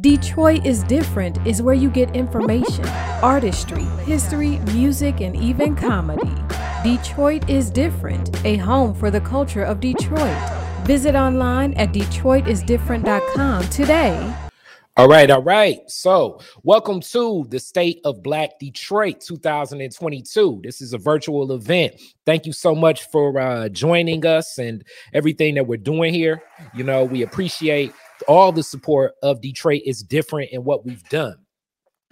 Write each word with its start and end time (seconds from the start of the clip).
Detroit 0.00 0.64
is 0.64 0.82
different 0.84 1.46
is 1.46 1.60
where 1.60 1.74
you 1.74 1.90
get 1.90 2.16
information, 2.16 2.86
artistry, 3.22 3.82
history, 4.06 4.56
music, 4.72 5.20
and 5.20 5.36
even 5.36 5.76
comedy. 5.76 6.32
Detroit 6.82 7.50
is 7.50 7.70
different, 7.70 8.42
a 8.46 8.56
home 8.56 8.94
for 8.94 9.10
the 9.10 9.20
culture 9.20 9.62
of 9.62 9.78
Detroit. 9.78 10.38
Visit 10.84 11.14
online 11.14 11.74
at 11.74 11.92
DetroitisDifferent.com 11.92 13.68
today. 13.68 14.34
All 14.96 15.06
right, 15.06 15.30
all 15.30 15.42
right. 15.42 15.80
So, 15.88 16.40
welcome 16.62 17.02
to 17.02 17.44
the 17.50 17.58
State 17.58 18.00
of 18.04 18.22
Black 18.22 18.58
Detroit 18.58 19.20
2022. 19.20 20.60
This 20.62 20.80
is 20.80 20.94
a 20.94 20.98
virtual 20.98 21.52
event. 21.52 22.00
Thank 22.24 22.46
you 22.46 22.54
so 22.54 22.74
much 22.74 23.04
for 23.10 23.38
uh, 23.38 23.68
joining 23.68 24.24
us 24.24 24.56
and 24.56 24.82
everything 25.12 25.56
that 25.56 25.66
we're 25.66 25.76
doing 25.76 26.14
here. 26.14 26.42
You 26.74 26.84
know, 26.84 27.04
we 27.04 27.20
appreciate 27.20 27.92
all 28.28 28.52
the 28.52 28.62
support 28.62 29.14
of 29.22 29.40
Detroit 29.40 29.82
is 29.84 30.02
different 30.02 30.50
in 30.50 30.64
what 30.64 30.84
we've 30.84 31.04
done. 31.08 31.36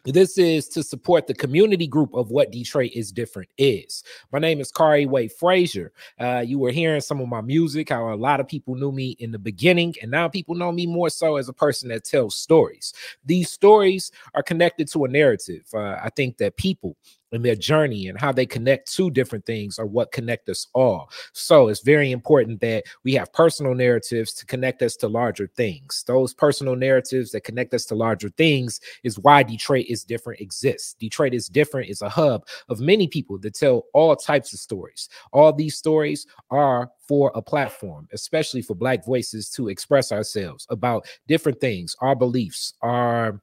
This 0.05 0.39
is 0.39 0.69
to 0.69 0.83
support 0.83 1.27
the 1.27 1.35
community 1.35 1.87
group 1.87 2.15
of 2.15 2.31
what 2.31 2.51
Detroit 2.51 2.93
is 2.95 3.13
different 3.13 3.51
is. 3.59 4.03
My 4.33 4.39
name 4.39 4.61
is 4.61 4.71
Kari 4.71 5.05
Way 5.05 5.29
Frazier. 5.29 5.93
Uh, 6.19 6.43
you 6.47 6.59
were 6.59 6.71
hearing 6.71 7.01
some 7.01 7.21
of 7.21 7.29
my 7.29 7.43
music, 7.43 7.91
how 7.91 8.13
a 8.13 8.17
lot 8.17 8.41
of 8.41 8.49
people 8.49 8.75
knew 8.75 8.93
me 8.93 9.17
in 9.19 9.33
the 9.33 9.39
beginning, 9.39 9.95
and 10.01 10.11
now 10.11 10.29
people 10.29 10.55
know 10.55 10.73
me 10.73 10.87
more 10.87 11.11
so 11.11 11.37
as 11.37 11.49
a 11.49 11.53
person 11.53 11.91
that 11.91 12.05
tells 12.05 12.37
stories. 12.37 12.95
These 13.25 13.51
stories 13.51 14.11
are 14.35 14.43
connected 14.43 14.89
to 14.93 15.05
a 15.05 15.09
narrative. 15.09 15.67
Uh, 15.75 15.99
I 16.03 16.11
think 16.17 16.39
that 16.39 16.57
people 16.57 16.97
and 17.33 17.45
their 17.45 17.55
journey 17.55 18.09
and 18.09 18.21
how 18.21 18.33
they 18.33 18.47
connect 18.47 18.93
to 18.95 19.11
different 19.11 19.45
things 19.45 19.79
are 19.79 19.87
what 19.87 20.13
connect 20.13 20.49
us 20.49 20.67
all. 20.75 21.11
So 21.33 21.69
it's 21.69 21.83
very 21.83 22.13
important 22.13 22.61
that 22.61 22.85
we 23.05 23.15
have 23.15 23.33
personal 23.33 23.75
narratives 23.75 24.33
to 24.35 24.47
connect 24.47 24.83
us 24.83 24.97
to 24.97 25.09
larger 25.09 25.51
things. 25.57 26.05
Those 26.07 26.35
personal 26.35 26.77
narratives 26.77 27.31
that 27.33 27.45
connect 27.45 27.75
us 27.75 27.85
to 27.87 27.95
larger 27.95 28.31
things 28.31 28.81
is 29.05 29.19
why 29.19 29.43
Detroit 29.43 29.87
is 29.89 30.05
different 30.05 30.41
exists. 30.41 30.95
Detroit 30.95 31.35
is 31.35 31.49
different 31.49 31.89
is 31.89 32.03
a 32.03 32.09
hub 32.09 32.47
of 32.69 32.81
many 32.81 33.07
people 33.07 33.39
that 33.39 33.55
tell 33.55 33.85
all 33.95 34.17
types 34.17 34.53
of 34.53 34.59
stories. 34.59 35.09
All 35.33 35.53
these 35.53 35.77
stories 35.77 36.27
are 36.51 36.91
for 37.07 37.33
a 37.35 37.43
platform, 37.43 38.07
especially 38.13 38.63
for 38.63 38.75
Black 38.75 39.05
voices 39.05 39.49
to 39.51 39.69
express 39.69 40.13
ourselves 40.13 40.67
about 40.69 41.07
different 41.27 41.61
things, 41.61 41.97
our 42.01 42.15
beliefs, 42.15 42.75
our 42.83 43.41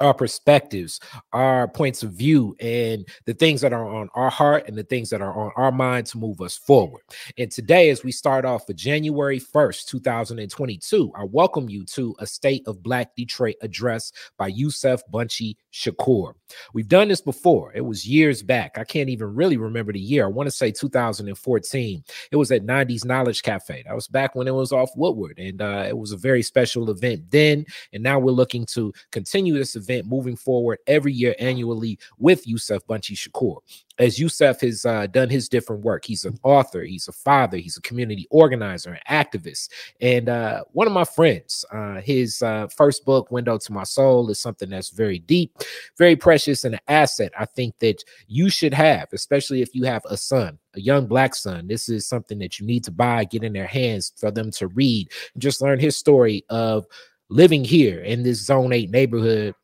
our 0.00 0.14
perspectives, 0.14 1.00
our 1.32 1.68
points 1.68 2.02
of 2.02 2.12
view, 2.12 2.56
and 2.60 3.06
the 3.24 3.34
things 3.34 3.60
that 3.60 3.72
are 3.72 3.86
on 3.86 4.08
our 4.14 4.30
heart 4.30 4.64
and 4.68 4.76
the 4.76 4.84
things 4.84 5.10
that 5.10 5.20
are 5.20 5.36
on 5.36 5.52
our 5.56 5.72
mind 5.72 6.06
to 6.06 6.18
move 6.18 6.40
us 6.40 6.56
forward. 6.56 7.02
And 7.38 7.50
today, 7.50 7.90
as 7.90 8.04
we 8.04 8.12
start 8.12 8.44
off 8.44 8.66
for 8.66 8.72
January 8.72 9.40
1st, 9.40 9.86
2022, 9.86 11.12
I 11.16 11.24
welcome 11.24 11.68
you 11.68 11.84
to 11.86 12.14
a 12.18 12.26
State 12.26 12.62
of 12.66 12.82
Black 12.82 13.14
Detroit 13.16 13.56
address 13.62 14.12
by 14.38 14.48
Yusef 14.48 15.02
Bunchy 15.10 15.56
Shakur. 15.72 16.34
We've 16.74 16.88
done 16.88 17.08
this 17.08 17.20
before. 17.20 17.72
It 17.74 17.80
was 17.80 18.06
years 18.06 18.42
back. 18.42 18.78
I 18.78 18.84
can't 18.84 19.08
even 19.08 19.34
really 19.34 19.56
remember 19.56 19.92
the 19.92 20.00
year. 20.00 20.24
I 20.24 20.28
want 20.28 20.46
to 20.46 20.50
say 20.50 20.70
2014. 20.70 22.04
It 22.30 22.36
was 22.36 22.52
at 22.52 22.64
Nandi's 22.64 23.04
Knowledge 23.04 23.42
Cafe. 23.42 23.82
That 23.86 23.94
was 23.94 24.08
back 24.08 24.34
when 24.34 24.48
it 24.48 24.54
was 24.54 24.72
off 24.72 24.90
Woodward. 24.96 25.38
And 25.38 25.60
uh, 25.62 25.84
it 25.88 25.96
was 25.96 26.12
a 26.12 26.16
very 26.16 26.42
special 26.42 26.90
event 26.90 27.30
then. 27.30 27.64
And 27.92 28.02
now 28.02 28.18
we're 28.18 28.32
looking 28.32 28.66
to 28.66 28.92
continue 29.10 29.54
this 29.54 29.76
event 29.82 30.06
moving 30.06 30.36
forward 30.36 30.78
every 30.86 31.12
year 31.12 31.34
annually 31.38 31.98
with 32.18 32.46
Yusef 32.46 32.86
Bunchy 32.86 33.14
Shakur. 33.14 33.58
As 33.98 34.18
Yusef 34.18 34.60
has 34.62 34.86
uh, 34.86 35.06
done 35.06 35.28
his 35.28 35.48
different 35.48 35.84
work, 35.84 36.04
he's 36.04 36.24
an 36.24 36.38
author, 36.42 36.82
he's 36.82 37.08
a 37.08 37.12
father, 37.12 37.58
he's 37.58 37.76
a 37.76 37.82
community 37.82 38.26
organizer, 38.30 38.92
an 38.92 39.00
activist. 39.24 39.68
And 40.00 40.28
uh, 40.28 40.64
one 40.72 40.86
of 40.86 40.92
my 40.92 41.04
friends, 41.04 41.64
uh, 41.72 42.00
his 42.00 42.42
uh, 42.42 42.68
first 42.68 43.04
book, 43.04 43.30
Window 43.30 43.58
to 43.58 43.72
My 43.72 43.84
Soul, 43.84 44.30
is 44.30 44.38
something 44.38 44.70
that's 44.70 44.90
very 44.90 45.18
deep, 45.18 45.56
very 45.98 46.16
precious, 46.16 46.64
and 46.64 46.74
an 46.74 46.80
asset 46.88 47.32
I 47.38 47.44
think 47.44 47.78
that 47.80 48.02
you 48.26 48.48
should 48.48 48.74
have, 48.74 49.08
especially 49.12 49.60
if 49.60 49.74
you 49.74 49.84
have 49.84 50.02
a 50.08 50.16
son 50.16 50.58
a 50.74 50.80
young 50.80 51.06
black 51.06 51.34
son. 51.34 51.66
This 51.66 51.88
is 51.88 52.06
something 52.06 52.38
that 52.38 52.58
you 52.58 52.66
need 52.66 52.84
to 52.84 52.90
buy, 52.90 53.24
get 53.24 53.44
in 53.44 53.52
their 53.52 53.66
hands 53.66 54.12
for 54.16 54.30
them 54.30 54.50
to 54.52 54.68
read, 54.68 55.10
and 55.34 55.42
just 55.42 55.60
learn 55.60 55.78
his 55.78 55.96
story 55.96 56.44
of 56.48 56.86
living 57.28 57.64
here 57.64 58.00
in 58.00 58.22
this 58.22 58.44
zone 58.44 58.72
8 58.72 58.90
neighborhood 58.90 59.54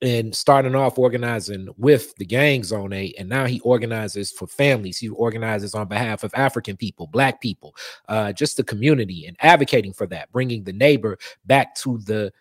and 0.00 0.34
starting 0.34 0.74
off 0.74 0.98
organizing 0.98 1.68
with 1.76 2.14
the 2.16 2.24
gang 2.24 2.62
zone 2.62 2.92
8 2.92 3.16
and 3.18 3.28
now 3.28 3.46
he 3.46 3.60
organizes 3.60 4.30
for 4.30 4.46
families. 4.46 4.98
He 4.98 5.08
organizes 5.08 5.74
on 5.74 5.88
behalf 5.88 6.24
of 6.24 6.32
african 6.34 6.76
people 6.76 7.06
black 7.06 7.40
people 7.40 7.74
uh, 8.08 8.32
just 8.32 8.56
the 8.56 8.64
community 8.64 9.26
and 9.26 9.36
advocating 9.40 9.92
for 9.92 10.06
that 10.08 10.30
bringing 10.32 10.64
the 10.64 10.72
neighbor 10.72 11.18
back 11.46 11.74
to 11.76 11.98
the 11.98 12.32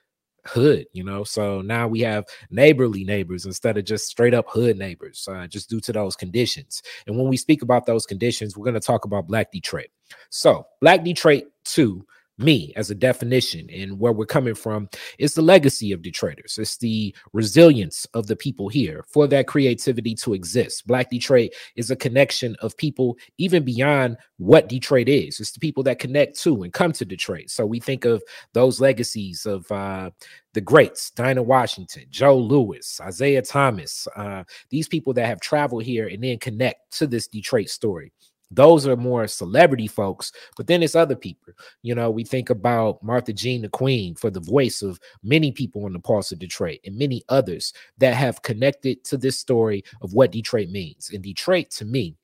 hood 0.45 0.85
you 0.93 1.03
know? 1.03 1.23
So 1.23 1.61
now 1.61 1.87
we 1.87 2.01
have 2.01 2.25
neighborly 2.49 3.03
neighbors 3.03 3.45
instead 3.45 3.77
of 3.77 3.85
just 3.85 4.07
straight 4.07 4.33
up 4.33 4.45
hood 4.49 4.77
neighbors 4.77 5.27
uh, 5.31 5.47
just 5.47 5.69
due 5.69 5.81
to 5.81 5.91
those 5.91 6.15
conditions. 6.15 6.83
And 7.05 7.17
when 7.17 7.27
we 7.27 7.37
speak 7.37 7.63
about 7.63 7.85
those 7.85 8.05
conditions 8.05 8.55
we're 8.55 8.65
going 8.65 8.73
to 8.75 8.79
talk 8.79 9.05
about 9.05 9.27
black 9.27 9.51
detroit. 9.51 9.87
So 10.29 10.67
black 10.79 11.03
detroit 11.03 11.45
2 11.65 12.05
me 12.37 12.73
as 12.75 12.91
a 12.91 12.95
definition 12.95 13.69
and 13.71 13.99
where 13.99 14.11
we're 14.11 14.25
coming 14.25 14.55
from 14.55 14.89
is 15.17 15.33
the 15.33 15.41
legacy 15.41 15.91
of 15.91 16.01
Detroiters. 16.01 16.57
It's 16.57 16.77
the 16.77 17.15
resilience 17.33 18.05
of 18.13 18.27
the 18.27 18.35
people 18.35 18.69
here 18.69 19.03
for 19.07 19.27
that 19.27 19.47
creativity 19.47 20.13
to 20.15 20.33
exist. 20.33 20.85
Black 20.87 21.09
Detroit 21.09 21.51
is 21.75 21.91
a 21.91 21.95
connection 21.95 22.55
of 22.61 22.77
people 22.77 23.17
even 23.37 23.63
beyond 23.63 24.17
what 24.37 24.69
Detroit 24.69 25.09
is. 25.09 25.39
It's 25.39 25.51
the 25.51 25.59
people 25.59 25.83
that 25.83 25.99
connect 25.99 26.39
to 26.41 26.63
and 26.63 26.73
come 26.73 26.91
to 26.93 27.05
Detroit. 27.05 27.49
So 27.49 27.65
we 27.65 27.79
think 27.79 28.05
of 28.05 28.23
those 28.53 28.79
legacies 28.79 29.45
of 29.45 29.69
uh, 29.71 30.11
the 30.53 30.61
greats, 30.61 31.11
Dinah 31.11 31.43
Washington, 31.43 32.05
Joe 32.09 32.37
Louis, 32.37 32.99
Isiah 33.07 33.41
Thomas, 33.41 34.07
uh, 34.15 34.43
these 34.69 34.87
people 34.87 35.13
that 35.13 35.25
have 35.25 35.39
traveled 35.39 35.83
here 35.83 36.07
and 36.07 36.23
then 36.23 36.39
connect 36.39 36.97
to 36.97 37.07
this 37.07 37.27
Detroit 37.27 37.69
story. 37.69 38.11
Those 38.49 38.87
are 38.87 38.95
more 38.95 39.27
celebrity 39.27 39.87
folks, 39.87 40.31
but 40.55 40.67
then 40.67 40.81
it's 40.81 40.95
other 40.95 41.15
people. 41.15 41.53
You 41.83 41.95
know, 41.95 42.09
we 42.09 42.23
think 42.23 42.49
about 42.49 43.03
Martha 43.03 43.33
Jean 43.33 43.61
the 43.61 43.69
Queen 43.69 44.15
for 44.15 44.29
the 44.29 44.39
voice 44.39 44.81
of 44.81 44.99
many 45.23 45.51
people 45.51 45.85
on 45.85 45.93
the 45.93 45.99
pulse 45.99 46.31
of 46.31 46.39
Detroit 46.39 46.79
and 46.85 46.97
many 46.97 47.23
others 47.29 47.73
that 47.97 48.13
have 48.13 48.41
connected 48.41 49.03
to 49.05 49.17
this 49.17 49.37
story 49.37 49.83
of 50.01 50.13
what 50.13 50.31
Detroit 50.31 50.69
means. 50.69 51.09
And 51.13 51.21
Detroit, 51.21 51.69
to 51.71 51.85
me, 51.85 52.15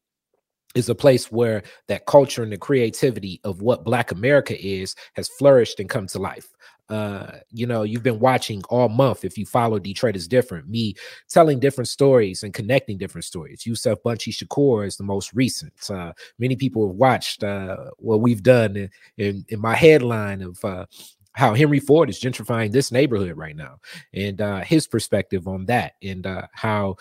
is 0.76 0.90
a 0.90 0.96
place 0.96 1.32
where 1.32 1.64
that 1.88 2.06
culture 2.06 2.42
and 2.42 2.52
the 2.52 2.58
creativity 2.58 3.40
of 3.44 3.62
what 3.62 3.84
Black 3.84 4.12
America 4.12 4.60
is 4.60 4.96
has 5.14 5.28
flourished 5.28 5.80
and 5.80 5.90
come 5.90 6.08
to 6.08 6.20
life 6.20 6.48
uh 6.90 7.40
you 7.52 7.66
know 7.66 7.84
you've 7.84 8.04
been 8.04 8.20
watching 8.20 8.62
all 8.70 8.90
month 8.90 9.24
if 9.24 9.38
you 9.38 9.46
follow 9.46 9.80
detroit 9.80 10.16
is 10.16 10.28
different. 10.28 10.68
Me 10.68 10.94
telling 11.30 11.60
different 11.60 11.88
stories 11.88 12.44
and 12.44 12.54
connecting 12.54 12.98
different 12.98 13.26
stories. 13.26 13.66
Yusef 13.66 14.02
bunchy 14.04 14.32
shakur 14.32 14.86
is 14.86 14.98
the 14.98 15.04
most 15.04 15.34
recent. 15.34 15.74
Uh 15.90 16.14
many 16.40 16.56
people 16.56 16.88
have 16.88 16.96
watched 16.96 17.44
uh 17.44 17.78
what 17.98 18.22
we've 18.22 18.44
done 18.44 18.76
in 18.76 18.90
in, 19.18 19.46
in 19.50 19.60
my 19.62 19.76
headline 19.76 20.42
of 20.42 20.64
uh 20.64 20.86
how 21.34 21.54
Henry 21.56 21.80
Ford 21.80 22.10
is 22.10 22.20
gentrifying 22.20 22.72
this 22.72 22.92
neighborhood 22.92 23.38
right 23.38 23.56
now, 23.56 23.80
and 24.14 24.40
uh, 24.40 24.60
his 24.60 24.88
perspective 24.88 25.48
on 25.48 25.66
that, 25.66 25.94
and 26.04 26.28
uh, 26.28 26.44
how 26.54 26.96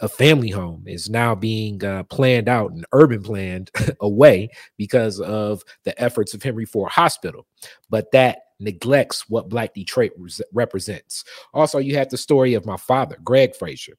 a 0.00 0.08
family 0.08 0.50
home 0.50 0.82
is 0.86 1.08
now 1.08 1.34
being 1.34 1.82
uh, 1.84 2.02
planned 2.04 2.48
out 2.48 2.72
and 2.72 2.84
urban 2.92 3.22
planned 3.22 3.70
away 4.00 4.48
because 4.76 5.20
of 5.20 5.62
the 5.84 5.98
efforts 6.02 6.34
of 6.34 6.42
Henry 6.42 6.64
Ford 6.64 6.90
Hospital. 6.90 7.46
But 7.88 8.10
that 8.12 8.40
neglects 8.62 9.28
what 9.28 9.48
Black 9.48 9.74
Detroit 9.74 10.12
represents. 10.52 11.24
Also, 11.52 11.78
you 11.78 11.96
have 11.96 12.08
the 12.08 12.18
story 12.18 12.54
of 12.54 12.66
my 12.66 12.76
father, 12.76 13.16
Greg 13.22 13.54
Frazier. 13.54 13.96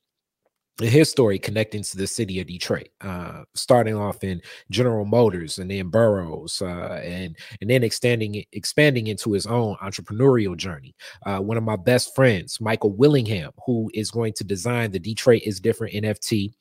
And 0.80 0.90
his 0.90 1.08
story 1.08 1.38
connecting 1.38 1.84
to 1.84 1.98
the 1.98 2.08
city 2.08 2.40
of 2.40 2.48
Detroit, 2.48 2.90
uh, 3.02 3.44
starting 3.54 3.96
off 3.96 4.24
in 4.24 4.42
General 4.72 5.06
Motors 5.06 5.60
and 5.60 5.70
then 5.70 5.90
Burroughs, 5.90 6.64
uh, 6.64 7.00
and 7.04 7.38
and 7.62 7.70
then 7.70 7.84
extending 7.84 8.44
expanding 8.54 9.06
into 9.06 9.34
his 9.34 9.46
own 9.46 9.76
entrepreneurial 9.84 10.58
journey. 10.58 10.96
Uh, 11.28 11.38
one 11.38 11.58
of 11.58 11.64
my 11.64 11.76
best 11.76 12.16
friends, 12.16 12.60
Michael 12.60 12.92
Willingham, 12.92 13.52
who 13.68 13.92
is 13.94 14.10
going 14.10 14.34
to 14.34 14.44
design 14.44 14.90
the 14.90 14.98
Detroit 14.98 15.44
is 15.46 15.60
Different 15.60 15.94
NFT 15.94 16.54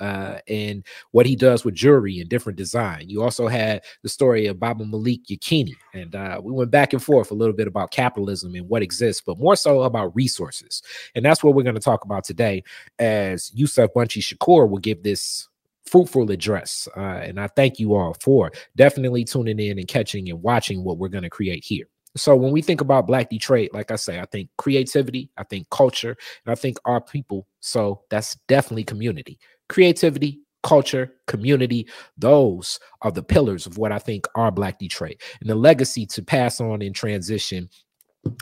uh, 0.00 0.38
and 0.48 0.84
what 1.12 1.26
he 1.26 1.36
does 1.36 1.64
with 1.64 1.74
jewelry 1.74 2.18
and 2.20 2.28
different 2.28 2.56
design. 2.56 3.08
You 3.08 3.22
also 3.22 3.46
had 3.46 3.84
the 4.02 4.08
story 4.08 4.46
of 4.46 4.58
Baba 4.58 4.84
Malik 4.84 5.26
Yakini, 5.26 5.74
and 5.94 6.14
uh, 6.14 6.40
we 6.42 6.52
went 6.52 6.70
back 6.70 6.92
and 6.92 7.02
forth 7.02 7.30
a 7.30 7.34
little 7.34 7.54
bit 7.54 7.68
about 7.68 7.90
capitalism 7.90 8.54
and 8.54 8.68
what 8.68 8.82
exists, 8.82 9.22
but 9.24 9.38
more 9.38 9.56
so 9.56 9.82
about 9.82 10.14
resources. 10.16 10.82
And 11.14 11.24
that's 11.24 11.44
what 11.44 11.54
we're 11.54 11.62
going 11.62 11.74
to 11.74 11.80
talk 11.80 12.04
about 12.04 12.24
today 12.24 12.64
as 12.98 13.52
Yusef 13.54 13.92
Bunchy 13.94 14.20
Shakur 14.20 14.68
will 14.68 14.78
give 14.78 15.02
this 15.02 15.48
fruitful 15.84 16.30
address. 16.30 16.88
Uh, 16.96 17.00
and 17.00 17.40
I 17.40 17.48
thank 17.48 17.78
you 17.78 17.94
all 17.94 18.16
for 18.20 18.52
definitely 18.76 19.24
tuning 19.24 19.58
in 19.58 19.78
and 19.78 19.88
catching 19.88 20.30
and 20.30 20.42
watching 20.42 20.84
what 20.84 20.98
we're 20.98 21.08
going 21.08 21.24
to 21.24 21.30
create 21.30 21.64
here. 21.64 21.86
So 22.16 22.34
when 22.34 22.52
we 22.52 22.62
think 22.62 22.80
about 22.80 23.06
Black 23.06 23.30
Detroit, 23.30 23.70
like 23.72 23.90
I 23.90 23.96
say, 23.96 24.20
I 24.20 24.24
think 24.26 24.50
creativity, 24.56 25.30
I 25.36 25.44
think 25.44 25.70
culture, 25.70 26.16
and 26.44 26.52
I 26.52 26.54
think 26.56 26.78
our 26.84 27.00
people. 27.00 27.46
So 27.60 28.02
that's 28.10 28.36
definitely 28.48 28.84
community 28.84 29.38
creativity, 29.70 30.40
culture, 30.62 31.14
community. 31.26 31.86
Those 32.18 32.78
are 33.00 33.10
the 33.10 33.22
pillars 33.22 33.66
of 33.66 33.78
what 33.78 33.92
I 33.92 33.98
think 33.98 34.26
are 34.34 34.50
Black 34.50 34.78
Detroit. 34.78 35.22
And 35.40 35.48
the 35.48 35.54
legacy 35.54 36.04
to 36.06 36.22
pass 36.22 36.60
on 36.60 36.82
in 36.82 36.92
transition 36.92 37.70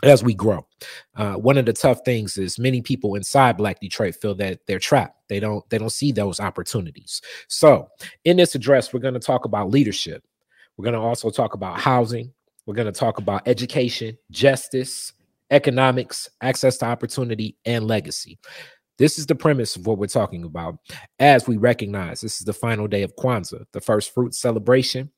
as 0.03 0.23
we 0.23 0.33
grow. 0.33 0.67
Uh, 1.15 1.35
one 1.35 1.57
of 1.57 1.65
the 1.65 1.71
tough 1.71 1.99
things 2.03 2.37
is 2.37 2.59
many 2.59 2.81
people 2.81 3.15
inside 3.15 3.55
Black 3.55 3.79
Detroit 3.79 4.15
feel 4.15 4.35
that 4.35 4.59
they're 4.67 4.79
trapped. 4.79 5.15
They 5.29 5.39
don't 5.39 5.67
they 5.69 5.77
don't 5.77 5.91
see 5.91 6.11
those 6.11 6.39
opportunities. 6.39 7.21
So 7.47 7.87
in 8.25 8.35
this 8.37 8.55
address, 8.55 8.91
we're 8.91 8.99
going 8.99 9.13
to 9.13 9.19
talk 9.21 9.45
about 9.45 9.69
leadership. 9.69 10.23
We're 10.75 10.83
going 10.83 10.95
to 10.95 10.99
also 10.99 11.29
talk 11.29 11.53
about 11.53 11.79
housing. 11.79 12.33
We're 12.65 12.73
going 12.73 12.91
to 12.91 12.99
talk 12.99 13.19
about 13.19 13.47
education, 13.47 14.17
justice, 14.31 15.13
economics, 15.51 16.29
access 16.41 16.77
to 16.77 16.85
opportunity, 16.85 17.55
and 17.65 17.87
legacy. 17.87 18.37
This 18.99 19.17
is 19.17 19.25
the 19.25 19.33
premise 19.33 19.77
of 19.77 19.87
what 19.87 19.97
we're 19.97 20.07
talking 20.07 20.43
about 20.43 20.77
as 21.19 21.47
we 21.47 21.55
recognize 21.55 22.19
this 22.19 22.39
is 22.39 22.45
the 22.45 22.53
final 22.53 22.85
day 22.85 23.01
of 23.01 23.15
Kwanzaa, 23.15 23.63
the 23.71 23.79
first 23.79 24.13
fruit 24.13 24.35
celebration. 24.35 25.09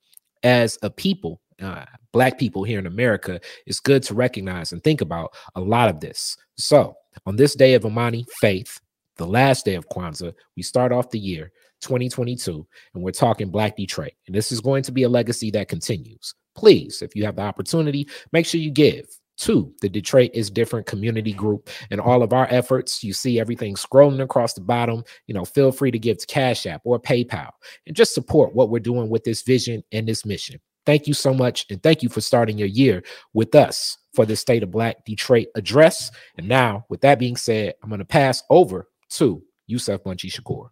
As 0.44 0.78
a 0.82 0.90
people, 0.90 1.42
uh, 1.62 1.86
black 2.14 2.40
people 2.40 2.64
here 2.64 2.80
in 2.80 2.88
America, 2.88 3.40
it's 3.66 3.80
good 3.80 4.04
to 4.04 4.14
recognize 4.14 4.72
and 4.72 4.84
think 4.84 5.02
about 5.02 5.34
a 5.56 5.62
lot 5.62 5.90
of 5.90 6.00
this. 6.00 6.38
So, 6.58 6.96
on 7.26 7.36
this 7.36 7.56
day 7.56 7.74
of 7.74 7.86
Imani 7.86 8.26
faith, 8.40 8.80
the 9.18 9.28
last 9.28 9.66
day 9.66 9.76
of 9.76 9.90
Kwanzaa, 9.90 10.34
we 10.56 10.64
start 10.64 10.92
off 10.92 11.10
the 11.10 11.20
year 11.20 11.52
2022, 11.82 12.66
and 12.94 13.04
we're 13.04 13.12
talking 13.12 13.50
Black 13.50 13.76
Detroit. 13.76 14.14
And 14.28 14.36
this 14.36 14.52
is 14.52 14.62
going 14.62 14.84
to 14.84 14.92
be 14.92 15.04
a 15.04 15.10
legacy 15.10 15.52
that 15.52 15.68
continues. 15.68 16.34
Please, 16.56 17.02
if 17.02 17.16
you 17.16 17.26
have 17.26 17.36
the 17.36 17.44
opportunity, 17.44 18.08
make 18.32 18.46
sure 18.46 18.62
you 18.62 18.72
give 18.72 19.08
to 19.42 19.74
the 19.82 19.90
Detroit 19.90 20.32
is 20.34 20.50
different 20.50 20.86
community 20.86 21.34
group 21.34 21.70
and 21.90 22.00
all 22.00 22.22
of 22.22 22.32
our 22.32 22.48
efforts. 22.52 23.04
You 23.04 23.12
see 23.12 23.40
everything 23.40 23.76
scrolling 23.76 24.22
across 24.22 24.54
the 24.54 24.62
bottom. 24.62 25.04
You 25.28 25.34
know, 25.34 25.46
feel 25.46 25.72
free 25.72 25.92
to 25.92 26.00
give 26.00 26.20
to 26.20 26.28
Cash 26.28 26.66
App 26.68 26.82
or 26.84 27.00
PayPal 27.00 27.50
and 27.88 27.96
just 27.96 28.14
support 28.14 28.54
what 28.56 28.70
we're 28.70 28.80
doing 28.80 29.10
with 29.10 29.24
this 29.24 29.42
vision 29.42 29.84
and 29.92 30.08
this 30.08 30.26
mission. 30.26 30.60
Thank 30.86 31.08
you 31.08 31.14
so 31.14 31.34
much. 31.34 31.66
And 31.70 31.82
thank 31.82 32.04
you 32.04 32.10
for 32.10 32.22
starting 32.22 32.58
your 32.58 32.68
year 32.68 33.04
with 33.34 33.56
us 33.56 33.98
for 34.14 34.26
the 34.26 34.36
State 34.36 34.64
of 34.64 34.72
Black 34.72 35.06
Detroit 35.06 35.48
address. 35.56 36.12
And 36.38 36.48
now, 36.48 36.86
with 36.90 37.02
that 37.02 37.20
being 37.20 37.36
said, 37.36 37.74
I'm 37.82 37.90
going 37.90 38.00
to 38.00 38.06
pass 38.06 38.44
over 38.50 38.88
to 39.12 39.44
Yusef 39.68 40.04
Bunchy 40.04 40.30
Shakur. 40.30 40.70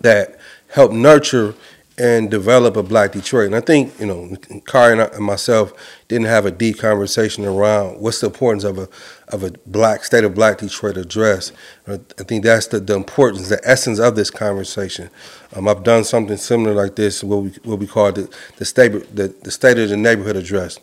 That 0.00 0.38
help 0.68 0.92
nurture 0.92 1.54
and 2.00 2.30
develop 2.30 2.78
a 2.78 2.82
black 2.82 3.12
Detroit. 3.12 3.48
And 3.48 3.54
I 3.54 3.60
think, 3.60 4.00
you 4.00 4.06
know, 4.06 4.34
Kari 4.66 4.98
and 4.98 5.22
myself 5.22 5.74
didn't 6.08 6.28
have 6.28 6.46
a 6.46 6.50
deep 6.50 6.78
conversation 6.78 7.44
around 7.44 8.00
what's 8.00 8.20
the 8.22 8.28
importance 8.28 8.64
of 8.64 8.78
a 8.78 8.88
of 9.28 9.44
a 9.44 9.50
black 9.66 10.02
state 10.04 10.24
of 10.24 10.34
black 10.34 10.58
Detroit 10.58 10.96
address. 10.96 11.52
I 11.86 11.98
think 12.24 12.42
that's 12.42 12.68
the, 12.68 12.80
the 12.80 12.96
importance, 12.96 13.50
the 13.50 13.60
essence 13.64 14.00
of 14.00 14.16
this 14.16 14.30
conversation. 14.30 15.10
Um, 15.54 15.68
I've 15.68 15.84
done 15.84 16.04
something 16.04 16.38
similar 16.38 16.74
like 16.74 16.96
this, 16.96 17.22
what 17.22 17.42
we 17.42 17.50
what 17.64 17.78
we 17.78 17.86
call 17.86 18.12
the 18.12 18.34
the 18.56 18.64
state 18.64 18.92
the, 19.14 19.28
the 19.42 19.50
state 19.50 19.78
of 19.78 19.90
the 19.90 19.96
neighborhood 19.98 20.36
address. 20.36 20.78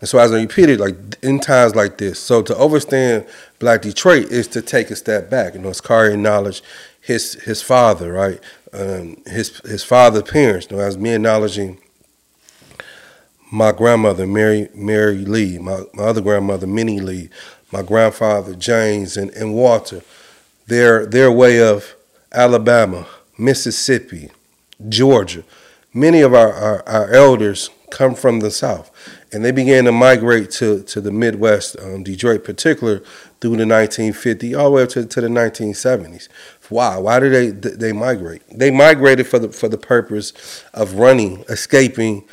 And 0.00 0.08
so 0.08 0.18
as 0.18 0.32
I 0.32 0.36
repeated, 0.36 0.80
like 0.80 0.96
in 1.22 1.38
times 1.38 1.74
like 1.74 1.98
this, 1.98 2.18
so 2.18 2.40
to 2.42 2.56
understand 2.56 3.26
Black 3.58 3.82
Detroit 3.82 4.30
is 4.30 4.48
to 4.48 4.62
take 4.62 4.90
a 4.90 4.96
step 4.96 5.28
back. 5.28 5.54
You 5.54 5.60
know, 5.60 5.68
as 5.68 5.82
Kari 5.82 6.14
acknowledged 6.14 6.64
his 7.00 7.34
his 7.44 7.60
father, 7.60 8.12
right? 8.12 8.40
Um, 8.76 9.16
his 9.26 9.58
his 9.60 9.82
father's 9.82 10.22
parents. 10.24 10.68
You 10.70 10.76
know, 10.76 10.82
as 10.82 10.98
me 10.98 11.14
acknowledging 11.14 11.78
my 13.50 13.72
grandmother 13.72 14.26
Mary 14.26 14.68
Mary 14.74 15.24
Lee, 15.24 15.58
my, 15.58 15.82
my 15.94 16.04
other 16.04 16.20
grandmother 16.20 16.66
Minnie 16.66 17.00
Lee, 17.00 17.30
my 17.72 17.82
grandfather 17.82 18.54
James 18.54 19.16
and, 19.16 19.30
and 19.30 19.54
Walter, 19.54 20.02
their 20.66 21.06
their 21.06 21.32
way 21.32 21.60
of 21.60 21.94
Alabama, 22.32 23.06
Mississippi, 23.38 24.30
Georgia. 24.88 25.42
Many 25.94 26.20
of 26.20 26.34
our, 26.34 26.52
our, 26.52 26.86
our 26.86 27.10
elders 27.10 27.70
come 27.90 28.14
from 28.14 28.40
the 28.40 28.50
South, 28.50 28.90
and 29.32 29.44
they 29.44 29.50
began 29.50 29.84
to 29.84 29.92
migrate 29.92 30.50
to, 30.50 30.82
to 30.82 31.00
the 31.00 31.10
Midwest, 31.10 31.76
um, 31.80 32.02
Detroit 32.02 32.44
particular, 32.44 33.02
through 33.40 33.56
the 33.56 33.64
1950s 33.64 34.58
all 34.58 34.66
the 34.66 34.70
way 34.72 34.82
up 34.82 34.88
to, 34.90 35.06
to 35.06 35.20
the 35.20 35.28
1970s. 35.28 36.28
Why? 36.70 36.96
Why 36.98 37.20
did 37.20 37.62
they 37.62 37.70
they 37.70 37.92
migrate? 37.92 38.42
They 38.50 38.70
migrated 38.70 39.26
for 39.26 39.38
the 39.38 39.48
for 39.48 39.68
the 39.68 39.78
purpose 39.78 40.64
of 40.74 40.94
running, 40.94 41.44
escaping 41.48 42.24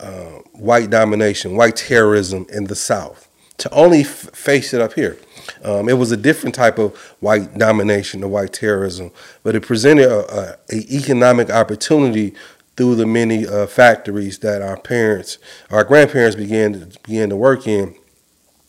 uh, 0.00 0.40
white 0.52 0.90
domination, 0.90 1.56
white 1.56 1.76
terrorism 1.76 2.46
in 2.52 2.64
the 2.64 2.74
South. 2.74 3.28
To 3.58 3.70
only 3.72 4.00
f- 4.00 4.08
face 4.08 4.74
it 4.74 4.80
up 4.80 4.94
here, 4.94 5.18
um, 5.62 5.88
it 5.88 5.92
was 5.92 6.10
a 6.10 6.16
different 6.16 6.54
type 6.54 6.78
of 6.78 6.96
white 7.20 7.56
domination, 7.58 8.20
the 8.20 8.28
white 8.28 8.52
terrorism, 8.52 9.12
but 9.44 9.54
it 9.54 9.60
presented 9.60 10.10
a, 10.10 10.34
a, 10.34 10.76
a 10.76 10.76
economic 10.90 11.50
opportunity 11.50 12.34
through 12.76 12.96
the 12.96 13.06
many 13.06 13.46
uh, 13.46 13.66
factories 13.66 14.38
that 14.40 14.62
our 14.62 14.76
parents, 14.76 15.38
our 15.70 15.84
grandparents 15.84 16.34
began 16.34 16.72
to, 16.72 16.98
began 17.02 17.28
to 17.28 17.36
work 17.36 17.68
in, 17.68 17.94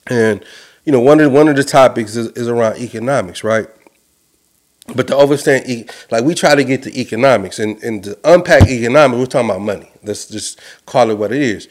and 0.08 0.44
you 0.86 0.92
know 0.92 1.00
one 1.00 1.20
of 1.20 1.32
one 1.32 1.48
of 1.48 1.56
the 1.56 1.64
topics 1.64 2.16
is, 2.16 2.28
is 2.34 2.48
around 2.48 2.78
economics, 2.78 3.44
right? 3.44 3.68
But 4.96 5.08
to 5.08 5.18
understand, 5.18 5.90
like 6.12 6.24
we 6.24 6.36
try 6.36 6.56
to 6.56 6.64
get 6.64 6.84
to 6.84 7.00
economics 7.00 7.60
and, 7.60 7.82
and 7.84 8.04
to 8.04 8.18
unpack 8.26 8.68
economics, 8.68 9.20
we're 9.20 9.26
talking 9.26 9.50
about 9.50 9.62
money. 9.62 9.90
Let's 10.04 10.26
just 10.28 10.60
call 10.86 11.10
it 11.10 11.18
what 11.18 11.32
it 11.32 11.42
is. 11.42 11.70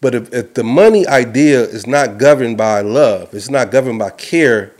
But 0.00 0.14
if, 0.14 0.32
if 0.32 0.54
the 0.54 0.64
money 0.64 1.06
idea 1.06 1.60
is 1.62 1.86
not 1.86 2.18
governed 2.18 2.56
by 2.56 2.80
love, 2.80 3.34
it's 3.34 3.50
not 3.50 3.70
governed 3.70 3.98
by 3.98 4.10
care, 4.10 4.72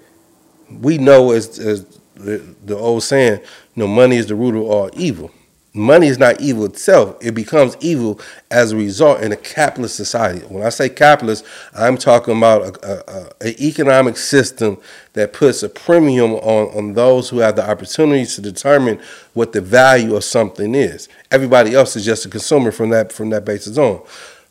we 0.81 0.99
know 0.99 1.33
as, 1.33 1.59
as 1.59 1.85
the, 2.15 2.39
the 2.65 2.77
old 2.77 3.03
saying, 3.03 3.41
you 3.41 3.83
know, 3.83 3.87
money 3.87 4.17
is 4.17 4.27
the 4.27 4.35
root 4.35 4.57
of 4.57 4.63
all 4.63 4.91
evil 4.95 5.31
money 5.75 6.07
is 6.07 6.19
not 6.19 6.41
evil 6.41 6.65
itself. 6.65 7.17
It 7.21 7.33
becomes 7.33 7.77
evil 7.81 8.21
as 8.51 8.71
a 8.71 8.77
result 8.77 9.21
in 9.21 9.33
a 9.33 9.37
capitalist 9.37 9.97
society. 9.97 10.47
When 10.47 10.63
I 10.65 10.69
say 10.69 10.89
capitalist, 10.89 11.45
I'm 11.75 11.99
talking 11.99 12.39
about 12.39 12.79
an 12.85 13.55
economic 13.61 14.17
system 14.17 14.79
that 15.15 15.33
puts 15.33 15.65
a 15.65 15.69
premium 15.69 16.35
on, 16.35 16.77
on 16.77 16.95
those 16.95 17.29
who 17.29 17.39
have 17.39 17.57
the 17.57 17.69
opportunity 17.69 18.25
to 18.25 18.41
determine 18.41 19.01
what 19.35 19.53
the 19.53 19.61
value 19.61 20.15
of 20.15 20.23
something 20.23 20.77
is. 20.77 21.09
Everybody 21.33 21.75
else 21.75 21.97
is 21.97 22.05
just 22.05 22.25
a 22.25 22.29
consumer 22.29 22.71
from 22.71 22.91
that 22.91 23.13
from 23.13 23.31
that 23.31 23.45
basis 23.45 23.77
on. 23.77 24.01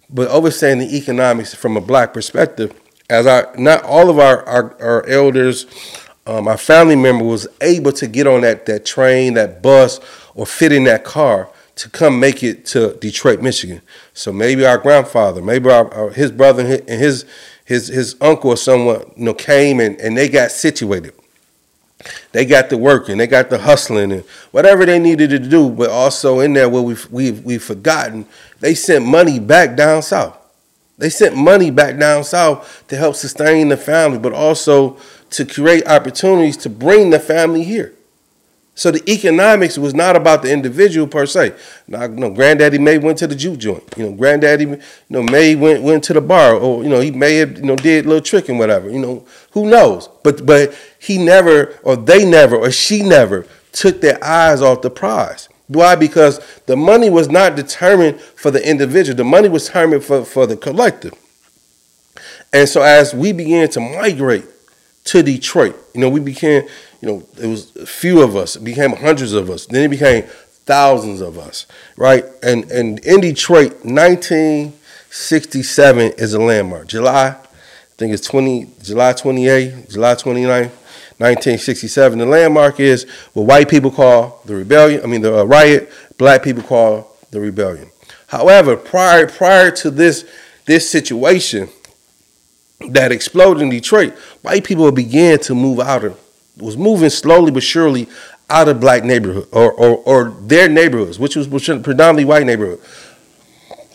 But 0.10 0.30
understanding 0.30 0.90
the 0.90 0.98
economics 0.98 1.56
from 1.56 1.78
a 1.78 1.82
black 1.82 2.14
perspective, 2.14 2.74
as 3.10 3.26
our 3.26 3.50
not 3.58 3.84
all 3.84 4.10
of 4.10 4.20
our, 4.20 4.44
our, 4.44 4.82
our 4.82 5.08
elders, 5.08 5.66
um, 6.28 6.48
our 6.48 6.58
family 6.58 6.96
member 6.96 7.24
was 7.24 7.48
able 7.62 7.94
to 7.94 8.08
get 8.08 8.28
on 8.28 8.42
that 8.42 8.66
that 8.66 8.86
train, 8.86 9.36
that 9.36 9.62
bus, 9.62 10.00
or 10.36 10.46
fit 10.46 10.72
in 10.72 10.84
that 10.86 11.04
car 11.04 11.50
to 11.76 11.90
come 11.90 12.20
make 12.20 12.44
it 12.44 12.66
to 12.68 12.94
Detroit, 12.96 13.42
Michigan. 13.42 13.82
So 14.14 14.32
maybe 14.32 14.66
our 14.66 14.78
grandfather, 14.78 15.42
maybe 15.42 15.70
our, 15.70 15.92
our, 15.94 16.10
his 16.12 16.32
brother 16.32 16.64
and 16.64 16.88
his 16.88 17.26
his 17.66 17.88
his 17.88 18.16
uncle 18.22 18.52
or 18.52 18.58
someone 18.58 19.12
you 19.16 19.26
know 19.26 19.34
came 19.34 19.80
and, 19.80 20.00
and 20.00 20.18
they 20.18 20.30
got 20.30 20.52
situated. 20.52 21.14
They 22.34 22.46
got 22.46 22.70
the 22.70 22.78
working, 22.78 23.18
they 23.18 23.28
got 23.28 23.50
the 23.50 23.60
hustling 23.60 24.12
and 24.12 24.24
whatever 24.52 24.86
they 24.86 25.00
needed 25.00 25.30
to 25.30 25.40
do, 25.40 25.70
but 25.70 25.90
also 25.90 26.42
in 26.42 26.54
there 26.54 26.70
where 26.70 26.82
we've 26.82 27.10
we've 27.12 27.44
we've 27.44 27.64
forgotten, 27.64 28.26
they 28.60 28.76
sent 28.76 29.06
money 29.06 29.40
back 29.40 29.76
down 29.76 30.02
south. 30.02 30.38
They 30.98 31.10
sent 31.10 31.36
money 31.36 31.72
back 31.72 31.98
down 31.98 32.24
south 32.24 32.84
to 32.88 32.98
help 32.98 33.16
sustain 33.16 33.70
the 33.70 33.78
family, 33.78 34.20
but 34.20 34.34
also 34.34 34.98
to 35.32 35.46
create 35.46 35.88
opportunities 35.88 36.58
to 36.58 36.70
bring 36.70 37.10
the 37.10 37.20
family 37.20 37.64
here. 37.64 37.94
So 38.76 38.90
the 38.90 39.08
economics 39.12 39.78
was 39.78 39.94
not 39.94 40.16
about 40.16 40.42
the 40.42 40.52
individual 40.52 41.06
per 41.06 41.28
se. 41.28 41.54
Now, 41.88 42.08
granddaddy 42.08 42.80
may 42.80 42.98
went 42.98 43.20
to 43.20 43.28
the 43.28 43.36
juke 43.36 43.60
joint. 43.60 43.84
You 43.96 44.10
know, 44.10 44.16
granddaddy, 44.16 44.66
you 44.66 44.80
know, 45.10 45.22
may 45.22 45.54
went 45.54 45.84
went 45.84 46.04
to 46.06 46.14
the 46.14 46.22
bar, 46.22 46.56
or 46.56 46.84
you 46.84 46.90
know, 46.90 47.00
he 47.00 47.12
may 47.12 47.36
have 47.36 47.58
you 47.58 47.66
know 47.66 47.76
did 47.76 48.06
a 48.06 48.08
little 48.08 48.24
trick 48.24 48.50
and 48.50 48.58
whatever. 48.58 48.90
You 48.90 49.00
know, 49.00 49.26
who 49.52 49.70
knows? 49.70 50.10
But 50.24 50.46
but 50.46 50.76
he 51.00 51.24
never, 51.24 51.78
or 51.84 51.96
they 51.96 52.26
never, 52.26 52.56
or 52.56 52.72
she 52.72 53.04
never 53.04 53.46
took 53.74 54.02
their 54.02 54.24
eyes 54.24 54.62
off 54.62 54.82
the 54.82 54.90
prize. 54.90 55.50
Why? 55.68 55.96
Because 55.96 56.40
the 56.66 56.76
money 56.76 57.10
was 57.10 57.30
not 57.30 57.56
determined 57.56 58.20
for 58.20 58.52
the 58.52 58.68
individual. 58.68 59.16
The 59.16 59.24
money 59.24 59.50
was 59.50 59.66
determined 59.66 60.04
for, 60.04 60.26
for 60.26 60.46
the 60.46 60.58
collective. 60.58 61.14
And 62.52 62.68
so 62.70 62.82
as 62.82 63.14
we 63.14 63.32
began 63.32 63.70
to 63.70 63.80
migrate 63.80 64.46
to 65.06 65.24
Detroit, 65.24 65.76
you 65.96 66.02
know, 66.02 66.10
we 66.10 66.20
became 66.20 66.68
you 67.04 67.10
know, 67.10 67.24
it 67.38 67.48
was 67.48 67.76
a 67.76 67.86
few 67.86 68.22
of 68.22 68.38
us. 68.38 68.56
It 68.56 68.64
became 68.64 68.94
hundreds 68.94 69.34
of 69.34 69.50
us. 69.50 69.66
Then 69.66 69.84
it 69.84 69.90
became 69.90 70.24
thousands 70.24 71.20
of 71.20 71.38
us, 71.38 71.66
right? 71.98 72.24
And 72.42 72.72
and 72.72 73.00
in 73.00 73.20
Detroit, 73.20 73.84
1967 73.84 76.14
is 76.18 76.34
a 76.34 76.40
landmark. 76.40 76.88
July, 76.88 77.28
I 77.28 77.36
think 77.98 78.14
it's 78.14 78.26
20, 78.26 78.70
July 78.82 79.12
28, 79.12 79.90
July 79.90 80.16
29, 80.16 80.48
1967. 80.48 82.20
The 82.20 82.26
landmark 82.26 82.80
is 82.80 83.06
what 83.34 83.48
white 83.48 83.70
people 83.70 83.92
call 83.92 84.42
the 84.46 84.56
rebellion. 84.56 85.02
I 85.04 85.08
mean 85.08 85.22
the 85.22 85.42
uh, 85.42 85.44
riot. 85.44 85.92
Black 86.18 86.42
people 86.42 86.64
call 86.64 87.18
the 87.32 87.42
rebellion. 87.42 87.92
However, 88.28 88.78
prior 88.78 89.28
prior 89.28 89.72
to 89.72 89.92
this 89.92 90.24
this 90.64 90.90
situation 90.90 91.68
that 92.92 93.12
exploded 93.12 93.62
in 93.62 93.70
Detroit, 93.70 94.14
white 94.42 94.64
people 94.64 94.90
began 94.94 95.38
to 95.40 95.54
move 95.54 95.82
out 95.82 96.06
of 96.06 96.23
was 96.58 96.78
moving 96.78 97.10
slowly 97.10 97.52
but 97.52 97.64
surely 97.64 98.08
out 98.50 98.68
of 98.68 98.80
black 98.80 99.04
neighborhood 99.04 99.48
or, 99.52 99.72
or, 99.72 99.98
or 99.98 100.30
their 100.42 100.70
neighborhoods, 100.70 101.18
which 101.18 101.36
was 101.36 101.48
predominantly 101.48 102.26
white 102.26 102.46
neighborhood. 102.46 102.80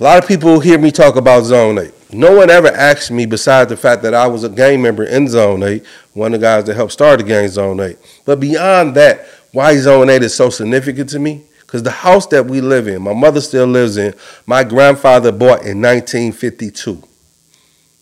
A 0.00 0.02
lot 0.02 0.22
of 0.22 0.28
people 0.28 0.60
hear 0.60 0.78
me 0.78 0.90
talk 0.90 1.16
about 1.16 1.44
Zone 1.44 1.78
8. 1.78 2.12
no 2.12 2.36
one 2.36 2.50
ever 2.50 2.68
asked 2.68 3.10
me, 3.10 3.26
besides 3.26 3.68
the 3.68 3.76
fact 3.76 4.02
that 4.02 4.14
I 4.14 4.26
was 4.26 4.44
a 4.44 4.48
gang 4.48 4.80
member 4.80 5.04
in 5.04 5.28
Zone 5.28 5.62
8, 5.62 5.84
one 6.12 6.34
of 6.34 6.40
the 6.40 6.44
guys 6.44 6.64
that 6.64 6.76
helped 6.76 6.92
start 6.92 7.18
the 7.18 7.24
gang 7.24 7.48
Zone 7.48 7.80
8. 7.80 7.96
But 8.24 8.38
beyond 8.38 8.94
that, 8.94 9.26
why 9.52 9.76
Zone 9.76 10.08
8 10.08 10.22
is 10.22 10.34
so 10.34 10.50
significant 10.50 11.10
to 11.10 11.18
me? 11.18 11.44
Because 11.60 11.82
the 11.82 11.90
house 11.90 12.26
that 12.28 12.46
we 12.46 12.60
live 12.60 12.88
in, 12.88 13.02
my 13.02 13.12
mother 13.12 13.40
still 13.40 13.66
lives 13.66 13.96
in, 13.96 14.14
my 14.46 14.64
grandfather 14.64 15.32
bought 15.32 15.62
in 15.66 15.82
1952. 15.82 17.02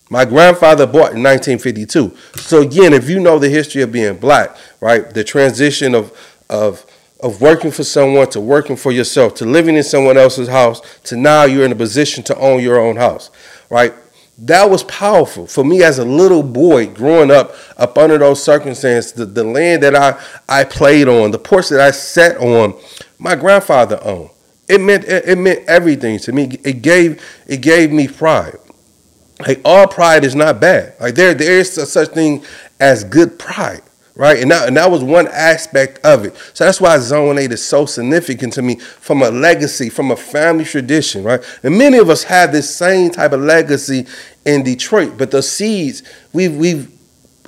My 0.08 0.24
grandfather 0.24 0.86
bought 0.86 1.12
in 1.14 1.22
1952. 1.22 2.16
So 2.36 2.62
again, 2.62 2.92
if 2.92 3.08
you 3.08 3.18
know 3.18 3.38
the 3.38 3.48
history 3.48 3.82
of 3.82 3.90
being 3.90 4.16
black, 4.16 4.56
right, 4.80 5.08
the 5.12 5.24
transition 5.24 5.94
of 5.94 6.16
of 6.48 6.86
of 7.20 7.40
working 7.40 7.70
for 7.70 7.82
someone 7.82 8.28
to 8.30 8.40
working 8.40 8.76
for 8.76 8.92
yourself 8.92 9.34
to 9.34 9.46
living 9.46 9.74
in 9.74 9.82
someone 9.82 10.18
else's 10.18 10.48
house 10.48 10.82
to 11.02 11.16
now 11.16 11.44
you're 11.44 11.64
in 11.64 11.72
a 11.72 11.76
position 11.76 12.22
to 12.22 12.36
own 12.36 12.62
your 12.62 12.78
own 12.78 12.96
house 12.96 13.30
right? 13.70 13.94
That 14.38 14.68
was 14.68 14.82
powerful 14.84 15.46
for 15.46 15.64
me 15.64 15.82
as 15.82 15.98
a 15.98 16.04
little 16.04 16.42
boy 16.42 16.88
growing 16.88 17.30
up 17.30 17.54
up 17.78 17.96
under 17.96 18.18
those 18.18 18.42
circumstances. 18.42 19.12
The, 19.12 19.24
the 19.24 19.44
land 19.44 19.82
that 19.82 19.96
I, 19.96 20.22
I 20.48 20.64
played 20.64 21.08
on, 21.08 21.30
the 21.30 21.38
porch 21.38 21.70
that 21.70 21.80
I 21.80 21.90
sat 21.90 22.36
on, 22.36 22.74
my 23.18 23.34
grandfather 23.34 23.98
owned. 24.02 24.30
It 24.68 24.80
meant 24.80 25.04
it, 25.04 25.26
it 25.26 25.38
meant 25.38 25.66
everything 25.66 26.18
to 26.20 26.32
me. 26.32 26.58
It 26.64 26.82
gave 26.82 27.22
it 27.46 27.62
gave 27.62 27.90
me 27.92 28.08
pride. 28.08 28.58
Like 29.40 29.60
all 29.64 29.86
pride 29.86 30.24
is 30.24 30.34
not 30.34 30.60
bad. 30.60 30.94
Like 31.00 31.14
there 31.14 31.34
there 31.34 31.58
is 31.58 31.72
such 31.72 32.08
thing 32.08 32.44
as 32.80 33.04
good 33.04 33.38
pride 33.38 33.82
right? 34.16 34.40
And 34.40 34.50
that, 34.50 34.66
and 34.66 34.76
that 34.76 34.90
was 34.90 35.04
one 35.04 35.28
aspect 35.28 36.04
of 36.04 36.24
it. 36.24 36.36
So 36.54 36.64
that's 36.64 36.80
why 36.80 36.98
Zone 36.98 37.38
8 37.38 37.52
is 37.52 37.64
so 37.64 37.84
significant 37.86 38.54
to 38.54 38.62
me 38.62 38.76
from 38.76 39.22
a 39.22 39.30
legacy, 39.30 39.90
from 39.90 40.10
a 40.10 40.16
family 40.16 40.64
tradition, 40.64 41.22
right? 41.22 41.44
And 41.62 41.76
many 41.76 41.98
of 41.98 42.08
us 42.08 42.24
have 42.24 42.50
this 42.50 42.74
same 42.74 43.10
type 43.10 43.32
of 43.32 43.40
legacy 43.40 44.06
in 44.44 44.64
Detroit, 44.64 45.18
but 45.18 45.30
the 45.30 45.42
seeds, 45.42 46.02
we've, 46.32 46.56
we've, 46.56 46.90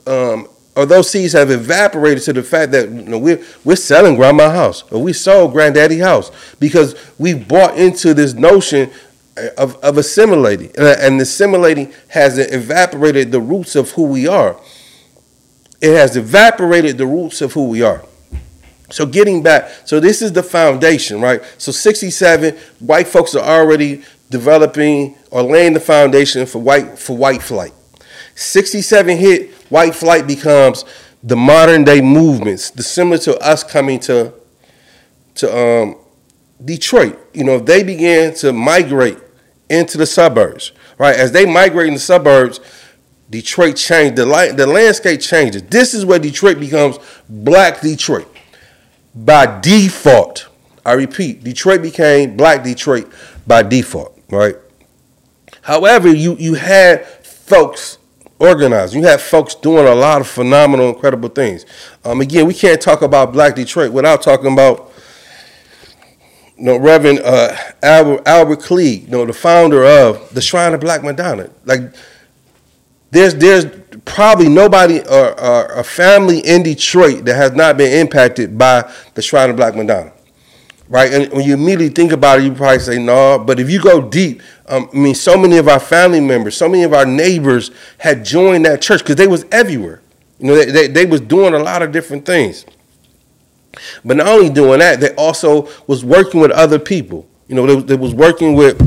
um, 0.07 0.47
or 0.77 0.87
those 0.87 1.11
seeds 1.11 1.33
have 1.33 1.51
evaporated 1.51 2.23
to 2.25 2.33
the 2.35 2.43
fact 2.43 2.71
that 2.73 2.89
you 2.89 3.03
know, 3.03 3.19
we're, 3.19 3.43
we're 3.65 3.75
selling 3.75 4.15
grandma 4.15 4.51
house 4.51 4.85
or 4.93 5.03
we 5.03 5.13
sold 5.13 5.53
granddaddy 5.53 5.99
house 5.99 6.31
because 6.61 6.95
we 7.19 7.35
bought 7.35 7.77
into 7.77 8.15
this 8.15 8.35
notion 8.35 8.91
of, 9.57 9.77
of 9.77 9.99
assimilating. 9.99 10.73
And, 10.79 11.21
assimilating 11.21 11.93
has 12.09 12.39
evaporated 12.39 13.33
the 13.33 13.41
roots 13.41 13.77
of 13.77 13.93
who 13.93 14.05
we 14.05 14.27
are 14.27 14.57
it 15.81 15.95
has 15.95 16.17
evaporated 16.17 16.99
the 16.99 17.07
roots 17.07 17.41
of 17.41 17.53
who 17.53 17.69
we 17.69 17.83
are. 17.83 18.03
So 18.91 19.07
getting 19.07 19.43
back, 19.43 19.71
so 19.85 20.01
this 20.01 20.23
is 20.23 20.33
the 20.33 20.43
foundation, 20.43 21.21
right? 21.21 21.43
So 21.59 21.73
67, 21.73 22.57
white 22.81 23.07
folks 23.07 23.35
are 23.35 23.61
already 23.61 24.03
developing 24.31 25.17
or 25.31 25.43
laying 25.43 25.75
the 25.75 25.81
foundation 25.81 26.47
for 26.47 26.61
white 26.61 26.99
for 26.99 27.17
white 27.17 27.43
flight. 27.43 27.73
67 28.35 29.17
hit, 29.17 29.53
white 29.71 29.95
flight 29.95 30.27
becomes 30.27 30.85
the 31.23 31.37
modern 31.37 31.85
day 31.85 32.01
movements, 32.01 32.71
the 32.71 32.83
similar 32.83 33.19
to 33.19 33.39
us 33.39 33.63
coming 33.63 34.01
to 34.01 34.33
to 35.37 35.57
um, 35.57 35.97
Detroit. 36.65 37.19
You 37.35 37.45
know, 37.45 37.59
they 37.59 37.83
began 37.83 38.35
to 38.37 38.53
migrate 38.53 39.19
into 39.71 39.99
the 39.99 40.07
suburbs, 40.07 40.73
right? 40.99 41.17
As 41.17 41.33
they 41.33 41.45
migrate 41.45 41.89
in 41.89 41.95
the 41.95 42.01
suburbs, 42.01 42.61
Detroit 43.31 43.77
changed. 43.77 44.17
The, 44.17 44.27
light, 44.27 44.57
the 44.57 44.67
landscape 44.67 45.21
changes. 45.21 45.63
This 45.63 45.95
is 45.95 46.05
where 46.05 46.19
Detroit 46.19 46.59
becomes 46.59 46.99
black 47.29 47.81
Detroit. 47.81 48.29
By 49.15 49.61
default, 49.61 50.49
I 50.85 50.93
repeat, 50.93 51.45
Detroit 51.45 51.83
became 51.83 52.37
black 52.37 52.63
Detroit 52.65 53.13
by 53.47 53.63
default, 53.63 54.19
right? 54.31 54.57
However, 55.63 56.09
you, 56.09 56.37
you 56.37 56.55
had 56.55 57.07
folks 57.07 57.99
organized. 58.39 58.95
You 58.95 59.03
had 59.05 59.21
folks 59.21 59.55
doing 59.55 59.87
a 59.87 59.95
lot 59.95 60.21
of 60.21 60.29
phenomenal, 60.29 60.89
incredible 60.89 61.29
things. 61.29 61.67
Um, 62.05 62.21
again, 62.21 62.47
we 62.47 62.55
can't 62.55 62.81
talk 62.81 63.03
about 63.03 63.33
black 63.33 63.55
Detroit 63.55 63.93
without 63.93 64.23
talking 64.23 64.53
about 64.53 64.88
you 66.59 66.65
know, 66.65 66.77
Reverend 66.77 67.21
uh, 67.21 67.57
Albert, 67.83 68.27
Albert 68.27 68.61
Cleage, 68.61 69.03
you 69.03 69.09
know, 69.09 69.25
the 69.25 69.33
founder 69.33 69.85
of 69.85 70.35
the 70.35 70.41
Shrine 70.41 70.75
of 70.75 70.81
Black 70.81 71.05
Madonna. 71.05 71.51
Like, 71.65 71.95
there's 73.11 73.35
there's 73.37 73.67
probably 74.05 74.49
nobody 74.49 75.01
or, 75.01 75.41
or, 75.41 75.67
a 75.67 75.85
family 75.85 76.41
in 76.41 76.63
Detroit 76.63 77.25
that 77.25 77.37
has 77.37 77.53
not 77.53 77.77
been 77.77 77.93
impacted 77.93 78.59
by 78.59 78.93
the 79.15 79.23
Shrine 79.23 79.51
of 79.51 79.57
Black 79.57 79.77
Madonna, 79.77 80.13
right? 80.89 81.13
And 81.13 81.33
when 81.33 81.45
you 81.47 81.55
immediately 81.55 81.91
think 81.91 82.13
about 82.13 82.41
it, 82.41 82.45
you 82.45 82.53
probably 82.53 82.81
say 82.81 82.99
no. 82.99 83.39
But 83.39 83.61
if 83.61 83.71
you 83.71 83.81
go 83.81 84.07
deep, 84.07 84.43
um, 84.67 84.91
I 84.93 84.97
mean, 84.97 85.15
so 85.15 85.39
many 85.39 85.59
of 85.59 85.69
our 85.69 85.81
family 85.81 86.21
members, 86.21 86.57
so 86.57 86.69
many 86.69 86.83
of 86.83 86.93
our 86.93 87.07
neighbors 87.07 87.71
had 87.99 88.25
joined 88.25 88.67
that 88.67 88.83
church 88.83 89.01
because 89.01 89.17
they 89.17 89.29
was 89.29 89.47
everywhere. 89.53 90.03
You 90.39 90.49
know, 90.49 90.55
they, 90.57 90.71
they, 90.71 90.89
they 90.89 91.07
was 91.07 91.21
doing 91.21 91.55
a 91.55 91.59
lot 91.59 91.83
of 91.83 91.93
different 91.93 92.27
things. 92.27 92.67
But 94.05 94.17
not 94.17 94.29
only 94.29 94.51
doing 94.51 94.81
that, 94.81 95.01
they 95.01 95.15
also 95.15 95.69
was 95.87 96.05
working 96.05 96.41
with 96.41 96.51
other 96.51 96.79
people. 96.79 97.27
You 97.49 97.55
know, 97.55 97.67
they, 97.67 97.81
they 97.81 97.97
was 97.97 98.15
working 98.15 98.55
with 98.55 98.79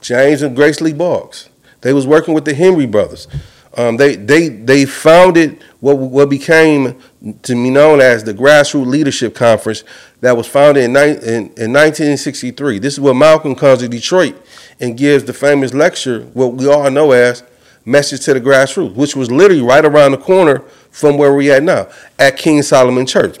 James 0.00 0.42
and 0.42 0.56
Grace 0.56 0.80
Lee 0.80 0.92
Boggs. 0.92 1.48
They 1.80 1.92
was 1.92 2.06
working 2.06 2.34
with 2.34 2.44
the 2.44 2.54
Henry 2.54 2.86
brothers. 2.86 3.28
Um, 3.74 3.96
they 3.96 4.16
they 4.16 4.48
they 4.48 4.84
founded 4.84 5.62
what 5.80 5.96
what 5.96 6.28
became 6.28 7.00
to 7.42 7.54
be 7.54 7.70
known 7.70 8.02
as 8.02 8.22
the 8.22 8.34
Grassroots 8.34 8.86
Leadership 8.86 9.34
Conference 9.34 9.82
that 10.20 10.36
was 10.36 10.46
founded 10.46 10.84
in, 10.84 10.96
in, 10.96 11.34
in 11.56 11.72
1963. 11.72 12.78
This 12.78 12.94
is 12.94 13.00
where 13.00 13.14
Malcolm 13.14 13.54
comes 13.54 13.80
to 13.80 13.88
Detroit 13.88 14.36
and 14.78 14.96
gives 14.96 15.24
the 15.24 15.32
famous 15.32 15.72
lecture, 15.72 16.24
what 16.34 16.54
we 16.54 16.68
all 16.68 16.90
know 16.90 17.12
as 17.12 17.42
Message 17.84 18.20
to 18.26 18.34
the 18.34 18.40
Grassroots, 18.40 18.94
which 18.94 19.16
was 19.16 19.28
literally 19.28 19.62
right 19.62 19.84
around 19.84 20.12
the 20.12 20.18
corner 20.18 20.62
from 20.92 21.18
where 21.18 21.34
we 21.34 21.50
at 21.50 21.62
now 21.62 21.88
at 22.18 22.36
King 22.36 22.62
Solomon 22.62 23.06
Church. 23.06 23.38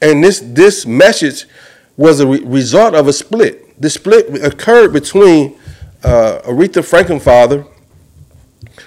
And 0.00 0.22
this 0.22 0.40
this 0.40 0.86
message 0.86 1.46
was 1.96 2.20
a 2.20 2.26
re- 2.26 2.44
result 2.44 2.94
of 2.94 3.08
a 3.08 3.12
split. 3.12 3.80
The 3.80 3.90
split 3.90 4.42
occurred 4.44 4.92
between 4.92 5.58
uh, 6.04 6.40
Aretha 6.44 6.84
Franklin-father 6.84 7.66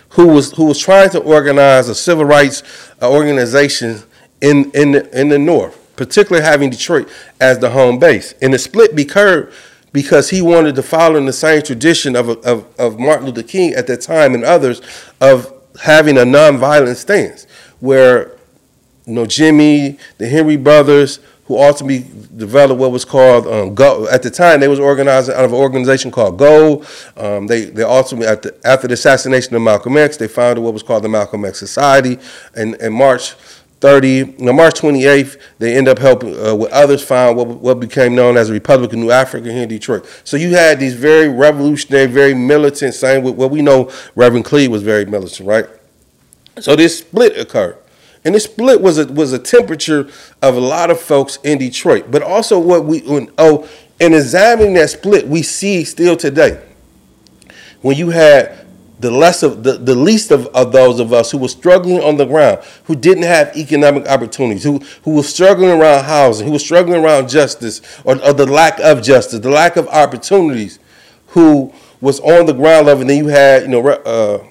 who 0.10 0.28
was 0.28 0.52
who 0.54 0.66
was 0.66 0.80
trying 0.80 1.10
to 1.12 1.20
organize 1.20 1.90
a 1.90 1.96
civil 1.96 2.26
rights 2.26 2.64
uh, 3.02 3.12
organization 3.12 4.02
in 4.42 4.72
in 4.72 4.92
the, 4.92 5.20
in 5.20 5.30
the 5.30 5.40
North, 5.40 5.96
particularly 5.96 6.46
having 6.46 6.70
Detroit 6.70 7.10
as 7.42 7.60
the 7.60 7.72
home 7.72 8.00
base. 8.00 8.34
And 8.42 8.54
the 8.54 8.60
split 8.60 8.98
occurred 8.98 9.52
because 9.92 10.30
he 10.30 10.42
wanted 10.42 10.76
to 10.76 10.84
follow 10.84 11.18
in 11.18 11.26
the 11.26 11.34
same 11.34 11.62
tradition 11.62 12.16
of, 12.16 12.30
of, 12.44 12.66
of 12.80 13.00
Martin 13.00 13.28
Luther 13.28 13.44
King 13.44 13.74
at 13.74 13.86
that 13.88 14.02
time 14.02 14.34
and 14.34 14.44
others 14.44 14.82
of 15.22 15.54
having 15.84 16.18
a 16.18 16.22
nonviolent 16.22 16.96
stance, 16.96 17.46
where 17.84 18.32
you 19.06 19.14
know 19.14 19.26
Jimmy, 19.26 19.98
the 20.18 20.26
Henry 20.26 20.56
brothers, 20.56 21.20
who 21.48 21.58
ultimately 21.58 22.10
developed 22.38 22.80
what 22.80 22.94
was 22.94 23.04
called 23.04 23.46
um, 23.46 23.76
Go. 23.76 24.08
At 24.08 24.24
the 24.24 24.30
time, 24.32 24.62
they 24.62 24.70
was 24.70 24.80
organized 24.80 25.30
out 25.30 25.44
of 25.44 25.52
an 25.52 25.60
organization 25.60 26.10
called 26.10 26.38
Go. 26.38 26.86
Um, 27.18 27.48
they 27.48 27.66
they 27.66 27.84
ultimately 27.84 28.28
the, 28.28 28.58
after 28.64 28.88
the 28.88 28.94
assassination 28.94 29.54
of 29.58 29.62
Malcolm 29.62 29.98
X, 29.98 30.16
they 30.16 30.30
founded 30.30 30.64
what 30.64 30.72
was 30.72 30.82
called 30.82 31.04
the 31.04 31.10
Malcolm 31.10 31.44
X 31.44 31.60
Society. 31.60 32.20
And 32.56 32.76
in 32.76 32.94
March 32.94 33.32
30, 33.82 34.36
no, 34.40 34.54
March 34.54 34.76
28th, 34.76 35.38
they 35.60 35.76
end 35.76 35.90
up 35.90 36.00
helping 36.00 36.40
uh, 36.40 36.56
with 36.56 36.72
others 36.72 37.04
found 37.04 37.36
what, 37.36 37.48
what 37.48 37.82
became 37.82 38.16
known 38.16 38.38
as 38.38 38.48
the 38.48 38.54
Republic 38.54 38.94
of 38.94 39.00
New 39.00 39.08
Afrika 39.08 39.52
here 39.52 39.64
in 39.64 39.68
Detroit. 39.68 40.06
So 40.24 40.38
you 40.38 40.52
had 40.52 40.80
these 40.80 40.94
very 40.94 41.28
revolutionary, 41.28 42.06
very 42.06 42.34
militant, 42.34 42.94
same 42.94 43.24
with 43.24 43.36
what 43.36 43.52
we 43.52 43.62
know 43.62 43.92
Reverend 44.16 44.46
Cleage 44.46 44.70
was 44.70 44.84
very 44.84 45.04
militant, 45.04 45.46
right? 45.50 45.66
So 46.60 46.76
this 46.76 47.00
split 47.00 47.38
occurred. 47.38 47.78
And 48.26 48.36
this 48.36 48.46
split 48.46 48.82
was 48.82 48.98
a 48.98 49.06
was 49.08 49.34
a 49.34 49.40
temperature 49.40 50.10
of 50.42 50.56
a 50.56 50.60
lot 50.60 50.90
of 50.90 51.00
folks 51.00 51.38
in 51.44 51.58
Detroit. 51.58 52.10
But 52.10 52.22
also 52.22 52.58
what 52.58 52.86
we 52.86 53.00
when, 53.02 53.30
oh, 53.38 53.68
in 54.00 54.14
examining 54.14 54.74
that 54.76 54.90
split, 54.90 55.28
we 55.28 55.42
see 55.42 55.84
still 55.84 56.16
today. 56.16 56.64
When 57.82 57.98
you 57.98 58.12
had 58.12 58.66
the 59.00 59.12
less 59.12 59.44
of 59.44 59.64
the, 59.64 59.74
the 59.74 59.96
least 59.96 60.32
of, 60.32 60.48
of 60.48 60.72
those 60.72 61.02
of 61.02 61.12
us 61.12 61.32
who 61.32 61.38
were 61.38 61.50
struggling 61.50 62.02
on 62.02 62.16
the 62.16 62.26
ground, 62.26 62.60
who 62.86 62.96
didn't 62.96 63.24
have 63.24 63.56
economic 63.58 64.08
opportunities, 64.08 64.64
who 64.64 64.80
who 65.04 65.16
were 65.16 65.24
struggling 65.24 65.72
around 65.72 66.06
housing, 66.06 66.48
who 66.48 66.54
were 66.54 66.60
struggling 66.60 67.04
around 67.04 67.28
justice 67.28 67.82
or, 68.06 68.24
or 68.24 68.32
the 68.32 68.46
lack 68.46 68.80
of 68.80 69.02
justice, 69.02 69.40
the 69.40 69.50
lack 69.50 69.76
of 69.76 69.88
opportunities, 69.90 70.80
who 71.28 71.74
was 72.00 72.22
on 72.22 72.46
the 72.46 72.54
ground 72.54 72.88
level. 72.88 73.02
And 73.02 73.10
then 73.10 73.18
you 73.18 73.28
had, 73.28 73.64
you 73.64 73.68
know, 73.68 73.86
uh, 73.86 74.48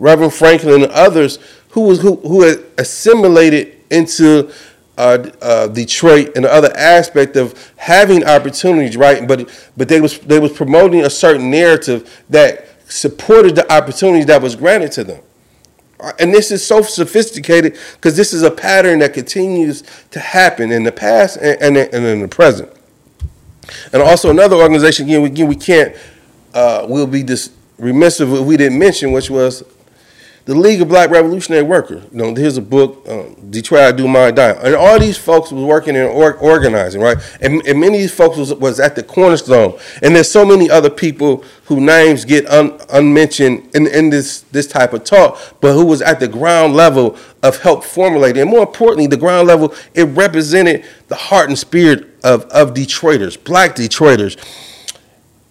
Reverend 0.00 0.32
Franklin 0.32 0.82
and 0.82 0.92
others 0.92 1.38
who 1.70 1.82
was 1.82 2.00
who 2.00 2.16
who 2.16 2.42
had 2.42 2.64
assimilated 2.78 3.76
into 3.90 4.50
uh, 4.98 5.30
uh, 5.40 5.66
Detroit 5.68 6.32
and 6.34 6.44
the 6.44 6.52
other 6.52 6.74
aspect 6.76 7.36
of 7.36 7.72
having 7.76 8.24
opportunities, 8.24 8.96
right? 8.96 9.28
But 9.28 9.48
but 9.76 9.88
they 9.88 10.00
was 10.00 10.18
they 10.20 10.40
was 10.40 10.52
promoting 10.52 11.02
a 11.02 11.10
certain 11.10 11.50
narrative 11.50 12.24
that 12.30 12.66
supported 12.90 13.54
the 13.54 13.70
opportunities 13.72 14.26
that 14.26 14.42
was 14.42 14.56
granted 14.56 14.90
to 14.92 15.04
them. 15.04 15.22
And 16.18 16.32
this 16.32 16.50
is 16.50 16.66
so 16.66 16.80
sophisticated 16.80 17.76
because 17.92 18.16
this 18.16 18.32
is 18.32 18.42
a 18.42 18.50
pattern 18.50 19.00
that 19.00 19.12
continues 19.12 19.84
to 20.12 20.18
happen 20.18 20.72
in 20.72 20.82
the 20.82 20.92
past 20.92 21.36
and, 21.36 21.60
and, 21.60 21.76
and 21.76 22.06
in 22.06 22.20
the 22.20 22.28
present. 22.28 22.72
And 23.92 24.02
also 24.02 24.30
another 24.30 24.56
organization 24.56 25.06
again, 25.06 25.24
again 25.24 25.46
we 25.46 25.56
can't 25.56 25.94
uh, 26.54 26.86
we'll 26.88 27.06
be 27.06 27.22
dis- 27.22 27.50
remiss 27.78 28.20
if 28.20 28.28
we 28.28 28.56
didn't 28.56 28.78
mention, 28.78 29.12
which 29.12 29.30
was 29.30 29.62
the 30.50 30.56
League 30.56 30.80
of 30.80 30.88
Black 30.88 31.10
Revolutionary 31.10 31.62
Workers. 31.62 32.02
You 32.10 32.18
know, 32.18 32.34
here's 32.34 32.56
a 32.56 32.60
book, 32.60 33.06
um, 33.08 33.36
Detroit 33.50 33.82
I 33.82 33.92
Do 33.92 34.08
Mind 34.08 34.34
Dying. 34.34 34.58
And 34.60 34.74
all 34.74 34.98
these 34.98 35.16
folks 35.16 35.52
was 35.52 35.62
working 35.62 35.94
and 35.94 36.08
or- 36.08 36.34
organizing, 36.38 37.00
right? 37.00 37.18
And, 37.40 37.64
and, 37.68 37.78
many 37.78 37.98
of 37.98 38.00
these 38.00 38.12
folks 38.12 38.36
was, 38.36 38.52
was 38.54 38.80
at 38.80 38.96
the 38.96 39.04
cornerstone. 39.04 39.78
And 40.02 40.16
there's 40.16 40.28
so 40.28 40.44
many 40.44 40.68
other 40.68 40.90
people 40.90 41.44
whose 41.66 41.78
names 41.78 42.24
get 42.24 42.46
un, 42.48 42.80
unmentioned 42.90 43.70
in, 43.76 43.86
in 43.86 44.10
this, 44.10 44.40
this 44.50 44.66
type 44.66 44.92
of 44.92 45.04
talk, 45.04 45.38
but 45.60 45.74
who 45.74 45.86
was 45.86 46.02
at 46.02 46.18
the 46.18 46.26
ground 46.26 46.74
level 46.74 47.16
of 47.44 47.62
help 47.62 47.84
formulating. 47.84 48.42
And 48.42 48.50
more 48.50 48.62
importantly, 48.62 49.06
the 49.06 49.16
ground 49.16 49.46
level, 49.46 49.72
it 49.94 50.02
represented 50.02 50.84
the 51.06 51.14
heart 51.14 51.48
and 51.48 51.56
spirit 51.56 52.08
of, 52.24 52.42
of 52.46 52.74
Detroiters, 52.74 53.36
black 53.44 53.76
Detroiters. 53.76 54.36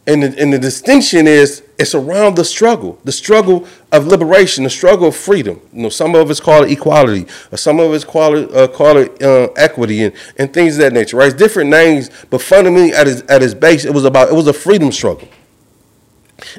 And 0.08 0.24
the, 0.24 0.41
and 0.41 0.51
the 0.51 0.58
distinction 0.58 1.27
is 1.27 1.62
it's 1.77 1.94
around 1.94 2.36
the 2.36 2.44
struggle, 2.44 3.00
the 3.03 3.12
struggle 3.12 3.68
of 3.91 4.08
liberation, 4.08 4.63
the 4.63 4.70
struggle 4.70 5.10
of 5.10 5.15
freedom. 5.15 5.62
You 5.72 5.84
know, 5.84 5.89
some 5.89 6.15
of 6.15 6.29
us 6.29 6.39
call 6.39 6.63
it 6.63 6.72
equality, 6.72 7.27
or 7.51 7.58
some 7.58 7.79
of 7.79 7.91
us 7.91 8.03
call 8.03 8.36
it 8.36 8.53
uh, 8.53 8.68
call 8.68 8.98
it 8.98 9.22
uh, 9.22 9.50
equity, 9.56 10.03
and, 10.03 10.15
and 10.38 10.53
things 10.53 10.77
of 10.77 10.82
that 10.82 10.94
nature. 10.94 11.18
Right? 11.18 11.27
It's 11.27 11.36
different 11.36 11.70
names, 11.70 12.10
but 12.29 12.41
fundamentally 12.41 12.94
at 12.94 13.08
its 13.08 13.24
at 13.29 13.44
its 13.44 13.53
base, 13.53 13.86
it 13.86 13.94
was 13.94 14.03
about 14.03 14.29
it 14.29 14.36
was 14.36 14.48
a 14.48 14.53
freedom 14.53 14.91
struggle. 14.91 15.27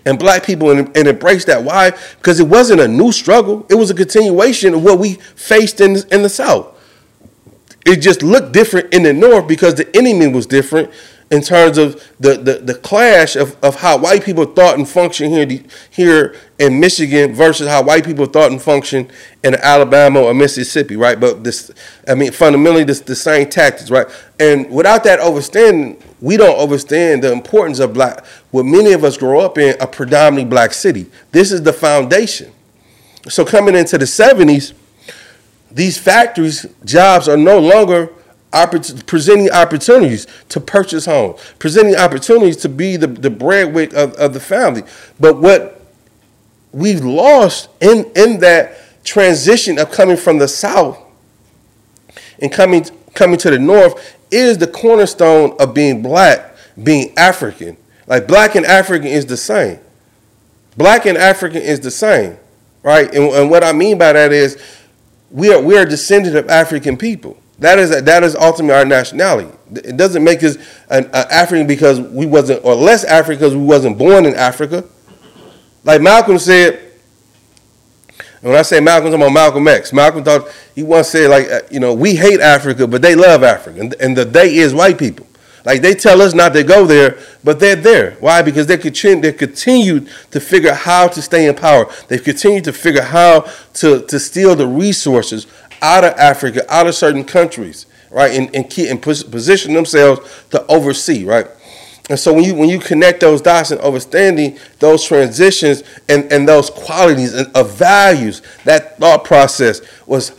And 0.04 0.18
black 0.18 0.44
people 0.44 0.70
and, 0.70 0.94
and 0.96 1.08
embraced 1.08 1.46
that. 1.46 1.64
Why? 1.64 1.92
Because 2.18 2.38
it 2.38 2.46
wasn't 2.46 2.80
a 2.82 2.88
new 2.88 3.12
struggle. 3.12 3.66
It 3.70 3.74
was 3.74 3.90
a 3.90 3.94
continuation 3.94 4.74
of 4.74 4.84
what 4.84 4.98
we 4.98 5.14
faced 5.14 5.80
in 5.80 5.96
in 6.12 6.22
the 6.22 6.28
South. 6.28 6.76
It 7.84 7.96
just 7.96 8.22
looked 8.22 8.52
different 8.52 8.92
in 8.94 9.02
the 9.02 9.12
North 9.12 9.48
because 9.48 9.74
the 9.74 9.94
enemy 9.96 10.28
was 10.28 10.46
different 10.46 10.90
in 11.30 11.42
terms 11.42 11.78
of 11.78 11.94
the, 12.18 12.34
the, 12.34 12.54
the 12.54 12.74
clash 12.74 13.36
of, 13.36 13.56
of 13.62 13.76
how 13.76 13.96
white 13.96 14.24
people 14.24 14.44
thought 14.44 14.76
and 14.76 14.88
functioned 14.88 15.32
here, 15.32 15.62
here 15.88 16.34
in 16.58 16.80
Michigan 16.80 17.32
versus 17.32 17.68
how 17.68 17.84
white 17.84 18.04
people 18.04 18.26
thought 18.26 18.50
and 18.50 18.60
functioned 18.60 19.12
in 19.44 19.54
Alabama 19.54 20.20
or 20.20 20.34
Mississippi, 20.34 20.96
right? 20.96 21.20
But 21.20 21.44
this, 21.44 21.70
I 22.08 22.16
mean, 22.16 22.32
fundamentally, 22.32 22.82
this 22.82 23.00
the 23.00 23.14
same 23.14 23.48
tactics, 23.48 23.90
right? 23.90 24.08
And 24.40 24.68
without 24.70 25.04
that 25.04 25.20
understanding, 25.20 26.02
we 26.20 26.36
don't 26.36 26.58
understand 26.58 27.22
the 27.22 27.30
importance 27.30 27.78
of 27.78 27.94
black, 27.94 28.26
what 28.50 28.66
many 28.66 28.92
of 28.92 29.04
us 29.04 29.16
grow 29.16 29.40
up 29.40 29.56
in, 29.56 29.76
a 29.80 29.86
predominantly 29.86 30.50
black 30.50 30.72
city. 30.72 31.06
This 31.30 31.52
is 31.52 31.62
the 31.62 31.72
foundation. 31.72 32.52
So 33.28 33.44
coming 33.44 33.76
into 33.76 33.98
the 33.98 34.04
70s, 34.04 34.72
these 35.70 35.96
factories, 35.96 36.66
jobs 36.84 37.28
are 37.28 37.36
no 37.36 37.60
longer 37.60 38.12
presenting 38.52 39.50
opportunities 39.50 40.26
to 40.48 40.60
purchase 40.60 41.06
homes, 41.06 41.40
presenting 41.58 41.96
opportunities 41.96 42.56
to 42.58 42.68
be 42.68 42.96
the, 42.96 43.06
the 43.06 43.30
breadwinner 43.30 43.96
of, 43.96 44.14
of 44.14 44.34
the 44.34 44.40
family. 44.40 44.82
But 45.18 45.38
what 45.38 45.80
we've 46.72 47.04
lost 47.04 47.68
in, 47.80 48.10
in 48.16 48.40
that 48.40 48.76
transition 49.04 49.78
of 49.78 49.90
coming 49.90 50.16
from 50.16 50.38
the 50.38 50.48
South 50.48 50.98
and 52.40 52.50
coming, 52.50 52.84
coming 53.14 53.38
to 53.38 53.50
the 53.50 53.58
North 53.58 54.16
is 54.30 54.58
the 54.58 54.66
cornerstone 54.66 55.56
of 55.58 55.74
being 55.74 56.02
black, 56.02 56.54
being 56.82 57.16
African. 57.16 57.76
Like 58.06 58.26
black 58.26 58.54
and 58.54 58.66
African 58.66 59.08
is 59.08 59.26
the 59.26 59.36
same. 59.36 59.78
Black 60.76 61.06
and 61.06 61.18
African 61.18 61.62
is 61.62 61.80
the 61.80 61.90
same, 61.90 62.36
right? 62.82 63.12
And, 63.14 63.24
and 63.32 63.50
what 63.50 63.62
I 63.62 63.72
mean 63.72 63.98
by 63.98 64.12
that 64.12 64.32
is 64.32 64.60
we 65.30 65.52
are, 65.52 65.60
we 65.60 65.76
are 65.76 65.84
descendant 65.84 66.36
of 66.36 66.48
African 66.48 66.96
people. 66.96 67.39
That 67.60 67.78
is 67.78 68.02
that 68.02 68.24
is 68.24 68.34
ultimately 68.34 68.74
our 68.74 68.86
nationality. 68.86 69.50
It 69.74 69.96
doesn't 69.98 70.24
make 70.24 70.42
us 70.42 70.56
an, 70.88 71.04
an 71.04 71.26
African 71.30 71.66
because 71.66 72.00
we 72.00 72.24
wasn't, 72.24 72.64
or 72.64 72.74
less 72.74 73.04
African 73.04 73.38
because 73.38 73.54
we 73.54 73.62
wasn't 73.62 73.98
born 73.98 74.24
in 74.24 74.34
Africa. 74.34 74.84
Like 75.84 76.00
Malcolm 76.00 76.38
said, 76.38 76.80
when 78.40 78.56
I 78.56 78.62
say 78.62 78.80
Malcolm, 78.80 79.12
I'm 79.12 79.22
on 79.22 79.34
Malcolm 79.34 79.68
X. 79.68 79.92
Malcolm 79.92 80.24
thought 80.24 80.48
he 80.74 80.82
once 80.82 81.08
said 81.08 81.28
like, 81.28 81.50
uh, 81.50 81.60
you 81.70 81.80
know, 81.80 81.92
we 81.92 82.14
hate 82.14 82.40
Africa, 82.40 82.86
but 82.86 83.02
they 83.02 83.14
love 83.14 83.42
Africa, 83.42 83.78
and, 83.78 83.94
and 84.00 84.16
the 84.16 84.24
they 84.24 84.56
is 84.56 84.74
white 84.74 84.98
people. 84.98 85.26
Like 85.64 85.82
they 85.82 85.94
tell 85.94 86.22
us 86.22 86.32
not 86.32 86.54
to 86.54 86.62
go 86.62 86.86
there, 86.86 87.18
but 87.44 87.60
they're 87.60 87.76
there. 87.76 88.12
Why? 88.20 88.40
Because 88.42 88.66
they 88.66 88.78
continue, 88.78 89.20
they 89.20 89.32
continue 89.32 90.06
to 90.30 90.40
figure 90.40 90.72
how 90.72 91.08
to 91.08 91.20
stay 91.20 91.46
in 91.46 91.54
power. 91.54 91.92
They've 92.08 92.22
continued 92.22 92.64
to 92.64 92.72
figure 92.72 93.02
how 93.02 93.46
to, 93.74 94.06
to 94.06 94.18
steal 94.18 94.54
the 94.54 94.66
resources 94.66 95.46
out 95.82 96.04
of 96.04 96.12
Africa, 96.14 96.64
out 96.72 96.86
of 96.86 96.94
certain 96.94 97.24
countries, 97.24 97.86
right, 98.10 98.32
and, 98.32 98.54
and, 98.54 98.68
keep, 98.68 98.90
and 98.90 99.00
position 99.02 99.74
themselves 99.74 100.44
to 100.50 100.64
oversee, 100.66 101.24
right? 101.24 101.46
And 102.10 102.18
so 102.18 102.32
when 102.32 102.42
you 102.42 102.56
when 102.56 102.68
you 102.68 102.80
connect 102.80 103.20
those 103.20 103.40
dots 103.40 103.70
and 103.70 103.80
understanding 103.80 104.58
those 104.80 105.04
transitions 105.04 105.84
and, 106.08 106.30
and 106.32 106.46
those 106.48 106.68
qualities 106.68 107.32
of 107.32 107.74
values, 107.74 108.42
that 108.64 108.98
thought 108.98 109.24
process 109.24 109.80
was 110.06 110.30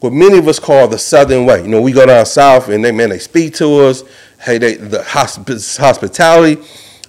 what 0.00 0.12
many 0.12 0.36
of 0.36 0.46
us 0.46 0.58
call 0.58 0.86
the 0.86 0.98
Southern 0.98 1.46
way. 1.46 1.62
You 1.62 1.68
know, 1.68 1.80
we 1.80 1.92
go 1.92 2.04
down 2.04 2.26
south 2.26 2.68
and 2.68 2.84
they 2.84 2.92
man 2.92 3.08
they 3.08 3.18
speak 3.18 3.54
to 3.54 3.80
us, 3.80 4.02
hey 4.42 4.58
they 4.58 4.74
the 4.74 5.02
hospitality, 5.02 6.60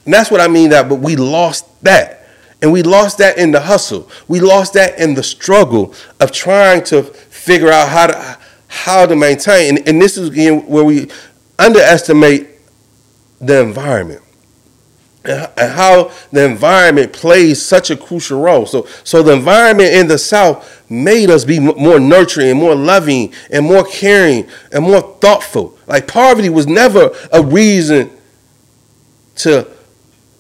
and 0.06 0.14
that's 0.14 0.32
what 0.32 0.40
I 0.40 0.48
mean 0.48 0.70
that. 0.70 0.88
But 0.88 1.00
we 1.00 1.18
lost 1.18 1.66
that. 1.84 2.22
And 2.62 2.72
we 2.72 2.82
lost 2.82 3.18
that 3.18 3.38
in 3.38 3.52
the 3.52 3.60
hustle. 3.60 4.10
We 4.30 4.40
lost 4.40 4.74
that 4.74 4.98
in 4.98 5.14
the 5.14 5.22
struggle 5.22 5.94
of 6.20 6.32
trying 6.32 6.84
to 6.86 7.04
figure 7.46 7.70
out 7.70 7.88
how 7.90 8.08
to 8.08 8.38
how 8.68 9.06
to 9.06 9.16
maintain. 9.16 9.78
And, 9.78 9.88
and 9.88 10.02
this 10.02 10.18
is 10.18 10.30
again 10.30 10.66
where 10.68 10.84
we 10.84 11.10
underestimate 11.60 12.48
the 13.40 13.62
environment 13.62 14.22
and 15.24 15.72
how 15.72 16.12
the 16.32 16.46
environment 16.46 17.14
plays 17.14 17.64
such 17.64 17.90
a 17.90 17.98
crucial 17.98 18.42
role. 18.42 18.66
So, 18.66 18.88
so 19.04 19.24
the 19.24 19.34
environment 19.34 19.94
in 19.94 20.08
the 20.08 20.18
South 20.18 20.90
made 20.90 21.30
us 21.30 21.46
be 21.46 21.60
more 21.60 22.00
nurturing, 22.00 22.58
more 22.58 22.76
loving, 22.76 23.34
and 23.52 23.66
more 23.66 23.84
caring, 23.84 24.48
and 24.72 24.84
more 24.84 25.02
thoughtful. 25.02 25.78
Like 25.88 26.08
poverty 26.08 26.50
was 26.50 26.68
never 26.68 27.12
a 27.32 27.42
reason 27.42 28.12
to 29.38 29.68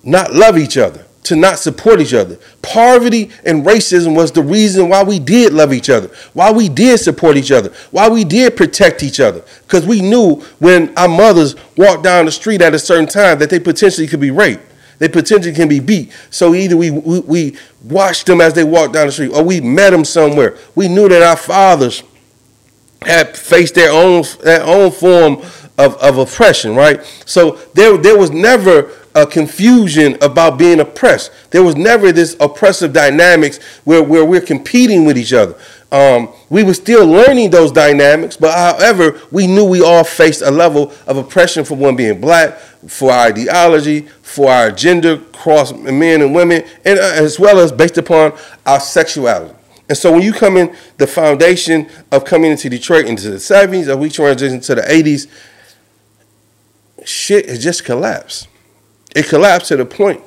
not 0.03 0.33
love 0.33 0.57
each 0.57 0.77
other 0.77 1.04
to 1.25 1.35
not 1.35 1.59
support 1.59 1.99
each 1.99 2.13
other. 2.13 2.37
Poverty 2.61 3.31
and 3.45 3.65
racism 3.65 4.15
was 4.15 4.31
the 4.31 4.41
reason 4.43 4.89
why 4.89 5.03
we 5.03 5.19
did 5.19 5.53
love 5.53 5.73
each 5.73 5.89
other, 5.89 6.09
why 6.33 6.51
we 6.51 6.69
did 6.69 6.99
support 6.99 7.35
each 7.35 7.51
other, 7.51 7.73
why 7.91 8.07
we 8.07 8.23
did 8.23 8.55
protect 8.55 9.03
each 9.03 9.19
other. 9.19 9.43
Because 9.63 9.85
we 9.85 10.01
knew 10.01 10.35
when 10.59 10.95
our 10.97 11.07
mothers 11.07 11.55
walked 11.77 12.03
down 12.03 12.25
the 12.25 12.31
street 12.31 12.61
at 12.61 12.73
a 12.73 12.79
certain 12.79 13.07
time 13.07 13.39
that 13.39 13.49
they 13.49 13.59
potentially 13.59 14.07
could 14.07 14.19
be 14.19 14.31
raped. 14.31 14.63
They 14.97 15.09
potentially 15.09 15.53
can 15.53 15.67
be 15.67 15.79
beat. 15.79 16.13
So 16.29 16.53
either 16.53 16.77
we, 16.77 16.91
we, 16.91 17.19
we 17.21 17.57
watched 17.83 18.27
them 18.27 18.39
as 18.39 18.53
they 18.53 18.63
walked 18.63 18.93
down 18.93 19.07
the 19.07 19.11
street 19.11 19.33
or 19.33 19.43
we 19.43 19.59
met 19.59 19.89
them 19.89 20.05
somewhere. 20.05 20.57
We 20.73 20.87
knew 20.87 21.09
that 21.09 21.21
our 21.21 21.35
fathers 21.35 22.03
had 23.01 23.35
faced 23.35 23.75
their 23.75 23.91
own, 23.91 24.23
their 24.43 24.63
own 24.63 24.91
form 24.91 25.41
of, 25.77 25.95
of 25.97 26.17
oppression, 26.17 26.75
right? 26.75 27.03
So 27.25 27.59
there, 27.73 27.97
there 27.97 28.17
was 28.17 28.31
never 28.31 28.89
a 29.15 29.25
confusion 29.25 30.17
about 30.21 30.59
being 30.59 30.81
oppressed. 30.81 31.31
There 31.51 31.63
was 31.63 31.77
never 31.77 32.11
this 32.11 32.35
oppressive 32.41 32.91
dynamics 32.91 33.63
where, 33.85 34.03
where 34.03 34.25
we're 34.25 34.41
competing 34.41 35.05
with 35.05 35.17
each 35.17 35.31
other. 35.31 35.55
Um, 35.91 36.33
we 36.49 36.63
were 36.63 36.73
still 36.73 37.07
learning 37.07 37.51
those 37.51 37.71
dynamics, 37.71 38.35
but 38.35 38.53
however, 38.53 39.21
we 39.31 39.47
knew 39.47 39.63
we 39.63 39.81
all 39.81 40.03
faced 40.03 40.41
a 40.41 40.51
level 40.51 40.91
of 41.07 41.15
oppression 41.15 41.63
for 41.63 41.75
one 41.75 41.95
being 41.95 42.19
black, 42.19 42.57
for 42.87 43.11
our 43.11 43.27
ideology, 43.27 44.01
for 44.21 44.51
our 44.51 44.71
gender, 44.71 45.17
cross 45.17 45.71
men 45.71 46.21
and 46.21 46.35
women, 46.35 46.65
and 46.83 46.99
uh, 46.99 47.13
as 47.13 47.39
well 47.39 47.59
as 47.59 47.71
based 47.71 47.97
upon 47.97 48.33
our 48.65 48.81
sexuality. 48.81 49.55
And 49.87 49.97
so 49.97 50.11
when 50.11 50.23
you 50.23 50.33
come 50.33 50.57
in, 50.57 50.75
the 50.97 51.07
foundation 51.07 51.89
of 52.11 52.25
coming 52.25 52.51
into 52.51 52.67
Detroit 52.69 53.05
into 53.05 53.29
the 53.29 53.37
70s, 53.37 53.89
and 53.89 54.01
we 54.01 54.09
transition 54.09 54.59
to 54.61 54.75
the 54.75 54.81
80s, 54.81 55.27
shit 57.05 57.47
has 57.47 57.63
just 57.63 57.85
collapsed 57.85 58.49
it 59.15 59.27
collapsed 59.27 59.69
to 59.69 59.77
the 59.77 59.85
point 59.85 60.21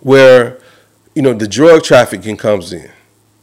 where 0.00 0.60
you 1.14 1.22
know 1.22 1.34
the 1.34 1.46
drug 1.46 1.84
trafficking 1.84 2.36
comes 2.36 2.72
in. 2.72 2.90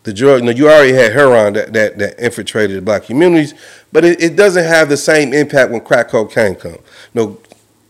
The 0.04 0.14
drug, 0.14 0.42
you, 0.42 0.46
know, 0.46 0.52
you 0.52 0.70
already 0.70 0.94
had 0.94 1.14
heroin 1.14 1.54
that, 1.54 1.74
that, 1.74 1.98
that 1.98 2.20
infiltrated 2.24 2.78
the 2.78 2.82
black 2.82 3.06
communities, 3.06 3.56
but 3.92 4.06
it, 4.06 4.22
it 4.22 4.36
doesn't 4.36 4.64
have 4.64 4.88
the 4.88 4.98
same 4.98 5.34
impact 5.34 5.72
when 5.72 5.82
crack 5.82 6.10
cocaine 6.10 6.54
comes. 6.54 6.76
You 6.76 6.82
know, 7.14 7.40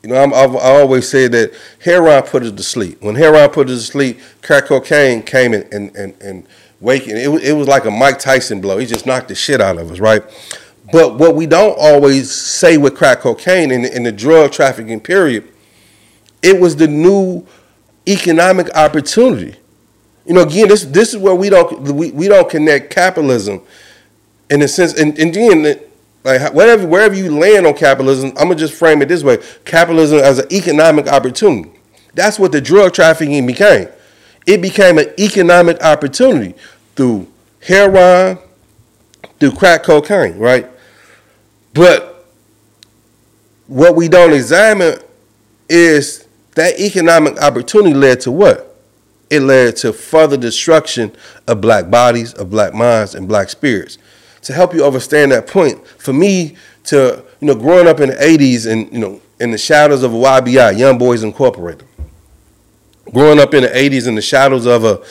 you 0.02 0.10
know, 0.10 0.16
i 0.16 0.46
always 0.46 1.10
said 1.10 1.34
that 1.34 1.54
heroin 1.84 2.22
put 2.24 2.44
us 2.44 2.52
to 2.54 2.64
sleep. 2.64 3.02
When 3.02 3.16
heroin 3.16 3.50
put 3.50 3.70
us 3.70 3.86
to 3.86 3.92
sleep, 3.92 4.20
crack 4.42 4.66
cocaine 4.66 5.24
came 5.24 5.54
and 5.54 5.66
and 5.74 5.96
and, 5.96 6.22
and 6.22 6.48
waking. 6.80 7.18
It, 7.18 7.30
it 7.44 7.54
was 7.54 7.68
like 7.68 7.86
a 7.86 7.92
Mike 7.92 8.20
Tyson 8.20 8.62
blow. 8.62 8.78
He 8.78 8.86
just 8.86 9.06
knocked 9.06 9.30
the 9.30 9.36
shit 9.36 9.60
out 9.62 9.78
of 9.78 9.92
us, 9.92 10.00
right? 10.00 10.24
But 10.92 11.16
what 11.16 11.36
we 11.36 11.48
don't 11.48 11.76
always 11.80 12.32
say 12.32 12.78
with 12.78 12.96
crack 12.96 13.22
cocaine 13.22 13.72
in, 13.72 13.86
in 13.86 14.04
the 14.04 14.12
drug 14.12 14.52
trafficking 14.52 15.00
period 15.00 15.50
it 16.46 16.60
was 16.62 16.76
the 16.76 16.88
new 16.88 17.46
economic 18.08 18.70
opportunity. 18.76 19.58
You 20.26 20.36
know, 20.36 20.42
again, 20.42 20.68
this 20.68 20.86
this 20.86 21.14
is 21.14 21.18
where 21.18 21.34
we 21.34 21.50
don't 21.50 21.82
we, 21.82 22.12
we 22.12 22.28
don't 22.28 22.48
connect 22.48 22.94
capitalism 22.94 23.62
in 24.52 24.62
a 24.62 24.68
sense, 24.68 24.94
and, 24.94 25.18
and 25.18 25.36
again, 25.36 25.80
like 26.24 26.54
whatever 26.54 26.86
wherever 26.86 27.16
you 27.16 27.36
land 27.38 27.66
on 27.66 27.74
capitalism, 27.74 28.30
I'm 28.30 28.48
gonna 28.48 28.56
just 28.56 28.76
frame 28.76 29.02
it 29.02 29.08
this 29.08 29.24
way: 29.24 29.40
capitalism 29.66 30.20
as 30.20 30.40
an 30.40 30.54
economic 30.54 31.08
opportunity. 31.08 31.72
That's 32.14 32.38
what 32.38 32.52
the 32.52 32.62
drug 32.62 32.94
trafficking 32.94 33.46
became. 33.48 33.88
It 34.46 34.62
became 34.62 35.00
an 35.00 35.12
economic 35.20 35.84
opportunity 35.84 36.54
through 36.96 37.28
heroin, 37.60 38.38
through 39.40 39.52
crack 39.54 39.84
cocaine, 39.84 40.38
right? 40.38 40.68
But 41.74 42.28
what 43.66 43.96
we 43.96 44.08
don't 44.08 44.32
examine 44.32 45.00
is 45.68 46.25
that 46.56 46.80
economic 46.80 47.42
opportunity 47.42 47.94
led 47.94 48.22
to 48.22 48.32
what? 48.32 48.76
It 49.30 49.42
led 49.42 49.76
to 49.78 49.94
further 49.94 50.38
destruction 50.38 51.16
of 51.48 51.62
black 51.62 51.90
bodies, 51.90 52.34
of 52.34 52.50
black 52.50 52.74
minds, 52.74 53.16
and 53.16 53.28
black 53.28 53.50
spirits. 53.50 53.98
To 54.44 54.54
help 54.54 54.74
you 54.74 54.86
understand 54.86 55.32
that 55.32 55.48
point, 55.48 55.86
for 55.88 56.14
me 56.14 56.56
to, 56.86 57.24
you 57.40 57.48
know, 57.48 57.56
growing 57.56 57.88
up 57.88 58.00
in 58.00 58.10
the 58.10 58.16
80s 58.16 58.72
and, 58.72 58.92
you 58.94 59.00
know, 59.00 59.22
in 59.40 59.52
the 59.52 59.58
shadows 59.58 60.04
of 60.04 60.14
a 60.14 60.18
YBI, 60.18 60.78
Young 60.78 60.98
Boys 60.98 61.24
Incorporated, 61.24 61.86
growing 63.12 63.40
up 63.40 63.54
in 63.54 63.64
the 63.64 63.70
80s 63.70 64.08
in 64.08 64.16
the 64.16 64.22
shadows 64.22 64.66
of 64.66 64.84
a, 64.84 65.04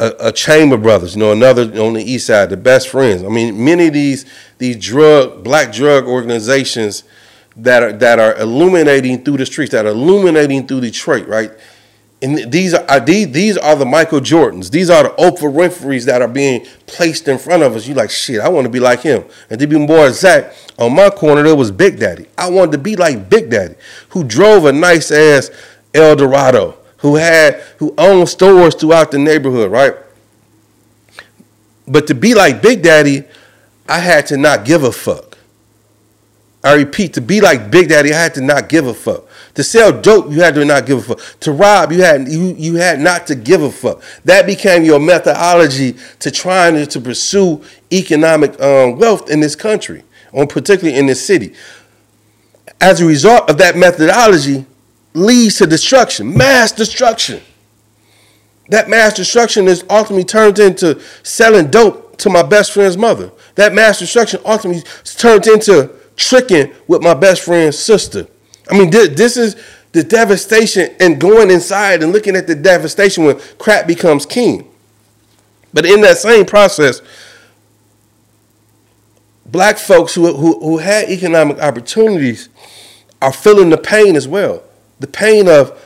a, 0.00 0.28
a, 0.28 0.32
Chamber 0.32 0.76
Brothers, 0.76 1.14
you 1.14 1.20
know, 1.20 1.32
another 1.32 1.62
on 1.80 1.94
the 1.94 2.02
east 2.02 2.26
side, 2.26 2.50
the 2.50 2.56
best 2.56 2.88
friends. 2.88 3.22
I 3.22 3.28
mean, 3.28 3.62
many 3.62 3.88
of 3.88 3.92
these 3.92 4.24
these 4.58 4.76
drug 4.76 5.44
black 5.44 5.72
drug 5.72 6.06
organizations 6.06 7.04
that 7.58 7.82
are 7.82 7.92
that 7.92 8.18
are 8.18 8.36
illuminating 8.36 9.24
through 9.24 9.38
the 9.38 9.46
streets, 9.46 9.72
that 9.72 9.86
are 9.86 9.90
illuminating 9.90 10.66
through 10.66 10.80
Detroit, 10.80 11.26
right? 11.26 11.52
And 12.20 12.50
these 12.50 12.74
are 12.74 13.00
these 13.00 13.30
these 13.30 13.56
are 13.56 13.76
the 13.76 13.86
Michael 13.86 14.20
Jordans. 14.20 14.70
These 14.70 14.90
are 14.90 15.04
the 15.04 15.10
Oprah 15.10 15.52
Winfrey's 15.52 16.04
that 16.06 16.20
are 16.20 16.28
being 16.28 16.66
placed 16.86 17.28
in 17.28 17.38
front 17.38 17.62
of 17.62 17.76
us. 17.76 17.86
You 17.86 17.94
like 17.94 18.10
shit. 18.10 18.40
I 18.40 18.48
want 18.48 18.64
to 18.64 18.70
be 18.70 18.80
like 18.80 19.00
him. 19.00 19.24
And 19.50 19.60
to 19.60 19.66
be 19.66 19.78
more 19.78 20.08
exact, 20.08 20.72
on 20.78 20.94
my 20.94 21.10
corner 21.10 21.42
there 21.42 21.54
was 21.54 21.70
Big 21.70 21.98
Daddy. 21.98 22.26
I 22.36 22.50
wanted 22.50 22.72
to 22.72 22.78
be 22.78 22.96
like 22.96 23.30
Big 23.30 23.50
Daddy, 23.50 23.74
who 24.10 24.24
drove 24.24 24.64
a 24.64 24.72
nice 24.72 25.10
ass 25.10 25.50
Eldorado 25.94 26.78
who 26.98 27.16
had 27.16 27.54
who 27.78 27.94
owned 27.98 28.28
stores 28.28 28.74
throughout 28.74 29.10
the 29.10 29.18
neighborhood, 29.18 29.70
right? 29.70 29.94
But 31.86 32.06
to 32.08 32.14
be 32.14 32.34
like 32.34 32.60
Big 32.60 32.82
Daddy, 32.82 33.24
I 33.88 33.98
had 33.98 34.26
to 34.28 34.36
not 34.36 34.64
give 34.64 34.82
a 34.82 34.92
fuck. 34.92 35.27
I 36.64 36.74
repeat, 36.74 37.14
to 37.14 37.20
be 37.20 37.40
like 37.40 37.70
Big 37.70 37.88
Daddy, 37.88 38.12
I 38.12 38.20
had 38.20 38.34
to 38.34 38.40
not 38.40 38.68
give 38.68 38.86
a 38.86 38.94
fuck. 38.94 39.24
To 39.54 39.62
sell 39.62 39.92
dope, 40.00 40.30
you 40.30 40.40
had 40.40 40.54
to 40.56 40.64
not 40.64 40.86
give 40.86 40.98
a 40.98 41.14
fuck. 41.14 41.40
To 41.40 41.52
rob, 41.52 41.92
you 41.92 42.02
had 42.02 42.28
you 42.28 42.54
you 42.58 42.74
had 42.76 42.98
not 42.98 43.28
to 43.28 43.36
give 43.36 43.62
a 43.62 43.70
fuck. 43.70 44.02
That 44.24 44.44
became 44.46 44.84
your 44.84 44.98
methodology 44.98 45.96
to 46.18 46.30
trying 46.30 46.74
to, 46.74 46.86
to 46.86 47.00
pursue 47.00 47.62
economic 47.92 48.60
um, 48.60 48.98
wealth 48.98 49.30
in 49.30 49.40
this 49.40 49.54
country, 49.54 50.02
or 50.32 50.46
particularly 50.46 50.98
in 50.98 51.06
this 51.06 51.24
city. 51.24 51.54
As 52.80 53.00
a 53.00 53.06
result 53.06 53.48
of 53.48 53.58
that 53.58 53.76
methodology, 53.76 54.66
leads 55.14 55.58
to 55.58 55.66
destruction, 55.66 56.36
mass 56.36 56.72
destruction. 56.72 57.40
That 58.68 58.88
mass 58.88 59.14
destruction 59.14 59.66
is 59.66 59.84
ultimately 59.88 60.24
turned 60.24 60.58
into 60.58 61.00
selling 61.22 61.70
dope 61.70 62.18
to 62.18 62.30
my 62.30 62.42
best 62.42 62.72
friend's 62.72 62.96
mother. 62.96 63.30
That 63.54 63.72
mass 63.72 63.98
destruction 63.98 64.40
ultimately 64.44 64.82
turned 65.04 65.46
into 65.46 65.90
tricking 66.18 66.74
with 66.86 67.02
my 67.02 67.14
best 67.14 67.42
friend's 67.42 67.78
sister. 67.78 68.26
I 68.70 68.78
mean, 68.78 68.90
this 68.90 69.36
is 69.36 69.56
the 69.92 70.02
devastation 70.02 70.94
and 71.00 71.18
going 71.18 71.50
inside 71.50 72.02
and 72.02 72.12
looking 72.12 72.36
at 72.36 72.46
the 72.46 72.54
devastation 72.54 73.24
when 73.24 73.40
crap 73.58 73.86
becomes 73.86 74.26
king. 74.26 74.70
But 75.72 75.86
in 75.86 76.02
that 76.02 76.18
same 76.18 76.44
process, 76.44 77.00
black 79.46 79.78
folks 79.78 80.14
who, 80.14 80.34
who, 80.34 80.60
who 80.60 80.78
had 80.78 81.08
economic 81.08 81.58
opportunities 81.58 82.50
are 83.22 83.32
feeling 83.32 83.70
the 83.70 83.78
pain 83.78 84.14
as 84.14 84.28
well 84.28 84.62
the 85.00 85.06
pain 85.06 85.48
of 85.48 85.80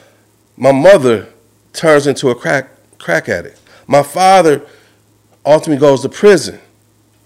my 0.56 0.72
mother 0.72 1.28
turns 1.72 2.06
into 2.06 2.30
a 2.30 2.34
crack 2.34 2.70
crack 2.98 3.28
addict. 3.28 3.60
My 3.86 4.02
father 4.02 4.62
ultimately 5.44 5.80
goes 5.80 6.02
to 6.02 6.08
prison. 6.08 6.60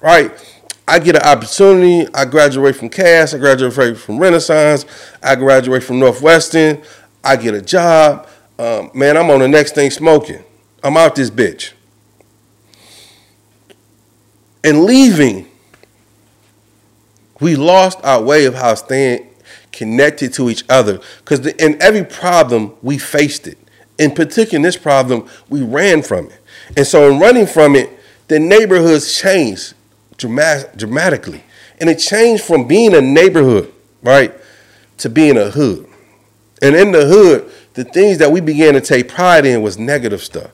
Right? 0.01 0.56
I 0.89 0.99
get 1.01 1.17
an 1.17 1.23
opportunity. 1.23 2.09
I 2.15 2.25
graduate 2.25 2.77
from 2.77 2.89
Cass. 2.89 3.35
I 3.35 3.39
graduate 3.39 3.99
from 3.99 4.19
Renaissance. 4.19 4.87
I 5.23 5.35
graduate 5.35 5.83
from 5.83 5.99
Northwestern. 5.99 6.83
I 7.25 7.37
get 7.37 7.55
a 7.55 7.63
job. 7.63 8.29
Um, 8.59 8.91
man, 8.95 9.17
I'm 9.17 9.29
on 9.31 9.41
the 9.41 9.49
next 9.49 9.75
thing 9.75 9.91
smoking. 9.91 10.43
I'm 10.85 10.97
out 10.97 11.17
this 11.17 11.31
bitch. 11.31 11.73
And 14.63 14.85
leaving, 14.85 15.49
we 17.41 17.57
lost 17.57 17.99
our 18.05 18.23
way 18.23 18.45
of 18.47 18.55
how 18.55 18.75
staying 18.75 19.29
connected 19.73 20.33
to 20.35 20.49
each 20.49 20.65
other. 20.69 21.01
Because 21.19 21.47
in 21.47 21.81
every 21.83 22.05
problem, 22.05 22.75
we 22.83 22.99
faced 22.99 23.47
it. 23.47 23.59
In 23.99 24.13
particular, 24.13 24.57
in 24.57 24.63
this 24.63 24.77
problem, 24.77 25.29
we 25.49 25.63
ran 25.63 26.03
from 26.03 26.27
it. 26.27 26.41
And 26.77 26.87
so, 26.87 27.11
in 27.11 27.19
running 27.19 27.47
from 27.47 27.77
it, 27.77 27.91
the 28.29 28.39
neighborhoods 28.39 29.17
changed 29.19 29.75
dramat- 30.17 30.77
dramatically. 30.77 31.45
And 31.79 31.91
it 31.91 31.97
changed 31.97 32.43
from 32.43 32.67
being 32.67 32.95
a 32.95 33.01
neighborhood, 33.01 33.73
right, 34.03 34.35
to 34.99 35.09
being 35.09 35.37
a 35.37 35.51
hood. 35.51 35.87
And 36.63 36.75
in 36.75 36.93
the 36.93 37.07
hood, 37.07 37.51
the 37.75 37.85
things 37.85 38.19
that 38.19 38.33
we 38.33 38.41
began 38.41 38.75
to 38.75 38.81
take 38.81 39.09
pride 39.09 39.45
in 39.45 39.63
was 39.63 39.79
negative 39.79 40.23
stuff. 40.23 40.51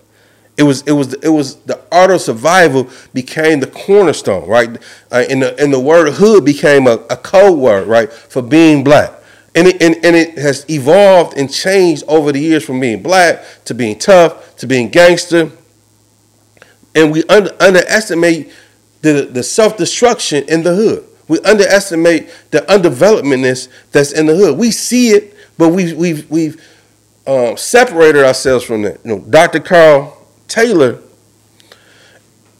It 0.56 0.64
was 0.64 0.82
it 0.82 0.92
was 0.92 1.14
it 1.14 1.30
was 1.30 1.56
the 1.62 1.80
art 1.90 2.10
of 2.10 2.20
survival 2.20 2.90
became 3.14 3.60
the 3.60 3.66
cornerstone, 3.66 4.46
right? 4.46 4.76
Uh, 5.10 5.24
and 5.30 5.42
the 5.42 5.58
and 5.62 5.72
the 5.72 5.80
word 5.80 6.12
hood 6.12 6.44
became 6.44 6.86
a, 6.86 6.94
a 7.08 7.16
code 7.16 7.58
word, 7.58 7.86
right, 7.86 8.12
for 8.12 8.42
being 8.42 8.84
black. 8.84 9.12
And 9.54 9.68
it, 9.68 9.82
and, 9.82 9.96
and 9.96 10.16
it 10.16 10.38
has 10.38 10.64
evolved 10.68 11.36
and 11.36 11.52
changed 11.52 12.04
over 12.08 12.32
the 12.32 12.40
years 12.40 12.64
from 12.64 12.80
being 12.80 13.02
black 13.02 13.44
to 13.66 13.74
being 13.74 13.98
tough 13.98 14.56
to 14.56 14.66
being 14.66 14.88
gangster. 14.88 15.50
And 16.94 17.12
we 17.12 17.24
under, 17.24 17.50
underestimate 17.60 18.52
the, 19.02 19.28
the 19.30 19.42
self 19.42 19.76
destruction 19.76 20.44
in 20.48 20.62
the 20.62 20.74
hood. 20.74 21.04
We 21.28 21.38
underestimate 21.40 22.30
the 22.50 22.60
undevelopmentness 22.60 23.68
that's 23.92 24.12
in 24.12 24.26
the 24.26 24.34
hood. 24.34 24.58
We 24.58 24.70
see 24.70 25.10
it, 25.10 25.36
but 25.58 25.68
we, 25.68 25.92
we've, 25.92 26.28
we've 26.30 26.62
uh, 27.26 27.54
separated 27.56 28.24
ourselves 28.24 28.64
from 28.64 28.82
that. 28.82 29.00
You 29.04 29.16
know, 29.16 29.18
Dr. 29.20 29.60
Carl 29.60 30.26
Taylor, 30.48 31.00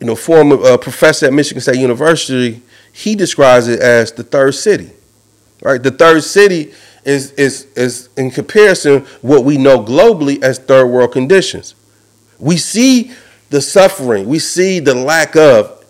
you 0.00 0.06
know, 0.06 0.16
former 0.16 0.56
uh, 0.62 0.76
professor 0.76 1.26
at 1.26 1.32
Michigan 1.32 1.60
State 1.60 1.78
University, 1.78 2.62
he 2.92 3.14
describes 3.14 3.68
it 3.68 3.80
as 3.80 4.12
the 4.12 4.22
third 4.22 4.54
city. 4.54 4.90
Right? 5.62 5.82
The 5.82 5.90
third 5.90 6.22
city 6.24 6.72
is 7.04 7.32
is 7.32 7.66
is 7.76 8.08
in 8.16 8.30
comparison 8.30 9.00
what 9.22 9.44
we 9.44 9.58
know 9.58 9.82
globally 9.82 10.42
as 10.42 10.58
third 10.58 10.86
world 10.86 11.12
conditions. 11.12 11.74
We 12.38 12.56
see 12.56 13.12
the 13.50 13.60
suffering, 13.60 14.28
we 14.28 14.38
see 14.38 14.78
the 14.80 14.94
lack 14.94 15.36
of 15.36 15.81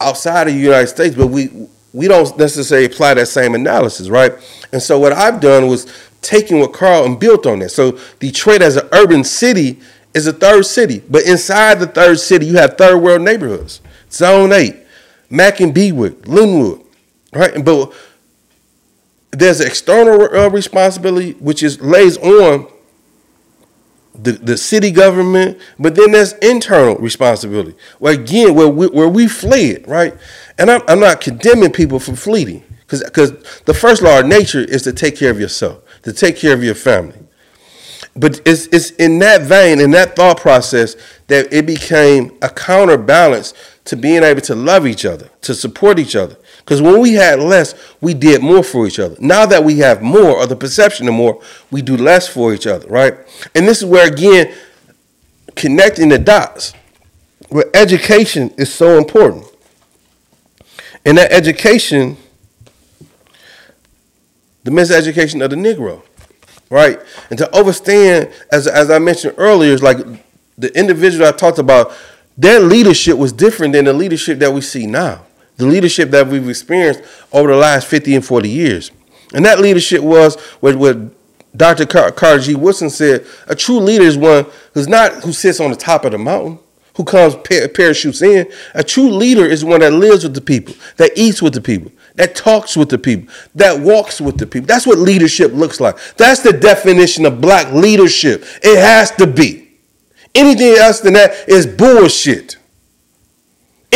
outside 0.00 0.48
of 0.48 0.54
the 0.54 0.60
United 0.60 0.88
States, 0.88 1.14
but 1.14 1.28
we 1.28 1.68
we 1.92 2.08
don't 2.08 2.36
necessarily 2.38 2.86
apply 2.86 3.14
that 3.14 3.26
same 3.26 3.54
analysis, 3.54 4.08
right? 4.10 4.32
And 4.70 4.82
so 4.82 4.98
what 4.98 5.12
I've 5.12 5.40
done 5.40 5.66
was 5.66 5.90
taking 6.20 6.60
what 6.60 6.74
Carl 6.74 7.06
and 7.06 7.18
built 7.18 7.46
on 7.46 7.60
that. 7.60 7.70
So 7.70 7.98
Detroit 8.18 8.60
as 8.60 8.76
an 8.76 8.86
urban 8.92 9.24
city 9.24 9.80
is 10.12 10.26
a 10.26 10.32
third 10.32 10.66
city. 10.66 11.02
But 11.08 11.24
inside 11.26 11.78
the 11.78 11.86
third 11.86 12.18
city, 12.18 12.46
you 12.46 12.56
have 12.56 12.76
third 12.76 12.98
world 12.98 13.22
neighborhoods. 13.22 13.80
Zone 14.10 14.52
8, 14.52 14.76
Mack 15.30 15.60
and 15.60 15.74
Bewick, 15.74 16.26
Linwood, 16.26 16.82
right? 17.32 17.64
But 17.64 17.92
there's 19.30 19.60
an 19.60 19.66
external 19.66 20.22
uh, 20.34 20.48
responsibility 20.48 21.32
which 21.32 21.62
is 21.62 21.80
lays 21.80 22.16
on 22.18 22.66
the, 24.22 24.32
the 24.32 24.56
city 24.56 24.90
government, 24.90 25.58
but 25.78 25.94
then 25.94 26.12
there's 26.12 26.32
internal 26.34 26.96
responsibility. 26.96 27.74
Well, 28.00 28.14
again, 28.14 28.54
where 28.54 28.68
we, 28.68 28.86
where 28.88 29.08
we 29.08 29.28
fled, 29.28 29.86
right? 29.86 30.14
And 30.58 30.70
I'm, 30.70 30.82
I'm 30.88 31.00
not 31.00 31.20
condemning 31.20 31.72
people 31.72 31.98
for 31.98 32.16
fleeing, 32.16 32.64
because 32.80 33.02
because 33.02 33.32
the 33.66 33.74
first 33.74 34.02
law 34.02 34.20
of 34.20 34.26
nature 34.26 34.60
is 34.60 34.82
to 34.82 34.92
take 34.92 35.16
care 35.16 35.30
of 35.30 35.40
yourself, 35.40 35.82
to 36.02 36.12
take 36.12 36.36
care 36.36 36.54
of 36.54 36.64
your 36.64 36.74
family 36.74 37.26
but 38.16 38.40
it's, 38.46 38.66
it's 38.68 38.90
in 38.92 39.18
that 39.18 39.42
vein, 39.42 39.78
in 39.78 39.90
that 39.90 40.16
thought 40.16 40.38
process, 40.38 40.96
that 41.26 41.52
it 41.52 41.66
became 41.66 42.36
a 42.40 42.48
counterbalance 42.48 43.52
to 43.84 43.96
being 43.96 44.22
able 44.22 44.40
to 44.40 44.54
love 44.54 44.86
each 44.86 45.04
other, 45.04 45.28
to 45.42 45.54
support 45.54 45.98
each 45.98 46.16
other. 46.16 46.36
Because 46.66 46.82
when 46.82 47.00
we 47.00 47.14
had 47.14 47.38
less, 47.38 47.74
we 48.00 48.12
did 48.12 48.42
more 48.42 48.62
for 48.62 48.86
each 48.86 48.98
other. 48.98 49.16
Now 49.20 49.46
that 49.46 49.64
we 49.64 49.78
have 49.78 50.02
more, 50.02 50.32
or 50.36 50.46
the 50.46 50.56
perception 50.56 51.06
of 51.06 51.14
more, 51.14 51.40
we 51.70 51.80
do 51.80 51.96
less 51.96 52.26
for 52.26 52.52
each 52.52 52.66
other, 52.66 52.86
right? 52.88 53.14
And 53.54 53.66
this 53.66 53.78
is 53.78 53.84
where, 53.84 54.06
again, 54.06 54.52
connecting 55.54 56.08
the 56.08 56.18
dots, 56.18 56.74
where 57.48 57.64
education 57.72 58.52
is 58.58 58.74
so 58.74 58.98
important. 58.98 59.46
And 61.04 61.16
that 61.18 61.30
education, 61.30 62.16
the 64.64 64.72
miseducation 64.72 65.42
of 65.44 65.50
the 65.50 65.56
Negro 65.56 66.02
right? 66.70 67.00
And 67.30 67.38
to 67.38 67.56
understand, 67.56 68.32
as 68.50 68.66
as 68.66 68.90
I 68.90 68.98
mentioned 68.98 69.34
earlier, 69.38 69.72
is 69.72 69.82
like 69.82 69.98
the 70.58 70.76
individual 70.78 71.26
I 71.26 71.32
talked 71.32 71.58
about, 71.58 71.92
their 72.36 72.60
leadership 72.60 73.16
was 73.16 73.32
different 73.32 73.72
than 73.72 73.84
the 73.84 73.92
leadership 73.92 74.38
that 74.40 74.52
we 74.52 74.60
see 74.60 74.86
now. 74.86 75.25
The 75.56 75.66
leadership 75.66 76.10
that 76.10 76.26
we've 76.26 76.48
experienced 76.48 77.02
over 77.32 77.50
the 77.50 77.56
last 77.56 77.86
50 77.86 78.14
and 78.16 78.24
40 78.24 78.48
years. 78.48 78.90
And 79.34 79.44
that 79.44 79.58
leadership 79.58 80.02
was 80.02 80.38
what, 80.60 80.76
what 80.76 80.98
Dr. 81.56 81.86
Car- 81.86 82.12
Carter 82.12 82.42
G. 82.42 82.54
Woodson 82.54 82.90
said, 82.90 83.26
a 83.48 83.54
true 83.54 83.78
leader 83.78 84.04
is 84.04 84.16
one 84.16 84.46
who's 84.74 84.88
not 84.88 85.12
who 85.24 85.32
sits 85.32 85.60
on 85.60 85.70
the 85.70 85.76
top 85.76 86.04
of 86.04 86.12
the 86.12 86.18
mountain, 86.18 86.58
who 86.96 87.04
comes 87.04 87.34
par- 87.36 87.68
parachutes 87.68 88.22
in. 88.22 88.50
A 88.74 88.84
true 88.84 89.10
leader 89.10 89.44
is 89.44 89.64
one 89.64 89.80
that 89.80 89.92
lives 89.92 90.24
with 90.24 90.34
the 90.34 90.40
people, 90.40 90.74
that 90.96 91.12
eats 91.16 91.40
with 91.40 91.54
the 91.54 91.60
people, 91.60 91.90
that 92.14 92.34
talks 92.34 92.76
with 92.76 92.88
the 92.88 92.98
people, 92.98 93.32
that 93.54 93.80
walks 93.80 94.20
with 94.20 94.38
the 94.38 94.46
people. 94.46 94.66
That's 94.66 94.86
what 94.86 94.98
leadership 94.98 95.52
looks 95.52 95.80
like. 95.80 95.96
That's 96.16 96.40
the 96.40 96.52
definition 96.52 97.24
of 97.26 97.40
black 97.40 97.72
leadership. 97.72 98.44
It 98.62 98.78
has 98.78 99.10
to 99.12 99.26
be. 99.26 99.70
Anything 100.34 100.74
else 100.76 101.00
than 101.00 101.14
that 101.14 101.48
is 101.48 101.66
bullshit. 101.66 102.55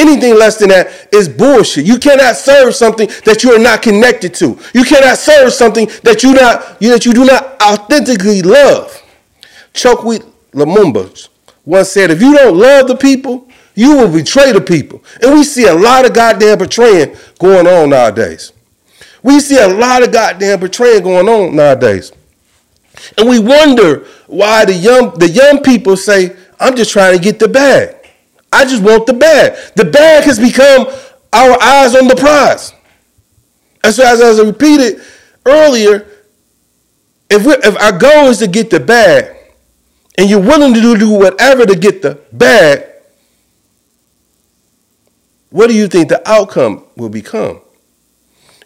Anything 0.01 0.39
less 0.39 0.57
than 0.57 0.71
that 0.71 1.09
is 1.13 1.29
bullshit. 1.29 1.85
You 1.85 1.99
cannot 1.99 2.35
serve 2.35 2.75
something 2.75 3.07
that 3.27 3.45
you 3.45 3.53
are 3.55 3.59
not 3.59 3.83
connected 3.83 4.33
to. 4.37 4.59
You 4.73 4.83
cannot 4.83 5.19
serve 5.19 5.53
something 5.53 5.91
that 6.05 6.23
you 6.23 6.33
not 6.33 6.81
that 6.81 7.05
you 7.05 7.13
do 7.13 7.27
not 7.27 7.61
authentically 7.61 8.41
love. 8.41 9.03
Chokwe 9.75 10.25
Lumumba 10.55 11.29
once 11.67 11.91
said, 11.91 12.11
"If 12.11 12.23
you 12.23 12.35
don't 12.35 12.57
love 12.57 12.89
the 12.89 12.97
people, 12.97 13.47
you 13.75 13.97
will 13.97 14.09
betray 14.09 14.53
the 14.53 14.63
people." 14.63 15.05
And 15.21 15.35
we 15.35 15.45
see 15.45 15.67
a 15.67 15.75
lot 15.75 16.07
of 16.07 16.15
goddamn 16.15 16.57
betraying 16.57 17.15
going 17.39 17.67
on 17.67 17.91
nowadays. 17.91 18.53
We 19.23 19.39
see 19.39 19.59
a 19.59 19.69
lot 19.69 20.03
of 20.03 20.13
goddamn 20.13 20.61
betraying 20.61 21.03
going 21.03 21.29
on 21.29 21.55
nowadays. 21.55 22.11
And 23.19 23.29
we 23.29 23.39
wonder 23.39 24.05
why 24.29 24.65
the 24.65 24.73
young 24.73 25.13
the 25.19 25.29
young 25.29 25.59
people 25.61 25.99
say, 25.99 26.33
"I'm 26.59 26.75
just 26.75 26.91
trying 26.91 27.13
to 27.19 27.23
get 27.23 27.39
the 27.39 27.49
bag." 27.49 27.97
I 28.53 28.65
just 28.65 28.83
want 28.83 29.07
the 29.07 29.13
bag. 29.13 29.57
The 29.77 29.85
bag 29.85 30.25
has 30.25 30.39
become 30.39 30.87
our 31.33 31.63
eyes 31.63 31.95
on 31.95 32.09
the 32.09 32.17
prize. 32.17 32.73
And 33.85 33.95
so, 33.95 34.05
as, 34.05 34.21
as 34.21 34.41
I 34.41 34.45
repeated 34.45 35.01
earlier, 35.47 36.07
if, 37.31 37.47
if 37.47 37.81
our 37.81 37.97
goal 37.97 38.29
is 38.29 38.39
to 38.39 38.49
get 38.49 38.71
the 38.71 38.81
bag, 38.81 39.37
and 40.19 40.29
you're 40.29 40.41
willing 40.41 40.75
to 40.75 40.81
do, 40.81 40.97
do 40.99 41.11
whatever 41.11 41.65
to 41.65 41.77
get 41.77 42.03
the 42.03 42.21
bag, 42.33 42.85
what 45.51 45.69
do 45.69 45.75
you 45.75 45.89
think 45.89 46.09
the 46.09 46.29
outcome 46.29 46.85
will 46.97 47.09
become? 47.09 47.61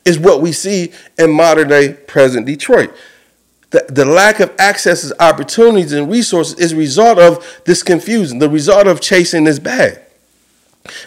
Is 0.04 0.18
what 0.18 0.40
we 0.40 0.52
see 0.52 0.92
in 1.18 1.30
modern 1.30 1.68
day 1.68 1.92
present 1.92 2.46
Detroit 2.46 2.94
the, 3.74 3.84
the 3.88 4.04
lack 4.04 4.38
of 4.38 4.52
access 4.56 5.08
to 5.08 5.22
opportunities 5.22 5.92
and 5.92 6.08
resources 6.08 6.56
is 6.60 6.72
a 6.72 6.76
result 6.76 7.18
of 7.18 7.44
this 7.64 7.82
confusion, 7.82 8.38
the 8.38 8.48
result 8.48 8.86
of 8.86 9.00
chasing 9.00 9.42
this 9.42 9.58
bag. 9.58 9.98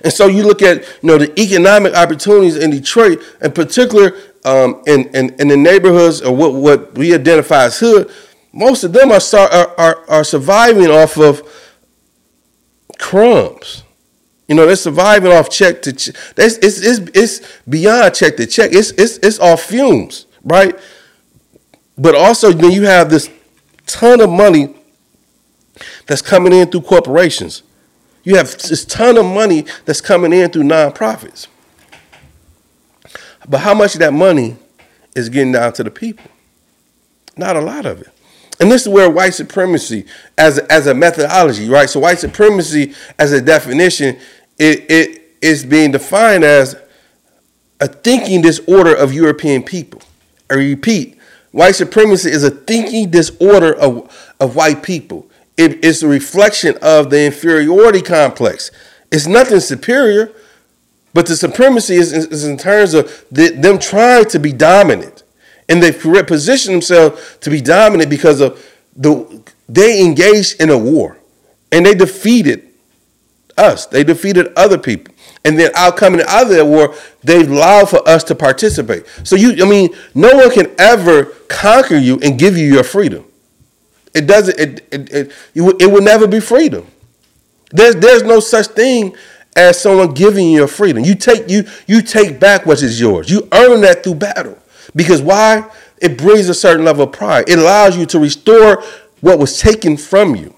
And 0.04 0.12
so 0.12 0.28
you 0.28 0.44
look 0.44 0.62
at 0.62 0.82
you 1.02 1.08
know 1.08 1.18
the 1.18 1.40
economic 1.40 1.94
opportunities 1.94 2.58
in 2.58 2.72
Detroit, 2.72 3.22
in 3.42 3.54
particular 3.54 4.18
um, 4.44 4.84
in, 4.86 5.08
in, 5.16 5.34
in 5.40 5.48
the 5.48 5.56
neighborhoods 5.56 6.22
or 6.22 6.36
what, 6.36 6.54
what 6.56 6.94
we 6.96 7.14
identify 7.14 7.64
as 7.64 7.80
hood, 7.80 8.12
most 8.52 8.84
of 8.84 8.92
them 8.92 9.12
are, 9.12 9.22
are, 9.34 9.80
are, 9.80 10.10
are 10.10 10.24
surviving 10.26 10.92
off 10.92 11.18
of 11.18 11.42
crumbs. 13.00 13.84
You 14.50 14.56
know, 14.56 14.66
they're 14.66 14.76
surviving 14.76 15.32
off 15.32 15.50
check 15.50 15.82
to 15.84 15.94
check. 15.94 16.16
It's, 16.36 16.58
it's, 16.58 16.82
it's, 16.82 17.12
it's 17.14 17.62
beyond 17.70 18.14
check 18.14 18.36
to 18.38 18.46
check. 18.46 18.72
It's, 18.74 18.92
it's, 18.92 19.20
it's 19.20 19.40
off 19.40 19.62
fumes, 19.62 20.26
right? 20.44 20.78
But 21.98 22.16
also, 22.16 22.52
then 22.52 22.72
you 22.72 22.84
have 22.84 23.10
this 23.10 23.30
ton 23.86 24.22
of 24.22 24.30
money 24.30 24.76
that's 26.06 26.22
coming 26.22 26.54
in 26.54 26.70
through 26.70 26.82
corporations. 26.82 27.64
You 28.24 28.36
have 28.36 28.58
this 28.58 28.86
ton 28.86 29.18
of 29.18 29.26
money 29.26 29.66
that's 29.86 30.02
coming 30.02 30.34
in 30.34 30.50
through 30.52 30.64
nonprofits. 30.64 31.48
But 33.48 33.60
how 33.60 33.74
much 33.74 33.94
of 33.94 34.00
that 34.00 34.14
money 34.14 34.58
is 35.16 35.30
getting 35.30 35.54
down 35.54 35.74
to 35.74 35.84
the 35.84 35.92
people? 35.92 36.30
Not 37.38 37.56
a 37.56 37.62
lot 37.62 37.86
of 37.86 38.02
it. 38.02 38.10
And 38.60 38.72
this 38.72 38.82
is 38.84 38.90
where 38.90 39.10
white 39.10 39.34
supremacy 39.36 40.06
as 40.38 40.58
as 40.58 40.88
a 40.88 40.94
methodology, 40.94 41.70
right? 41.70 41.90
So 41.90 42.00
white 42.00 42.20
supremacy 42.20 42.96
as 43.20 43.32
a 43.32 43.40
definition, 43.40 44.18
it, 44.58 44.90
it 44.90 45.38
is 45.42 45.64
being 45.64 45.92
defined 45.92 46.44
as 46.44 46.76
a 47.80 47.88
thinking 47.88 48.42
disorder 48.42 48.96
of 48.96 49.14
European 49.14 49.62
people. 49.62 50.02
I 50.50 50.56
repeat, 50.56 51.17
White 51.52 51.76
supremacy 51.76 52.30
is 52.30 52.44
a 52.44 52.52
thinking 52.52 53.10
disorder 53.10 53.74
of, 53.74 54.34
of 54.40 54.56
white 54.56 54.84
people. 54.84 55.30
It 55.56 55.84
is 55.84 56.04
a 56.04 56.08
reflection 56.08 56.78
of 56.82 57.10
the 57.10 57.26
inferiority 57.26 58.02
complex. 58.02 58.70
It's 59.12 59.28
nothing 59.28 59.60
superior, 59.60 60.32
but 61.14 61.26
the 61.26 61.36
supremacy 61.36 61.96
is, 61.96 62.14
is 62.14 62.46
in 62.46 62.58
terms 62.58 62.94
of 62.94 63.26
the, 63.32 63.50
them 63.50 63.80
trying 63.80 64.26
to 64.26 64.40
be 64.40 64.54
dominant. 64.54 65.24
And 65.70 65.82
they 65.82 65.92
position 65.92 66.74
themselves 66.74 67.38
to 67.42 67.50
be 67.50 67.62
dominant 67.62 68.10
because 68.10 68.40
of 68.40 68.64
the 68.96 69.42
they 69.68 70.04
engaged 70.04 70.62
in 70.62 70.70
a 70.70 70.78
war 70.78 71.18
and 71.72 71.86
they 71.86 71.94
defeated 71.94 72.68
us. 73.58 73.86
They 73.86 74.04
defeated 74.04 74.54
other 74.56 74.78
people 74.78 75.14
and 75.48 75.58
then 75.58 75.72
out 75.76 75.96
coming 75.96 76.22
out 76.28 76.44
of 76.44 76.50
that 76.50 76.66
war, 76.66 76.94
they 77.24 77.46
allow 77.46 77.86
for 77.86 78.06
us 78.08 78.22
to 78.26 78.36
participate. 78.36 79.06
So 79.24 79.38
you, 79.38 79.64
I 79.64 79.70
mean, 79.70 79.96
no 80.14 80.36
one 80.36 80.52
can 80.52 80.76
ever 80.78 81.24
conquer 81.48 81.96
you 81.96 82.20
and 82.22 82.38
give 82.38 82.58
you 82.58 82.66
your 82.66 82.84
freedom. 82.84 83.24
It 84.14 84.28
doesn't. 84.28 84.60
It 84.60 84.88
it 84.92 85.14
it, 85.14 85.32
it 85.56 85.88
will 85.88 86.02
never 86.02 86.28
be 86.28 86.42
freedom. 86.42 86.86
There's 87.72 87.96
there's 87.96 88.24
no 88.24 88.42
such 88.42 88.68
thing 88.68 89.16
as 89.56 89.80
someone 89.80 90.14
giving 90.14 90.48
you 90.48 90.60
your 90.60 90.68
freedom. 90.68 91.06
You 91.06 91.16
take 91.16 91.50
you 91.50 91.64
you 91.88 92.02
take 92.02 92.42
back 92.42 92.66
what 92.66 92.84
is 92.84 93.00
yours. 93.00 93.30
You 93.30 93.48
earn 93.54 93.80
that 93.82 94.04
through 94.04 94.16
battle. 94.16 94.58
Because 94.94 95.22
why? 95.22 95.70
It 96.02 96.18
brings 96.18 96.50
a 96.50 96.54
certain 96.54 96.84
level 96.84 97.06
of 97.06 97.14
pride. 97.14 97.48
It 97.48 97.58
allows 97.58 97.96
you 97.96 98.06
to 98.08 98.20
restore 98.20 98.84
what 99.22 99.40
was 99.40 99.62
taken 99.62 99.96
from 99.96 100.36
you. 100.36 100.54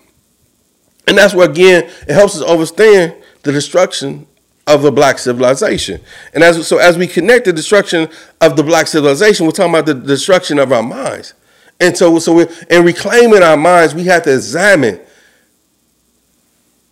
And 1.08 1.15
that's 1.15 1.36
where 1.36 1.47
again 1.47 1.84
it 2.08 2.13
helps 2.13 2.36
us 2.36 2.41
understand 2.41 3.15
the 3.43 3.52
destruction 3.52 4.25
of 4.69 4.84
the 4.84 4.91
black 4.91 5.17
civilization. 5.17 5.99
And 6.34 6.43
as 6.43 6.67
so 6.67 6.77
as 6.77 6.97
we 6.97 7.08
connect 7.08 7.45
the 7.45 7.53
destruction 7.53 8.08
of 8.39 8.55
the 8.55 8.63
black 8.63 8.88
civilization, 8.88 9.45
we're 9.45 9.51
talking 9.51 9.73
about 9.73 9.88
the 9.88 9.95
destruction 9.95 10.60
of 10.60 10.71
our 10.71 10.84
minds. 10.84 11.34
And 11.79 11.97
so 11.97 12.19
so 12.19 12.34
we 12.34 12.45
in 12.69 12.86
reclaiming 12.86 13.41
our 13.41 13.58
minds, 13.58 13.95
we 13.95 14.03
have 14.05 14.23
to 14.23 14.34
examine 14.34 14.99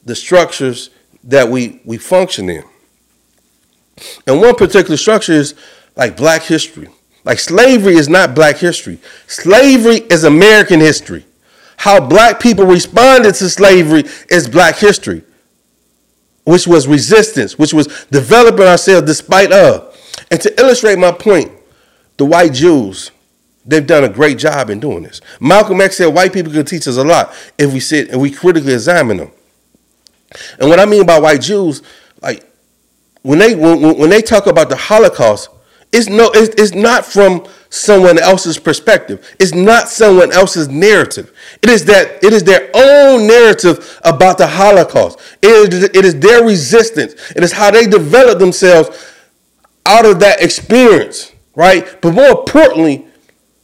the 0.04 0.16
structures 0.16 0.90
that 1.24 1.48
we 1.50 1.80
we 1.86 1.98
function 1.98 2.50
in. 2.50 2.64
And 4.26 4.42
one 4.42 4.56
particular 4.56 4.98
structure 4.98 5.34
is 5.34 5.54
like 5.96 6.18
black 6.18 6.42
history. 6.42 6.90
Like 7.26 7.40
slavery 7.40 7.96
is 7.96 8.10
not 8.10 8.34
black 8.34 8.58
history. 8.58 9.00
Slavery 9.28 9.98
is 10.10 10.24
American 10.24 10.80
history. 10.80 11.26
How 11.78 12.00
black 12.00 12.40
people 12.40 12.66
responded 12.66 13.36
to 13.36 13.50
slavery 13.50 14.06
is 14.32 14.50
black 14.50 14.78
history 14.78 15.22
which 16.48 16.66
was 16.66 16.88
resistance, 16.88 17.60
which 17.60 17.74
was 17.74 18.06
developing 18.10 18.66
ourselves 18.66 19.06
despite 19.06 19.52
of. 19.52 19.94
And 20.32 20.40
to 20.40 20.58
illustrate 20.58 20.98
my 20.98 21.12
point, 21.12 21.52
the 22.16 22.24
white 22.24 22.54
Jews, 22.54 23.12
they've 23.66 23.86
done 23.86 24.06
a 24.06 24.10
great 24.10 24.38
job 24.38 24.70
in 24.70 24.80
doing 24.80 25.04
this. 25.04 25.20
Malcolm 25.42 25.82
X 25.82 25.98
said 25.98 26.08
white 26.08 26.32
people 26.32 26.54
can 26.54 26.64
teach 26.64 26.88
us 26.88 26.96
a 26.96 27.04
lot 27.04 27.34
if 27.58 27.74
we 27.74 27.82
sit 27.82 28.12
and 28.12 28.22
we 28.22 28.32
critically 28.32 28.72
examine 28.74 29.18
them. 29.18 29.32
And 30.58 30.70
what 30.70 30.80
I 30.80 30.86
mean 30.86 31.06
by 31.06 31.20
white 31.20 31.42
Jews, 31.42 31.82
like 32.22 32.50
when 33.24 33.40
they 33.40 33.54
when, 33.54 33.98
when 33.98 34.10
they 34.10 34.22
talk 34.22 34.48
about 34.48 34.70
the 34.70 34.78
Holocaust, 34.78 35.50
it's 35.92 36.10
no 36.10 36.30
it's, 36.34 36.54
it's 36.62 36.74
not 36.74 37.06
from 37.06 37.46
someone 37.70 38.20
else's 38.20 38.58
perspective. 38.60 39.36
It's 39.40 39.54
not 39.54 39.90
someone 39.90 40.32
else's 40.32 40.70
narrative. 40.70 41.34
It 41.62 41.70
is 41.70 41.86
that 41.86 42.24
it 42.24 42.34
is 42.34 42.44
their 42.44 42.70
own 42.74 43.28
narrative 43.28 44.00
about 44.04 44.38
the 44.38 44.48
Holocaust. 44.48 45.20
It 45.42 45.74
is, 45.74 45.84
it 45.84 46.06
is 46.06 46.20
their 46.20 46.44
resistance. 46.44 47.14
It 47.36 47.44
is 47.44 47.52
how 47.52 47.72
they 47.72 47.86
develop 47.88 48.40
themselves 48.40 49.14
out 49.86 50.06
of 50.06 50.20
that 50.20 50.42
experience, 50.42 51.32
right? 51.56 52.02
But 52.02 52.14
more 52.14 52.30
importantly, 52.30 53.06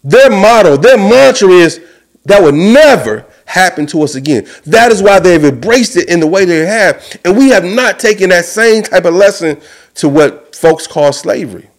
their 0.03 0.29
motto, 0.29 0.77
their 0.77 0.97
mantra 0.97 1.49
is 1.49 1.81
that 2.25 2.41
would 2.41 2.55
never 2.55 3.25
happen 3.45 3.85
to 3.87 4.01
us 4.03 4.15
again. 4.15 4.47
That 4.65 4.91
is 4.91 5.01
why 5.01 5.19
they've 5.19 5.43
embraced 5.43 5.97
it 5.97 6.09
in 6.09 6.21
the 6.21 6.27
way 6.27 6.45
they 6.45 6.65
have. 6.65 7.17
And 7.25 7.37
we 7.37 7.49
have 7.49 7.65
not 7.65 7.99
taken 7.99 8.29
that 8.29 8.45
same 8.45 8.83
type 8.83 9.05
of 9.05 9.13
lesson 9.13 9.61
to 9.95 10.09
what 10.09 10.55
folks 10.55 10.87
call 10.87 11.11
slavery 11.11 11.69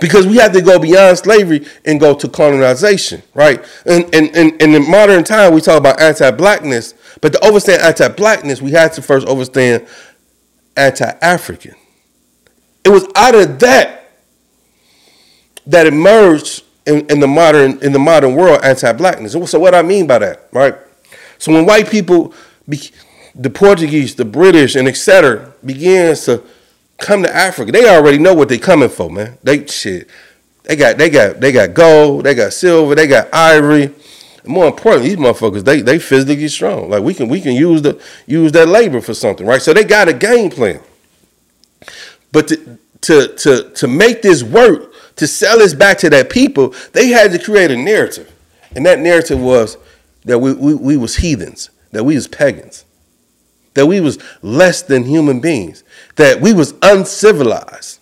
because 0.00 0.26
we 0.26 0.36
have 0.36 0.52
to 0.52 0.60
go 0.60 0.78
beyond 0.78 1.18
slavery 1.18 1.66
and 1.84 2.00
go 2.00 2.14
to 2.14 2.28
colonization, 2.28 3.22
right? 3.34 3.64
And, 3.86 4.04
and, 4.14 4.34
and, 4.36 4.60
and 4.60 4.74
in 4.74 4.90
modern 4.90 5.24
time, 5.24 5.54
we 5.54 5.60
talk 5.60 5.78
about 5.78 6.00
anti-blackness, 6.00 6.94
but 7.20 7.32
to 7.32 7.44
understand 7.44 7.82
anti-blackness, 7.82 8.60
we 8.60 8.72
had 8.72 8.92
to 8.94 9.02
first 9.02 9.26
understand 9.26 9.86
anti-African. 10.76 11.74
It 12.84 12.90
was 12.90 13.06
out 13.14 13.34
of 13.34 13.58
that 13.60 14.10
that 15.66 15.86
emerged 15.86 16.64
in, 16.86 17.06
in 17.06 17.20
the 17.20 17.26
modern 17.26 17.78
in 17.82 17.92
the 17.92 17.98
modern 17.98 18.34
world 18.34 18.60
anti-blackness. 18.62 19.32
So 19.50 19.58
what 19.58 19.74
I 19.74 19.82
mean 19.82 20.06
by 20.06 20.18
that, 20.18 20.48
right? 20.52 20.74
So 21.38 21.52
when 21.52 21.64
white 21.64 21.90
people, 21.90 22.34
the 22.66 23.50
Portuguese, 23.50 24.14
the 24.14 24.24
British, 24.24 24.76
and 24.76 24.86
etc., 24.86 25.54
begins 25.64 26.26
to 26.26 26.42
come 26.98 27.22
to 27.22 27.34
Africa, 27.34 27.72
they 27.72 27.88
already 27.88 28.18
know 28.18 28.34
what 28.34 28.48
they 28.48 28.58
coming 28.58 28.88
for, 28.88 29.10
man. 29.10 29.38
They 29.42 29.66
shit. 29.66 30.08
They 30.64 30.76
got 30.76 30.96
they 30.96 31.10
got 31.10 31.40
they 31.40 31.52
got 31.52 31.74
gold, 31.74 32.24
they 32.24 32.34
got 32.34 32.52
silver, 32.52 32.94
they 32.94 33.06
got 33.06 33.28
ivory. 33.32 33.94
More 34.46 34.66
importantly, 34.66 35.10
these 35.10 35.18
motherfuckers 35.18 35.64
they 35.64 35.80
they 35.80 35.98
physically 35.98 36.48
strong. 36.48 36.90
Like 36.90 37.02
we 37.02 37.14
can 37.14 37.28
we 37.28 37.40
can 37.40 37.54
use 37.54 37.82
the 37.82 38.00
use 38.26 38.52
that 38.52 38.68
labor 38.68 39.00
for 39.00 39.14
something, 39.14 39.46
right? 39.46 39.60
So 39.60 39.72
they 39.72 39.84
got 39.84 40.08
a 40.08 40.12
game 40.12 40.50
plan. 40.50 40.80
But 42.32 42.48
to 42.48 42.78
to 43.02 43.28
to 43.28 43.70
to 43.70 43.86
make 43.86 44.22
this 44.22 44.42
work, 44.42 44.92
to 45.16 45.26
sell 45.26 45.58
this 45.58 45.74
back 45.74 45.98
to 45.98 46.10
that 46.10 46.30
people, 46.30 46.74
they 46.92 47.08
had 47.08 47.30
to 47.32 47.38
create 47.38 47.70
a 47.70 47.76
narrative. 47.76 48.32
And 48.74 48.84
that 48.86 48.98
narrative 48.98 49.40
was 49.40 49.76
that 50.24 50.38
we, 50.38 50.52
we, 50.52 50.74
we 50.74 50.96
was 50.96 51.16
heathens, 51.16 51.70
that 51.92 52.04
we 52.04 52.14
was 52.14 52.26
pagans, 52.26 52.84
that 53.74 53.86
we 53.86 54.00
was 54.00 54.18
less 54.42 54.82
than 54.82 55.04
human 55.04 55.40
beings, 55.40 55.83
that 56.16 56.40
we 56.40 56.52
was 56.52 56.74
uncivilized. 56.82 58.00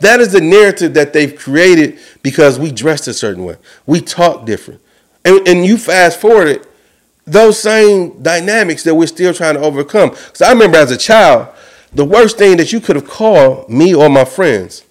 That 0.00 0.20
is 0.20 0.32
the 0.32 0.40
narrative 0.40 0.94
that 0.94 1.12
they've 1.12 1.34
created 1.34 1.98
because 2.22 2.58
we 2.58 2.70
dressed 2.70 3.08
a 3.08 3.14
certain 3.14 3.44
way. 3.44 3.56
We 3.86 4.00
talk 4.00 4.46
different. 4.46 4.80
And, 5.24 5.46
and 5.48 5.66
you 5.66 5.76
fast 5.76 6.20
forward 6.20 6.48
it, 6.48 6.66
those 7.26 7.60
same 7.60 8.22
dynamics 8.22 8.84
that 8.84 8.94
we're 8.94 9.06
still 9.06 9.34
trying 9.34 9.54
to 9.54 9.60
overcome. 9.60 10.10
Because 10.10 10.42
I 10.42 10.52
remember 10.52 10.78
as 10.78 10.90
a 10.90 10.96
child, 10.96 11.48
the 11.92 12.04
worst 12.04 12.38
thing 12.38 12.56
that 12.58 12.72
you 12.72 12.80
could 12.80 12.96
have 12.96 13.08
called 13.08 13.68
me 13.68 13.94
or 13.94 14.08
my 14.08 14.24
friends 14.24 14.84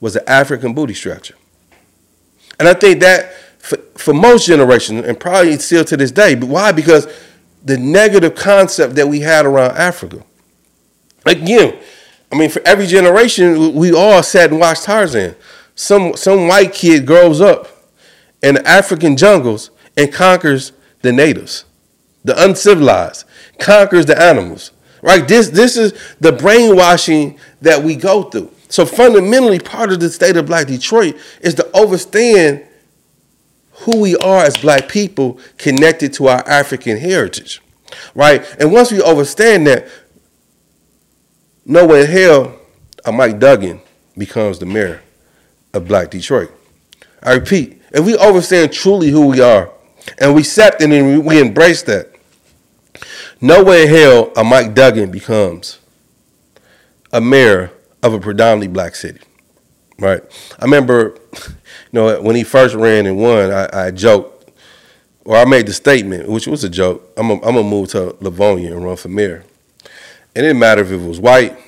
was 0.00 0.16
an 0.16 0.22
African 0.26 0.74
booty 0.74 0.94
stretcher. 0.94 1.34
And 2.58 2.68
I 2.68 2.74
think 2.74 3.00
that 3.00 3.32
for, 3.58 3.76
for 3.96 4.14
most 4.14 4.46
generations, 4.46 5.06
and 5.06 5.18
probably 5.18 5.56
still 5.58 5.84
to 5.84 5.96
this 5.96 6.10
day, 6.10 6.34
but 6.34 6.48
why? 6.48 6.72
Because 6.72 7.08
the 7.64 7.76
negative 7.76 8.34
concept 8.34 8.94
that 8.96 9.08
we 9.08 9.20
had 9.20 9.46
around 9.46 9.76
Africa. 9.76 10.24
Again, 11.26 11.78
I 12.32 12.36
mean, 12.36 12.50
for 12.50 12.62
every 12.64 12.86
generation, 12.86 13.74
we 13.74 13.92
all 13.92 14.22
sat 14.22 14.50
and 14.50 14.60
watched 14.60 14.84
Tarzan. 14.84 15.34
Some 15.74 16.14
some 16.16 16.46
white 16.46 16.72
kid 16.72 17.06
grows 17.06 17.40
up 17.40 17.68
in 18.42 18.56
the 18.56 18.68
African 18.68 19.16
jungles 19.16 19.70
and 19.96 20.12
conquers 20.12 20.72
the 21.02 21.12
natives, 21.12 21.64
the 22.24 22.40
uncivilized, 22.42 23.24
conquers 23.58 24.06
the 24.06 24.20
animals. 24.20 24.72
Right? 25.02 25.26
This 25.26 25.48
this 25.48 25.76
is 25.76 25.94
the 26.20 26.32
brainwashing 26.32 27.38
that 27.62 27.82
we 27.82 27.96
go 27.96 28.24
through. 28.24 28.52
So 28.68 28.86
fundamentally, 28.86 29.58
part 29.58 29.90
of 29.90 29.98
the 29.98 30.10
state 30.10 30.36
of 30.36 30.46
Black 30.46 30.68
Detroit 30.68 31.16
is 31.40 31.54
to 31.54 31.76
understand 31.76 32.64
who 33.72 33.98
we 33.98 34.16
are 34.18 34.44
as 34.44 34.56
Black 34.58 34.88
people 34.88 35.40
connected 35.58 36.12
to 36.14 36.28
our 36.28 36.46
African 36.48 36.98
heritage, 36.98 37.62
right? 38.14 38.44
And 38.60 38.72
once 38.72 38.92
we 38.92 39.02
understand 39.02 39.66
that, 39.66 39.88
nowhere 41.70 42.00
in 42.02 42.10
hell, 42.10 42.56
a 43.04 43.12
Mike 43.12 43.38
Duggan 43.38 43.80
becomes 44.18 44.58
the 44.58 44.66
mayor 44.66 45.00
of 45.72 45.86
Black 45.86 46.10
Detroit. 46.10 46.50
I 47.22 47.34
repeat, 47.34 47.80
if 47.92 48.04
we 48.04 48.18
understand 48.18 48.72
truly 48.72 49.08
who 49.08 49.28
we 49.28 49.40
are 49.40 49.70
and 50.18 50.34
we 50.34 50.40
accept 50.40 50.82
and 50.82 51.24
we 51.24 51.40
embrace 51.40 51.82
that, 51.84 52.10
nowhere 53.40 53.84
in 53.84 53.88
hell 53.88 54.32
a 54.36 54.44
Mike 54.44 54.74
Duggan 54.74 55.10
becomes 55.10 55.78
a 57.12 57.20
mayor 57.20 57.70
of 58.02 58.14
a 58.14 58.20
predominantly 58.20 58.68
black 58.68 58.94
city, 58.94 59.20
right? 59.98 60.22
I 60.58 60.64
remember, 60.64 61.16
you 61.34 61.52
know, 61.92 62.20
when 62.20 62.34
he 62.34 62.42
first 62.42 62.74
ran 62.74 63.06
and 63.06 63.16
won, 63.16 63.52
I, 63.52 63.86
I 63.86 63.90
joked, 63.90 64.50
or 65.24 65.36
I 65.36 65.44
made 65.44 65.66
the 65.66 65.72
statement, 65.72 66.28
which 66.28 66.46
was 66.46 66.64
a 66.64 66.68
joke. 66.68 67.12
I'm 67.16 67.28
gonna 67.40 67.62
move 67.62 67.90
to 67.90 68.16
Livonia 68.20 68.74
and 68.74 68.84
run 68.84 68.96
for 68.96 69.08
mayor. 69.08 69.44
It 70.34 70.42
didn't 70.42 70.58
matter 70.58 70.82
if 70.82 70.90
it 70.90 70.96
was 70.96 71.18
white, 71.18 71.58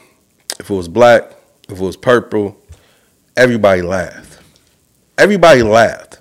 if 0.61 0.71
it 0.71 0.75
was 0.75 0.89
black, 0.89 1.33
if 1.69 1.79
it 1.79 1.85
was 1.85 1.97
purple. 1.97 2.57
Everybody 3.37 3.83
laughed. 3.83 4.39
Everybody 5.19 5.63
laughed. 5.63 6.21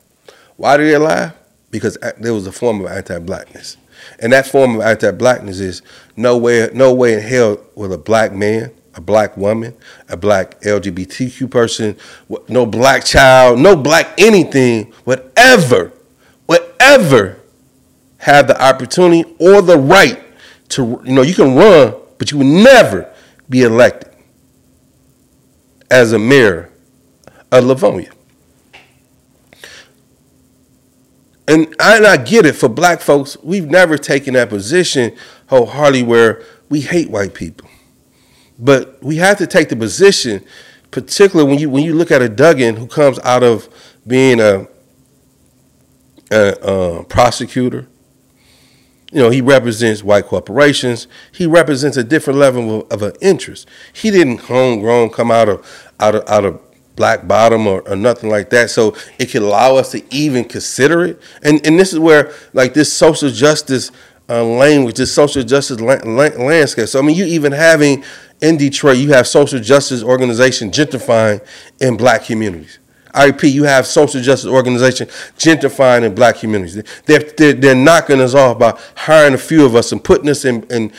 Why 0.57 0.77
did 0.77 0.87
they 0.87 0.97
laugh? 0.97 1.35
Because 1.69 1.97
there 2.19 2.33
was 2.33 2.47
a 2.47 2.51
form 2.51 2.81
of 2.81 2.91
anti-blackness. 2.91 3.77
And 4.19 4.33
that 4.33 4.47
form 4.47 4.75
of 4.75 4.81
anti-blackness 4.81 5.59
is 5.59 5.81
no 6.15 6.37
way, 6.37 6.69
no 6.73 6.93
way 6.93 7.13
in 7.13 7.21
hell 7.21 7.59
will 7.75 7.93
a 7.93 7.97
black 7.97 8.33
man, 8.33 8.71
a 8.95 9.01
black 9.01 9.37
woman, 9.37 9.75
a 10.09 10.17
black 10.17 10.59
LGBTQ 10.61 11.49
person, 11.49 11.95
no 12.47 12.65
black 12.65 13.05
child, 13.05 13.59
no 13.59 13.75
black 13.75 14.19
anything, 14.19 14.91
whatever, 15.03 15.93
whatever 16.45 17.39
have 18.17 18.47
the 18.47 18.61
opportunity 18.61 19.23
or 19.39 19.61
the 19.61 19.77
right 19.77 20.21
to, 20.69 21.01
you 21.03 21.13
know, 21.13 21.21
you 21.21 21.33
can 21.33 21.55
run, 21.55 21.95
but 22.21 22.31
you 22.31 22.37
will 22.37 22.45
never 22.45 23.11
be 23.49 23.63
elected 23.63 24.13
as 25.89 26.13
a 26.13 26.19
mayor 26.19 26.71
of 27.51 27.63
Livonia. 27.63 28.11
And 31.47 31.75
I, 31.79 31.97
and 31.97 32.05
I 32.05 32.17
get 32.17 32.45
it 32.45 32.53
for 32.53 32.69
black 32.69 33.01
folks, 33.01 33.37
we've 33.41 33.65
never 33.65 33.97
taken 33.97 34.35
that 34.35 34.49
position 34.49 35.17
wholeheartedly 35.47 36.03
where 36.03 36.43
we 36.69 36.81
hate 36.81 37.09
white 37.09 37.33
people. 37.33 37.67
But 38.59 39.01
we 39.01 39.15
have 39.15 39.39
to 39.39 39.47
take 39.47 39.69
the 39.69 39.75
position, 39.75 40.45
particularly 40.91 41.49
when 41.49 41.57
you 41.57 41.71
when 41.71 41.83
you 41.83 41.95
look 41.95 42.11
at 42.11 42.21
a 42.21 42.29
Duggan 42.29 42.75
who 42.75 42.85
comes 42.85 43.17
out 43.23 43.41
of 43.41 43.67
being 44.05 44.39
a, 44.39 44.67
a, 46.29 46.51
a 46.61 47.03
prosecutor. 47.05 47.87
You 49.11 49.21
know, 49.21 49.29
he 49.29 49.41
represents 49.41 50.03
white 50.03 50.25
corporations. 50.25 51.07
He 51.33 51.45
represents 51.45 51.97
a 51.97 52.03
different 52.03 52.39
level 52.39 52.81
of, 52.81 52.91
of 52.91 53.01
an 53.01 53.13
interest. 53.21 53.67
He 53.93 54.09
didn't 54.09 54.41
homegrown 54.41 55.09
come 55.09 55.31
out 55.31 55.49
of 55.49 55.91
out 55.99 56.15
of 56.15 56.27
out 56.29 56.45
of 56.45 56.61
black 56.95 57.27
bottom 57.27 57.67
or, 57.67 57.81
or, 57.87 57.95
nothing 57.95 58.29
like 58.29 58.49
that. 58.49 58.69
So 58.69 58.95
it 59.17 59.29
can 59.29 59.43
allow 59.43 59.75
us 59.75 59.91
to 59.91 60.03
even 60.13 60.45
consider 60.45 61.03
it. 61.03 61.21
And 61.43 61.65
and 61.65 61.77
this 61.77 61.91
is 61.91 61.99
where 61.99 62.31
like 62.53 62.73
this 62.73 62.91
social 62.91 63.29
justice 63.29 63.91
uh, 64.29 64.43
language, 64.45 64.95
this 64.95 65.13
social 65.13 65.43
justice 65.43 65.81
la- 65.81 65.99
la- 66.05 66.43
landscape. 66.43 66.87
So 66.87 66.99
I 66.99 67.01
mean, 67.01 67.17
you 67.17 67.25
even 67.25 67.51
having 67.51 68.03
in 68.41 68.57
Detroit, 68.57 68.97
you 68.97 69.11
have 69.11 69.27
social 69.27 69.59
justice 69.59 70.03
organization 70.03 70.71
gentrifying 70.71 71.45
in 71.79 71.97
black 71.97 72.25
communities. 72.25 72.79
I 73.13 73.25
repeat, 73.25 73.53
you 73.53 73.63
have 73.63 73.85
social 73.85 74.21
justice 74.21 74.49
organization 74.49 75.07
gentrifying 75.37 76.03
in 76.03 76.15
black 76.15 76.37
communities. 76.37 76.81
They're, 77.05 77.19
they're, 77.19 77.53
they're 77.53 77.75
knocking 77.75 78.21
us 78.21 78.33
off 78.33 78.59
by 78.59 78.79
hiring 78.95 79.33
a 79.33 79.37
few 79.37 79.65
of 79.65 79.75
us 79.75 79.91
and 79.91 80.03
putting 80.03 80.29
us 80.29 80.45
in, 80.45 80.63
in, 80.71 80.93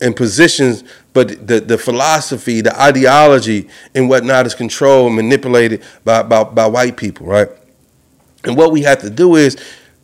in 0.00 0.14
positions 0.14 0.84
but 1.18 1.48
the, 1.48 1.58
the 1.58 1.76
philosophy, 1.76 2.60
the 2.60 2.80
ideology, 2.80 3.68
and 3.92 4.08
whatnot 4.08 4.46
is 4.46 4.54
controlled 4.54 5.08
and 5.08 5.16
manipulated 5.16 5.82
by, 6.04 6.22
by, 6.22 6.44
by 6.44 6.64
white 6.64 6.96
people, 6.96 7.26
right? 7.26 7.48
And 8.44 8.56
what 8.56 8.70
we 8.70 8.82
have 8.82 9.00
to 9.00 9.10
do 9.10 9.34
is 9.34 9.56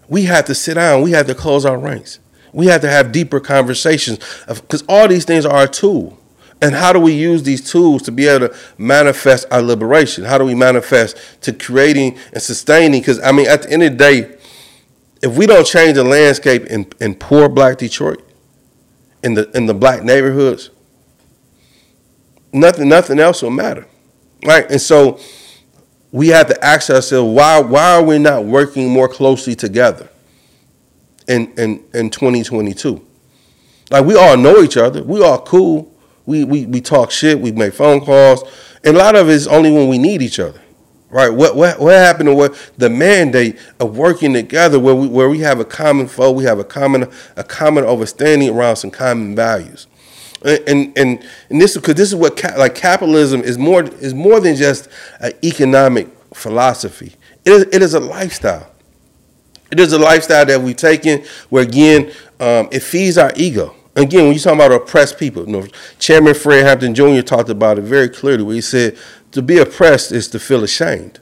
we 0.08 0.24
have 0.24 0.46
to 0.46 0.56
sit 0.56 0.74
down, 0.74 1.02
we 1.02 1.12
have 1.12 1.28
to 1.28 1.34
close 1.36 1.64
our 1.64 1.78
ranks. 1.78 2.18
We 2.52 2.66
have 2.66 2.80
to 2.80 2.90
have 2.90 3.12
deeper 3.12 3.38
conversations 3.38 4.18
because 4.48 4.82
all 4.88 5.06
these 5.06 5.24
things 5.24 5.46
are 5.46 5.62
a 5.62 5.68
tool. 5.68 6.18
And 6.64 6.74
how 6.74 6.94
do 6.94 6.98
we 6.98 7.12
use 7.12 7.42
these 7.42 7.60
tools 7.60 8.00
to 8.04 8.10
be 8.10 8.26
able 8.26 8.48
to 8.48 8.56
manifest 8.78 9.46
our 9.50 9.60
liberation? 9.60 10.24
How 10.24 10.38
do 10.38 10.46
we 10.46 10.54
manifest 10.54 11.18
to 11.42 11.52
creating 11.52 12.16
and 12.32 12.40
sustaining? 12.40 13.02
Because, 13.02 13.20
I 13.20 13.32
mean, 13.32 13.46
at 13.46 13.64
the 13.64 13.70
end 13.70 13.82
of 13.82 13.92
the 13.92 13.98
day, 13.98 14.38
if 15.22 15.36
we 15.36 15.44
don't 15.44 15.66
change 15.66 15.96
the 15.96 16.04
landscape 16.04 16.64
in, 16.64 16.86
in 17.02 17.16
poor 17.16 17.50
black 17.50 17.76
Detroit, 17.76 18.26
in 19.22 19.34
the 19.34 19.50
in 19.54 19.66
the 19.66 19.74
black 19.74 20.04
neighborhoods, 20.04 20.70
nothing 22.50 22.88
nothing 22.88 23.18
else 23.18 23.42
will 23.42 23.50
matter, 23.50 23.86
right? 24.46 24.70
And 24.70 24.80
so 24.80 25.20
we 26.12 26.28
have 26.28 26.46
to 26.46 26.64
ask 26.64 26.88
ourselves 26.88 27.30
why 27.36 27.60
why 27.60 27.96
are 27.96 28.02
we 28.02 28.18
not 28.18 28.46
working 28.46 28.88
more 28.88 29.08
closely 29.08 29.54
together 29.54 30.08
in 31.28 31.52
in 31.58 31.84
in 31.92 32.08
2022? 32.08 33.04
Like 33.90 34.06
we 34.06 34.16
all 34.16 34.38
know 34.38 34.62
each 34.62 34.78
other, 34.78 35.02
we 35.02 35.22
all 35.22 35.42
cool, 35.42 35.93
we 36.26 36.44
we 36.44 36.66
we 36.66 36.80
talk 36.80 37.10
shit, 37.10 37.40
we 37.40 37.52
make 37.52 37.74
phone 37.74 38.00
calls, 38.00 38.42
and 38.82 38.96
a 38.96 38.98
lot 38.98 39.16
of 39.16 39.28
it 39.28 39.32
is 39.32 39.46
only 39.46 39.70
when 39.70 39.88
we 39.88 39.98
need 39.98 40.22
each 40.22 40.38
other. 40.38 40.60
Right. 41.10 41.32
What 41.32 41.54
what 41.54 41.78
what 41.78 41.94
happened 41.94 42.28
to 42.28 42.34
what 42.34 42.72
the 42.76 42.90
mandate 42.90 43.58
of 43.78 43.96
working 43.96 44.32
together 44.32 44.80
where 44.80 44.94
we 44.94 45.06
where 45.06 45.28
we 45.28 45.40
have 45.40 45.60
a 45.60 45.64
common 45.64 46.08
foe, 46.08 46.32
we 46.32 46.44
have 46.44 46.58
a 46.58 46.64
common 46.64 47.08
a 47.36 47.44
common 47.44 47.84
understanding 47.84 48.50
around 48.50 48.76
some 48.76 48.90
common 48.90 49.36
values 49.36 49.86
and 50.44 50.92
and 50.96 51.24
and 51.48 51.60
this 51.60 51.74
because 51.74 51.94
this 51.94 52.08
is 52.08 52.14
what 52.14 52.42
like 52.56 52.74
capitalism 52.74 53.40
is 53.42 53.56
more 53.58 53.82
is 53.82 54.14
more 54.14 54.40
than 54.40 54.56
just 54.56 54.88
an 55.20 55.32
economic 55.42 56.08
philosophy. 56.34 57.14
It 57.44 57.52
is, 57.52 57.62
it 57.72 57.82
is 57.82 57.94
a 57.94 58.00
lifestyle. 58.00 58.70
It 59.70 59.80
is 59.80 59.92
a 59.92 59.98
lifestyle 59.98 60.44
that 60.46 60.60
we've 60.60 60.76
taken 60.76 61.24
where 61.48 61.62
again 61.62 62.12
um, 62.40 62.68
it 62.70 62.82
feeds 62.82 63.18
our 63.18 63.32
ego. 63.36 63.74
Again, 63.96 64.24
when 64.24 64.32
you 64.34 64.40
talk 64.40 64.54
about 64.54 64.72
oppressed 64.72 65.18
people, 65.18 65.46
you 65.46 65.52
know, 65.52 65.66
Chairman 65.98 66.34
Fred 66.34 66.66
Hampton 66.66 66.94
Jr. 66.94 67.20
talked 67.20 67.48
about 67.48 67.78
it 67.78 67.82
very 67.82 68.08
clearly. 68.08 68.42
Where 68.42 68.54
he 68.54 68.60
said 68.60 68.98
to 69.32 69.40
be 69.40 69.58
oppressed 69.58 70.10
is 70.10 70.28
to 70.28 70.40
feel 70.40 70.64
ashamed. 70.64 71.20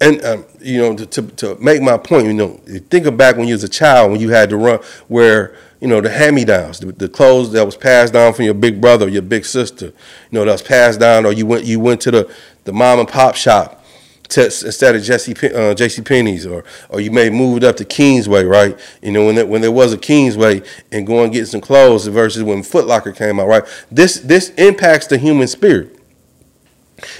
And 0.00 0.24
um, 0.24 0.44
you 0.60 0.78
know, 0.78 0.96
to, 0.96 1.06
to, 1.06 1.22
to 1.22 1.56
make 1.60 1.80
my 1.80 1.96
point, 1.96 2.26
you 2.26 2.34
know, 2.34 2.60
think 2.90 3.06
of 3.06 3.16
back 3.16 3.36
when 3.36 3.46
you 3.46 3.54
was 3.54 3.62
a 3.62 3.68
child 3.68 4.10
when 4.10 4.20
you 4.20 4.30
had 4.30 4.50
to 4.50 4.56
run 4.56 4.80
where 5.06 5.56
you 5.84 5.90
know, 5.90 6.00
the 6.00 6.08
hand-me-downs, 6.08 6.80
the, 6.80 6.92
the, 6.92 7.10
clothes 7.10 7.52
that 7.52 7.66
was 7.66 7.76
passed 7.76 8.14
down 8.14 8.32
from 8.32 8.46
your 8.46 8.54
big 8.54 8.80
brother 8.80 9.04
or 9.04 9.10
your 9.10 9.20
big 9.20 9.44
sister, 9.44 9.84
you 9.84 9.92
know, 10.32 10.42
that 10.42 10.52
was 10.52 10.62
passed 10.62 10.98
down, 10.98 11.26
or 11.26 11.32
you 11.34 11.44
went 11.44 11.66
you 11.66 11.78
went 11.78 12.00
to 12.00 12.10
the, 12.10 12.34
the 12.64 12.72
mom 12.72 13.00
and 13.00 13.08
pop 13.08 13.34
shop 13.34 13.83
instead 14.36 14.94
of 14.96 15.02
Jesse 15.02 15.34
uh, 15.54 15.74
J.C. 15.74 16.02
Penney's, 16.02 16.46
or 16.46 16.64
or 16.88 17.00
you 17.00 17.10
may 17.10 17.30
move 17.30 17.58
it 17.58 17.64
up 17.64 17.76
to 17.76 17.84
Kingsway, 17.84 18.44
right? 18.44 18.78
You 19.02 19.12
know, 19.12 19.26
when 19.26 19.34
there, 19.34 19.46
when 19.46 19.60
there 19.60 19.72
was 19.72 19.92
a 19.92 19.98
Kingsway 19.98 20.62
and 20.92 21.06
go 21.06 21.22
and 21.22 21.32
get 21.32 21.46
some 21.46 21.60
clothes 21.60 22.06
versus 22.06 22.42
when 22.42 22.62
Foot 22.62 22.86
Locker 22.86 23.12
came 23.12 23.40
out, 23.40 23.48
right? 23.48 23.64
This 23.90 24.20
this 24.20 24.50
impacts 24.50 25.06
the 25.06 25.18
human 25.18 25.48
spirit, 25.48 25.98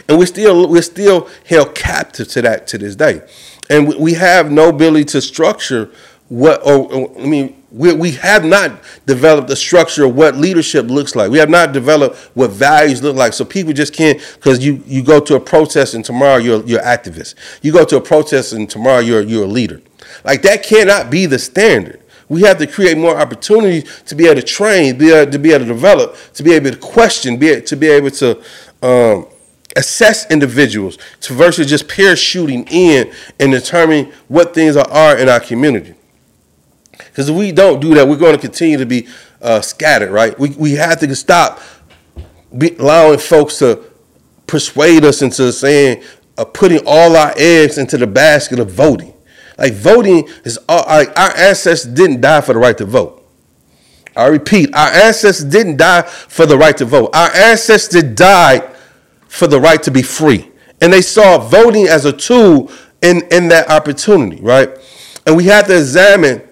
and 0.08 0.18
we're 0.18 0.26
still 0.26 0.68
we're 0.68 0.82
still 0.82 1.28
held 1.46 1.74
captive 1.74 2.28
to 2.28 2.42
that 2.42 2.66
to 2.68 2.78
this 2.78 2.96
day, 2.96 3.22
and 3.70 3.94
we 3.96 4.14
have 4.14 4.50
no 4.50 4.68
ability 4.68 5.04
to 5.06 5.20
structure 5.20 5.90
what. 6.38 6.66
Or, 6.66 7.20
I 7.20 7.26
mean 7.26 7.64
we, 7.74 7.92
we 7.92 8.12
have 8.12 8.44
not 8.44 8.80
developed 9.04 9.48
the 9.48 9.56
structure 9.56 10.04
of 10.04 10.14
what 10.14 10.36
leadership 10.36 10.86
looks 10.86 11.16
like. 11.16 11.30
We 11.30 11.38
have 11.38 11.50
not 11.50 11.72
developed 11.72 12.16
what 12.36 12.52
values 12.52 13.02
look 13.02 13.16
like. 13.16 13.32
So 13.32 13.44
people 13.44 13.72
just 13.72 13.92
can't 13.92 14.18
because 14.34 14.64
you, 14.64 14.82
you 14.86 15.02
go 15.02 15.18
to 15.20 15.34
a 15.34 15.40
protest 15.40 15.94
and 15.94 16.04
tomorrow 16.04 16.36
you're 16.36 16.64
you're 16.64 16.82
activist. 16.82 17.34
You 17.62 17.72
go 17.72 17.84
to 17.84 17.96
a 17.96 18.00
protest 18.00 18.52
and 18.52 18.70
tomorrow 18.70 19.00
you're 19.00 19.22
you're 19.22 19.44
a 19.44 19.48
leader. 19.48 19.82
Like 20.24 20.42
that 20.42 20.62
cannot 20.62 21.10
be 21.10 21.26
the 21.26 21.38
standard. 21.38 22.00
We 22.28 22.42
have 22.42 22.58
to 22.58 22.66
create 22.66 22.96
more 22.96 23.18
opportunities 23.18 24.02
to 24.04 24.14
be 24.14 24.26
able 24.26 24.40
to 24.40 24.46
train, 24.46 24.96
be 24.96 25.10
able 25.12 25.32
to 25.32 25.38
be 25.38 25.50
able 25.50 25.66
to 25.66 25.72
develop, 25.72 26.16
to 26.34 26.42
be 26.42 26.52
able 26.52 26.70
to 26.70 26.76
question, 26.76 27.38
be 27.38 27.60
to 27.60 27.76
be 27.76 27.88
able 27.88 28.10
to 28.12 28.40
um, 28.82 29.26
assess 29.76 30.30
individuals 30.30 30.96
to 31.22 31.34
versus 31.34 31.68
just 31.68 31.88
parachuting 31.88 32.70
in 32.70 33.12
and 33.40 33.50
determining 33.50 34.12
what 34.28 34.54
things 34.54 34.76
are 34.76 35.18
in 35.18 35.28
our 35.28 35.40
community. 35.40 35.94
Because 37.14 37.28
if 37.28 37.36
we 37.36 37.52
don't 37.52 37.78
do 37.78 37.94
that, 37.94 38.08
we're 38.08 38.16
going 38.16 38.34
to 38.34 38.40
continue 38.40 38.76
to 38.76 38.84
be 38.84 39.06
uh, 39.40 39.60
scattered, 39.60 40.10
right? 40.10 40.36
We, 40.36 40.50
we 40.50 40.72
have 40.72 40.98
to 40.98 41.14
stop 41.14 41.60
allowing 42.52 43.20
folks 43.20 43.60
to 43.60 43.84
persuade 44.48 45.04
us 45.04 45.22
into 45.22 45.52
saying, 45.52 46.02
uh, 46.36 46.44
putting 46.44 46.80
all 46.84 47.16
our 47.16 47.32
eggs 47.36 47.78
into 47.78 47.98
the 47.98 48.08
basket 48.08 48.58
of 48.58 48.68
voting. 48.72 49.14
Like 49.56 49.74
voting 49.74 50.28
is 50.42 50.58
all, 50.68 50.84
like 50.88 51.16
our 51.16 51.30
ancestors 51.36 51.84
didn't 51.94 52.20
die 52.20 52.40
for 52.40 52.52
the 52.52 52.58
right 52.58 52.76
to 52.78 52.84
vote. 52.84 53.24
I 54.16 54.26
repeat, 54.26 54.74
our 54.74 54.88
ancestors 54.88 55.44
didn't 55.44 55.76
die 55.76 56.02
for 56.02 56.46
the 56.46 56.58
right 56.58 56.76
to 56.78 56.84
vote. 56.84 57.14
Our 57.14 57.30
ancestors 57.32 58.02
died 58.02 58.74
for 59.28 59.46
the 59.46 59.60
right 59.60 59.80
to 59.84 59.92
be 59.92 60.02
free. 60.02 60.50
And 60.80 60.92
they 60.92 61.00
saw 61.00 61.38
voting 61.38 61.86
as 61.86 62.06
a 62.06 62.12
tool 62.12 62.72
in, 63.02 63.22
in 63.30 63.46
that 63.48 63.70
opportunity, 63.70 64.42
right? 64.42 64.76
And 65.28 65.36
we 65.36 65.44
have 65.44 65.68
to 65.68 65.76
examine 65.76 66.42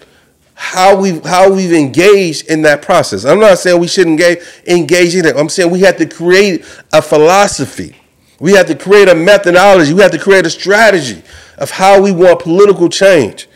how 0.62 0.94
we 0.96 1.18
how 1.18 1.52
we've 1.52 1.72
engaged 1.72 2.48
in 2.48 2.62
that 2.62 2.82
process. 2.82 3.24
I'm 3.24 3.40
not 3.40 3.58
saying 3.58 3.80
we 3.80 3.88
shouldn't 3.88 4.20
engage, 4.20 4.38
engage 4.68 5.16
in 5.16 5.26
it. 5.26 5.36
I'm 5.36 5.48
saying 5.48 5.72
we 5.72 5.80
have 5.80 5.96
to 5.96 6.06
create 6.06 6.64
a 6.92 7.02
philosophy. 7.02 7.96
We 8.38 8.52
have 8.52 8.68
to 8.68 8.76
create 8.76 9.08
a 9.08 9.14
methodology. 9.14 9.92
We 9.92 10.02
have 10.02 10.12
to 10.12 10.20
create 10.20 10.46
a 10.46 10.50
strategy 10.50 11.20
of 11.58 11.72
how 11.72 12.00
we 12.00 12.12
want 12.12 12.40
political 12.40 12.88
change 12.88 13.48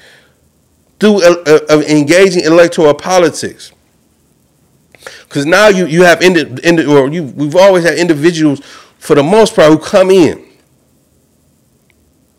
through 0.98 1.22
uh, 1.22 1.60
uh, 1.70 1.80
engaging 1.88 2.42
electoral 2.42 2.92
politics. 2.92 3.70
Because 5.28 5.46
now 5.46 5.68
you 5.68 5.86
you 5.86 6.02
have 6.02 6.20
indi- 6.22 6.60
indi- 6.64 6.86
or 6.86 7.08
you 7.08 7.22
we've 7.22 7.54
always 7.54 7.84
had 7.84 7.98
individuals 7.98 8.60
for 8.98 9.14
the 9.14 9.22
most 9.22 9.54
part 9.54 9.70
who 9.70 9.78
come 9.78 10.10
in 10.10 10.44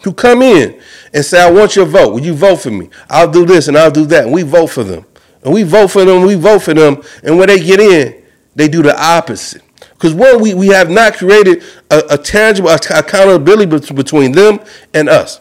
who 0.04 0.14
come 0.14 0.42
in 0.42 0.80
and 1.14 1.26
say, 1.26 1.42
I 1.42 1.50
want 1.52 1.76
your 1.76 1.86
vote. 1.86 2.14
Will 2.14 2.22
you 2.22 2.34
vote 2.34 2.58
for 2.58 2.72
me? 2.72 2.90
I'll 3.10 3.30
do 3.32 3.46
this 3.46 3.68
and 3.68 3.78
I'll 3.78 3.92
do 3.92 4.06
that. 4.06 4.26
And 4.26 4.34
we 4.34 4.44
vote 4.44 4.68
for 4.68 4.84
them. 4.84 5.06
And 5.44 5.54
we 5.54 5.64
vote 5.64 5.90
for 5.90 6.04
them, 6.04 6.24
we 6.24 6.36
vote 6.36 6.64
for 6.64 6.74
them. 6.74 7.02
And 7.24 7.38
when 7.38 7.48
they 7.48 7.60
get 7.60 7.80
in, 7.80 8.24
they 8.56 8.68
do 8.68 8.82
the 8.82 9.00
opposite. 9.02 9.62
Because 9.94 10.14
one, 10.14 10.42
we, 10.42 10.54
we 10.54 10.68
have 10.68 10.90
not 10.90 11.16
created 11.16 11.64
a, 11.90 12.04
a 12.12 12.18
tangible 12.18 12.70
accountability 12.70 13.94
between 13.94 14.32
them 14.32 14.60
and 14.94 15.10
us. 15.10 15.40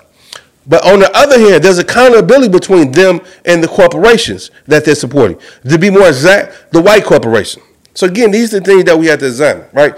But 0.67 0.85
on 0.85 0.99
the 0.99 1.11
other 1.17 1.39
hand, 1.39 1.63
there's 1.63 1.79
accountability 1.79 2.49
between 2.49 2.91
them 2.91 3.21
and 3.45 3.63
the 3.63 3.69
corporations 3.69 4.51
that 4.67 4.85
they're 4.85 4.95
supporting. 4.95 5.39
To 5.69 5.79
be 5.79 5.91
more 5.91 6.09
exact, 6.09 6.73
the 6.73 6.83
white 6.83 7.05
corporation. 7.05 7.63
So 7.95 8.07
again, 8.07 8.31
these 8.31 8.53
are 8.53 8.61
the 8.61 8.67
things 8.67 8.85
that 8.85 8.99
we 8.99 9.07
have 9.07 9.21
to 9.21 9.27
examine, 9.27 9.67
right? 9.73 9.95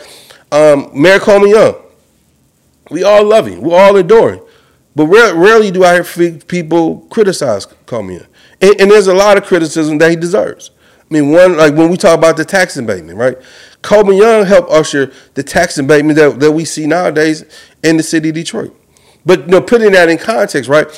Um, 0.53 0.91
Mayor 0.95 1.19
Coleman 1.19 1.51
Young, 1.51 1.75
we 2.91 3.03
all 3.03 3.25
love 3.25 3.47
him. 3.47 3.61
We 3.61 3.73
all 3.75 3.97
adore 3.97 4.35
him. 4.35 4.41
But 4.99 5.07
rarely 5.07 5.71
do 5.71 5.85
I 5.85 6.03
hear 6.03 6.33
people 6.49 7.07
criticize 7.09 7.67
Coleman. 7.87 8.27
And, 8.61 8.81
and 8.81 8.91
there's 8.91 9.07
a 9.07 9.15
lot 9.15 9.37
of 9.37 9.45
criticism 9.45 9.99
that 9.99 10.11
he 10.11 10.17
deserves. 10.17 10.73
I 11.09 11.15
mean, 11.15 11.31
one, 11.31 11.57
like 11.57 11.75
when 11.75 11.89
we 11.89 11.97
talk 11.97 12.19
about 12.19 12.37
the 12.37 12.45
tax 12.45 12.77
abatement, 12.77 13.17
right? 13.17 13.39
Coleman 13.81 14.17
Young 14.17 14.45
helped 14.45 14.73
usher 14.73 15.13
the 15.35 15.45
tax 15.45 15.79
abatement 15.79 16.19
that, 16.19 16.41
that 16.41 16.51
we 16.51 16.65
see 16.65 16.89
nowadays 16.89 17.45
in 17.85 17.97
the 17.97 18.03
city 18.03 18.31
of 18.31 18.35
Detroit. 18.35 18.75
But 19.25 19.43
you 19.43 19.47
know, 19.47 19.61
putting 19.61 19.93
that 19.93 20.09
in 20.09 20.19
context, 20.19 20.69
right? 20.69 20.89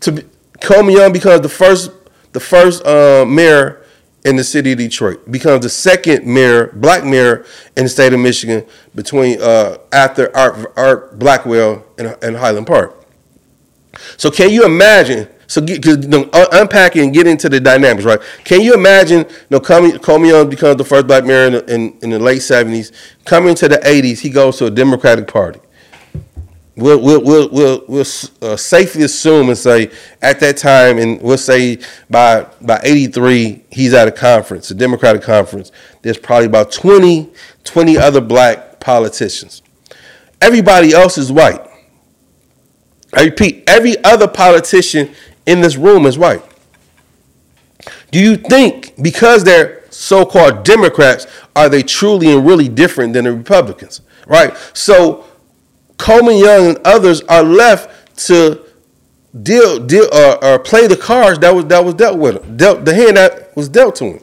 To 0.00 0.22
Coleman 0.60 0.94
Young 0.94 1.10
becomes 1.10 1.40
the 1.40 1.48
first 1.48 1.92
the 2.32 2.40
first 2.40 2.84
uh, 2.84 3.24
mayor 3.24 3.82
in 4.22 4.36
the 4.36 4.44
city 4.44 4.72
of 4.72 4.78
Detroit, 4.78 5.30
becomes 5.30 5.62
the 5.62 5.70
second 5.70 6.26
mayor, 6.26 6.66
black 6.74 7.04
mayor 7.04 7.46
in 7.74 7.84
the 7.84 7.88
state 7.88 8.12
of 8.12 8.20
Michigan 8.20 8.66
between 8.94 9.40
uh, 9.40 9.78
after 9.92 10.36
Art, 10.36 10.74
Art 10.76 11.18
Blackwell 11.18 11.86
and, 11.96 12.18
and 12.22 12.36
Highland 12.36 12.66
Park. 12.66 12.99
So 14.16 14.30
can 14.30 14.50
you 14.50 14.64
imagine? 14.64 15.28
So 15.46 15.60
you 15.62 15.96
know, 15.96 16.30
unpack 16.32 16.94
and 16.94 17.12
get 17.12 17.26
into 17.26 17.48
the 17.48 17.58
dynamics, 17.58 18.04
right? 18.04 18.20
Can 18.44 18.60
you 18.60 18.72
imagine? 18.72 19.26
You 19.50 19.58
know, 19.58 20.24
Young 20.24 20.48
becomes 20.48 20.76
the 20.76 20.84
first 20.84 21.08
black 21.08 21.24
mayor 21.24 21.46
in 21.48 21.54
in, 21.68 21.98
in 22.02 22.10
the 22.10 22.20
late 22.20 22.42
seventies. 22.42 22.92
Coming 23.24 23.56
to 23.56 23.68
the 23.68 23.80
eighties, 23.86 24.20
he 24.20 24.30
goes 24.30 24.58
to 24.58 24.66
a 24.66 24.70
Democratic 24.70 25.26
Party. 25.26 25.58
We'll 26.76 27.02
we'll 27.02 27.22
we'll 27.24 27.50
we'll, 27.50 27.84
we'll 27.88 28.04
uh, 28.42 28.56
safely 28.56 29.02
assume 29.02 29.48
and 29.48 29.58
say 29.58 29.90
at 30.22 30.38
that 30.38 30.56
time, 30.56 30.98
and 30.98 31.20
we'll 31.20 31.36
say 31.36 31.78
by 32.08 32.46
by 32.60 32.80
eighty 32.84 33.08
three, 33.08 33.64
he's 33.70 33.92
at 33.92 34.06
a 34.06 34.12
conference, 34.12 34.70
a 34.70 34.74
Democratic 34.74 35.22
conference. 35.22 35.72
There's 36.02 36.16
probably 36.16 36.46
about 36.46 36.72
20, 36.72 37.28
20 37.64 37.98
other 37.98 38.20
black 38.20 38.80
politicians. 38.80 39.62
Everybody 40.40 40.92
else 40.94 41.18
is 41.18 41.30
white. 41.30 41.60
I 43.12 43.24
repeat, 43.24 43.64
every 43.66 44.02
other 44.04 44.28
politician 44.28 45.10
in 45.46 45.60
this 45.60 45.76
room 45.76 46.06
is 46.06 46.16
white. 46.16 46.42
Do 48.10 48.20
you 48.20 48.36
think 48.36 48.94
because 49.02 49.44
they're 49.44 49.82
so-called 49.90 50.64
Democrats, 50.64 51.26
are 51.56 51.68
they 51.68 51.82
truly 51.82 52.32
and 52.32 52.46
really 52.46 52.68
different 52.68 53.12
than 53.12 53.24
the 53.24 53.32
Republicans? 53.32 54.00
Right? 54.26 54.56
So 54.74 55.26
Coleman 55.96 56.38
Young 56.38 56.68
and 56.68 56.78
others 56.84 57.22
are 57.22 57.42
left 57.42 58.16
to 58.26 58.64
deal 59.42 59.78
deal 59.78 60.08
uh, 60.12 60.38
or 60.42 60.58
play 60.58 60.86
the 60.86 60.96
cards 60.96 61.38
that 61.38 61.54
was 61.54 61.64
that 61.66 61.84
was 61.84 61.94
dealt 61.94 62.18
with 62.18 62.42
them, 62.42 62.56
dealt 62.56 62.84
the 62.84 62.94
hand 62.94 63.16
that 63.16 63.56
was 63.56 63.68
dealt 63.68 63.96
to 63.96 64.04
him. 64.04 64.20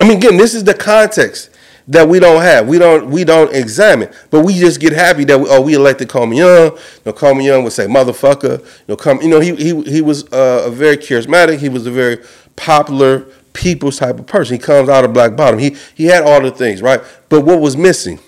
I 0.00 0.08
mean, 0.08 0.16
again, 0.18 0.36
this 0.36 0.54
is 0.54 0.64
the 0.64 0.74
context 0.74 1.50
that 1.88 2.08
we 2.08 2.20
don't 2.20 2.42
have. 2.42 2.68
We 2.68 2.78
don't 2.78 3.10
we 3.10 3.24
don't 3.24 3.54
examine, 3.54 4.10
but 4.30 4.44
we 4.44 4.54
just 4.54 4.80
get 4.80 4.92
happy 4.92 5.24
that 5.24 5.38
we, 5.38 5.46
oh 5.48 5.60
we 5.60 5.74
elected 5.74 6.08
Coleman 6.08 6.38
Young. 6.38 6.72
You 6.72 6.78
know, 7.06 7.12
Coleman 7.12 7.44
Young 7.44 7.64
would 7.64 7.72
say 7.72 7.86
motherfucker. 7.86 8.60
You 8.60 8.84
know, 8.88 8.96
come. 8.96 9.20
You 9.20 9.28
know, 9.28 9.40
he 9.40 9.54
he 9.56 9.82
he 9.82 10.00
was 10.00 10.30
uh, 10.32 10.64
a 10.66 10.70
very 10.70 10.96
charismatic. 10.96 11.58
He 11.58 11.68
was 11.68 11.86
a 11.86 11.90
very 11.90 12.18
popular 12.56 13.26
people's 13.52 13.98
type 13.98 14.18
of 14.18 14.26
person. 14.26 14.56
He 14.56 14.62
comes 14.62 14.88
out 14.88 15.04
of 15.04 15.12
Black 15.12 15.36
Bottom. 15.36 15.58
He 15.58 15.76
he 15.94 16.06
had 16.06 16.22
all 16.22 16.40
the 16.40 16.50
things 16.50 16.82
right, 16.82 17.00
but 17.28 17.40
what 17.42 17.60
was 17.60 17.76
missing? 17.76 18.18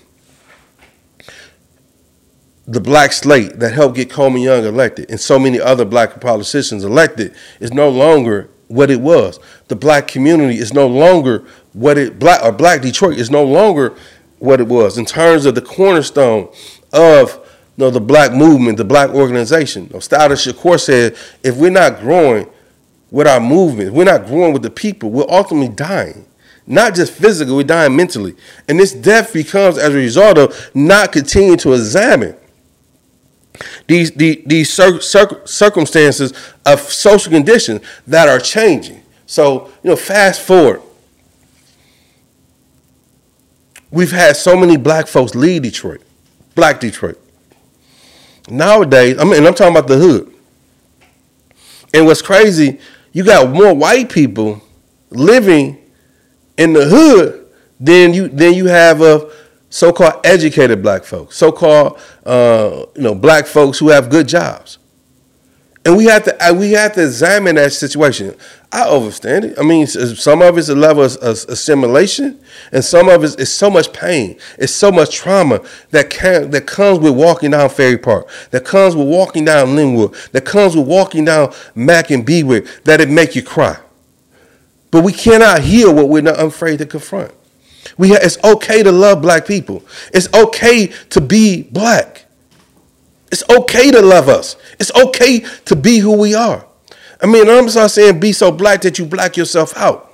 The 2.65 2.79
black 2.79 3.11
slate 3.11 3.59
that 3.59 3.73
helped 3.73 3.97
get 3.97 4.09
Coleman 4.09 4.41
Young 4.41 4.63
elected 4.63 5.09
and 5.09 5.19
so 5.19 5.37
many 5.37 5.59
other 5.59 5.83
black 5.83 6.21
politicians 6.21 6.85
elected 6.85 7.35
is 7.59 7.73
no 7.73 7.89
longer 7.89 8.49
what 8.67 8.89
it 8.89 9.01
was. 9.01 9.39
The 9.67 9.75
black 9.75 10.07
community 10.07 10.57
is 10.57 10.73
no 10.73 10.87
longer 10.87 11.45
what 11.73 11.97
it 11.97 12.19
black 12.19 12.43
or 12.43 12.51
black 12.51 12.81
Detroit 12.81 13.17
is 13.17 13.29
no 13.29 13.43
longer 13.43 13.95
what 14.39 14.59
it 14.59 14.67
was 14.67 14.97
in 14.97 15.05
terms 15.05 15.45
of 15.45 15.55
the 15.55 15.61
cornerstone 15.61 16.49
of 16.91 17.39
you 17.77 17.85
know, 17.85 17.89
the 17.89 18.01
black 18.01 18.33
movement, 18.33 18.77
the 18.77 18.83
black 18.83 19.09
organization. 19.09 19.85
You 19.85 19.93
know, 19.93 19.99
Stoughton 19.99 20.37
Shakur 20.37 20.79
said, 20.79 21.15
if 21.43 21.55
we're 21.55 21.71
not 21.71 21.99
growing 21.99 22.47
with 23.09 23.27
our 23.27 23.39
movement, 23.39 23.93
we're 23.93 24.03
not 24.03 24.25
growing 24.25 24.53
with 24.53 24.61
the 24.61 24.69
people, 24.69 25.09
we're 25.09 25.29
ultimately 25.29 25.73
dying. 25.73 26.25
Not 26.65 26.95
just 26.95 27.13
physically, 27.13 27.55
we're 27.55 27.63
dying 27.63 27.95
mentally. 27.95 28.35
And 28.67 28.79
this 28.79 28.93
death 28.93 29.33
becomes 29.33 29.77
as 29.77 29.93
a 29.93 29.97
result 29.97 30.37
of 30.37 30.71
not 30.73 31.11
continuing 31.11 31.57
to 31.59 31.73
examine 31.73 32.35
these, 33.87 34.11
these, 34.11 34.43
these 34.45 34.73
cir- 34.73 35.01
cir- 35.01 35.41
circumstances 35.45 36.33
of 36.65 36.79
social 36.79 37.31
conditions 37.31 37.81
that 38.07 38.29
are 38.29 38.39
changing. 38.39 39.03
So, 39.25 39.71
you 39.83 39.89
know, 39.89 39.95
fast 39.95 40.41
forward 40.41 40.81
We've 43.93 44.11
had 44.11 44.35
so 44.35 44.57
many 44.57 44.75
black 44.75 45.05
folks 45.05 45.35
leave 45.35 45.61
Detroit, 45.61 46.01
black 46.55 46.79
Detroit. 46.79 47.19
Nowadays, 48.49 49.19
I 49.19 49.23
mean, 49.23 49.35
and 49.35 49.45
I'm 49.45 49.53
talking 49.53 49.71
about 49.71 49.87
the 49.87 49.97
hood. 49.97 50.33
And 51.93 52.07
what's 52.07 52.23
crazy, 52.23 52.79
you 53.11 53.23
got 53.23 53.51
more 53.51 53.71
white 53.71 54.09
people 54.09 54.63
living 55.11 55.77
in 56.57 56.73
the 56.73 56.85
hood 56.85 57.45
than 57.79 58.15
you 58.15 58.29
than 58.29 58.55
you 58.55 58.65
have 58.65 59.01
of 59.01 59.31
so-called 59.69 60.25
educated 60.25 60.81
black 60.81 61.03
folks, 61.03 61.37
so-called 61.37 61.99
uh, 62.25 62.87
you 62.95 63.03
know 63.03 63.13
black 63.13 63.45
folks 63.45 63.77
who 63.77 63.89
have 63.89 64.09
good 64.09 64.27
jobs, 64.27 64.79
and 65.85 65.97
we 65.97 66.05
have 66.05 66.23
to 66.23 66.55
we 66.57 66.71
have 66.71 66.93
to 66.93 67.03
examine 67.03 67.55
that 67.55 67.73
situation. 67.73 68.35
I 68.71 68.89
understand 68.89 69.45
it. 69.45 69.59
I 69.59 69.63
mean, 69.63 69.85
some 69.85 70.41
of 70.41 70.57
it's 70.57 70.69
a 70.69 70.75
level 70.75 71.03
of 71.03 71.13
assimilation, 71.21 72.39
and 72.71 72.83
some 72.83 73.09
of 73.09 73.23
it 73.23 73.39
is 73.39 73.53
so 73.53 73.69
much 73.69 73.93
pain, 73.93 74.37
it's 74.57 74.73
so 74.73 74.91
much 74.91 75.15
trauma 75.15 75.61
that 75.91 76.09
can 76.09 76.49
that 76.51 76.65
comes 76.65 76.99
with 76.99 77.15
walking 77.15 77.51
down 77.51 77.69
Ferry 77.69 77.97
Park, 77.97 78.27
that 78.51 78.65
comes 78.65 78.95
with 78.95 79.07
walking 79.07 79.45
down 79.45 79.75
Linwood, 79.75 80.15
that 80.31 80.45
comes 80.45 80.75
with 80.75 80.87
walking 80.87 81.25
down 81.25 81.53
Mack 81.75 82.11
and 82.11 82.25
Bewick, 82.25 82.83
that 82.83 83.01
it 83.01 83.09
make 83.09 83.35
you 83.35 83.43
cry. 83.43 83.77
But 84.89 85.03
we 85.03 85.11
cannot 85.11 85.61
heal 85.61 85.93
what 85.93 86.07
we're 86.07 86.21
not 86.21 86.39
afraid 86.39 86.77
to 86.79 86.85
confront. 86.85 87.31
We 87.97 88.09
ha- 88.09 88.19
it's 88.21 88.41
okay 88.43 88.83
to 88.83 88.91
love 88.91 89.21
black 89.21 89.45
people. 89.45 89.83
It's 90.13 90.33
okay 90.33 90.87
to 91.09 91.19
be 91.21 91.63
black. 91.63 92.22
It's 93.33 93.43
okay 93.49 93.89
to 93.89 93.99
love 93.99 94.29
us. 94.29 94.57
It's 94.79 94.93
okay 94.93 95.39
to 95.65 95.75
be 95.75 95.97
who 95.97 96.15
we 96.15 96.35
are. 96.35 96.67
I 97.19 97.25
mean, 97.25 97.49
I'm 97.49 97.65
not 97.65 97.89
saying 97.89 98.19
be 98.19 98.31
so 98.31 98.51
black 98.51 98.81
that 98.81 98.99
you 98.99 99.07
black 99.07 99.37
yourself 99.37 99.75
out. 99.75 100.11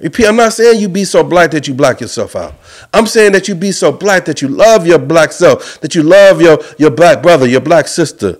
Repeat, 0.00 0.26
I'm 0.26 0.36
not 0.36 0.54
saying 0.54 0.80
you 0.80 0.88
be 0.88 1.04
so 1.04 1.22
black 1.22 1.50
that 1.50 1.68
you 1.68 1.74
black 1.74 2.00
yourself 2.00 2.34
out. 2.34 2.54
I'm 2.94 3.06
saying 3.06 3.32
that 3.32 3.46
you 3.46 3.54
be 3.54 3.72
so 3.72 3.92
black 3.92 4.24
that 4.24 4.40
you 4.40 4.48
love 4.48 4.86
your 4.86 4.98
black 4.98 5.32
self, 5.32 5.78
that 5.82 5.94
you 5.94 6.02
love 6.02 6.40
your, 6.40 6.58
your 6.78 6.90
black 6.90 7.22
brother, 7.22 7.46
your 7.46 7.60
black 7.60 7.88
sister. 7.88 8.38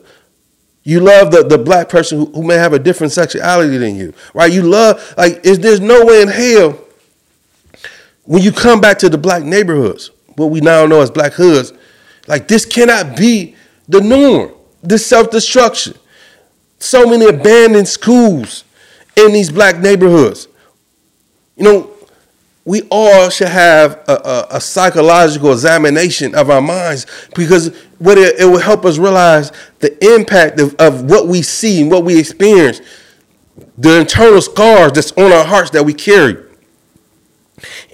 You 0.83 1.01
love 1.01 1.31
the, 1.31 1.43
the 1.43 1.59
black 1.59 1.91
person 1.91 2.19
who, 2.19 2.25
who 2.33 2.43
may 2.43 2.55
have 2.55 2.73
a 2.73 2.79
different 2.79 3.13
sexuality 3.13 3.77
than 3.77 3.97
you, 3.97 4.15
right? 4.33 4.51
You 4.51 4.63
love, 4.63 5.15
like, 5.19 5.45
is 5.45 5.59
there's 5.59 5.81
no 5.81 6.07
way 6.07 6.23
in 6.23 6.29
hell 6.29 6.79
when 8.25 8.43
you 8.43 8.51
come 8.51 8.81
back 8.81 8.99
to 9.01 9.11
the 9.11 9.19
black 9.19 9.43
neighborhoods, 9.43 10.11
what 10.37 10.47
we 10.47 10.63
now 10.63 10.87
know 10.87 11.03
as 11.03 11.11
black 11.11 11.35
hoods, 11.35 11.75
like 12.27 12.49
this 12.49 12.65
cannot 12.65 13.15
be 13.15 13.56
the 13.89 14.01
norm. 14.01 14.53
the 14.83 14.99
self 14.99 15.31
destruction 15.31 15.95
so 16.79 17.07
many 17.09 17.27
abandoned 17.27 17.89
schools 17.89 18.65
in 19.17 19.33
these 19.33 19.51
black 19.51 19.79
neighborhoods. 19.79 20.49
You 21.57 21.65
know, 21.65 21.91
we 22.65 22.83
all 22.91 23.31
should 23.31 23.49
have 23.49 24.03
a, 24.09 24.13
a, 24.13 24.57
a 24.57 24.61
psychological 24.61 25.53
examination 25.53 26.35
of 26.35 26.51
our 26.51 26.61
minds 26.61 27.07
because 27.35 27.75
what 27.99 28.19
it, 28.19 28.39
it 28.41 28.45
will 28.45 28.59
help 28.59 28.85
us 28.85 28.99
realize 28.99 29.53
the 29.79 30.15
impact 30.15 30.61
of, 30.61 30.75
of 30.79 31.05
what 31.05 31.29
we 31.29 31.43
see 31.43 31.83
and 31.83 31.91
what 31.91 32.05
we 32.05 32.19
experience, 32.19 32.81
the 33.79 34.01
internal 34.01 34.43
scars 34.43 34.93
that's 34.93 35.13
on 35.13 35.33
our 35.33 35.45
hearts 35.45 35.71
that 35.71 35.85
we 35.85 35.95
carry, 35.95 36.37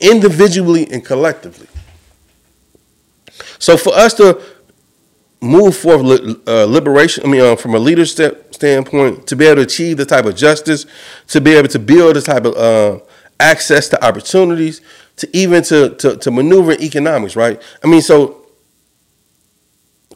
individually 0.00 0.90
and 0.90 1.04
collectively. 1.04 1.68
So 3.58 3.76
for 3.76 3.94
us 3.94 4.14
to 4.14 4.42
move 5.42 5.76
forward 5.76 6.20
uh, 6.46 6.64
liberation, 6.64 7.24
I 7.26 7.28
mean, 7.28 7.40
uh, 7.40 7.56
from 7.56 7.74
a 7.74 7.78
leadership 7.78 8.54
standpoint, 8.54 9.26
to 9.26 9.36
be 9.36 9.46
able 9.46 9.56
to 9.56 9.62
achieve 9.62 9.96
the 9.96 10.06
type 10.06 10.24
of 10.24 10.36
justice, 10.36 10.86
to 11.28 11.40
be 11.40 11.52
able 11.54 11.68
to 11.68 11.78
build 11.78 12.16
the 12.16 12.22
type 12.22 12.44
of 12.44 12.54
uh, 12.56 13.04
access 13.40 13.88
to 13.88 14.04
opportunities, 14.04 14.80
to 15.16 15.36
even 15.36 15.62
to, 15.64 15.90
to, 15.96 16.16
to 16.16 16.30
maneuver 16.30 16.72
economics, 16.72 17.34
right? 17.34 17.60
I 17.82 17.88
mean, 17.88 18.00
so 18.02 18.41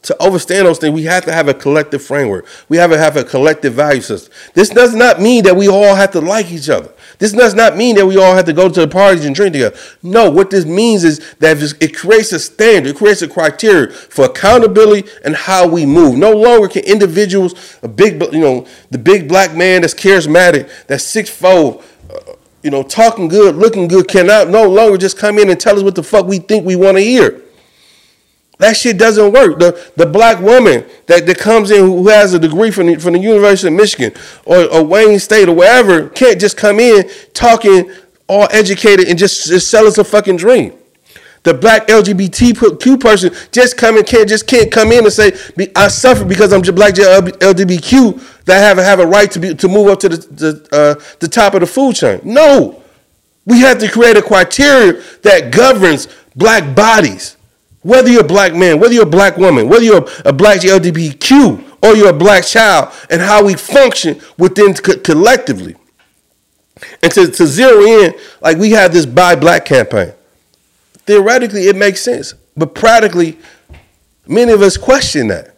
to 0.07 0.23
understand 0.23 0.65
those 0.65 0.79
things, 0.79 0.93
we 0.93 1.03
have 1.03 1.25
to 1.25 1.33
have 1.33 1.49
a 1.49 1.53
collective 1.53 2.01
framework. 2.01 2.45
We 2.69 2.77
have 2.77 2.91
to 2.91 2.97
have 2.97 3.17
a 3.17 3.25
collective 3.25 3.73
value 3.73 3.99
system. 3.99 4.33
This 4.53 4.69
does 4.69 4.95
not 4.95 5.19
mean 5.19 5.43
that 5.43 5.57
we 5.57 5.67
all 5.67 5.95
have 5.95 6.11
to 6.11 6.21
like 6.21 6.49
each 6.49 6.69
other. 6.69 6.89
This 7.19 7.33
does 7.33 7.53
not 7.53 7.75
mean 7.75 7.97
that 7.97 8.05
we 8.05 8.15
all 8.15 8.33
have 8.33 8.45
to 8.45 8.53
go 8.53 8.69
to 8.69 8.79
the 8.79 8.87
parties 8.87 9.25
and 9.25 9.35
drink 9.35 9.51
together. 9.51 9.77
No, 10.01 10.29
what 10.31 10.49
this 10.49 10.65
means 10.65 11.03
is 11.03 11.35
that 11.39 11.57
it 11.81 11.93
creates 11.93 12.31
a 12.31 12.39
standard, 12.39 12.91
it 12.91 12.95
creates 12.95 13.21
a 13.21 13.27
criteria 13.27 13.91
for 13.91 14.25
accountability 14.25 15.09
and 15.25 15.35
how 15.35 15.67
we 15.67 15.85
move. 15.85 16.15
No 16.15 16.31
longer 16.31 16.69
can 16.69 16.85
individuals, 16.85 17.77
a 17.83 17.89
big, 17.89 18.21
you 18.31 18.39
know, 18.39 18.65
the 18.89 18.97
big 18.97 19.27
black 19.27 19.57
man 19.57 19.81
that's 19.81 19.93
charismatic, 19.93 20.69
that's 20.87 21.03
six 21.03 21.29
fold, 21.29 21.83
uh, 22.09 22.33
you 22.63 22.71
know, 22.71 22.81
talking 22.81 23.27
good, 23.27 23.57
looking 23.57 23.89
good, 23.89 24.07
cannot 24.07 24.47
no 24.47 24.69
longer 24.69 24.97
just 24.97 25.17
come 25.17 25.37
in 25.37 25.49
and 25.49 25.59
tell 25.59 25.75
us 25.75 25.83
what 25.83 25.95
the 25.95 26.03
fuck 26.03 26.25
we 26.25 26.39
think 26.39 26.65
we 26.65 26.77
want 26.77 26.95
to 26.95 27.03
hear. 27.03 27.41
That 28.59 28.75
shit 28.75 28.97
doesn't 28.97 29.33
work. 29.33 29.59
The 29.59 29.91
the 29.95 30.05
black 30.05 30.39
woman 30.39 30.83
that, 31.05 31.25
that 31.27 31.37
comes 31.37 31.69
in 31.69 31.85
who 31.85 32.07
has 32.07 32.33
a 32.33 32.39
degree 32.39 32.71
from 32.71 32.87
the, 32.87 32.95
from 32.95 33.13
the 33.13 33.19
University 33.19 33.67
of 33.67 33.75
Michigan 33.75 34.13
or, 34.45 34.65
or 34.65 34.83
Wayne 34.83 35.19
State 35.19 35.47
or 35.47 35.55
wherever 35.55 36.09
can't 36.09 36.39
just 36.39 36.57
come 36.57 36.79
in 36.79 37.09
talking 37.33 37.91
all 38.27 38.47
educated 38.51 39.07
and 39.07 39.17
just, 39.17 39.47
just 39.47 39.69
sell 39.69 39.85
us 39.85 39.97
a 39.97 40.03
fucking 40.03 40.37
dream. 40.37 40.73
The 41.43 41.53
black 41.53 41.87
LGBTQ 41.87 42.99
person 42.99 43.33
just 43.51 43.77
come 43.77 43.95
in 43.95 44.03
can't 44.03 44.27
just 44.27 44.47
can't 44.47 44.71
come 44.71 44.91
in 44.91 45.05
and 45.05 45.13
say 45.13 45.31
I 45.75 45.87
suffer 45.87 46.25
because 46.25 46.51
I'm 46.51 46.61
black 46.75 46.95
LGBTQ 46.95 48.43
that 48.45 48.59
have 48.59 48.77
have 48.83 48.99
a 48.99 49.05
right 49.05 49.31
to 49.31 49.39
be 49.39 49.53
to 49.55 49.67
move 49.67 49.87
up 49.87 49.99
to 50.01 50.09
the 50.09 50.17
the, 50.17 50.67
uh, 50.75 51.03
the 51.19 51.27
top 51.27 51.53
of 51.53 51.61
the 51.61 51.67
food 51.67 51.95
chain. 51.95 52.19
No, 52.23 52.83
we 53.45 53.61
have 53.61 53.77
to 53.79 53.89
create 53.89 54.17
a 54.17 54.21
criteria 54.21 55.01
that 55.21 55.53
governs 55.53 56.07
black 56.35 56.75
bodies 56.75 57.36
whether 57.81 58.09
you're 58.09 58.21
a 58.21 58.27
black 58.27 58.53
man, 58.53 58.79
whether 58.79 58.93
you're 58.93 59.03
a 59.03 59.09
black 59.09 59.37
woman, 59.37 59.69
whether 59.69 59.83
you're 59.83 60.05
a, 60.25 60.33
black 60.33 60.59
LGBTQ 60.61 61.83
or 61.83 61.95
you're 61.95 62.09
a 62.09 62.13
black 62.13 62.45
child, 62.45 62.93
and 63.09 63.21
how 63.21 63.45
we 63.45 63.53
function 63.53 64.19
within 64.37 64.73
co- 64.73 64.97
collectively. 64.99 65.75
And 67.01 67.11
to, 67.13 67.27
to 67.27 67.45
zero 67.47 67.81
in, 67.81 68.13
like 68.41 68.57
we 68.57 68.71
have 68.71 68.93
this 68.93 69.05
buy 69.05 69.35
black 69.35 69.65
campaign. 69.65 70.13
Theoretically, 71.05 71.63
it 71.67 71.75
makes 71.75 72.01
sense. 72.01 72.33
But 72.55 72.75
practically, 72.75 73.37
many 74.27 74.51
of 74.51 74.61
us 74.61 74.77
question 74.77 75.27
that. 75.27 75.55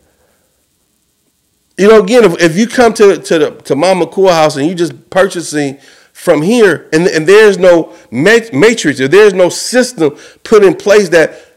You 1.78 1.88
know, 1.88 2.04
again, 2.04 2.26
if, 2.26 2.42
if 2.42 2.58
you 2.58 2.68
come 2.68 2.94
to, 2.96 3.18
to 3.18 3.40
the 3.40 3.52
to 3.52 3.76
Mama 3.76 4.06
Cool 4.08 4.30
House 4.30 4.58
and 4.58 4.68
you're 4.68 4.76
just 4.76 5.10
purchasing 5.10 5.80
from 6.12 6.42
here 6.42 6.90
and, 6.92 7.08
and 7.08 7.26
there's 7.26 7.58
no 7.58 7.96
matrix 8.12 9.00
or 9.00 9.08
there's 9.08 9.34
no 9.34 9.48
system 9.48 10.18
put 10.44 10.66
in 10.66 10.76
place 10.76 11.08
that 11.08 11.49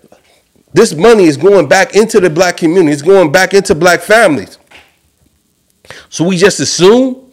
this 0.72 0.94
money 0.94 1.24
is 1.24 1.36
going 1.36 1.68
back 1.68 1.94
into 1.94 2.20
the 2.20 2.30
black 2.30 2.56
community. 2.56 2.92
It's 2.92 3.02
going 3.02 3.30
back 3.30 3.54
into 3.54 3.74
black 3.74 4.00
families. 4.00 4.58
So 6.08 6.24
we 6.24 6.36
just 6.36 6.60
assume 6.60 7.30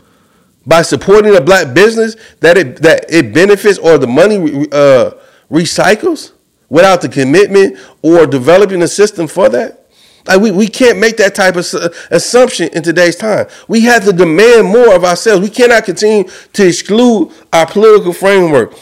by 0.66 0.82
supporting 0.82 1.36
a 1.36 1.42
black 1.42 1.74
business 1.74 2.16
that 2.42 2.58
it 2.58 2.78
that 2.78 3.12
it 3.12 3.34
benefits 3.34 3.80
or 3.80 3.98
the 3.98 4.08
money 4.08 4.68
uh, 4.72 5.12
recycles 5.50 6.34
without 6.70 7.02
the 7.02 7.10
commitment 7.10 7.78
or 8.02 8.28
developing 8.28 8.82
a 8.82 8.88
system 8.88 9.28
for 9.28 9.50
that. 9.50 9.88
Like 10.28 10.42
we, 10.42 10.52
we 10.52 10.68
can't 10.68 11.00
make 11.00 11.18
that 11.18 11.34
type 11.34 11.56
of 11.56 11.66
assumption 12.12 12.70
in 12.74 12.84
today's 12.84 13.16
time. 13.16 13.48
We 13.68 13.82
have 13.82 14.06
to 14.06 14.14
demand 14.14 14.68
more 14.68 14.94
of 14.94 15.04
ourselves. 15.04 15.42
We 15.42 15.50
cannot 15.50 15.86
continue 15.86 16.30
to 16.54 16.68
exclude 16.68 17.32
our 17.52 17.66
political 17.66 18.14
framework, 18.14 18.74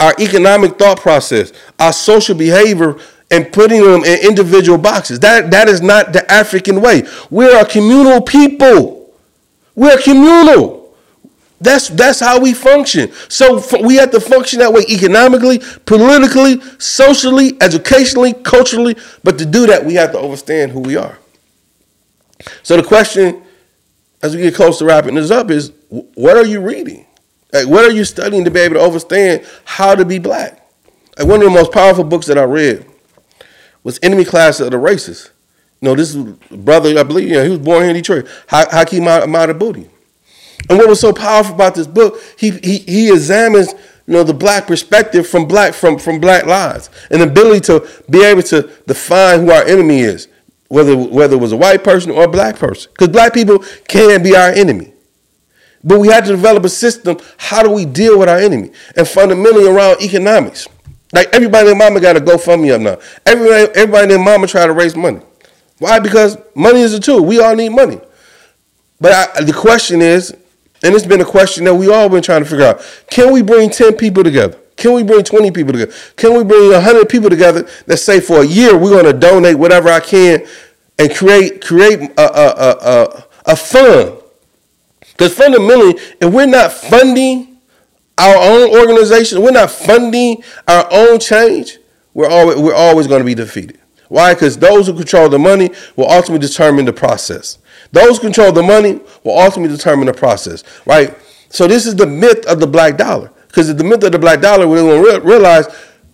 our 0.00 0.14
economic 0.18 0.78
thought 0.78 1.00
process, 1.00 1.52
our 1.78 1.92
social 1.92 2.34
behavior 2.34 2.96
and 3.34 3.52
putting 3.52 3.82
them 3.82 4.04
in 4.04 4.26
individual 4.26 4.78
boxes. 4.78 5.18
That, 5.20 5.50
that 5.50 5.68
is 5.68 5.82
not 5.82 6.12
the 6.12 6.30
African 6.30 6.80
way. 6.80 7.02
We're 7.30 7.60
a 7.60 7.66
communal 7.66 8.22
people. 8.22 9.12
We're 9.74 10.00
communal. 10.00 10.94
That's, 11.60 11.88
that's 11.88 12.20
how 12.20 12.38
we 12.40 12.54
function. 12.54 13.10
So 13.28 13.60
we 13.82 13.96
have 13.96 14.12
to 14.12 14.20
function 14.20 14.60
that 14.60 14.72
way 14.72 14.82
economically, 14.88 15.60
politically, 15.84 16.60
socially, 16.78 17.60
educationally, 17.60 18.34
culturally. 18.34 18.96
But 19.24 19.38
to 19.38 19.46
do 19.46 19.66
that, 19.66 19.84
we 19.84 19.94
have 19.94 20.12
to 20.12 20.20
understand 20.20 20.70
who 20.70 20.80
we 20.80 20.96
are. 20.96 21.18
So 22.62 22.76
the 22.76 22.84
question, 22.84 23.42
as 24.22 24.36
we 24.36 24.42
get 24.42 24.54
close 24.54 24.78
to 24.78 24.84
wrapping 24.84 25.16
this 25.16 25.32
up, 25.32 25.50
is 25.50 25.72
what 25.88 26.36
are 26.36 26.46
you 26.46 26.60
reading? 26.60 27.06
Like, 27.52 27.66
what 27.66 27.84
are 27.84 27.92
you 27.92 28.04
studying 28.04 28.44
to 28.44 28.50
be 28.50 28.60
able 28.60 28.76
to 28.76 28.82
understand 28.82 29.44
how 29.64 29.96
to 29.96 30.04
be 30.04 30.20
black? 30.20 30.68
Like 31.18 31.26
one 31.26 31.40
of 31.40 31.46
the 31.46 31.50
most 31.50 31.72
powerful 31.72 32.04
books 32.04 32.26
that 32.26 32.38
I 32.38 32.44
read 32.44 32.86
was 33.84 34.00
enemy 34.02 34.24
class 34.24 34.58
of 34.58 34.72
the 34.72 34.76
racists. 34.76 35.30
You 35.80 35.90
know, 35.90 35.94
this 35.94 36.16
brother, 36.50 36.98
I 36.98 37.02
believe, 37.02 37.28
you 37.28 37.34
know, 37.34 37.44
he 37.44 37.50
was 37.50 37.58
born 37.58 37.82
here 37.82 37.90
in 37.90 37.96
Detroit, 37.96 38.26
Haki 38.48 39.00
Madhubuti. 39.00 39.88
And 40.68 40.78
what 40.78 40.88
was 40.88 41.00
so 41.00 41.12
powerful 41.12 41.54
about 41.54 41.74
this 41.74 41.86
book, 41.86 42.20
he, 42.38 42.50
he, 42.50 42.78
he 42.78 43.12
examines, 43.12 43.74
you 44.06 44.14
know, 44.14 44.24
the 44.24 44.32
black 44.32 44.66
perspective 44.66 45.28
from 45.28 45.46
black, 45.46 45.74
from, 45.74 45.98
from 45.98 46.20
black 46.20 46.46
lives 46.46 46.88
and 47.10 47.20
the 47.20 47.26
ability 47.26 47.60
to 47.60 47.86
be 48.08 48.24
able 48.24 48.42
to 48.44 48.70
define 48.86 49.40
who 49.40 49.50
our 49.50 49.64
enemy 49.64 50.00
is, 50.00 50.28
whether, 50.68 50.96
whether 50.96 51.36
it 51.36 51.40
was 51.40 51.52
a 51.52 51.56
white 51.56 51.84
person 51.84 52.10
or 52.10 52.24
a 52.24 52.28
black 52.28 52.56
person. 52.56 52.90
Because 52.92 53.08
black 53.08 53.34
people 53.34 53.58
can 53.86 54.22
be 54.22 54.34
our 54.34 54.50
enemy. 54.50 54.94
But 55.82 56.00
we 56.00 56.08
had 56.08 56.24
to 56.24 56.30
develop 56.30 56.64
a 56.64 56.70
system. 56.70 57.18
How 57.36 57.62
do 57.62 57.70
we 57.70 57.84
deal 57.84 58.18
with 58.18 58.30
our 58.30 58.38
enemy? 58.38 58.70
And 58.96 59.06
fundamentally 59.06 59.68
around 59.68 60.00
economics. 60.00 60.66
Like 61.14 61.28
everybody 61.32 61.70
and 61.70 61.78
mama 61.78 62.00
got 62.00 62.14
to 62.14 62.20
go 62.20 62.36
fund 62.36 62.60
me 62.60 62.72
up 62.72 62.80
now. 62.80 62.98
Everybody, 63.24 63.72
everybody 63.76 64.14
and 64.14 64.24
mama 64.24 64.48
try 64.48 64.66
to 64.66 64.72
raise 64.72 64.96
money. 64.96 65.20
Why? 65.78 66.00
Because 66.00 66.36
money 66.56 66.80
is 66.80 66.92
a 66.92 66.98
tool. 66.98 67.24
We 67.24 67.40
all 67.40 67.54
need 67.54 67.68
money. 67.68 68.00
But 69.00 69.12
I, 69.12 69.42
the 69.42 69.52
question 69.52 70.02
is, 70.02 70.32
and 70.82 70.94
it's 70.94 71.06
been 71.06 71.20
a 71.20 71.24
question 71.24 71.64
that 71.64 71.74
we 71.74 71.88
all 71.88 72.08
been 72.08 72.22
trying 72.22 72.42
to 72.42 72.50
figure 72.50 72.66
out: 72.66 73.04
Can 73.08 73.32
we 73.32 73.42
bring 73.42 73.70
ten 73.70 73.94
people 73.94 74.24
together? 74.24 74.58
Can 74.76 74.92
we 74.92 75.04
bring 75.04 75.22
20 75.22 75.52
people 75.52 75.72
together? 75.72 75.92
Can 76.16 76.36
we 76.36 76.42
bring 76.42 76.72
100 76.72 77.08
people 77.08 77.30
together 77.30 77.62
that 77.86 77.96
say 77.98 78.18
for 78.18 78.42
a 78.42 78.44
year 78.44 78.76
we're 78.76 78.90
going 78.90 79.04
to 79.04 79.12
donate 79.12 79.56
whatever 79.56 79.88
I 79.88 80.00
can 80.00 80.44
and 80.98 81.14
create 81.14 81.64
create 81.64 82.10
a, 82.18 82.22
a, 82.22 82.48
a, 82.48 82.76
a, 82.80 83.24
a 83.52 83.56
fund? 83.56 84.18
Because 85.12 85.32
fundamentally, 85.32 85.94
if 86.20 86.32
we're 86.34 86.46
not 86.46 86.72
funding 86.72 87.53
our 88.18 88.36
own 88.36 88.70
organization, 88.70 89.42
we're 89.42 89.50
not 89.50 89.70
funding 89.70 90.42
our 90.68 90.86
own 90.90 91.18
change, 91.18 91.78
we're 92.12 92.28
always, 92.28 92.58
we're 92.58 92.74
always 92.74 93.06
going 93.06 93.20
to 93.20 93.24
be 93.24 93.34
defeated. 93.34 93.80
Why? 94.08 94.34
Because 94.34 94.56
those 94.58 94.86
who 94.86 94.94
control 94.94 95.28
the 95.28 95.38
money 95.38 95.70
will 95.96 96.08
ultimately 96.08 96.46
determine 96.46 96.84
the 96.84 96.92
process. 96.92 97.58
Those 97.90 98.18
who 98.18 98.22
control 98.22 98.52
the 98.52 98.62
money 98.62 99.00
will 99.24 99.38
ultimately 99.38 99.76
determine 99.76 100.06
the 100.06 100.12
process, 100.12 100.62
right? 100.86 101.16
So 101.48 101.66
this 101.66 101.86
is 101.86 101.96
the 101.96 102.06
myth 102.06 102.46
of 102.46 102.60
the 102.60 102.66
black 102.66 102.96
dollar. 102.96 103.30
Because 103.48 103.74
the 103.74 103.84
myth 103.84 104.02
of 104.02 104.12
the 104.12 104.18
black 104.18 104.40
dollar, 104.40 104.66
we're 104.66 104.82
going 104.82 105.20
to 105.20 105.26
realize 105.26 105.66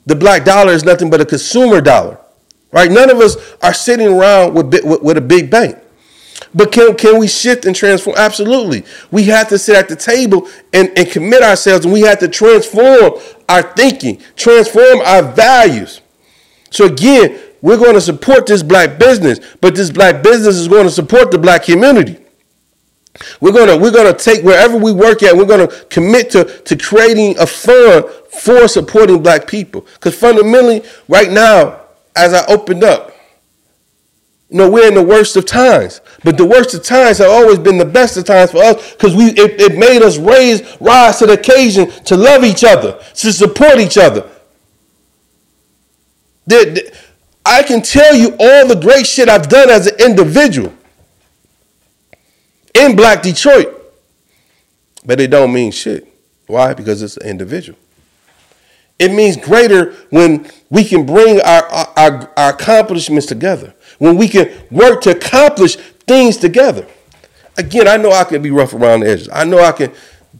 the 0.06 0.14
black 0.14 0.44
dollar 0.44 0.72
is 0.72 0.84
nothing 0.84 1.10
but 1.10 1.20
a 1.20 1.26
consumer 1.26 1.80
dollar, 1.80 2.18
right? 2.72 2.90
None 2.90 3.10
of 3.10 3.18
us 3.18 3.36
are 3.62 3.74
sitting 3.74 4.08
around 4.08 4.54
with, 4.54 4.72
with, 4.84 5.02
with 5.02 5.16
a 5.16 5.22
big 5.22 5.50
bank. 5.50 5.78
But 6.54 6.72
can, 6.72 6.96
can 6.96 7.18
we 7.18 7.28
shift 7.28 7.64
and 7.64 7.76
transform? 7.76 8.16
Absolutely. 8.18 8.84
We 9.10 9.24
have 9.24 9.48
to 9.48 9.58
sit 9.58 9.76
at 9.76 9.88
the 9.88 9.96
table 9.96 10.48
and, 10.72 10.90
and 10.96 11.08
commit 11.08 11.42
ourselves, 11.42 11.84
and 11.84 11.94
we 11.94 12.00
have 12.02 12.18
to 12.20 12.28
transform 12.28 13.14
our 13.48 13.62
thinking, 13.74 14.20
transform 14.36 15.00
our 15.00 15.22
values. 15.22 16.00
So, 16.70 16.86
again, 16.86 17.38
we're 17.62 17.78
going 17.78 17.94
to 17.94 18.00
support 18.00 18.46
this 18.46 18.62
black 18.62 18.98
business, 18.98 19.38
but 19.60 19.74
this 19.74 19.90
black 19.90 20.22
business 20.22 20.56
is 20.56 20.66
going 20.66 20.84
to 20.84 20.90
support 20.90 21.30
the 21.30 21.38
black 21.38 21.64
community. 21.64 22.18
We're 23.40 23.52
gonna 23.52 23.76
we're 23.76 23.90
gonna 23.90 24.16
take 24.16 24.44
wherever 24.44 24.76
we 24.76 24.92
work 24.92 25.22
at. 25.22 25.36
We're 25.36 25.44
gonna 25.44 25.66
commit 25.66 26.30
to 26.30 26.44
to 26.44 26.76
creating 26.76 27.38
a 27.38 27.46
fund 27.46 28.06
for 28.30 28.68
supporting 28.68 29.22
Black 29.22 29.46
people. 29.46 29.82
Because 29.94 30.16
fundamentally, 30.16 30.82
right 31.08 31.30
now, 31.30 31.80
as 32.16 32.32
I 32.32 32.44
opened 32.46 32.84
up, 32.84 33.12
you 34.50 34.58
know, 34.58 34.68
we're 34.68 34.88
in 34.88 34.94
the 34.94 35.02
worst 35.02 35.36
of 35.36 35.46
times. 35.46 36.00
But 36.24 36.36
the 36.36 36.44
worst 36.44 36.74
of 36.74 36.82
times 36.82 37.18
have 37.18 37.30
always 37.30 37.58
been 37.58 37.78
the 37.78 37.84
best 37.84 38.16
of 38.16 38.24
times 38.24 38.50
for 38.50 38.58
us 38.58 38.92
because 38.92 39.14
we 39.14 39.26
it, 39.26 39.60
it 39.60 39.78
made 39.78 40.02
us 40.02 40.18
raise, 40.18 40.76
rise 40.80 41.20
to 41.20 41.26
the 41.26 41.34
occasion 41.34 41.88
to 42.04 42.16
love 42.16 42.42
each 42.42 42.64
other, 42.64 43.00
to 43.14 43.32
support 43.32 43.78
each 43.78 43.96
other. 43.96 44.28
I 47.46 47.62
can 47.62 47.80
tell 47.80 48.14
you 48.14 48.36
all 48.40 48.66
the 48.66 48.78
great 48.80 49.06
shit 49.06 49.28
I've 49.28 49.48
done 49.48 49.70
as 49.70 49.86
an 49.86 50.00
individual 50.00 50.74
in 52.74 52.96
Black 52.96 53.22
Detroit. 53.22 53.76
But 55.04 55.20
it 55.20 55.30
don't 55.30 55.52
mean 55.52 55.70
shit. 55.70 56.06
Why? 56.46 56.74
Because 56.74 57.02
it's 57.02 57.16
an 57.16 57.26
individual. 57.28 57.78
It 58.98 59.12
means 59.12 59.36
greater 59.36 59.92
when 60.10 60.50
we 60.68 60.84
can 60.84 61.06
bring 61.06 61.40
our, 61.40 61.64
our, 61.64 62.30
our 62.36 62.50
accomplishments 62.50 63.26
together, 63.26 63.72
when 64.00 64.16
we 64.16 64.28
can 64.28 64.50
work 64.70 65.02
to 65.02 65.10
accomplish 65.10 65.76
things 65.76 66.38
together. 66.38 66.86
Again, 67.58 67.86
I 67.86 67.98
know 67.98 68.10
I 68.10 68.24
can 68.24 68.40
be 68.40 68.50
rough 68.50 68.72
around 68.72 69.00
the 69.00 69.10
edges. 69.10 69.28
I 69.30 69.44
know 69.44 69.60
I 69.60 69.72
can 69.72 69.92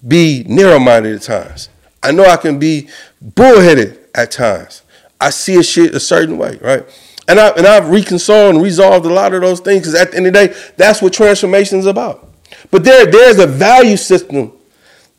be 0.07 0.45
narrow 0.49 0.79
minded 0.79 1.15
at 1.15 1.23
times. 1.23 1.69
I 2.03 2.11
know 2.11 2.25
I 2.25 2.39
can 2.39 2.59
be 2.59 2.89
bullheaded 3.21 3.99
at 4.15 4.31
times. 4.31 4.83
I 5.21 5.29
see 5.29 5.57
a 5.57 5.63
shit 5.63 5.95
a 5.95 6.01
certain 6.01 6.39
way, 6.39 6.59
right? 6.63 6.87
And, 7.29 7.39
I, 7.39 7.49
and 7.51 7.67
I've 7.67 7.91
reconciled 7.91 8.55
and 8.55 8.65
resolved 8.65 9.05
a 9.05 9.13
lot 9.13 9.35
of 9.35 9.43
those 9.43 9.61
things 9.61 9.81
because 9.81 9.95
at 9.95 10.13
the 10.13 10.17
end 10.17 10.27
of 10.29 10.33
the 10.33 10.47
day, 10.47 10.55
that's 10.79 11.03
what 11.03 11.13
transformation 11.13 11.79
is 11.79 11.87
about. 11.87 12.33
But 12.71 12.83
there, 12.83 13.05
there's 13.05 13.39
a 13.39 13.47
value 13.47 13.99
system 13.99 14.53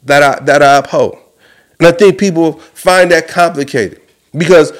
that 0.04 0.24
I, 0.24 0.44
that 0.46 0.64
I 0.64 0.78
uphold. 0.78 1.20
And 1.78 1.88
I 1.88 1.92
think 1.92 2.18
people 2.18 2.54
find 2.54 3.12
that 3.12 3.28
complicated 3.28 4.02
because 4.36 4.72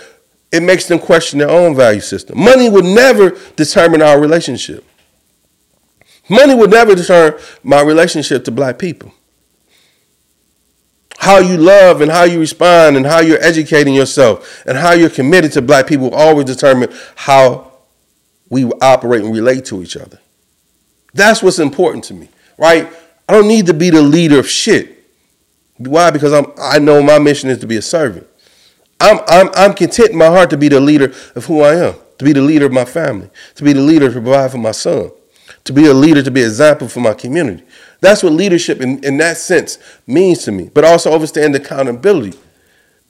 it 0.52 0.62
makes 0.64 0.86
them 0.86 1.00
question 1.00 1.40
their 1.40 1.50
own 1.50 1.76
value 1.76 2.02
system. 2.02 2.40
Money 2.40 2.70
would 2.70 2.86
never 2.86 3.38
determine 3.56 4.02
our 4.02 4.20
relationship. 4.20 4.86
Money 6.30 6.56
would 6.56 6.72
never 6.72 6.96
determine 6.96 7.40
my 7.64 7.82
relationship 7.82 8.44
to 8.46 8.52
black 8.52 8.78
people 8.80 9.14
how 11.22 11.38
you 11.38 11.56
love 11.56 12.02
and 12.02 12.10
how 12.10 12.24
you 12.24 12.40
respond 12.40 12.98
and 12.98 13.06
how 13.06 13.20
you're 13.22 13.42
educating 13.44 13.94
yourself 13.94 14.64
and 14.66 14.76
how 14.76 14.92
you're 14.92 15.08
committed 15.08 15.52
to 15.52 15.62
black 15.62 15.86
people 15.86 16.10
always 16.16 16.48
determine 16.48 16.92
how 17.16 17.72
we 18.50 18.66
operate 18.82 19.24
and 19.24 19.32
relate 19.32 19.64
to 19.64 19.84
each 19.84 19.96
other. 19.96 20.18
That's 21.14 21.44
what's 21.44 21.60
important 21.60 22.06
to 22.06 22.16
me, 22.16 22.28
right? 22.58 22.92
I 23.30 23.34
don't 23.34 23.48
need 23.48 23.68
to 23.68 23.74
be 23.76 23.92
the 23.92 24.02
leader 24.02 24.40
of 24.40 24.50
shit. 24.50 24.98
Why? 25.78 26.10
Because 26.10 26.34
I'm 26.34 26.48
I 26.60 26.80
know 26.80 27.04
my 27.04 27.20
mission 27.20 27.52
is 27.52 27.60
to 27.60 27.68
be 27.68 27.78
a 27.78 27.84
servant. 27.84 28.26
I'm 29.02 29.20
I'm 29.28 29.50
I'm 29.56 29.74
content 29.74 30.12
in 30.12 30.18
my 30.18 30.28
heart 30.28 30.50
to 30.52 30.58
be 30.58 30.70
the 30.70 30.80
leader 30.80 31.14
of 31.36 31.46
who 31.46 31.62
I 31.62 31.76
am, 31.76 31.96
to 32.20 32.26
be 32.26 32.34
the 32.34 32.42
leader 32.42 32.66
of 32.66 32.72
my 32.72 32.86
family, 32.86 33.30
to 33.56 33.64
be 33.64 33.74
the 33.74 33.82
leader 33.82 34.08
to 34.08 34.14
provide 34.14 34.52
for 34.52 34.58
my 34.60 34.72
son, 34.72 35.12
to 35.64 35.74
be 35.74 35.88
a 35.88 35.94
leader, 35.94 36.22
to 36.22 36.32
be 36.32 36.42
an 36.42 36.48
example 36.48 36.88
for 36.88 37.00
my 37.00 37.14
community. 37.14 37.64
That's 38.00 38.24
what 38.24 38.34
leadership 38.34 38.82
in, 38.82 39.04
in 39.04 39.18
that 39.18 39.38
sense 39.38 39.78
means 40.08 40.44
to 40.44 40.52
me, 40.52 40.70
but 40.74 40.84
also 40.84 41.14
understand 41.14 41.56
accountability 41.56 42.38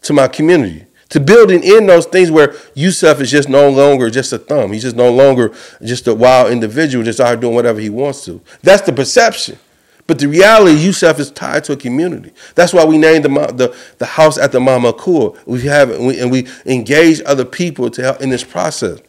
to 0.04 0.14
my 0.14 0.28
community. 0.28 0.86
To 1.10 1.20
building 1.20 1.62
in 1.62 1.88
those 1.88 2.06
things 2.06 2.32
where 2.32 2.56
Yusef 2.74 3.20
is 3.20 3.30
just 3.30 3.50
no 3.50 3.70
longer 3.70 4.10
just 4.10 4.32
a 4.32 4.38
thumb. 4.38 4.72
He's 4.72 4.84
just 4.84 4.96
no 4.96 5.12
longer 5.12 5.54
just 5.84 6.08
a 6.08 6.16
wild 6.16 6.54
individual, 6.54 7.04
just 7.04 7.20
out 7.20 7.42
doing 7.42 7.54
whatever 7.54 7.82
he 7.82 7.90
wants 7.90 8.24
to. 8.26 8.42
That's 8.64 8.84
the 8.84 8.94
perception. 8.94 9.60
But 10.08 10.20
the 10.20 10.28
reality, 10.28 10.78
Yusef 10.78 11.20
is 11.20 11.32
tied 11.32 11.64
to 11.66 11.74
a 11.74 11.78
community. 11.78 12.32
That's 12.56 12.74
why 12.74 12.86
we 12.86 12.98
named 12.98 13.26
the 13.26 13.30
the, 13.30 13.76
the 13.98 14.06
house 14.06 14.38
at 14.38 14.52
the 14.52 14.60
Mama 14.60 14.94
Kur. 14.94 15.32
We 15.46 15.62
have 15.62 15.92
and 15.92 16.08
we, 16.08 16.20
and 16.20 16.32
we 16.32 16.48
engage 16.66 17.22
other 17.26 17.46
people 17.46 17.90
to 17.92 18.02
help 18.02 18.22
in 18.22 18.30
this 18.30 18.44
process. 18.44 19.00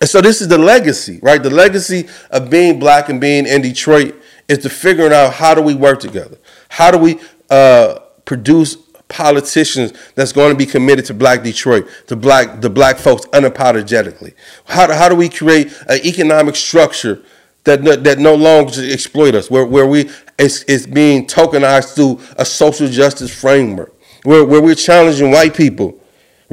And 0.00 0.08
so 0.08 0.20
this 0.20 0.40
is 0.40 0.48
the 0.48 0.58
legacy, 0.58 1.18
right? 1.22 1.42
The 1.42 1.50
legacy 1.50 2.08
of 2.30 2.50
being 2.50 2.78
black 2.78 3.08
and 3.08 3.20
being 3.20 3.46
in 3.46 3.62
Detroit 3.62 4.14
is 4.48 4.58
to 4.58 4.70
figuring 4.70 5.12
out 5.12 5.34
how 5.34 5.54
do 5.54 5.62
we 5.62 5.74
work 5.74 6.00
together? 6.00 6.38
How 6.68 6.90
do 6.90 6.98
we 6.98 7.18
uh, 7.50 7.98
produce 8.24 8.76
politicians 9.08 9.92
that's 10.14 10.32
going 10.32 10.50
to 10.50 10.56
be 10.56 10.66
committed 10.66 11.04
to 11.06 11.14
black 11.14 11.42
Detroit, 11.42 11.88
to 12.06 12.16
black 12.16 12.60
the 12.60 12.70
black 12.70 12.96
folks 12.98 13.26
unapologetically? 13.26 14.34
How 14.64 14.86
do, 14.86 14.92
how 14.94 15.08
do 15.08 15.16
we 15.16 15.28
create 15.28 15.72
an 15.88 16.00
economic 16.04 16.56
structure 16.56 17.22
that 17.64 17.82
no, 17.82 17.96
that 17.96 18.18
no 18.18 18.34
longer 18.34 18.72
exploit 18.84 19.34
us, 19.34 19.50
where, 19.50 19.64
where 19.64 19.86
we 19.86 20.10
it's, 20.38 20.64
it's 20.64 20.86
being 20.86 21.26
tokenized 21.26 21.94
through 21.94 22.20
a 22.36 22.44
social 22.44 22.88
justice 22.88 23.32
framework, 23.32 23.94
where, 24.24 24.44
where 24.44 24.60
we're 24.60 24.74
challenging 24.74 25.30
white 25.30 25.54
people 25.54 25.98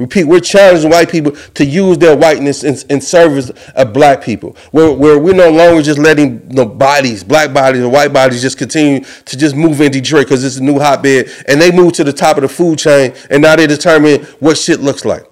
Repeat, 0.00 0.24
we're 0.24 0.40
challenging 0.40 0.88
white 0.88 1.10
people 1.10 1.32
to 1.32 1.62
use 1.62 1.98
their 1.98 2.16
whiteness 2.16 2.64
in, 2.64 2.74
in 2.88 3.02
service 3.02 3.50
of 3.74 3.92
black 3.92 4.22
people. 4.22 4.56
Where, 4.70 4.90
where 4.90 5.18
we're 5.18 5.34
no 5.34 5.50
longer 5.50 5.82
just 5.82 5.98
letting 5.98 6.48
the 6.48 6.64
bodies, 6.64 7.22
black 7.22 7.52
bodies 7.52 7.82
and 7.82 7.92
white 7.92 8.10
bodies, 8.10 8.40
just 8.40 8.56
continue 8.56 9.00
to 9.00 9.36
just 9.36 9.54
move 9.54 9.78
in 9.82 9.92
Detroit 9.92 10.24
because 10.24 10.42
it's 10.42 10.56
a 10.56 10.62
new 10.62 10.78
hotbed. 10.78 11.30
And 11.46 11.60
they 11.60 11.70
move 11.70 11.92
to 11.94 12.04
the 12.04 12.14
top 12.14 12.38
of 12.38 12.42
the 12.42 12.48
food 12.48 12.78
chain 12.78 13.12
and 13.28 13.42
now 13.42 13.56
they 13.56 13.66
determine 13.66 14.22
what 14.40 14.56
shit 14.56 14.80
looks 14.80 15.04
like. 15.04 15.30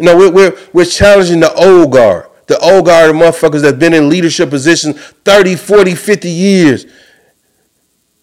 You 0.00 0.06
know, 0.06 0.16
we're, 0.16 0.32
we're, 0.32 0.58
we're 0.72 0.86
challenging 0.86 1.38
the 1.38 1.54
old 1.54 1.92
guard. 1.92 2.26
The 2.46 2.58
old 2.58 2.86
guard 2.86 3.10
of 3.10 3.16
motherfuckers 3.16 3.62
that's 3.62 3.78
been 3.78 3.94
in 3.94 4.08
leadership 4.08 4.50
positions 4.50 5.00
30, 5.00 5.56
40, 5.56 5.94
50 5.94 6.28
years. 6.28 6.86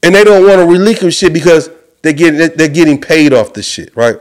And 0.04 0.16
they 0.16 0.24
don't 0.24 0.46
want 0.46 0.60
to 0.60 0.66
relinquish 0.66 1.18
shit 1.18 1.34
because 1.34 1.70
they're 2.02 2.14
getting, 2.14 2.58
they're 2.58 2.68
getting 2.68 3.00
paid 3.00 3.34
off 3.34 3.54
this 3.54 3.68
shit, 3.68 3.96
right? 3.96 4.18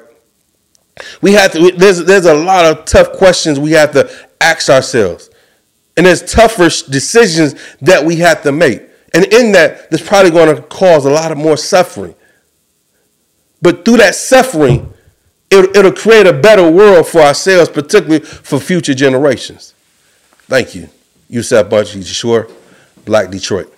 We 1.20 1.32
have 1.32 1.53
to. 1.53 1.70
There's 1.72 2.05
there's 2.05 2.26
a 2.26 2.34
lot 2.34 2.64
of 2.64 2.84
tough 2.84 3.12
questions 3.12 3.59
we 3.59 3.72
have 3.72 3.92
to 3.92 4.11
ask 4.40 4.68
ourselves, 4.68 5.30
and 5.96 6.07
there's 6.07 6.22
tougher 6.22 6.68
decisions 6.90 7.55
that 7.80 8.05
we 8.05 8.16
have 8.16 8.42
to 8.42 8.53
make. 8.53 8.82
And 9.12 9.24
in 9.32 9.53
that, 9.53 9.90
there's 9.90 10.07
probably 10.07 10.30
going 10.30 10.55
to 10.55 10.62
cause 10.62 11.05
a 11.05 11.11
lot 11.11 11.32
of 11.32 11.38
more 11.38 11.57
suffering. 11.57 12.14
But 13.61 13.84
through 13.84 13.98
that 13.98 14.14
suffering, 14.14 14.92
it, 15.51 15.76
it'll 15.76 15.92
create 15.92 16.26
a 16.26 16.32
better 16.32 16.70
world 16.70 17.09
for 17.09 17.20
ourselves, 17.20 17.68
particularly 17.68 18.24
for 18.24 18.61
future 18.61 18.94
generations. 18.94 19.74
Thank 20.51 20.74
you. 20.74 20.90
Yusef 21.28 21.70
Bunchy 21.70 22.01
Shakur. 22.01 22.51
Black 23.05 23.30
Detroit. 23.30 23.72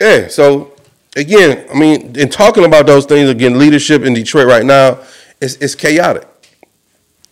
Yeah, 0.00 0.26
so 0.26 0.74
again, 1.14 1.64
I 1.72 1.78
mean, 1.78 2.16
in 2.16 2.28
talking 2.28 2.64
about 2.64 2.86
those 2.86 3.06
things, 3.06 3.30
again, 3.30 3.56
leadership 3.56 4.02
in 4.02 4.14
Detroit 4.14 4.48
right 4.48 4.66
now 4.66 4.98
is 5.40 5.54
it's 5.58 5.76
chaotic. 5.76 6.26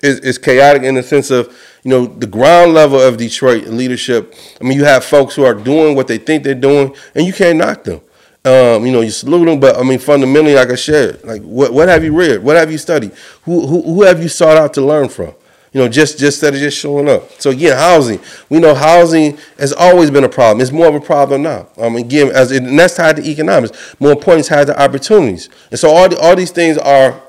It's, 0.00 0.20
it's, 0.20 0.38
chaotic 0.38 0.84
in 0.84 0.94
the 0.94 1.02
sense 1.02 1.32
of, 1.32 1.48
you 1.82 1.90
know, 1.90 2.06
the 2.06 2.28
ground 2.28 2.72
level 2.72 3.00
of 3.00 3.16
Detroit 3.16 3.64
leadership. 3.64 4.32
I 4.60 4.64
mean, 4.64 4.78
you 4.78 4.84
have 4.84 5.04
folks 5.04 5.34
who 5.34 5.44
are 5.44 5.52
doing 5.52 5.96
what 5.96 6.06
they 6.06 6.16
think 6.16 6.44
they're 6.44 6.54
doing, 6.54 6.94
and 7.16 7.26
you 7.26 7.32
can't 7.32 7.58
knock 7.58 7.82
them. 7.82 8.00
Um, 8.44 8.86
you 8.86 8.92
know, 8.92 9.00
you 9.00 9.10
salute 9.10 9.46
them, 9.46 9.58
but 9.58 9.76
I 9.76 9.82
mean, 9.82 9.98
fundamentally, 9.98 10.54
like 10.54 10.70
I 10.70 10.76
said, 10.76 11.22
like 11.24 11.42
what 11.42 11.72
what 11.74 11.88
have 11.88 12.02
you 12.02 12.16
read? 12.16 12.42
What 12.42 12.56
have 12.56 12.70
you 12.72 12.78
studied? 12.78 13.12
Who 13.42 13.66
who, 13.66 13.82
who 13.82 14.02
have 14.04 14.22
you 14.22 14.28
sought 14.28 14.56
out 14.56 14.72
to 14.74 14.80
learn 14.80 15.10
from? 15.10 15.34
You 15.72 15.80
know, 15.80 15.88
just 15.88 16.18
just 16.18 16.38
instead 16.38 16.54
of 16.54 16.60
just 16.60 16.76
showing 16.76 17.08
up. 17.08 17.30
So 17.40 17.50
again, 17.50 17.76
housing. 17.76 18.20
We 18.48 18.58
know 18.58 18.74
housing 18.74 19.38
has 19.58 19.72
always 19.72 20.10
been 20.10 20.24
a 20.24 20.28
problem. 20.28 20.60
It's 20.60 20.72
more 20.72 20.88
of 20.88 20.94
a 20.96 21.00
problem 21.00 21.42
now. 21.42 21.68
I 21.78 21.82
Um, 21.82 21.96
again, 21.96 22.30
as 22.34 22.50
and 22.50 22.78
that's 22.78 22.96
tied 22.96 23.16
to 23.16 23.22
economics. 23.22 23.94
More 24.00 24.12
importantly, 24.12 24.40
it's 24.40 24.48
tied 24.48 24.66
to 24.66 24.82
opportunities. 24.82 25.48
And 25.70 25.78
so 25.78 25.90
all 25.90 26.08
the, 26.08 26.18
all 26.18 26.34
these 26.34 26.50
things 26.50 26.76
are. 26.78 27.22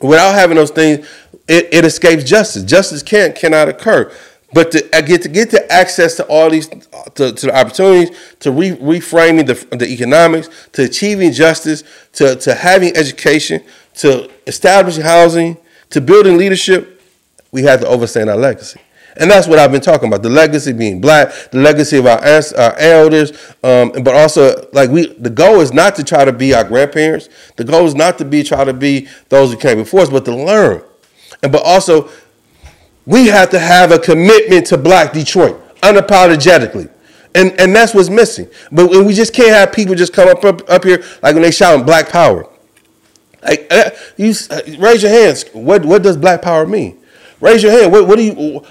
Without 0.00 0.34
having 0.34 0.56
those 0.56 0.72
things, 0.72 1.06
it, 1.46 1.68
it 1.72 1.84
escapes 1.84 2.24
justice. 2.24 2.64
Justice 2.64 3.02
can't 3.02 3.36
cannot 3.36 3.68
occur. 3.68 4.10
But 4.54 4.70
to 4.72 4.96
uh, 4.96 5.00
get 5.00 5.22
to 5.22 5.28
get 5.28 5.50
to 5.50 5.72
access 5.72 6.16
to 6.16 6.26
all 6.26 6.50
these 6.50 6.68
to, 6.68 7.32
to 7.32 7.46
the 7.46 7.56
opportunities, 7.56 8.16
to 8.40 8.50
re, 8.50 8.70
reframing 8.72 9.46
the, 9.46 9.76
the 9.76 9.88
economics, 9.88 10.48
to 10.72 10.84
achieving 10.84 11.32
justice, 11.32 11.84
to, 12.14 12.36
to 12.36 12.54
having 12.54 12.96
education, 12.96 13.62
to 13.96 14.30
establishing 14.46 15.04
housing, 15.04 15.56
to 15.92 16.00
building 16.00 16.36
leadership, 16.36 17.00
we 17.50 17.62
have 17.62 17.80
to 17.80 17.86
overstand 17.86 18.30
our 18.30 18.36
legacy. 18.36 18.80
And 19.16 19.30
that's 19.30 19.46
what 19.46 19.58
I've 19.58 19.70
been 19.70 19.82
talking 19.82 20.08
about: 20.08 20.22
the 20.22 20.30
legacy 20.30 20.72
being 20.72 21.00
black, 21.00 21.32
the 21.50 21.58
legacy 21.58 21.98
of 21.98 22.06
our, 22.06 22.18
our 22.18 22.78
elders, 22.78 23.32
um, 23.62 23.92
but 24.02 24.14
also 24.14 24.68
like 24.72 24.90
we. 24.90 25.12
The 25.14 25.30
goal 25.30 25.60
is 25.60 25.72
not 25.72 25.94
to 25.96 26.04
try 26.04 26.24
to 26.24 26.32
be 26.32 26.54
our 26.54 26.64
grandparents. 26.64 27.28
The 27.56 27.64
goal 27.64 27.84
is 27.86 27.94
not 27.94 28.16
to 28.18 28.24
be 28.24 28.42
try 28.42 28.64
to 28.64 28.72
be 28.72 29.08
those 29.28 29.52
who 29.52 29.58
came 29.58 29.76
before 29.76 30.00
us, 30.00 30.08
but 30.08 30.24
to 30.24 30.34
learn, 30.34 30.82
and 31.42 31.52
but 31.52 31.62
also 31.62 32.08
we 33.04 33.26
have 33.26 33.50
to 33.50 33.58
have 33.58 33.92
a 33.92 33.98
commitment 33.98 34.66
to 34.68 34.78
Black 34.78 35.12
Detroit 35.12 35.60
unapologetically. 35.80 36.88
And, 37.34 37.58
and 37.58 37.74
that's 37.74 37.94
what's 37.94 38.10
missing. 38.10 38.48
But 38.70 38.90
we 38.90 39.14
just 39.14 39.34
can't 39.34 39.50
have 39.50 39.72
people 39.72 39.94
just 39.94 40.12
come 40.12 40.28
up, 40.28 40.44
up, 40.44 40.68
up 40.68 40.84
here 40.84 41.02
like 41.22 41.34
when 41.34 41.42
they 41.42 41.50
shout 41.50 41.84
Black 41.86 42.10
Power. 42.10 42.48
Like, 43.42 43.66
uh, 43.70 43.90
you 44.16 44.32
uh, 44.50 44.60
raise 44.78 45.02
your 45.02 45.12
hands. 45.12 45.44
What 45.52 45.84
what 45.84 46.02
does 46.02 46.16
Black 46.16 46.42
Power 46.42 46.66
mean? 46.66 46.98
Raise 47.40 47.62
your 47.62 47.72
hand. 47.72 47.92
What 47.92 48.06
what 48.06 48.16
do 48.16 48.24
you 48.24 48.64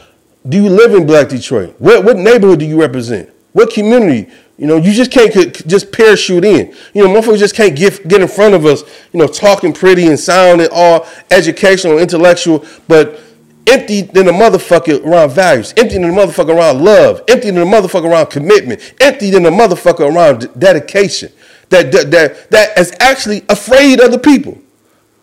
do? 0.48 0.64
You 0.64 0.70
live 0.70 0.94
in 0.94 1.06
Black 1.06 1.30
Detroit? 1.30 1.76
What 1.80 2.06
what 2.06 2.18
neighborhood 2.18 2.60
do 2.60 2.66
you 2.66 2.80
represent? 2.80 3.30
What 3.54 3.72
community? 3.72 4.32
You 4.58 4.68
know, 4.68 4.78
you 4.78 4.94
just 4.94 5.12
can't 5.12 5.34
just 5.68 5.92
parachute 5.92 6.46
in. 6.46 6.74
You 6.94 7.04
know, 7.04 7.10
motherfuckers 7.10 7.40
just 7.40 7.56
can't 7.56 7.76
get 7.76 8.08
get 8.08 8.22
in 8.22 8.28
front 8.28 8.54
of 8.54 8.66
us. 8.66 8.84
You 9.12 9.20
know, 9.20 9.28
talking 9.28 9.74
pretty 9.74 10.08
and 10.08 10.20
sounding 10.20 10.70
all 10.72 11.08
educational, 11.32 11.98
intellectual, 11.98 12.66
but 12.88 13.20
empty 13.68 14.02
than 14.02 14.28
a 14.28 14.32
motherfucker 14.32 15.04
around 15.06 15.32
values, 15.32 15.74
empty 15.78 15.96
than 15.96 16.06
a 16.06 16.14
motherfucker 16.14 16.56
around 16.56 16.84
love, 16.84 17.22
empty 17.28 17.52
than 17.52 17.62
a 17.62 17.66
motherfucker 17.66 18.10
around 18.10 18.30
commitment, 18.30 18.94
empty 19.02 19.30
than 19.30 19.46
a 19.46 19.52
motherfucker 19.52 20.14
around 20.14 20.50
dedication. 20.58 21.32
That, 21.72 21.92
that, 21.92 22.12
that, 22.12 22.52
that 22.52 22.78
is 22.78 22.94
actually 23.00 23.44
afraid 23.50 24.00
of 24.00 24.12
the 24.12 24.20
people. 24.20 24.62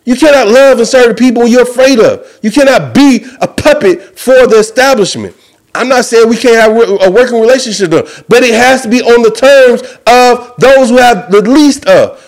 You 0.05 0.17
cannot 0.17 0.49
love 0.49 0.79
and 0.79 0.89
serve 0.89 1.09
the 1.09 1.15
people 1.15 1.47
you're 1.47 1.63
afraid 1.63 2.01
of. 2.01 2.27
You 2.43 2.51
cannot 2.51 2.95
be 2.95 3.27
a 3.41 3.47
puppet 3.47 4.19
for 4.19 4.47
the 4.47 4.57
establishment. 4.59 5.37
I'm 5.75 5.89
not 5.89 6.07
saying 6.07 6.29
we 6.29 6.39
can't 6.39 6.57
have 6.57 6.73
a 7.03 7.11
working 7.11 7.39
relationship, 7.41 7.91
though, 7.91 8.09
but 8.27 8.43
it 8.43 8.55
has 8.55 8.83
to 8.83 8.89
be 8.89 9.03
on 9.03 9.23
the 9.23 9.31
terms 9.31 9.83
of 10.07 10.55
those 10.59 10.89
who 10.89 10.97
have 10.97 11.31
the 11.31 11.43
least 11.43 11.85
of. 11.87 12.25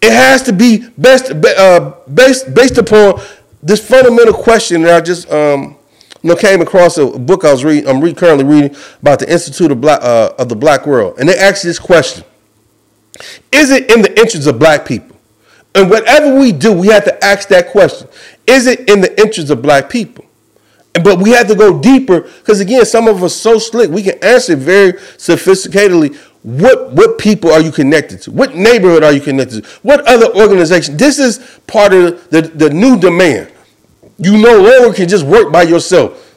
It 0.00 0.12
has 0.12 0.44
to 0.44 0.52
be 0.52 0.88
best 0.96 1.32
uh, 1.32 1.94
based 2.14 2.54
based 2.54 2.78
upon 2.78 3.20
this 3.60 3.86
fundamental 3.86 4.32
question 4.32 4.82
that 4.82 4.94
I 4.96 5.00
just 5.04 5.28
um, 5.32 5.76
you 6.22 6.30
know 6.30 6.36
came 6.36 6.60
across 6.60 6.96
a 6.96 7.06
book 7.18 7.44
I 7.44 7.50
was 7.50 7.64
reading. 7.64 7.88
I'm 7.88 8.00
re- 8.00 8.14
currently 8.14 8.44
reading 8.44 8.76
about 9.02 9.18
the 9.18 9.30
Institute 9.30 9.72
of 9.72 9.80
Black 9.80 10.00
uh, 10.00 10.32
of 10.38 10.48
the 10.48 10.56
Black 10.56 10.86
World, 10.86 11.18
and 11.18 11.28
they 11.28 11.36
asked 11.36 11.64
this 11.64 11.80
question: 11.80 12.24
Is 13.52 13.70
it 13.70 13.90
in 13.90 14.02
the 14.02 14.18
interest 14.18 14.46
of 14.46 14.58
Black 14.58 14.86
people? 14.86 15.16
And 15.74 15.90
whatever 15.90 16.38
we 16.38 16.52
do, 16.52 16.72
we 16.72 16.88
have 16.88 17.04
to 17.04 17.24
ask 17.24 17.48
that 17.48 17.68
question: 17.68 18.08
Is 18.46 18.66
it 18.66 18.88
in 18.88 19.00
the 19.00 19.20
interest 19.20 19.50
of 19.50 19.62
Black 19.62 19.88
people? 19.88 20.24
But 20.94 21.18
we 21.20 21.30
have 21.30 21.46
to 21.48 21.54
go 21.54 21.80
deeper 21.80 22.22
because 22.22 22.60
again, 22.60 22.84
some 22.84 23.06
of 23.08 23.22
us 23.22 23.34
so 23.36 23.58
slick 23.58 23.90
we 23.90 24.02
can 24.02 24.22
answer 24.24 24.56
very 24.56 24.94
sophisticatedly 24.94 26.16
what 26.42 26.92
what 26.92 27.18
people 27.18 27.52
are 27.52 27.60
you 27.60 27.70
connected 27.70 28.22
to? 28.22 28.30
What 28.30 28.54
neighborhood 28.54 29.02
are 29.04 29.12
you 29.12 29.20
connected 29.20 29.64
to? 29.64 29.70
What 29.82 30.06
other 30.06 30.34
organization? 30.34 30.96
This 30.96 31.18
is 31.18 31.60
part 31.66 31.92
of 31.92 32.28
the, 32.30 32.42
the 32.42 32.70
new 32.70 32.98
demand. 32.98 33.52
You 34.18 34.38
no 34.38 34.58
longer 34.60 34.94
can 34.94 35.08
just 35.08 35.24
work 35.24 35.52
by 35.52 35.62
yourself. 35.62 36.27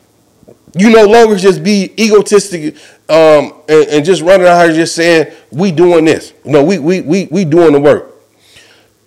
You 0.73 0.89
no 0.89 1.05
longer 1.05 1.35
just 1.35 1.63
be 1.63 1.93
egotistic 1.99 2.75
um, 3.09 3.53
and, 3.67 3.87
and, 3.89 4.05
just 4.05 4.21
running 4.21 4.47
out 4.47 4.63
here 4.65 4.73
just 4.73 4.95
saying 4.95 5.33
we 5.51 5.71
doing 5.71 6.05
this. 6.05 6.33
No, 6.45 6.63
we 6.63 6.79
we 6.79 7.01
we 7.01 7.27
we 7.29 7.43
doing 7.43 7.73
the 7.73 7.79
work 7.79 8.11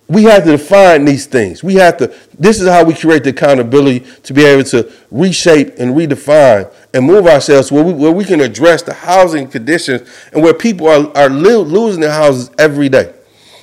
we 0.07 0.23
have 0.23 0.43
to 0.43 0.51
define 0.51 1.05
these 1.05 1.25
things. 1.25 1.63
We 1.63 1.75
have 1.75 1.97
to, 1.97 2.13
this 2.37 2.61
is 2.61 2.67
how 2.67 2.83
we 2.83 2.93
create 2.93 3.23
the 3.23 3.31
accountability 3.31 4.05
to 4.23 4.33
be 4.33 4.45
able 4.45 4.63
to 4.65 4.91
reshape 5.09 5.79
and 5.79 5.95
redefine 5.95 6.71
and 6.93 7.05
move 7.05 7.25
ourselves 7.25 7.71
where 7.71 7.83
we, 7.83 7.93
where 7.93 8.11
we 8.11 8.23
can 8.23 8.39
address 8.39 8.83
the 8.83 8.93
housing 8.93 9.47
conditions 9.47 10.07
and 10.31 10.43
where 10.43 10.53
people 10.53 10.87
are, 10.87 11.17
are 11.17 11.29
losing 11.29 12.01
their 12.01 12.11
houses 12.11 12.51
every 12.59 12.87
day. 12.87 13.13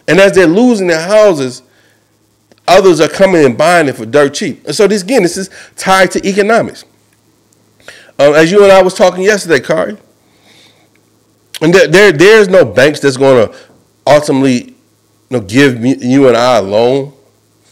And 0.09 0.19
as 0.19 0.33
they're 0.33 0.47
losing 0.49 0.89
their 0.89 1.07
houses, 1.07 1.63
others 2.67 3.01
are 3.01 3.09
coming 3.09 3.45
and 3.45 3.57
buying 3.57 3.87
it 3.87 3.95
for 3.95 4.07
dirt 4.07 4.35
cheap. 4.35 4.67
And 4.67 4.75
so 4.75 4.89
this 4.89 5.03
again, 5.03 5.23
this 5.23 5.37
is 5.37 5.49
tied 5.77 6.11
to 6.13 6.27
economics. 6.29 6.85
Um, 8.19 8.35
as 8.35 8.51
you 8.51 8.63
and 8.63 8.73
I 8.73 8.83
was 8.83 8.95
talking 8.95 9.23
yesterday, 9.23 9.61
Kari, 9.61 9.97
and 11.61 11.73
there, 11.75 11.89
there 11.89 12.13
there's 12.13 12.49
no 12.49 12.65
banks 12.65 13.01
that's 13.01 13.17
going 13.17 13.49
to 13.49 13.57
ultimately 14.07 14.73
know, 15.33 15.41
give 15.41 15.81
me, 15.81 15.97
you 15.97 16.29
and 16.29 16.37
I 16.37 16.59
a 16.59 16.63
loan. 16.63 17.13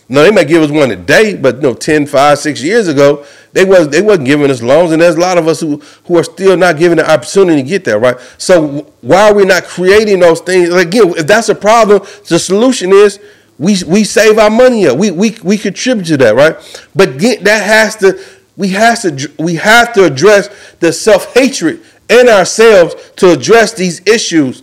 No, 0.08 0.24
they 0.24 0.32
might 0.32 0.48
give 0.48 0.62
us 0.62 0.70
one 0.70 0.88
today, 0.88 1.36
but 1.36 1.56
you 1.56 1.62
know, 1.62 1.74
10, 1.74 2.06
5, 2.06 2.38
6 2.38 2.62
years 2.62 2.88
ago, 2.88 3.24
they 3.52 3.64
was 3.64 3.88
they 3.88 4.00
wasn't 4.00 4.26
giving 4.26 4.50
us 4.50 4.62
loans, 4.62 4.92
and 4.92 5.02
there's 5.02 5.16
a 5.16 5.20
lot 5.20 5.38
of 5.38 5.46
us 5.48 5.60
who 5.60 5.80
who 6.04 6.16
are 6.16 6.24
still 6.24 6.56
not 6.56 6.78
given 6.78 6.98
the 6.98 7.08
opportunity 7.08 7.62
to 7.62 7.68
get 7.68 7.84
that 7.84 7.98
right. 7.98 8.16
So 8.38 8.92
why 9.00 9.28
are 9.28 9.34
we 9.34 9.44
not 9.44 9.64
creating 9.64 10.20
those 10.20 10.40
things? 10.40 10.68
Again, 10.68 11.14
if 11.16 11.26
that's 11.26 11.48
a 11.48 11.54
problem, 11.54 12.02
the 12.28 12.38
solution 12.38 12.92
is 12.92 13.18
we 13.58 13.76
we 13.88 14.04
save 14.04 14.38
our 14.38 14.50
money 14.50 14.86
up. 14.86 14.98
We 14.98 15.10
we 15.10 15.36
we 15.42 15.58
contribute 15.58 16.06
to 16.06 16.16
that, 16.18 16.36
right? 16.36 16.56
But 16.94 17.18
get, 17.18 17.42
that 17.42 17.64
has 17.64 17.96
to 17.96 18.20
we 18.56 18.68
has 18.68 19.02
to 19.02 19.30
we 19.38 19.54
have 19.56 19.92
to 19.94 20.04
address 20.04 20.48
the 20.80 20.92
self 20.92 21.32
hatred 21.34 21.80
in 22.08 22.28
ourselves 22.28 22.94
to 23.16 23.30
address 23.30 23.72
these 23.72 24.00
issues 24.06 24.62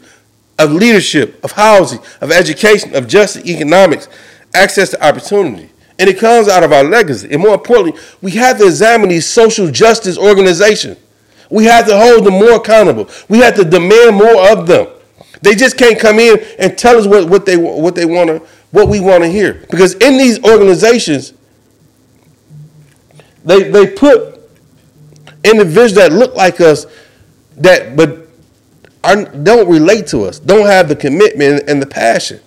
of 0.60 0.72
leadership, 0.72 1.44
of 1.44 1.52
housing, 1.52 2.00
of 2.22 2.32
education, 2.32 2.96
of 2.96 3.08
justice, 3.08 3.46
economics, 3.46 4.10
access 4.54 4.90
to 4.92 5.06
opportunity. 5.06 5.70
And 6.00 6.10
it 6.10 6.20
comes 6.20 6.48
out 6.48 6.64
of 6.64 6.72
our 6.72 6.84
legacy. 6.84 7.30
And 7.32 7.42
more 7.42 7.56
importantly, 7.56 8.00
we 8.22 8.32
have 8.32 8.58
to 8.60 8.66
examine 8.66 9.10
these 9.10 9.26
social 9.26 9.70
justice 9.72 10.18
organizations. 10.18 10.98
We 11.50 11.66
have 11.66 11.88
to 11.88 11.98
hold 11.98 12.26
them 12.26 12.34
more 12.34 12.56
accountable. 12.56 13.10
We 13.30 13.40
have 13.40 13.56
to 13.56 13.64
demand 13.64 14.16
more 14.16 14.52
of 14.52 14.68
them. 14.68 14.88
They 15.42 15.56
just 15.56 15.78
can't 15.78 16.00
come 16.00 16.20
in 16.20 16.40
and 16.60 16.78
tell 16.78 16.98
us 16.98 17.08
what, 17.08 17.30
what 17.30 17.46
they 17.46 17.58
what 17.58 17.96
they 17.96 18.06
want 18.06 18.30
to 18.30 18.40
what 18.72 18.90
we 18.90 19.00
want 19.00 19.24
to 19.24 19.30
hear. 19.30 19.66
Because 19.70 19.94
in 19.96 20.18
these 20.18 20.44
organizations, 20.44 21.34
they 23.48 23.64
they 23.72 23.88
put 23.88 24.40
individuals 25.44 25.96
that 25.96 26.12
look 26.12 26.36
like 26.36 26.60
us 26.62 26.86
that 27.56 27.96
but 27.96 28.28
are, 29.04 29.24
don't 29.26 29.70
relate 29.70 30.08
to 30.08 30.24
us, 30.24 30.40
don't 30.40 30.66
have 30.66 30.90
the 30.90 30.96
commitment 30.96 31.70
and 31.70 31.82
the 31.82 31.86
passion. 31.86 32.40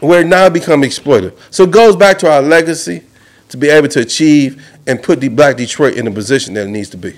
We're 0.00 0.22
now 0.22 0.50
become 0.50 0.84
exploited. 0.84 1.32
So 1.50 1.64
it 1.64 1.70
goes 1.70 1.96
back 1.96 2.18
to 2.18 2.30
our 2.30 2.42
legacy 2.42 3.02
to 3.48 3.56
be 3.56 3.68
able 3.70 3.88
to 3.88 4.00
achieve 4.00 4.62
and 4.86 5.02
put 5.02 5.20
the 5.20 5.28
Black 5.28 5.56
Detroit 5.56 5.94
in 5.94 6.04
the 6.04 6.10
position 6.10 6.54
that 6.54 6.66
it 6.66 6.70
needs 6.70 6.90
to 6.90 6.98
be. 6.98 7.16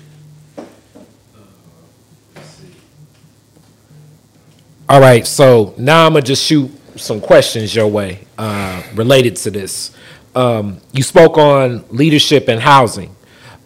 All 4.87 5.01
right, 5.01 5.27
so 5.27 5.73
now 5.77 6.05
I'm 6.05 6.13
gonna 6.13 6.21
just 6.21 6.45
shoot 6.45 6.71
some 6.95 7.19
questions 7.19 7.75
your 7.75 7.87
way 7.87 8.25
uh, 8.37 8.81
related 8.95 9.35
to 9.37 9.51
this. 9.51 9.91
Um, 10.33 10.79
you 10.93 11.03
spoke 11.03 11.37
on 11.37 11.83
leadership 11.89 12.47
and 12.47 12.61
housing. 12.61 13.13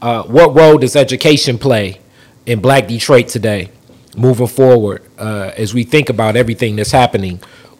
Uh, 0.01 0.23
what 0.23 0.55
role 0.55 0.77
does 0.77 0.95
education 0.95 1.57
play 1.57 1.99
in 2.45 2.59
Black 2.59 2.87
Detroit 2.87 3.27
today? 3.27 3.69
moving 4.15 4.47
forward 4.47 5.03
uh, 5.17 5.51
as 5.55 5.73
we 5.73 5.83
think 5.83 6.09
about 6.09 6.35
everything 6.35 6.75
that's 6.75 6.91
happening 6.91 7.39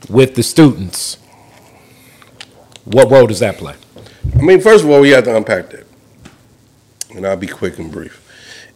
with 0.10 0.36
the 0.36 0.44
students? 0.44 1.16
What 2.86 3.12
role 3.12 3.28
does 3.28 3.40
that 3.40 3.58
play? 3.58 3.76
I 4.38 4.42
mean, 4.42 4.62
first 4.62 4.84
of 4.84 4.90
all, 4.90 5.02
we 5.02 5.10
have 5.10 5.24
to 5.26 5.36
unpack 5.36 5.70
that. 5.70 5.86
And 7.16 7.26
I'll 7.28 7.38
be 7.38 7.48
quick 7.48 7.78
and 7.78 7.92
brief. 7.92 8.18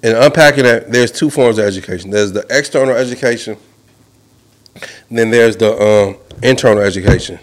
In 0.04 0.16
unpacking 0.16 0.66
that, 0.66 0.91
there's 0.91 1.12
two 1.12 1.30
forms 1.30 1.58
of 1.58 1.66
education 1.66 2.12
there's 2.12 2.32
the 2.32 2.46
external 2.50 2.96
education, 2.96 3.58
then 5.10 5.32
there's 5.32 5.56
the 5.58 5.82
um, 5.82 6.18
internal 6.43 6.84
education. 6.84 7.39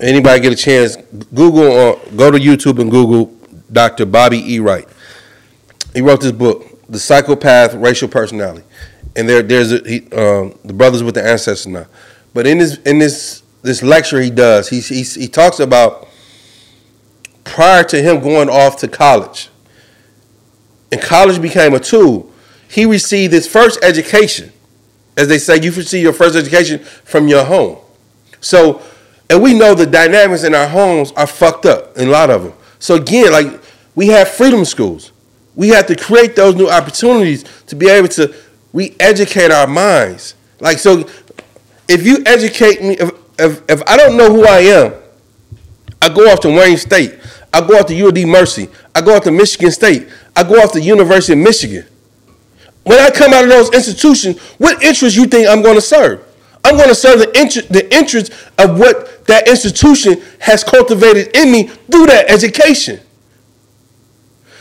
Anybody 0.00 0.40
get 0.40 0.52
a 0.52 0.56
chance, 0.56 0.96
Google 1.34 1.70
or 1.70 2.00
go 2.16 2.30
to 2.30 2.38
YouTube 2.38 2.80
and 2.80 2.90
Google 2.90 3.26
Dr. 3.72 4.06
Bobby 4.06 4.54
E. 4.54 4.60
Wright. 4.60 4.88
He 5.94 6.00
wrote 6.00 6.20
this 6.20 6.32
book, 6.32 6.64
the 6.88 6.98
psychopathic 6.98 7.80
racial 7.80 8.08
personality, 8.08 8.64
and 9.16 9.28
there 9.28 9.42
there's 9.42 9.72
a, 9.72 9.78
he, 9.88 9.98
um, 10.12 10.58
the 10.64 10.72
brothers 10.72 11.02
with 11.02 11.14
the 11.14 11.26
ancestors 11.26 11.66
now. 11.66 11.86
But 12.32 12.46
in 12.46 12.58
this 12.58 12.78
in 12.78 12.98
this 12.98 13.42
this 13.62 13.82
lecture 13.82 14.20
he 14.20 14.30
does 14.30 14.68
he 14.68 14.80
he, 14.80 15.02
he 15.02 15.28
talks 15.28 15.60
about 15.60 16.08
prior 17.44 17.82
to 17.84 18.00
him 18.00 18.20
going 18.20 18.48
off 18.48 18.76
to 18.78 18.88
college. 18.88 19.48
And 20.92 21.00
college 21.00 21.40
became 21.40 21.74
a 21.74 21.80
tool. 21.80 22.30
He 22.68 22.86
received 22.86 23.32
his 23.32 23.46
first 23.46 23.82
education. 23.82 24.52
As 25.16 25.28
they 25.28 25.38
say, 25.38 25.60
you 25.60 25.70
receive 25.72 26.02
your 26.02 26.12
first 26.12 26.36
education 26.36 26.78
from 26.78 27.28
your 27.28 27.44
home. 27.44 27.78
So, 28.40 28.82
and 29.28 29.42
we 29.42 29.54
know 29.54 29.74
the 29.74 29.86
dynamics 29.86 30.44
in 30.44 30.54
our 30.54 30.66
homes 30.66 31.12
are 31.12 31.26
fucked 31.26 31.66
up, 31.66 31.96
in 31.96 32.08
a 32.08 32.10
lot 32.10 32.30
of 32.30 32.44
them. 32.44 32.52
So 32.80 32.96
again, 32.96 33.30
like 33.30 33.60
we 33.94 34.08
have 34.08 34.28
freedom 34.28 34.64
schools. 34.64 35.12
We 35.54 35.68
have 35.68 35.86
to 35.86 35.94
create 35.96 36.34
those 36.34 36.54
new 36.56 36.68
opportunities 36.68 37.44
to 37.66 37.76
be 37.76 37.88
able 37.88 38.08
to 38.08 38.34
re-educate 38.72 39.50
our 39.50 39.66
minds. 39.66 40.34
Like 40.58 40.78
so, 40.78 41.08
if 41.88 42.04
you 42.04 42.22
educate 42.26 42.82
me, 42.82 42.96
if, 42.98 43.10
if, 43.38 43.62
if 43.68 43.82
I 43.86 43.96
don't 43.96 44.16
know 44.16 44.32
who 44.32 44.44
I 44.46 44.58
am, 44.60 44.94
I 46.00 46.08
go 46.08 46.30
off 46.30 46.40
to 46.40 46.48
Wayne 46.48 46.78
State. 46.78 47.18
I 47.52 47.60
go 47.60 47.78
off 47.78 47.86
to 47.86 47.94
U 47.94 48.08
of 48.08 48.14
D 48.14 48.24
Mercy. 48.24 48.68
I 48.94 49.00
go 49.00 49.16
off 49.16 49.24
to 49.24 49.30
Michigan 49.30 49.70
State. 49.70 50.08
I 50.34 50.44
go 50.44 50.54
off 50.62 50.72
to 50.72 50.80
University 50.80 51.32
of 51.34 51.40
Michigan. 51.40 51.84
When 52.84 52.98
I 52.98 53.10
come 53.10 53.32
out 53.34 53.44
of 53.44 53.50
those 53.50 53.70
institutions, 53.74 54.38
what 54.58 54.82
interest 54.82 55.16
you 55.16 55.26
think 55.26 55.48
I'm 55.48 55.62
going 55.62 55.74
to 55.74 55.82
serve? 55.82 56.24
I'm 56.64 56.76
going 56.76 56.88
to 56.88 56.94
serve 56.94 57.18
the 57.20 57.38
interest, 57.38 57.72
the 57.72 57.92
interest 57.94 58.32
of 58.58 58.78
what 58.78 59.26
that 59.26 59.48
institution 59.48 60.22
has 60.40 60.62
cultivated 60.62 61.36
in 61.36 61.50
me 61.50 61.64
through 61.64 62.06
that 62.06 62.30
education. 62.30 63.00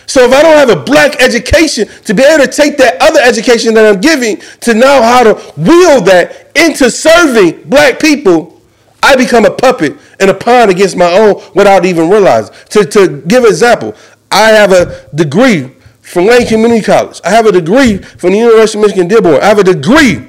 So 0.05 0.25
if 0.25 0.33
I 0.33 0.41
don't 0.41 0.57
have 0.57 0.69
a 0.75 0.83
black 0.83 1.21
education 1.21 1.87
to 2.05 2.13
be 2.15 2.23
able 2.23 2.43
to 2.43 2.51
take 2.51 2.77
that 2.77 2.99
other 2.99 3.19
education 3.19 3.75
that 3.75 3.85
I'm 3.85 4.01
giving 4.01 4.41
to 4.61 4.73
know 4.73 5.03
how 5.03 5.23
to 5.23 5.33
wield 5.55 6.05
that 6.05 6.51
into 6.57 6.89
serving 6.89 7.69
black 7.69 7.99
people, 7.99 8.59
I 9.03 9.15
become 9.15 9.45
a 9.45 9.51
puppet 9.51 9.97
and 10.19 10.31
a 10.31 10.33
pawn 10.33 10.69
against 10.69 10.97
my 10.97 11.11
own 11.11 11.41
without 11.53 11.85
even 11.85 12.09
realizing. 12.09 12.55
To, 12.71 12.85
to 12.85 13.21
give 13.21 13.43
an 13.43 13.49
example, 13.49 13.95
I 14.31 14.49
have 14.49 14.71
a 14.71 15.07
degree 15.13 15.75
from 16.01 16.25
Lane 16.25 16.47
Community 16.47 16.83
College. 16.83 17.21
I 17.23 17.29
have 17.29 17.45
a 17.45 17.51
degree 17.51 17.97
from 17.97 18.31
the 18.31 18.39
University 18.39 18.79
of 18.79 18.85
Michigan 18.85 19.07
Dearborn. 19.07 19.41
I 19.41 19.45
have 19.45 19.59
a 19.59 19.63
degree 19.63 20.28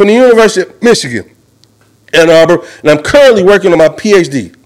from 0.00 0.06
the 0.06 0.14
University 0.14 0.62
of 0.62 0.82
Michigan, 0.82 1.30
Ann 2.14 2.30
Arbor, 2.30 2.66
and 2.80 2.88
I'm 2.88 3.02
currently 3.02 3.42
working 3.42 3.70
on 3.70 3.76
my 3.76 3.90
PhD. 3.90 4.56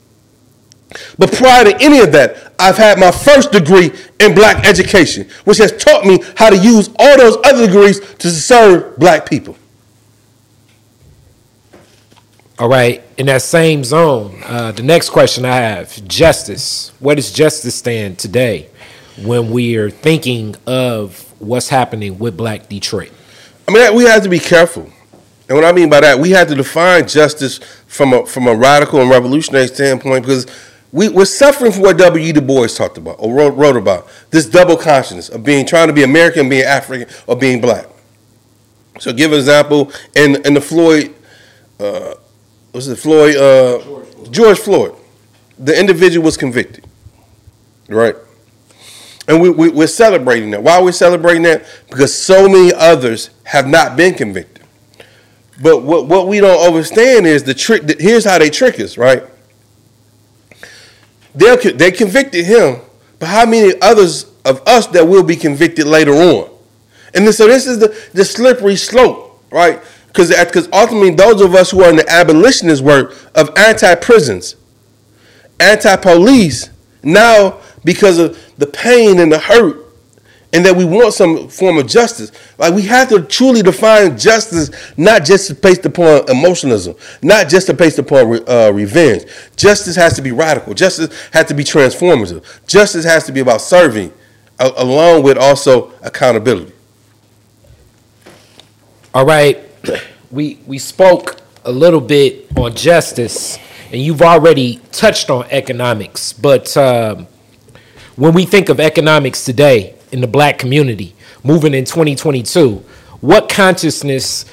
But 1.19 1.33
prior 1.33 1.65
to 1.65 1.77
any 1.83 1.99
of 1.99 2.13
that, 2.13 2.55
I've 2.57 2.77
had 2.77 3.01
my 3.01 3.11
first 3.11 3.51
degree 3.51 3.91
in 4.21 4.33
black 4.33 4.65
education, 4.65 5.29
which 5.45 5.59
has 5.59 5.77
taught 5.77 6.07
me 6.07 6.21
how 6.37 6.51
to 6.51 6.57
use 6.57 6.89
all 7.01 7.19
those 7.19 7.37
other 7.45 7.67
degrees 7.67 7.99
to 8.19 8.31
serve 8.31 8.97
black 8.97 9.29
people. 9.29 9.59
All 12.61 12.69
right, 12.69 13.03
in 13.19 13.27
that 13.27 13.43
same 13.43 13.83
zone, 13.83 14.41
uh, 14.45 14.71
the 14.71 14.85
next 14.85 15.11
question 15.11 15.45
I 15.45 15.57
have 15.57 16.07
justice. 16.07 16.93
Where 17.01 17.17
does 17.17 17.33
justice 17.33 17.75
stand 17.75 18.21
today 18.21 18.69
when 19.21 19.51
we 19.51 19.75
are 19.79 19.91
thinking 19.91 20.55
of 20.65 21.35
what's 21.41 21.71
happening 21.71 22.21
with 22.21 22.37
black 22.37 22.69
Detroit? 22.69 23.11
I 23.67 23.73
mean, 23.73 23.97
we 23.97 24.05
have 24.05 24.23
to 24.23 24.29
be 24.29 24.39
careful. 24.39 24.93
And 25.49 25.57
what 25.57 25.65
I 25.65 25.73
mean 25.73 25.91
by 25.91 26.01
that, 26.01 26.19
we 26.19 26.31
had 26.31 26.49
to 26.49 26.55
define 26.55 27.07
justice 27.07 27.59
from 27.87 28.13
a, 28.13 28.27
from 28.27 28.47
a 28.47 28.55
radical 28.55 29.01
and 29.01 29.11
revolutionary 29.11 29.67
standpoint 29.67 30.25
because 30.25 30.47
we, 30.91 31.09
we're 31.09 31.25
suffering 31.27 31.73
from 31.73 31.83
what 31.83 31.99
W. 31.99 32.25
E. 32.25 32.33
Du 32.33 32.41
Bois 32.41 32.69
talked 32.69 32.97
about 32.97 33.17
or 33.19 33.35
wrote, 33.35 33.55
wrote 33.55 33.77
about 33.77 34.09
this 34.31 34.47
double 34.47 34.77
consciousness 34.77 35.29
of 35.29 35.45
being 35.45 35.67
trying 35.67 35.89
to 35.89 35.93
be 35.93 36.03
American, 36.03 36.49
being 36.49 36.63
African, 36.63 37.13
or 37.27 37.37
being 37.37 37.61
black. 37.61 37.87
So, 39.01 39.13
give 39.13 39.33
an 39.33 39.39
example 39.39 39.91
in 40.15 40.37
in 40.47 40.55
the 40.55 40.61
Floyd, 40.61 41.15
uh, 41.81 42.15
was 42.73 42.87
it 42.87 42.97
Floyd? 42.97 43.35
Uh, 43.35 43.83
George, 43.83 44.07
Floyd. 44.07 44.33
George 44.33 44.59
Floyd. 44.61 44.95
The 45.59 45.79
individual 45.79 46.25
was 46.25 46.37
convicted, 46.37 46.87
right? 47.89 48.15
And 49.27 49.41
we, 49.41 49.51
we, 49.51 49.69
we're 49.71 49.87
celebrating 49.89 50.51
that. 50.53 50.63
Why 50.63 50.77
are 50.77 50.85
we 50.85 50.93
celebrating 50.93 51.43
that? 51.43 51.65
Because 51.89 52.15
so 52.15 52.49
many 52.49 52.73
others 52.73 53.31
have 53.45 53.67
not 53.67 53.97
been 53.97 54.15
convicted. 54.15 54.54
But 55.63 55.83
what, 55.83 56.07
what 56.07 56.27
we 56.27 56.41
don't 56.41 56.67
understand 56.67 57.27
is 57.27 57.45
the 57.45 57.55
trick. 57.55 57.83
That 57.85 58.01
here's 58.01 58.25
how 58.25 58.39
they 58.39 58.51
trick 58.51 58.81
us, 58.81 58.99
right? 58.99 59.23
they 61.35 61.57
they 61.57 61.91
convicted 61.91 62.45
him, 62.45 62.81
but 63.19 63.27
how 63.27 63.47
many 63.47 63.75
others 63.81 64.27
of 64.45 64.63
us 64.67 64.87
that 64.89 65.07
will 65.07 65.23
be 65.23 65.37
convicted 65.37 65.87
later 65.87 66.13
on? 66.13 66.51
And 67.15 67.33
so 67.33 67.47
this 67.47 67.67
is 67.67 67.79
the, 67.79 67.97
the 68.13 68.25
slippery 68.25 68.77
slope, 68.77 69.43
right? 69.51 69.81
Because 70.09 70.31
because 70.31 70.69
ultimately 70.73 71.11
those 71.11 71.41
of 71.41 71.55
us 71.55 71.71
who 71.71 71.83
are 71.83 71.91
in 71.91 71.97
the 71.97 72.09
abolitionist 72.09 72.83
work 72.83 73.17
of 73.35 73.51
anti-prisons, 73.57 74.57
anti-police, 75.61 76.71
now 77.03 77.61
because 77.85 78.19
of 78.19 78.39
the 78.59 78.67
pain 78.67 79.19
and 79.19 79.31
the 79.31 79.39
hurt 79.39 79.84
and 80.55 80.65
that 80.65 80.77
we 80.77 80.85
want 80.85 81.13
some 81.13 81.49
form 81.49 81.79
of 81.79 81.89
justice. 81.89 82.31
Like 82.59 82.73
we 82.73 82.83
have 82.83 83.09
to 83.09 83.23
truly 83.23 83.61
define 83.61 84.17
justice, 84.17 84.71
not 84.97 85.25
just 85.25 85.61
based 85.61 85.85
upon 85.85 86.31
emotionalism, 86.31 86.95
not 87.23 87.49
just 87.49 87.77
based 87.77 87.99
upon 87.99 88.49
uh, 88.49 88.71
revenge. 88.73 89.25
Justice 89.57 89.97
has 89.97 90.15
to 90.15 90.23
be 90.23 90.31
radical. 90.31 90.73
Justice 90.73 91.29
has 91.33 91.47
to 91.47 91.55
be 91.55 91.65
transformative. 91.65 92.45
Justice 92.69 93.05
has 93.05 93.27
to 93.27 93.33
be 93.33 93.41
about 93.41 93.63
serving, 93.63 94.13
along 94.61 95.25
with 95.25 95.37
also 95.37 95.93
accountability. 96.03 96.73
All 99.13 99.27
right, 99.27 99.59
we 100.31 100.61
we 100.67 100.79
spoke 100.79 101.41
a 101.65 101.73
little 101.73 102.01
bit 102.01 102.47
on 102.57 102.77
justice, 102.77 103.59
and 103.91 104.01
you've 104.01 104.23
already 104.23 104.81
touched 104.93 105.31
on 105.31 105.47
economics, 105.51 106.33
but. 106.33 106.75
Um, 106.77 107.27
when 108.17 108.33
we 108.33 108.45
think 108.45 108.69
of 108.69 108.79
economics 108.79 109.45
today, 109.45 109.97
in 110.15 110.21
the 110.21 110.29
black 110.29 110.59
community 110.59 111.13
moving 111.43 111.75
in 111.75 111.85
2022, 111.85 112.77
what 113.21 113.49
consciousness 113.49 114.47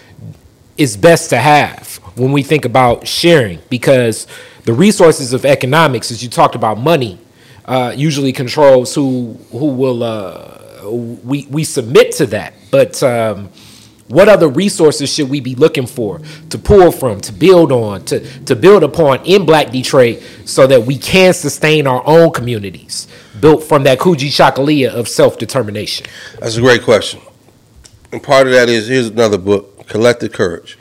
is 0.75 0.97
best 0.97 1.29
to 1.29 1.37
have 1.37 1.97
when 2.15 2.31
we 2.31 2.41
think 2.41 2.65
about 2.65 3.07
sharing? 3.07 3.59
Because 3.69 4.25
the 4.63 4.73
resources 4.73 5.33
of 5.33 5.45
economics, 5.45 6.09
as 6.09 6.23
you 6.23 6.29
talked 6.29 6.55
about 6.55 6.79
money, 6.79 7.19
uh, 7.65 7.93
usually 7.95 8.33
controls 8.33 8.95
who 8.95 9.37
who 9.51 9.67
will 9.67 10.03
uh, 10.03 10.89
we 10.89 11.45
we 11.45 11.63
submit 11.63 12.11
to 12.13 12.25
that. 12.25 12.55
But 12.71 13.01
um, 13.03 13.49
what 14.07 14.27
other 14.27 14.47
resources 14.47 15.13
should 15.13 15.29
we 15.29 15.41
be 15.41 15.53
looking 15.53 15.85
for 15.85 16.21
to 16.49 16.57
pull 16.57 16.91
from, 16.91 17.21
to 17.21 17.31
build 17.31 17.71
on, 17.71 18.03
to 18.05 18.19
to 18.45 18.55
build 18.55 18.83
upon 18.83 19.23
in 19.25 19.45
Black 19.45 19.69
Detroit, 19.69 20.23
so 20.45 20.65
that 20.65 20.81
we 20.81 20.97
can 20.97 21.33
sustain 21.33 21.85
our 21.85 22.01
own 22.07 22.31
communities? 22.31 23.07
Built 23.41 23.63
from 23.63 23.83
that 23.83 23.99
Kuji 23.99 24.29
Kujichagulia 24.29 24.93
of 24.93 25.07
self 25.07 25.37
determination? 25.37 26.05
That's 26.39 26.57
a 26.57 26.61
great 26.61 26.83
question. 26.83 27.21
And 28.11 28.21
part 28.21 28.47
of 28.47 28.53
that 28.53 28.69
is 28.69 28.87
here's 28.87 29.07
another 29.07 29.37
book, 29.37 29.87
Collective 29.87 30.31
Courage. 30.31 30.77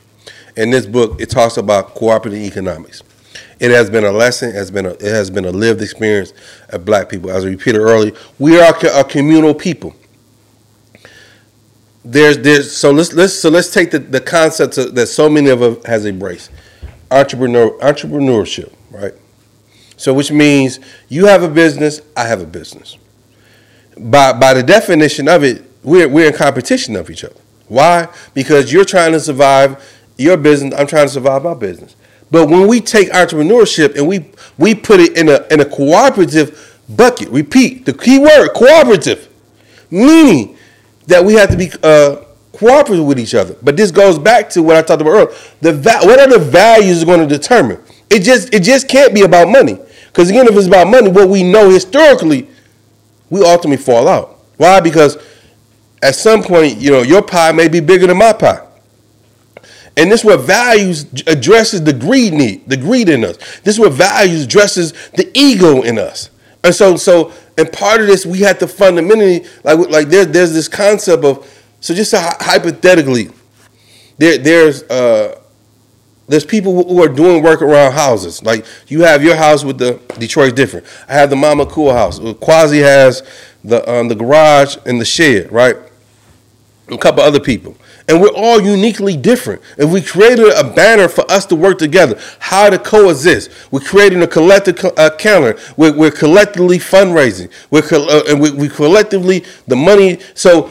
In 0.56 0.70
this 0.70 0.86
book, 0.86 1.20
it 1.20 1.30
talks 1.30 1.56
about 1.56 1.94
cooperative 1.94 2.40
economics. 2.40 3.02
It 3.60 3.70
has 3.70 3.90
been 3.90 4.04
a 4.04 4.10
lesson, 4.10 4.50
it 4.50 4.54
has 4.54 4.70
been 4.70 4.86
a, 4.86 4.90
it 4.90 5.02
has 5.02 5.30
been 5.30 5.44
a 5.44 5.50
lived 5.50 5.82
experience 5.82 6.32
of 6.70 6.84
black 6.84 7.08
people. 7.08 7.30
As 7.30 7.44
I 7.44 7.48
repeated 7.48 7.78
earlier, 7.78 8.12
we 8.38 8.58
are 8.60 8.74
a 8.74 9.04
communal 9.04 9.54
people. 9.54 9.94
There's, 12.04 12.38
there's, 12.38 12.74
so 12.74 12.90
let's, 12.90 13.12
let's, 13.12 13.34
so 13.34 13.50
let's 13.50 13.72
take 13.72 13.90
the, 13.90 13.98
the 13.98 14.20
concepts 14.20 14.76
that 14.76 15.06
so 15.06 15.28
many 15.28 15.50
of 15.50 15.60
us 15.60 15.84
has 15.84 16.06
embraced. 16.06 16.50
Entrepreneur, 17.10 17.70
entrepreneurship, 17.80 18.72
right? 18.90 19.12
So, 20.00 20.14
which 20.14 20.32
means 20.32 20.80
you 21.10 21.26
have 21.26 21.42
a 21.42 21.48
business, 21.48 22.00
I 22.16 22.26
have 22.26 22.40
a 22.40 22.46
business. 22.46 22.96
By, 23.98 24.32
by 24.32 24.54
the 24.54 24.62
definition 24.62 25.28
of 25.28 25.44
it, 25.44 25.62
we're, 25.82 26.08
we're 26.08 26.28
in 26.28 26.32
competition 26.32 26.96
of 26.96 27.10
each 27.10 27.22
other. 27.22 27.36
Why? 27.68 28.08
Because 28.32 28.72
you're 28.72 28.86
trying 28.86 29.12
to 29.12 29.20
survive 29.20 29.86
your 30.16 30.38
business, 30.38 30.72
I'm 30.80 30.86
trying 30.86 31.04
to 31.04 31.12
survive 31.12 31.44
my 31.44 31.52
business. 31.52 31.96
But 32.30 32.48
when 32.48 32.66
we 32.66 32.80
take 32.80 33.10
entrepreneurship 33.10 33.94
and 33.94 34.08
we, 34.08 34.30
we 34.56 34.74
put 34.74 35.00
it 35.00 35.18
in 35.18 35.28
a, 35.28 35.46
in 35.50 35.60
a 35.60 35.66
cooperative 35.66 36.80
bucket, 36.88 37.28
repeat 37.28 37.84
the 37.84 37.92
key 37.92 38.18
word 38.18 38.54
cooperative, 38.54 39.28
meaning 39.90 40.56
that 41.08 41.22
we 41.22 41.34
have 41.34 41.50
to 41.50 41.58
be 41.58 41.70
uh, 41.82 42.24
cooperative 42.54 43.04
with 43.04 43.18
each 43.18 43.34
other. 43.34 43.54
But 43.62 43.76
this 43.76 43.90
goes 43.90 44.18
back 44.18 44.48
to 44.50 44.62
what 44.62 44.76
I 44.76 44.80
talked 44.80 45.02
about 45.02 45.10
earlier. 45.10 45.36
The 45.60 45.74
va- 45.74 46.00
what 46.04 46.18
are 46.18 46.28
the 46.28 46.38
values 46.38 47.04
going 47.04 47.20
to 47.20 47.26
determine? 47.26 47.82
It 48.08 48.20
just 48.20 48.52
it 48.54 48.62
just 48.62 48.88
can't 48.88 49.14
be 49.14 49.22
about 49.22 49.48
money. 49.48 49.78
Because 50.12 50.30
again, 50.30 50.46
if 50.46 50.56
it's 50.56 50.66
about 50.66 50.88
money, 50.88 51.08
what 51.08 51.28
we 51.28 51.42
know 51.42 51.70
historically, 51.70 52.48
we 53.30 53.44
ultimately 53.44 53.82
fall 53.82 54.08
out. 54.08 54.38
Why? 54.56 54.80
Because 54.80 55.16
at 56.02 56.14
some 56.14 56.42
point, 56.42 56.78
you 56.78 56.90
know, 56.90 57.02
your 57.02 57.22
pie 57.22 57.52
may 57.52 57.68
be 57.68 57.80
bigger 57.80 58.06
than 58.06 58.18
my 58.18 58.32
pie. 58.32 58.66
And 59.96 60.10
this 60.10 60.20
is 60.20 60.24
what 60.24 60.40
values 60.40 61.04
addresses 61.26 61.82
the 61.84 61.92
greed 61.92 62.32
need, 62.32 62.68
the 62.68 62.76
greed 62.76 63.08
in 63.08 63.24
us. 63.24 63.36
This 63.60 63.74
is 63.74 63.80
what 63.80 63.92
values 63.92 64.44
addresses 64.44 64.92
the 65.10 65.30
ego 65.34 65.82
in 65.82 65.98
us. 65.98 66.30
And 66.62 66.74
so, 66.74 66.96
so, 66.96 67.32
and 67.58 67.70
part 67.72 68.00
of 68.00 68.06
this, 68.06 68.24
we 68.24 68.40
have 68.40 68.58
to 68.58 68.68
fundamentally, 68.68 69.44
like, 69.64 69.78
like 69.90 70.08
there, 70.08 70.24
there's 70.24 70.52
this 70.52 70.68
concept 70.68 71.24
of, 71.24 71.46
so 71.80 71.94
just 71.94 72.12
hypothetically, 72.14 73.30
there, 74.18 74.38
there's, 74.38 74.82
uh, 74.84 75.40
there's 76.30 76.44
people 76.44 76.84
who 76.84 77.02
are 77.02 77.08
doing 77.08 77.42
work 77.42 77.60
around 77.60 77.90
houses. 77.90 78.40
Like 78.40 78.64
you 78.86 79.00
have 79.00 79.24
your 79.24 79.34
house 79.34 79.64
with 79.64 79.78
the 79.78 80.00
Detroit's 80.16 80.52
different. 80.52 80.86
I 81.08 81.14
have 81.14 81.28
the 81.28 81.34
Mama 81.34 81.66
Cool 81.66 81.92
house. 81.92 82.20
Quasi 82.40 82.78
has 82.78 83.24
the 83.64 83.88
um, 83.90 84.06
the 84.06 84.14
garage 84.14 84.76
and 84.86 85.00
the 85.00 85.04
shed, 85.04 85.50
right? 85.50 85.76
A 86.88 86.98
couple 86.98 87.24
other 87.24 87.40
people. 87.40 87.76
And 88.08 88.20
we're 88.20 88.34
all 88.34 88.60
uniquely 88.60 89.16
different. 89.16 89.60
And 89.76 89.92
we 89.92 90.02
created 90.02 90.52
a 90.56 90.72
banner 90.72 91.08
for 91.08 91.28
us 91.30 91.46
to 91.46 91.56
work 91.56 91.78
together, 91.78 92.20
how 92.38 92.70
to 92.70 92.78
coexist. 92.78 93.50
We're 93.72 93.80
creating 93.80 94.22
a 94.22 94.26
collective 94.26 94.76
co- 94.76 94.94
uh, 94.96 95.10
calendar. 95.16 95.60
We're, 95.76 95.96
we're, 95.96 96.10
collectively 96.10 96.78
fundraising. 96.78 97.50
We're 97.70 97.82
co- 97.82 98.08
uh, 98.08 98.22
and 98.28 98.40
we, 98.40 98.50
we 98.52 98.68
collectively 98.68 99.44
the 99.66 99.76
money. 99.76 100.18
So 100.34 100.70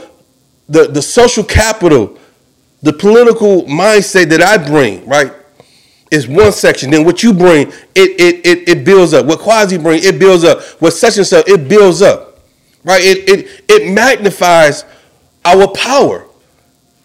the 0.70 0.88
the 0.88 1.02
social 1.02 1.44
capital, 1.44 2.18
the 2.82 2.94
political 2.94 3.64
mindset 3.64 4.30
that 4.30 4.42
I 4.42 4.58
bring, 4.58 5.06
right? 5.08 5.34
Is 6.12 6.28
one 6.28 6.52
section. 6.52 6.92
Then 6.92 7.06
what 7.06 7.24
you 7.24 7.34
bring, 7.34 7.68
it 7.68 8.20
it 8.20 8.46
it, 8.46 8.70
it 8.70 8.86
builds 8.86 9.14
up. 9.14 9.26
What 9.26 9.40
Quasi 9.40 9.78
bring, 9.78 10.04
it 10.04 10.20
builds 10.20 10.44
up. 10.44 10.62
What 10.82 10.94
and 11.04 11.28
such, 11.28 11.48
it 11.48 11.70
builds 11.70 12.02
up. 12.02 12.40
Right? 12.84 13.02
It 13.04 13.30
it 13.30 13.64
it 13.68 13.94
magnifies 13.94 14.86
our 15.46 15.68
power. 15.70 16.26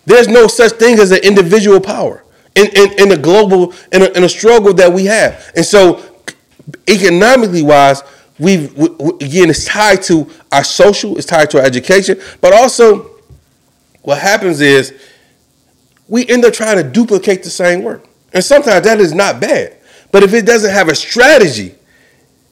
There's 0.07 0.28
no 0.28 0.46
such 0.46 0.72
thing 0.72 0.98
as 0.98 1.11
an 1.11 1.22
individual 1.22 1.80
power 1.80 2.24
in 2.55 2.66
in, 2.74 3.00
in 3.00 3.12
a 3.12 3.16
global 3.16 3.72
in 3.92 4.02
a, 4.02 4.07
in 4.16 4.24
a 4.24 4.28
struggle 4.28 4.74
that 4.74 4.92
we 4.92 5.07
have. 5.07 5.52
And 5.57 5.64
so, 5.64 6.02
economically 6.88 7.62
wise, 7.62 8.02
we've 8.38 8.72
we, 8.74 8.86
again 9.20 9.50
it's 9.50 9.64
tied 9.64 10.02
to 10.05 10.30
our 10.52 10.64
social, 10.64 11.16
it's 11.16 11.26
tied 11.26 11.50
to 11.50 11.59
our 11.59 11.64
education, 11.64 12.20
but 12.40 12.52
also 12.52 13.11
what 14.02 14.18
happens 14.18 14.61
is 14.61 14.94
we 16.09 16.26
end 16.28 16.44
up 16.44 16.52
trying 16.52 16.76
to 16.76 16.82
duplicate 16.82 17.42
the 17.42 17.50
same 17.50 17.82
work. 17.82 18.07
And 18.35 18.45
sometimes 18.45 18.85
that 18.85 19.01
is 19.01 19.14
not 19.14 19.41
bad. 19.41 19.76
But 20.11 20.22
if 20.24 20.35
it 20.35 20.45
doesn't 20.45 20.70
have 20.70 20.89
a 20.89 20.95
strategy, 20.95 21.74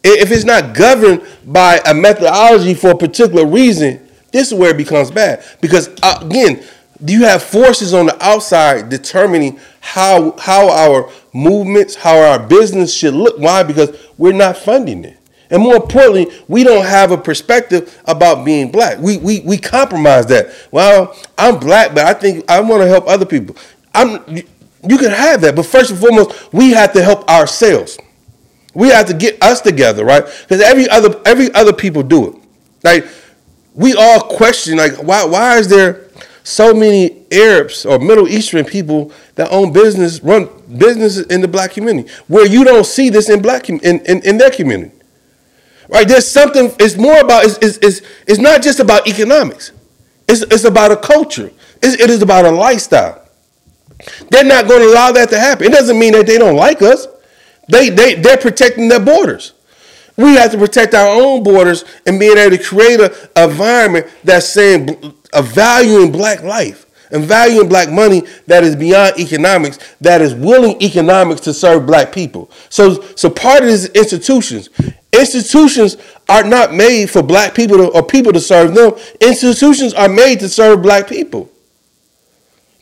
if 0.05 0.31
it's 0.31 0.45
not 0.45 0.75
governed 0.75 1.23
by 1.45 1.81
a 1.87 1.93
methodology 1.93 2.75
for 2.75 2.93
a 2.93 2.97
particular 2.97 3.47
reason, 3.47 4.09
this 4.33 4.51
is 4.51 4.55
where 4.55 4.71
it 4.71 4.77
becomes 4.77 5.11
bad. 5.11 5.45
Because 5.61 5.91
uh, 6.03 6.21
again, 6.23 6.63
you 7.07 7.25
have 7.25 7.43
forces 7.43 7.95
on 7.95 8.07
the 8.07 8.25
outside 8.25 8.89
determining 8.89 9.59
how 9.81 10.37
how 10.39 10.71
our 10.71 11.11
movements, 11.33 11.95
how 11.97 12.19
our 12.19 12.47
business 12.47 12.95
should 12.95 13.15
look. 13.15 13.39
Why? 13.39 13.63
Because 13.63 13.97
we're 14.19 14.33
not 14.33 14.57
funding 14.57 15.05
it. 15.05 15.19
And 15.51 15.63
more 15.63 15.77
importantly, 15.77 16.29
we 16.49 16.65
don't 16.65 16.87
have 16.87 17.11
a 17.11 17.19
perspective 17.19 18.01
about 18.07 18.45
being 18.45 18.71
black. 18.71 18.99
We 18.99 19.19
we 19.19 19.41
we 19.41 19.59
compromise 19.59 20.27
that. 20.27 20.49
Well, 20.71 21.17
I'm 21.37 21.59
black, 21.59 21.95
but 21.95 22.05
I 22.05 22.15
think 22.15 22.51
I 22.51 22.61
want 22.61 22.83
to 22.83 22.89
help 22.89 23.07
other 23.07 23.27
people. 23.27 23.57
I'm 23.95 24.43
you 24.89 24.99
can 24.99 25.11
have 25.11 25.41
that, 25.43 25.55
but 25.55 25.65
first 25.65 25.91
and 25.91 26.01
foremost, 26.01 26.53
we 26.53 26.71
have 26.71 26.93
to 26.95 27.03
help 27.03 27.29
ourselves. 27.29 27.99
We 28.75 28.89
have 28.89 29.07
to 29.07 29.15
get 29.15 29.43
us 29.43 29.61
together, 29.61 30.05
right? 30.05 30.25
Because 30.25 30.63
every 30.63 30.89
other 30.89 31.21
every 31.27 31.53
other 31.55 31.73
people 31.73 32.03
do 32.03 32.29
it. 32.29 32.35
Like 32.83 33.07
we 33.75 33.95
all 33.95 34.21
question, 34.21 34.79
like 34.79 34.95
why 34.95 35.25
why 35.25 35.59
is 35.59 35.69
there 35.69 36.09
so 36.45 36.75
many 36.75 37.25
Arabs 37.31 37.87
or 37.87 37.99
Middle 37.99 38.29
Eastern 38.29 38.65
people 38.65 39.13
that 39.37 39.51
own 39.51 39.73
business, 39.73 40.21
run 40.21 40.49
businesses 40.77 41.27
in 41.27 41.41
the 41.41 41.49
black 41.49 41.73
community, 41.73 42.11
where 42.27 42.47
you 42.47 42.65
don't 42.65 42.85
see 42.85 43.11
this 43.11 43.29
in 43.29 43.41
black 43.43 43.69
in, 43.69 43.79
in, 43.81 44.01
in 44.23 44.39
their 44.39 44.51
community. 44.51 44.93
Right? 45.89 46.09
There's 46.09 46.29
something, 46.29 46.73
it's 46.81 46.97
more 46.97 47.21
about, 47.21 47.45
it's, 47.45 47.59
it's, 47.59 47.79
it's, 47.79 48.07
it's 48.27 48.39
not 48.41 48.63
just 48.63 48.81
about 48.81 49.07
economics. 49.07 49.73
It's, 50.27 50.43
it's 50.43 50.65
about 50.65 50.91
a 50.91 50.97
culture. 50.97 51.51
It's, 51.83 52.01
it 52.01 52.09
is 52.09 52.23
about 52.23 52.45
a 52.45 52.51
lifestyle. 52.51 53.22
They're 54.31 54.45
not 54.45 54.69
going 54.69 54.81
to 54.81 54.89
allow 54.89 55.13
that 55.13 55.29
to 55.31 55.39
happen. 55.39 55.67
It 55.67 55.73
doesn't 55.73 55.99
mean 55.99 56.13
that 56.13 56.27
they 56.27 56.39
don't 56.39 56.57
like 56.57 56.83
us. 56.83 57.07
They, 57.69 57.91
they, 57.91 58.15
they're 58.15 58.37
protecting 58.37 58.89
their 58.89 59.01
borders. 59.01 59.53
We 60.17 60.35
have 60.35 60.53
to 60.53 60.59
protect 60.59 60.95
our 60.95 61.09
own 61.09 61.43
borders 61.43 61.85
and 62.07 62.21
being 62.21 62.37
able 62.37 62.57
to 62.57 62.63
create 62.63 63.01
an 63.01 63.11
environment 63.37 64.07
that's 64.25 64.49
saying 64.49 65.15
a 65.33 65.43
value 65.43 66.01
in 66.03 66.13
black 66.13 66.43
life 66.43 66.87
and 67.11 67.25
value 67.25 67.61
in 67.61 67.69
black 67.69 67.91
money 67.91 68.23
that 68.47 68.65
is 68.65 68.75
beyond 68.77 69.19
economics, 69.19 69.79
that 70.01 70.21
is 70.21 70.35
willing 70.35 70.81
economics 70.83 71.41
to 71.43 71.55
serve 71.55 71.87
black 71.87 72.13
people. 72.13 72.51
So, 72.69 73.01
so 73.15 73.31
part 73.31 73.63
of 73.63 73.69
these 73.69 73.87
institutions, 73.91 74.71
institutions 75.13 75.97
are 76.29 76.45
not 76.45 76.73
made 76.75 77.11
for 77.11 77.23
black 77.23 77.55
people 77.55 77.77
to, 77.79 77.89
or 77.89 78.03
people 78.03 78.33
to 78.33 78.41
serve 78.41 78.75
them. 78.75 78.95
Institutions 79.21 79.95
are 79.95 80.09
made 80.09 80.41
to 80.41 80.49
serve 80.49 80.83
black 80.83 81.07
people. 81.07 81.51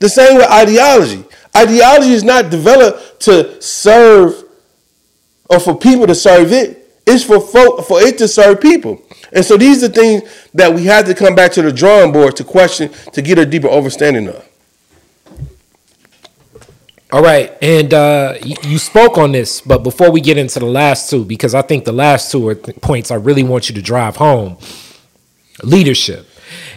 The 0.00 0.08
same 0.08 0.36
with 0.36 0.50
ideology. 0.50 1.24
Ideology 1.56 2.12
is 2.12 2.24
not 2.24 2.50
developed 2.50 3.20
to 3.22 3.60
serve 3.62 4.44
or 5.48 5.60
for 5.60 5.76
people 5.76 6.06
to 6.06 6.14
serve 6.14 6.52
it. 6.52 6.76
It's 7.06 7.24
for 7.24 7.40
folk, 7.40 7.84
for 7.84 8.00
it 8.00 8.18
to 8.18 8.28
serve 8.28 8.60
people. 8.60 9.02
And 9.32 9.44
so 9.44 9.56
these 9.56 9.82
are 9.82 9.88
things 9.88 10.22
that 10.54 10.72
we 10.72 10.84
have 10.84 11.06
to 11.06 11.14
come 11.14 11.34
back 11.34 11.52
to 11.52 11.62
the 11.62 11.72
drawing 11.72 12.12
board 12.12 12.36
to 12.36 12.44
question 12.44 12.90
to 13.12 13.22
get 13.22 13.38
a 13.38 13.46
deeper 13.46 13.68
understanding 13.68 14.28
of. 14.28 14.46
All 17.12 17.22
right, 17.22 17.52
and 17.60 17.92
uh, 17.92 18.34
you, 18.44 18.78
spoke 18.78 19.18
on 19.18 19.32
this, 19.32 19.60
but 19.60 19.78
before 19.78 20.12
we 20.12 20.20
get 20.20 20.38
into 20.38 20.60
the 20.60 20.66
last 20.66 21.10
two, 21.10 21.24
because 21.24 21.56
I 21.56 21.62
think 21.62 21.84
the 21.84 21.92
last 21.92 22.30
two 22.30 22.46
are 22.46 22.54
th- 22.54 22.80
points 22.80 23.10
I 23.10 23.16
really 23.16 23.42
want 23.42 23.68
you 23.68 23.74
to 23.74 23.82
drive 23.82 24.14
home: 24.14 24.58
leadership. 25.64 26.29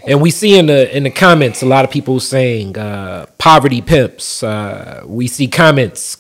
And 0.05 0.21
we 0.21 0.31
see 0.31 0.57
in 0.57 0.65
the 0.65 0.95
in 0.95 1.03
the 1.03 1.09
comments 1.09 1.61
a 1.61 1.65
lot 1.65 1.85
of 1.85 1.91
people 1.91 2.19
saying 2.19 2.77
uh, 2.77 3.27
poverty 3.37 3.81
pimps. 3.81 4.43
Uh, 4.43 5.03
we 5.05 5.27
see 5.27 5.47
comments 5.47 6.17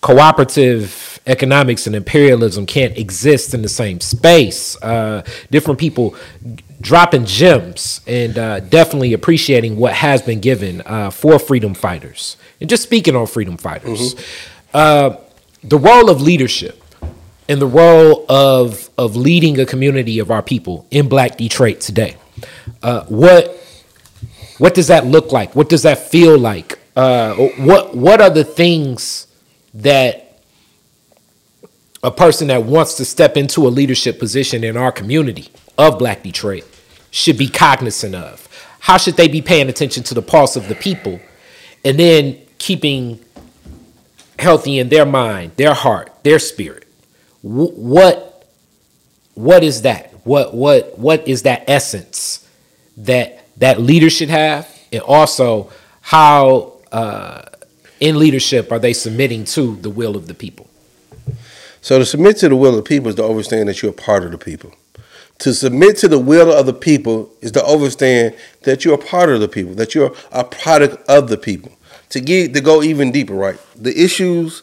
cooperative 0.00 1.20
economics 1.26 1.86
and 1.86 1.94
imperialism 1.94 2.64
can't 2.64 2.96
exist 2.96 3.52
in 3.54 3.62
the 3.62 3.68
same 3.68 4.00
space. 4.00 4.80
Uh, 4.82 5.22
different 5.50 5.78
people 5.78 6.16
dropping 6.80 7.26
gems 7.26 8.00
and 8.06 8.38
uh, 8.38 8.58
definitely 8.60 9.12
appreciating 9.12 9.76
what 9.76 9.92
has 9.92 10.22
been 10.22 10.40
given 10.40 10.80
uh, 10.86 11.10
for 11.10 11.38
freedom 11.38 11.74
fighters. 11.74 12.38
And 12.60 12.70
just 12.70 12.82
speaking 12.82 13.14
on 13.14 13.26
freedom 13.26 13.58
fighters, 13.58 14.14
mm-hmm. 14.14 15.68
the 15.68 15.78
role 15.78 16.10
of 16.10 16.22
leadership 16.22 16.82
and 17.48 17.60
the 17.60 17.66
role 17.66 18.24
of 18.28 18.90
of 18.96 19.14
leading 19.14 19.60
a 19.60 19.66
community 19.66 20.18
of 20.18 20.30
our 20.30 20.42
people 20.42 20.86
in 20.90 21.08
Black 21.08 21.36
Detroit 21.36 21.80
today. 21.80 22.16
Uh, 22.82 23.04
what 23.06 23.56
what 24.58 24.74
does 24.74 24.88
that 24.88 25.06
look 25.06 25.32
like? 25.32 25.54
What 25.56 25.68
does 25.68 25.82
that 25.82 25.98
feel 25.98 26.38
like? 26.38 26.78
Uh, 26.96 27.34
what 27.34 27.96
what 27.96 28.20
are 28.20 28.30
the 28.30 28.44
things 28.44 29.26
that 29.74 30.42
a 32.02 32.10
person 32.10 32.48
that 32.48 32.64
wants 32.64 32.94
to 32.94 33.04
step 33.04 33.36
into 33.36 33.66
a 33.66 33.70
leadership 33.70 34.18
position 34.18 34.64
in 34.64 34.76
our 34.76 34.92
community 34.92 35.48
of 35.76 35.98
Black 35.98 36.22
Detroit 36.22 36.64
should 37.10 37.38
be 37.38 37.48
cognizant 37.48 38.14
of? 38.14 38.46
How 38.80 38.96
should 38.96 39.16
they 39.16 39.28
be 39.28 39.42
paying 39.42 39.68
attention 39.68 40.02
to 40.04 40.14
the 40.14 40.22
pulse 40.22 40.56
of 40.56 40.68
the 40.68 40.74
people, 40.74 41.20
and 41.84 41.98
then 41.98 42.38
keeping 42.58 43.20
healthy 44.38 44.78
in 44.78 44.88
their 44.88 45.04
mind, 45.04 45.52
their 45.56 45.74
heart, 45.74 46.12
their 46.22 46.38
spirit? 46.38 46.86
what 47.42 48.46
what 49.34 49.64
is 49.64 49.82
that? 49.82 50.12
What 50.24 50.54
what 50.54 50.98
what 50.98 51.26
is 51.26 51.42
that 51.42 51.64
essence 51.68 52.46
that 53.04 53.46
that 53.58 53.80
leader 53.80 54.10
should 54.10 54.30
have, 54.30 54.68
and 54.92 55.02
also 55.02 55.70
how 56.00 56.78
uh, 56.92 57.42
in 58.00 58.18
leadership 58.18 58.72
are 58.72 58.78
they 58.78 58.92
submitting 58.92 59.44
to 59.44 59.76
the 59.76 59.90
will 59.90 60.16
of 60.16 60.26
the 60.26 60.34
people? 60.34 60.68
So 61.82 61.98
to 61.98 62.04
submit 62.04 62.36
to 62.38 62.48
the 62.48 62.56
will 62.56 62.70
of 62.70 62.76
the 62.76 62.82
people 62.82 63.08
is 63.08 63.14
to 63.16 63.24
understand 63.24 63.68
that 63.68 63.82
you're 63.82 63.92
part 63.92 64.24
of 64.24 64.32
the 64.32 64.38
people. 64.38 64.72
To 65.38 65.54
submit 65.54 65.96
to 65.98 66.08
the 66.08 66.18
will 66.18 66.52
of 66.52 66.66
the 66.66 66.74
people 66.74 67.30
is 67.40 67.52
to 67.52 67.64
understand 67.64 68.36
that 68.62 68.84
you're 68.84 68.94
a 68.94 68.98
part 68.98 69.30
of 69.30 69.40
the 69.40 69.48
people, 69.48 69.74
that 69.74 69.94
you're 69.94 70.14
a 70.32 70.44
product 70.44 71.08
of 71.08 71.28
the 71.28 71.38
people. 71.38 71.72
To 72.10 72.20
get 72.20 72.54
to 72.54 72.60
go 72.60 72.82
even 72.82 73.12
deeper, 73.12 73.34
right? 73.34 73.58
The 73.76 73.98
issues 73.98 74.62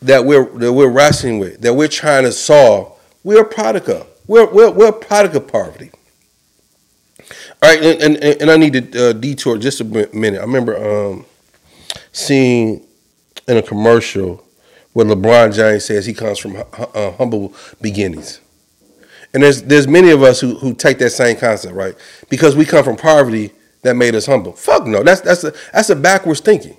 that 0.00 0.24
we're 0.24 0.46
that 0.58 0.72
we're 0.72 0.88
wrestling 0.88 1.38
with, 1.38 1.60
that 1.62 1.74
we're 1.74 1.88
trying 1.88 2.22
to 2.22 2.32
solve, 2.32 2.98
we're 3.24 3.42
a 3.42 3.48
product 3.48 3.88
of. 3.88 4.06
We're 4.26 4.46
we're, 4.46 4.70
we're 4.70 4.88
a 4.88 4.92
product 4.92 5.34
of 5.34 5.48
poverty. 5.48 5.90
Right, 7.66 7.82
and, 7.82 8.16
and, 8.16 8.42
and 8.42 8.50
I 8.50 8.56
need 8.56 8.92
to 8.92 9.10
uh, 9.10 9.12
detour 9.12 9.58
just 9.58 9.80
a 9.80 9.84
minute. 9.84 10.38
I 10.38 10.42
remember 10.42 10.76
um, 10.76 11.26
seeing 12.12 12.86
in 13.48 13.56
a 13.56 13.62
commercial 13.62 14.44
where 14.92 15.04
LeBron 15.04 15.52
James 15.52 15.84
says 15.84 16.06
he 16.06 16.14
comes 16.14 16.38
from 16.38 16.56
uh, 16.56 17.10
humble 17.12 17.54
beginnings. 17.80 18.40
And 19.34 19.42
there's 19.42 19.64
there's 19.64 19.88
many 19.88 20.10
of 20.10 20.22
us 20.22 20.40
who, 20.40 20.54
who 20.58 20.74
take 20.74 20.98
that 20.98 21.10
same 21.10 21.36
concept, 21.36 21.74
right? 21.74 21.96
Because 22.28 22.54
we 22.54 22.64
come 22.64 22.84
from 22.84 22.96
poverty 22.96 23.50
that 23.82 23.96
made 23.96 24.14
us 24.14 24.26
humble. 24.26 24.52
Fuck 24.52 24.86
no, 24.86 25.02
that's 25.02 25.20
that's 25.22 25.42
a 25.42 25.52
that's 25.72 25.90
a 25.90 25.96
backwards 25.96 26.38
thinking. 26.38 26.76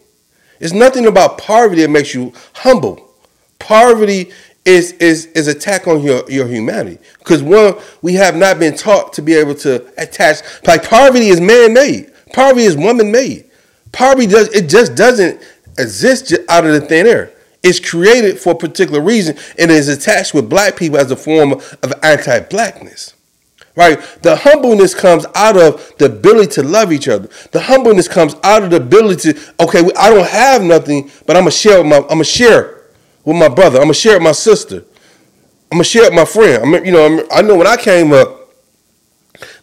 It's 0.61 0.73
nothing 0.73 1.05
about 1.05 1.37
poverty 1.37 1.81
that 1.81 1.89
makes 1.89 2.13
you 2.13 2.31
humble. 2.53 3.13
Poverty 3.59 4.31
is 4.67 4.91
is 4.93 5.25
is 5.27 5.47
attack 5.47 5.87
on 5.87 6.01
your 6.01 6.29
your 6.29 6.47
humanity 6.47 6.99
because 7.19 7.41
one 7.41 7.75
we 8.01 8.13
have 8.13 8.35
not 8.35 8.59
been 8.59 8.75
taught 8.75 9.13
to 9.13 9.21
be 9.21 9.33
able 9.33 9.55
to 9.55 9.75
attach 9.97 10.41
like 10.67 10.87
poverty 10.87 11.29
is 11.29 11.41
man 11.41 11.73
made 11.73 12.11
poverty 12.33 12.65
is 12.65 12.75
woman 12.75 13.11
made 13.11 13.49
poverty 13.91 14.27
does 14.27 14.49
it 14.49 14.69
just 14.69 14.93
doesn't 14.95 15.41
exist 15.77 16.33
out 16.49 16.65
of 16.65 16.73
the 16.73 16.81
thin 16.81 17.07
air. 17.07 17.31
It's 17.63 17.79
created 17.79 18.39
for 18.39 18.53
a 18.53 18.55
particular 18.55 19.01
reason 19.01 19.37
and 19.57 19.71
is 19.71 19.87
attached 19.87 20.33
with 20.33 20.49
black 20.49 20.75
people 20.75 20.97
as 20.97 21.11
a 21.11 21.15
form 21.15 21.53
of 21.53 21.93
anti-blackness. 22.03 23.13
Right? 23.75 23.99
The 24.23 24.35
humbleness 24.37 24.95
comes 24.95 25.25
out 25.35 25.55
of 25.55 25.93
the 25.99 26.05
ability 26.05 26.51
to 26.53 26.63
love 26.63 26.91
each 26.91 27.07
other. 27.07 27.29
The 27.51 27.61
humbleness 27.61 28.07
comes 28.07 28.35
out 28.43 28.63
of 28.63 28.71
the 28.71 28.77
ability 28.77 29.33
to, 29.33 29.53
okay, 29.59 29.87
I 29.95 30.09
don't 30.09 30.27
have 30.27 30.63
nothing, 30.63 31.11
but 31.27 31.35
I'm 31.35 31.43
gonna 31.43 31.51
share 31.51 31.83
my 31.83 31.97
I'm 31.97 32.07
gonna 32.07 32.23
share 32.23 32.76
with 33.27 33.35
my 33.35 33.49
brother. 33.49 33.77
I'm 33.77 33.83
gonna 33.83 33.93
share 33.93 34.13
with 34.13 34.23
my 34.23 34.31
sister. 34.31 34.77
I'm 35.69 35.79
gonna 35.79 35.83
share 35.83 36.03
with 36.03 36.13
my 36.13 36.23
friend. 36.23 36.63
I 36.63 36.65
mean, 36.65 36.85
you 36.85 36.93
know, 36.93 37.27
I 37.29 37.41
know 37.41 37.57
when 37.57 37.67
I 37.67 37.75
came 37.75 38.13
up, 38.13 38.53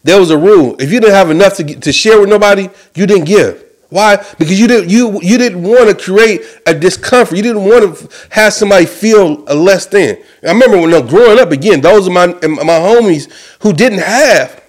there 0.02 0.20
was 0.20 0.30
a 0.30 0.36
rule. 0.36 0.76
If 0.78 0.92
you 0.92 1.00
didn't 1.00 1.14
have 1.14 1.30
enough 1.30 1.56
to 1.56 1.64
to 1.64 1.90
share 1.90 2.20
with 2.20 2.28
nobody, 2.28 2.68
you 2.94 3.06
didn't 3.06 3.24
give. 3.24 3.64
Why? 3.88 4.22
Because 4.38 4.60
you 4.60 4.68
didn't 4.68 4.90
you 4.90 5.18
you 5.22 5.38
didn't 5.38 5.62
want 5.62 5.88
to 5.88 5.94
create 5.94 6.42
a 6.66 6.74
discomfort. 6.74 7.38
You 7.38 7.42
didn't 7.42 7.64
want 7.64 7.96
to 7.96 8.08
have 8.30 8.52
somebody 8.52 8.84
feel 8.84 9.36
less 9.44 9.86
than. 9.86 10.18
I 10.42 10.48
remember 10.48 10.78
when 10.78 10.92
I'm 10.92 11.06
growing 11.06 11.38
up 11.38 11.50
again, 11.50 11.80
those 11.80 12.06
are 12.06 12.10
my 12.10 12.26
my 12.26 12.78
homies 12.84 13.30
who 13.62 13.72
didn't 13.72 14.00
have, 14.00 14.62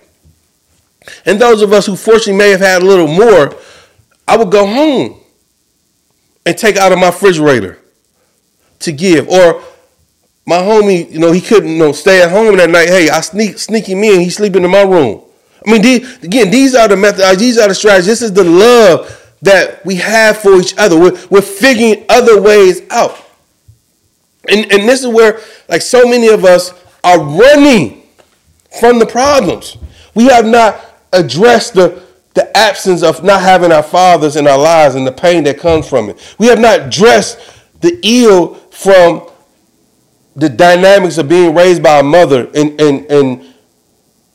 and 1.26 1.38
those 1.38 1.62
of 1.62 1.74
us 1.74 1.86
who 1.86 1.98
fortunately 1.98 2.38
may 2.38 2.52
have 2.52 2.62
had 2.62 2.82
a 2.82 2.86
little 2.86 3.08
more. 3.08 3.54
I 4.26 4.38
would 4.38 4.52
go 4.52 4.66
home 4.66 5.20
and 6.46 6.58
take 6.58 6.78
out 6.78 6.93
of 6.93 6.98
my 6.98 7.08
refrigerator 7.08 7.80
to 8.86 8.92
give, 8.92 9.28
or 9.28 9.62
my 10.46 10.58
homie, 10.58 11.10
you 11.12 11.20
know, 11.20 11.32
he 11.32 11.42
couldn't 11.42 11.70
you 11.70 11.80
know, 11.80 11.92
stay 11.92 12.22
at 12.22 12.32
home 12.32 12.56
that 12.58 12.70
night. 12.70 12.88
Hey, 12.88 13.10
I 13.10 13.22
sneak 13.22 13.58
sneak 13.58 13.88
him 13.88 14.04
in. 14.04 14.20
He's 14.20 14.38
sleeping 14.38 14.64
in 14.64 14.72
my 14.72 14.84
room. 14.84 15.22
I 15.66 15.72
mean, 15.72 15.82
these, 15.82 16.24
again, 16.24 16.52
these 16.52 16.76
are 16.76 16.88
the 16.88 16.96
methods, 16.96 17.24
uh, 17.24 17.36
these 17.36 17.58
are 17.58 17.68
the 17.68 17.76
strategies. 17.76 18.06
This 18.06 18.22
is 18.22 18.32
the 18.32 18.44
love 18.44 19.34
that 19.42 19.84
we 19.86 19.96
have 19.96 20.38
for 20.38 20.60
each 20.60 20.78
other. 20.78 21.00
We're, 21.00 21.20
we're 21.30 21.42
figuring 21.42 22.06
other 22.10 22.40
ways 22.42 22.84
out. 22.92 23.18
And, 24.48 24.72
and 24.72 24.88
this 24.88 25.02
is 25.02 25.08
where, 25.08 25.40
like, 25.68 25.82
so 25.82 26.08
many 26.08 26.28
of 26.28 26.46
us 26.46 26.72
are 27.04 27.20
running 27.20 28.04
from 28.80 29.00
the 29.00 29.06
problems. 29.06 29.78
We 30.14 30.26
have 30.26 30.46
not 30.46 30.80
addressed 31.12 31.74
the, 31.74 32.04
the 32.36 32.56
absence 32.56 33.02
of 33.02 33.24
not 33.24 33.42
having 33.42 33.72
our 33.72 33.84
fathers 33.84 34.36
in 34.36 34.48
our 34.48 34.58
lives 34.58 34.94
and 34.94 35.08
the 35.08 35.12
pain 35.12 35.44
that 35.46 35.58
comes 35.58 35.88
from 35.88 36.10
it. 36.10 36.36
We 36.38 36.48
have 36.48 36.60
not 36.60 36.82
addressed 36.82 37.40
the 37.82 38.00
ill 38.04 38.56
from 38.76 39.30
the 40.36 40.49
dynamics 40.49 41.17
of 41.17 41.30
being 41.30 41.55
raised 41.55 41.82
by 41.82 41.99
a 41.99 42.03
mother 42.03 42.49
and, 42.53 42.80
and, 42.80 43.09
and 43.09 43.53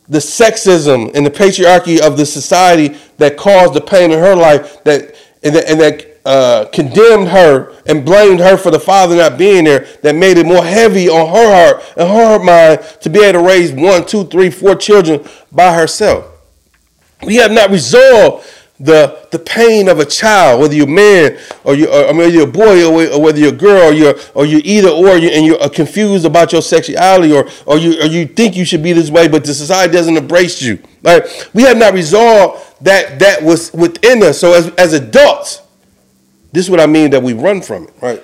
the 0.09 0.19
sexism 0.19 1.15
and 1.15 1.27
the 1.27 1.31
patriarchy 1.31 2.01
of 2.01 2.17
the 2.17 2.25
society 2.25 2.97
that 3.19 3.37
caused 3.37 3.75
the 3.75 3.81
pain 3.81 4.11
in 4.11 4.19
her 4.19 4.35
life 4.35 4.83
that 4.85 5.15
and 5.43 5.55
that, 5.55 5.69
and 5.69 5.81
that 5.81 6.21
uh, 6.25 6.65
condemned 6.73 7.29
her 7.29 7.75
and 7.87 8.05
blamed 8.05 8.41
her 8.41 8.57
for 8.57 8.71
the 8.71 8.81
father 8.81 9.17
not 9.17 9.39
being 9.39 9.65
there 9.65 9.87
that 10.03 10.15
made 10.15 10.37
it 10.39 10.47
more 10.47 10.65
heavy 10.65 11.09
on 11.09 11.27
her 11.29 11.75
heart 11.75 11.95
and 11.97 12.09
her 12.09 12.43
mind 12.43 12.81
to 13.01 13.11
be 13.11 13.21
able 13.23 13.41
to 13.41 13.47
raise 13.47 13.73
one 13.73 14.05
two 14.07 14.25
three 14.25 14.51
four 14.51 14.75
children 14.75 15.23
by 15.53 15.75
herself. 15.75 16.27
We 17.23 17.37
have 17.37 17.53
not 17.53 17.71
resolved 17.71 18.47
the 18.81 19.29
the 19.31 19.39
pain 19.39 19.89
of 19.89 19.99
a 19.99 20.07
child, 20.07 20.61
whether 20.61 20.75
you're 20.75 20.89
a 20.89 20.91
man 20.91 21.39
or 21.65 21.75
you, 21.75 21.87
or, 21.87 22.09
I 22.09 22.13
mean, 22.13 22.33
you're 22.33 22.49
a 22.49 22.51
boy 22.51 22.83
or, 22.83 23.13
or, 23.13 23.21
whether 23.21 23.39
you're 23.39 23.53
a 23.53 23.57
girl 23.57 23.91
or 23.91 23.93
you're 23.93 24.15
or 24.35 24.47
you're 24.47 24.63
either 24.65 24.89
or, 24.89 25.19
you, 25.19 25.29
and 25.29 25.45
you're 25.45 25.69
confused 25.69 26.25
about 26.25 26.53
your 26.53 26.63
sexuality 26.63 27.33
or 27.33 27.47
or 27.67 27.77
you 27.77 28.01
or 28.01 28.07
you 28.07 28.27
think 28.27 28.57
you 28.57 28.65
should 28.65 28.83
be 28.83 28.95
this 28.95 29.11
way, 29.11 29.29
but 29.29 29.45
the 29.45 29.53
society 29.53 29.93
doesn't 29.93 30.17
embrace 30.17 30.63
you. 30.63 30.83
Right? 31.03 31.23
We 31.53 31.63
have 31.65 31.77
not 31.77 31.93
resolved 31.93 32.83
that 32.83 33.19
that 33.19 33.43
was 33.43 33.71
within 33.75 34.23
us. 34.23 34.41
So 34.41 34.55
as 34.55 34.69
as 34.71 34.95
adults, 34.95 35.61
this 36.53 36.65
is 36.65 36.71
what 36.71 36.81
I 36.81 36.87
mean 36.87 37.11
that 37.11 37.23
we 37.23 37.35
run 37.35 37.61
from 37.61 37.85
it, 37.85 37.95
right? 38.01 38.23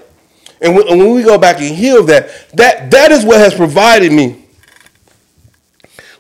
And 0.63 0.75
when, 0.75 0.89
and 0.89 0.99
when 0.99 1.15
we 1.15 1.23
go 1.23 1.37
back 1.37 1.61
and 1.61 1.75
heal 1.77 2.03
that, 2.05 2.31
that 2.55 2.91
that 2.93 3.13
is 3.13 3.27
what 3.27 3.39
has 3.39 3.55
provided 3.55 4.11
me 4.11 4.43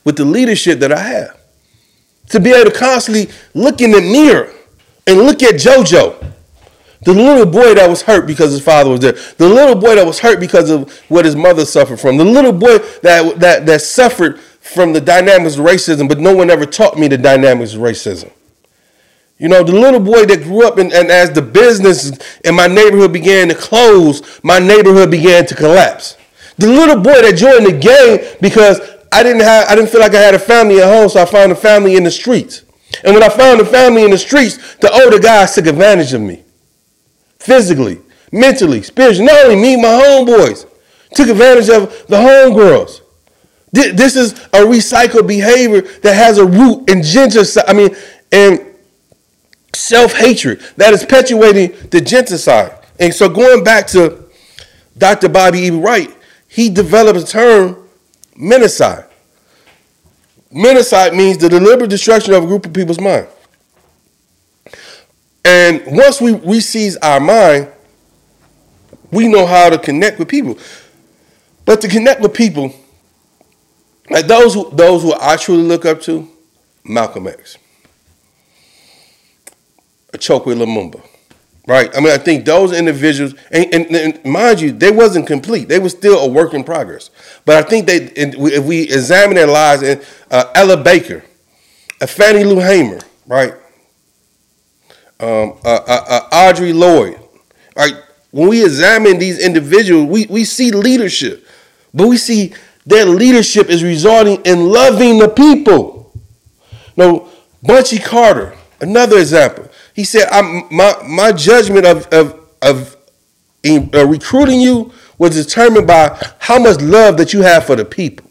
with 0.05 0.16
the 0.16 0.26
leadership 0.26 0.80
that 0.80 0.93
I 0.93 0.99
have 0.99 1.41
to 2.29 2.41
be 2.41 2.51
able 2.53 2.70
to 2.70 2.77
constantly 2.77 3.33
look 3.55 3.81
in 3.81 3.91
the 3.91 4.01
mirror 4.01 4.53
and 5.07 5.18
look 5.18 5.43
at 5.43 5.55
JoJo. 5.55 6.33
The 7.03 7.12
little 7.12 7.47
boy 7.47 7.74
that 7.74 7.89
was 7.89 8.03
hurt 8.03 8.27
because 8.27 8.51
his 8.51 8.62
father 8.62 8.91
was 8.91 9.01
there. 9.01 9.12
The 9.12 9.49
little 9.49 9.77
boy 9.77 9.95
that 9.95 10.07
was 10.07 10.18
hurt 10.18 10.41
because 10.41 10.70
of 10.70 10.91
what 11.09 11.24
his 11.24 11.37
mother 11.37 11.64
suffered 11.64 12.01
from. 12.01 12.16
The 12.16 12.24
little 12.24 12.53
boy 12.53 12.79
that, 13.03 13.39
that, 13.39 13.66
that 13.66 13.83
suffered 13.83 14.41
from 14.41 14.93
the 14.93 15.01
dynamics 15.01 15.57
of 15.57 15.64
racism, 15.64 16.09
but 16.09 16.18
no 16.18 16.35
one 16.35 16.51
ever 16.51 16.66
taught 16.66 16.99
me 16.99 17.07
the 17.07 17.18
dynamics 17.18 17.74
of 17.74 17.81
racism. 17.81 18.33
You 19.39 19.49
know, 19.49 19.62
the 19.62 19.72
little 19.72 20.01
boy 20.01 20.24
that 20.27 20.43
grew 20.43 20.66
up 20.66 20.79
and, 20.79 20.93
and 20.93 21.11
as 21.11 21.31
the 21.31 21.43
business 21.43 22.18
in 22.43 22.55
my 22.55 22.66
neighborhood 22.66 23.12
began 23.12 23.49
to 23.49 23.55
close, 23.55 24.41
my 24.43 24.59
neighborhood 24.59 25.11
began 25.11 25.47
to 25.47 25.55
collapse. 25.55 26.16
The 26.57 26.66
little 26.66 26.97
boy 26.97 27.20
that 27.20 27.37
joined 27.37 27.66
the 27.66 27.79
gang 27.79 28.39
because 28.41 28.81
I 29.13 29.23
didn't 29.23 29.43
have 29.43 29.69
I 29.69 29.75
didn't 29.75 29.91
feel 29.91 30.01
like 30.01 30.15
I 30.15 30.21
had 30.21 30.35
a 30.35 30.39
family 30.39 30.81
at 30.81 30.85
home, 30.85 31.09
so 31.09 31.23
I 31.23 31.25
found 31.25 31.53
a 31.53 31.57
family 31.57 31.97
in 31.97 32.05
the 32.05 32.11
streets. 32.11 32.63
And 33.05 33.15
when 33.15 33.23
I 33.23 33.29
found 33.29 33.61
a 33.61 33.65
family 33.65 34.05
in 34.05 34.11
the 34.11 34.19
streets, 34.19 34.77
the 34.77 34.91
older 34.93 35.19
guys 35.19 35.55
took 35.55 35.67
advantage 35.67 36.13
of 36.13 36.21
me. 36.21 36.43
Physically, 37.39 38.01
mentally, 38.33 38.83
spiritually. 38.83 39.27
Not 39.27 39.45
only 39.45 39.57
me, 39.57 39.77
my 39.77 39.89
homeboys. 39.89 40.67
Took 41.15 41.29
advantage 41.29 41.69
of 41.69 41.91
the 42.09 42.17
homegirls. 42.17 43.03
This 43.73 44.17
is 44.17 44.33
a 44.33 44.61
recycled 44.61 45.27
behavior 45.27 45.83
that 45.83 46.15
has 46.15 46.39
a 46.39 46.47
root 46.47 46.89
in 46.89 47.03
genocide. 47.03 47.65
I 47.69 47.73
mean, 47.73 47.95
in 48.31 48.75
self-hatred 49.75 50.61
that 50.77 50.93
is 50.93 51.03
perpetuating 51.03 51.75
the 51.91 52.01
genocide. 52.01 52.73
And 52.99 53.13
so 53.13 53.29
going 53.29 53.63
back 53.63 53.87
to 53.89 54.25
Dr. 54.97 55.29
Bobby 55.29 55.67
E. 55.67 55.71
Wright, 55.71 56.11
he 56.49 56.71
developed 56.71 57.19
a 57.19 57.27
term 57.27 57.86
Mentacide. 58.39 59.07
Mentacide 60.53 61.14
means 61.16 61.39
the 61.39 61.49
deliberate 61.49 61.91
destruction 61.91 62.34
of 62.34 62.45
a 62.45 62.47
group 62.47 62.66
of 62.66 62.72
people's 62.72 63.01
mind. 63.01 63.26
And 65.45 65.82
once 65.87 66.20
we, 66.20 66.32
we 66.32 66.61
seize 66.61 66.97
our 66.99 67.20
mind, 67.20 67.68
we 69.11 69.28
know 69.28 69.47
how 69.47 69.70
to 69.70 69.78
connect 69.78 70.18
with 70.18 70.28
people. 70.28 70.59
But 71.64 71.80
to 71.82 71.89
connect 71.89 72.20
with 72.20 72.34
people, 72.34 72.74
like 74.11 74.26
those 74.26 74.55
who, 74.55 74.70
those 74.70 75.03
who 75.03 75.14
I 75.20 75.37
truly 75.37 75.62
look 75.62 75.84
up 75.84 76.01
to, 76.03 76.28
Malcolm 76.84 77.26
X, 77.26 77.59
Achokwe 80.12 80.55
Lumumba, 80.55 81.03
right? 81.67 81.95
I 81.97 82.01
mean, 82.01 82.12
I 82.12 82.19
think 82.19 82.45
those 82.45 82.73
individuals, 82.73 83.35
and, 83.51 83.75
and, 83.75 83.97
and, 83.97 84.25
mind 84.25 84.61
you, 84.61 84.73
they 84.73 84.93
wasn't 84.93 85.27
complete. 85.27 85.69
They 85.69 85.79
were 85.79 85.89
still 85.89 86.21
a 86.21 86.29
work 86.29 86.55
in 86.55 86.64
progress. 86.64 87.11
But 87.45 87.57
I 87.64 87.69
think 87.69 87.87
they, 87.87 87.97
if 88.17 88.64
we 88.64 88.83
examine 88.83 89.35
their 89.35 89.49
lives, 89.49 89.83
and 89.83 90.05
uh, 90.31 90.51
Ella 90.55 90.77
Baker, 90.77 91.25
uh, 92.01 92.07
Fannie 92.07 92.45
Lou 92.45 92.61
Hamer, 92.61 93.01
right? 93.27 93.55
Um, 95.19 95.59
uh, 95.64 95.81
uh, 95.87 96.05
uh, 96.09 96.31
Audre 96.31 96.75
Lorde, 96.75 97.19
right? 97.77 97.95
When 98.31 98.49
we 98.49 98.64
examine 98.64 99.19
these 99.19 99.39
individuals, 99.39 100.09
we, 100.09 100.27
we 100.27 100.45
see 100.45 100.71
leadership, 100.71 101.47
but 101.93 102.07
we 102.07 102.17
see 102.17 102.53
their 102.85 103.07
leadership 103.07 103.69
is 103.69 103.82
resulting 103.82 104.43
in 104.45 104.69
loving 104.69 105.19
the 105.19 105.28
people. 105.28 106.12
No, 106.97 107.28
Bunchy 107.62 107.99
Carter, 107.99 108.55
another 108.81 109.19
example. 109.19 109.65
He 109.97 110.05
said, 110.05 110.28
my, 110.70 110.94
my 111.09 111.32
judgment 111.32 111.86
of, 111.86 112.06
of, 112.09 112.39
of 112.60 112.97
in, 113.62 113.90
uh, 113.94 114.05
recruiting 114.05 114.60
you 114.60 114.93
was 115.16 115.43
determined 115.43 115.86
by 115.86 116.23
how 116.39 116.59
much 116.59 116.82
love 116.82 117.16
that 117.16 117.32
you 117.32 117.40
have 117.40 117.64
for 117.64 117.77
the 117.77 117.85
people. 117.86 118.31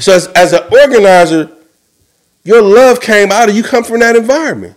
So 0.00 0.12
as, 0.12 0.26
as 0.34 0.52
an 0.52 0.64
organizer, 0.64 1.52
your 2.42 2.60
love 2.60 3.00
came 3.00 3.30
out 3.30 3.48
of 3.48 3.54
you 3.54 3.62
come 3.62 3.84
from 3.84 4.00
that 4.00 4.16
environment. 4.16 4.76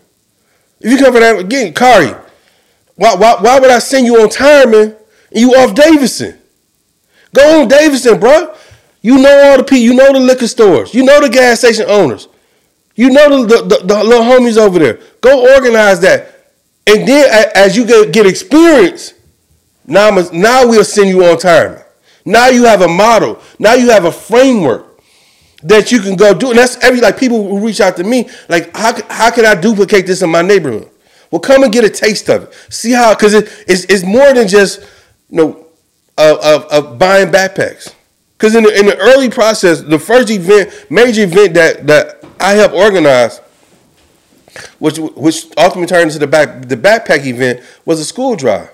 If 0.82 0.92
you 0.92 0.98
come 1.00 1.14
from 1.14 1.22
that, 1.22 1.40
again, 1.40 1.74
Kari, 1.74 2.14
why, 2.96 3.16
why, 3.16 3.38
why 3.42 3.60
would 3.60 3.72
I 3.72 3.80
send 3.80 4.06
you 4.06 4.22
on 4.22 4.30
Tireman 4.30 4.96
and 5.32 5.40
you 5.40 5.56
off 5.56 5.74
Davidson? 5.74 6.38
Go 7.34 7.62
on 7.62 7.68
Davidson, 7.68 8.20
bro. 8.20 8.54
You 9.02 9.18
know 9.18 9.50
all 9.50 9.58
the 9.58 9.64
people. 9.64 9.78
You 9.78 9.96
know 9.96 10.14
the 10.14 10.20
liquor 10.20 10.48
stores. 10.48 10.94
You 10.94 11.04
know 11.04 11.20
the 11.22 11.30
gas 11.30 11.60
station 11.60 11.86
owners. 11.90 12.28
You 13.00 13.12
know 13.12 13.46
the, 13.46 13.62
the, 13.62 13.78
the, 13.86 14.04
little 14.04 14.26
homies 14.26 14.58
over 14.58 14.78
there. 14.78 15.00
Go 15.22 15.56
organize 15.56 16.02
that. 16.02 16.52
And 16.86 17.08
then 17.08 17.50
as 17.56 17.78
you 17.78 17.86
get, 17.86 18.12
get 18.12 18.26
experience, 18.26 19.14
now, 19.88 20.10
now 20.34 20.68
we'll 20.68 20.84
send 20.84 21.08
you 21.08 21.24
on 21.24 21.38
time. 21.38 21.82
Now 22.26 22.50
you 22.50 22.66
have 22.66 22.82
a 22.82 22.90
model. 22.90 23.42
Now 23.58 23.76
you 23.76 23.90
have 23.92 24.04
a 24.04 24.12
framework 24.12 25.00
that 25.64 25.94
you 25.94 26.02
can 26.02 26.18
go 26.18 26.34
do. 26.34 26.50
And 26.50 26.60
that's 26.60 26.76
every 26.84 27.00
like 27.00 27.18
people 27.18 27.48
who 27.48 27.66
reach 27.66 27.80
out 27.80 27.96
to 27.96 28.04
me, 28.04 28.30
like, 28.50 28.76
how, 28.76 28.94
how 29.10 29.32
can 29.32 29.46
I 29.46 29.56
duplicate 29.56 30.06
this 30.06 30.22
in 30.22 30.30
my 30.30 30.42
neighborhood? 30.42 30.90
Well, 31.32 31.40
come 31.40 31.64
and 31.64 31.72
get 31.72 31.86
a 31.86 31.90
taste 31.90 32.30
of 32.30 32.44
it. 32.44 32.54
See 32.68 32.92
how, 32.92 33.16
because 33.16 33.34
it, 33.34 33.46
it's, 33.66 33.86
it's 33.86 34.04
more 34.04 34.34
than 34.34 34.50
just, 34.50 34.82
you 35.30 35.38
know, 35.38 35.68
of, 36.18 36.38
of, 36.40 36.66
of 36.66 37.00
buying 37.00 37.30
backpacks. 37.30 37.94
Because 38.38 38.56
in 38.56 38.66
the, 38.66 38.78
in 38.78 38.88
the 38.88 38.98
early 38.98 39.30
process, 39.30 39.80
the 39.82 40.00
first 40.00 40.30
event, 40.30 40.92
major 40.92 41.24
event 41.24 41.54
that, 41.54 41.88
that 41.88 42.19
I 42.40 42.54
helped 42.54 42.76
organize 42.76 43.42
which 44.80 44.98
which 44.98 45.46
ultimately 45.58 45.88
turned 45.88 46.12
into 46.12 46.20
the 46.20 46.28
back 46.28 46.68
the 46.68 46.78
backpack 46.78 47.26
event 47.26 47.62
was 47.86 48.00
a 48.00 48.06
school 48.06 48.36
drive. 48.36 48.72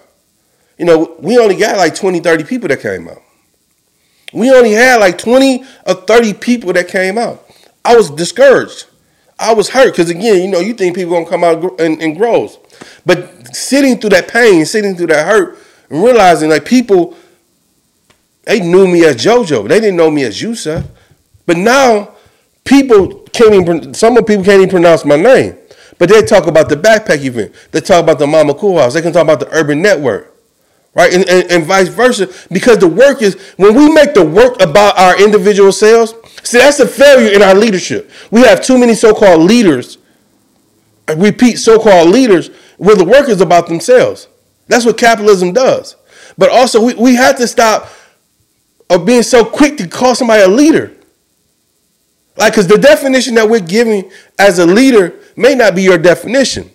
You 0.78 0.86
know, 0.86 1.16
we 1.20 1.38
only 1.38 1.56
got 1.56 1.78
like 1.78 1.96
20, 1.96 2.20
30 2.20 2.44
people 2.44 2.68
that 2.68 2.82
came 2.82 3.08
out. 3.08 3.22
We 4.34 4.52
only 4.52 4.72
had 4.72 4.98
like 4.98 5.18
20 5.18 5.64
or 5.88 5.94
30 5.94 6.34
people 6.34 6.74
that 6.74 6.90
came 6.90 7.18
out. 7.18 7.50
I 7.86 7.96
was 7.96 8.10
discouraged. 8.10 8.88
I 9.40 9.54
was 9.54 9.70
hurt 9.70 9.92
because 9.92 10.10
again, 10.10 10.42
you 10.44 10.48
know, 10.48 10.60
you 10.60 10.74
think 10.74 10.96
people 10.96 11.14
gonna 11.14 11.30
come 11.30 11.44
out 11.44 11.80
in, 11.80 12.02
in 12.02 12.16
grows, 12.16 12.58
but 13.06 13.56
sitting 13.56 13.98
through 14.00 14.12
that 14.12 14.28
pain, 14.28 14.66
sitting 14.66 14.96
through 14.96 15.08
that 15.08 15.26
hurt, 15.26 15.58
and 15.90 16.04
realizing 16.04 16.50
like 16.50 16.66
people, 16.66 17.16
they 18.44 18.60
knew 18.60 18.88
me 18.88 19.06
as 19.06 19.16
JoJo, 19.18 19.68
they 19.68 19.80
didn't 19.80 19.98
know 19.98 20.12
me 20.12 20.24
as 20.24 20.42
Yusef. 20.42 20.86
But 21.46 21.58
now, 21.58 22.15
people 22.66 23.20
can't 23.32 23.54
even. 23.54 23.94
Some 23.94 24.18
of 24.18 24.28
people 24.28 24.44
can't 24.44 24.58
even 24.58 24.70
pronounce 24.70 25.06
my 25.06 25.16
name, 25.16 25.58
but 25.98 26.10
they 26.10 26.22
talk 26.24 26.48
about 26.48 26.68
the 26.68 26.76
backpack 26.76 27.24
event. 27.24 27.54
They 27.72 27.80
talk 27.80 28.04
about 28.04 28.20
the 28.20 28.28
Mama 28.28 28.54
Cool 28.54 28.80
House. 28.80 28.94
They 28.94 29.02
can 29.02 29.14
talk 29.14 29.24
about 29.24 29.40
the 29.40 29.50
Urban 29.52 29.82
Network 29.82 30.36
right? 30.96 31.14
And, 31.14 31.30
and, 31.30 31.52
and, 31.52 31.66
vice 31.66 31.90
versa, 31.90 32.30
because 32.52 32.80
the 32.80 32.88
work 32.88 33.22
is 33.22 33.36
when 33.58 33.76
we 33.76 33.92
make 33.92 34.14
the 34.14 34.26
work 34.26 34.62
about 34.62 34.98
our 34.98 35.22
individual 35.22 35.72
selves. 35.72 36.14
See, 36.42 36.58
that's 36.58 36.80
a 36.80 36.88
failure 36.88 37.32
in 37.34 37.44
our 37.44 37.54
leadership. 37.54 38.10
We 38.32 38.42
have 38.42 38.64
too 38.64 38.78
many 38.78 38.96
so-called 38.96 39.42
leaders. 39.42 39.98
I 41.08 41.14
repeat, 41.14 41.58
so-called 41.58 42.10
leaders, 42.10 42.48
where 42.78 42.96
the 42.96 43.06
work 43.06 43.30
is 43.30 43.42
about 43.42 43.68
themselves. 43.68 44.28
That's 44.68 44.86
what 44.86 44.98
capitalism 44.98 45.54
does. 45.54 45.96
But 46.38 46.50
also, 46.50 46.84
we, 46.84 46.94
we 46.96 47.16
have 47.16 47.36
to 47.38 47.48
stop 47.48 47.90
of 48.90 49.06
being 49.06 49.24
so 49.24 49.44
quick 49.44 49.78
to 49.78 49.88
call 49.88 50.16
somebody 50.16 50.44
a 50.44 50.48
leader. 50.48 50.95
Like, 52.38 52.54
because 52.54 52.68
the 52.68 52.78
definition 52.78 53.36
that 53.36 53.50
we're 53.50 53.60
giving 53.60 54.12
as 54.38 54.60
a 54.60 54.66
leader 54.66 55.14
may 55.36 55.56
not 55.56 55.76
be 55.76 55.84
your 55.84 55.98
definition. 55.98 56.70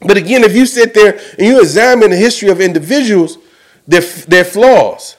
But 0.00 0.16
again, 0.16 0.42
if 0.44 0.56
you 0.56 0.64
sit 0.64 0.94
there 0.94 1.20
and 1.38 1.46
you 1.46 1.60
examine 1.60 2.10
the 2.10 2.16
history 2.16 2.48
of 2.48 2.60
individuals, 2.60 3.36
their, 3.86 4.00
their 4.00 4.44
flaws, 4.44 5.16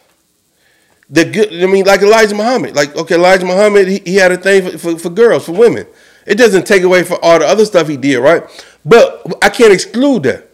the 1.09 1.25
good, 1.25 1.53
I 1.63 1.67
mean, 1.67 1.85
like 1.85 2.01
Elijah 2.01 2.33
Muhammad. 2.33 2.75
Like, 2.75 2.95
okay, 2.95 3.15
Elijah 3.15 3.45
Muhammad, 3.45 3.87
he, 3.87 3.99
he 3.99 4.15
had 4.15 4.31
a 4.31 4.37
thing 4.37 4.71
for, 4.71 4.77
for, 4.77 4.97
for 4.97 5.09
girls, 5.09 5.45
for 5.45 5.51
women. 5.51 5.85
It 6.25 6.35
doesn't 6.35 6.65
take 6.65 6.83
away 6.83 7.03
from 7.03 7.17
all 7.21 7.37
the 7.37 7.45
other 7.45 7.65
stuff 7.65 7.87
he 7.87 7.97
did, 7.97 8.17
right? 8.19 8.43
But 8.85 9.21
I 9.43 9.49
can't 9.49 9.73
exclude 9.73 10.23
that. 10.23 10.47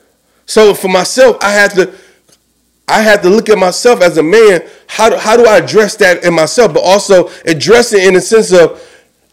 So 0.46 0.74
for 0.74 0.88
myself, 0.88 1.38
I 1.42 1.52
had 1.52 1.72
to 1.72 1.94
I 2.90 3.02
had 3.02 3.22
to 3.24 3.30
look 3.30 3.50
at 3.50 3.58
myself 3.58 4.02
as 4.02 4.18
a 4.18 4.24
man. 4.24 4.66
How 4.88 5.10
do, 5.10 5.18
how 5.18 5.36
do 5.36 5.46
I 5.46 5.58
address 5.58 5.98
that 5.98 6.24
in 6.24 6.34
myself, 6.34 6.74
but 6.74 6.84
also 6.84 7.30
address 7.44 7.92
it 7.92 8.08
in 8.08 8.14
the 8.14 8.22
sense 8.22 8.54
of 8.54 8.82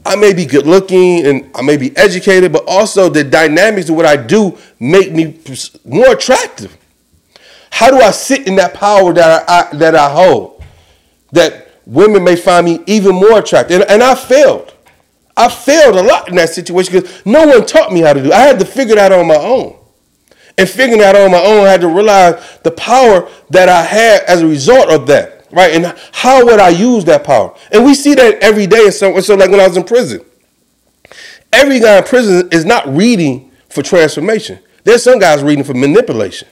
I 0.04 0.16
may 0.16 0.34
be 0.34 0.44
good 0.44 0.66
looking 0.66 1.26
and 1.26 1.50
I 1.54 1.62
may 1.62 1.76
be 1.76 1.96
educated, 1.96 2.52
but 2.52 2.64
also 2.66 3.08
the 3.08 3.24
dynamics 3.24 3.88
of 3.88 3.96
what 3.96 4.06
I 4.06 4.16
do 4.16 4.58
make 4.78 5.12
me 5.12 5.40
more 5.84 6.12
attractive. 6.12 6.76
How 7.70 7.90
do 7.90 7.96
I 7.96 8.10
sit 8.10 8.46
in 8.46 8.56
that 8.56 8.74
power 8.74 9.12
that 9.14 9.48
I, 9.48 9.76
that 9.76 9.94
I 9.94 10.10
hold? 10.10 10.62
That 11.32 11.80
women 11.86 12.22
may 12.22 12.36
find 12.36 12.66
me 12.66 12.80
even 12.86 13.14
more 13.14 13.38
attractive. 13.38 13.80
And, 13.80 13.90
and 13.90 14.02
I 14.02 14.14
failed. 14.14 14.74
I 15.36 15.48
failed 15.48 15.96
a 15.96 16.02
lot 16.02 16.28
in 16.28 16.36
that 16.36 16.50
situation 16.50 16.92
because 16.92 17.26
no 17.26 17.46
one 17.46 17.66
taught 17.66 17.92
me 17.92 18.00
how 18.00 18.12
to 18.12 18.20
do. 18.20 18.28
It. 18.28 18.32
I 18.32 18.42
had 18.42 18.58
to 18.60 18.64
figure 18.64 18.94
that 18.94 19.10
out 19.10 19.18
on 19.18 19.26
my 19.26 19.36
own. 19.36 19.76
And 20.56 20.68
figuring 20.68 21.00
that 21.00 21.16
out 21.16 21.22
on 21.22 21.32
my 21.32 21.42
own, 21.42 21.66
I 21.66 21.70
had 21.70 21.80
to 21.80 21.88
realize 21.88 22.60
the 22.62 22.70
power 22.70 23.28
that 23.50 23.68
I 23.68 23.82
had 23.82 24.22
as 24.24 24.42
a 24.42 24.46
result 24.46 24.88
of 24.90 25.08
that 25.08 25.33
right? 25.54 25.72
And 25.72 25.96
how 26.12 26.44
would 26.44 26.60
I 26.60 26.70
use 26.70 27.04
that 27.04 27.24
power? 27.24 27.54
And 27.72 27.84
we 27.84 27.94
see 27.94 28.14
that 28.14 28.42
every 28.42 28.66
day. 28.66 28.90
So, 28.90 29.18
so 29.20 29.34
like 29.34 29.50
when 29.50 29.60
I 29.60 29.68
was 29.68 29.76
in 29.76 29.84
prison, 29.84 30.24
every 31.52 31.80
guy 31.80 31.98
in 31.98 32.04
prison 32.04 32.48
is 32.52 32.64
not 32.64 32.86
reading 32.88 33.52
for 33.68 33.82
transformation. 33.82 34.58
There's 34.82 35.02
some 35.02 35.18
guys 35.18 35.42
reading 35.42 35.64
for 35.64 35.74
manipulation. 35.74 36.48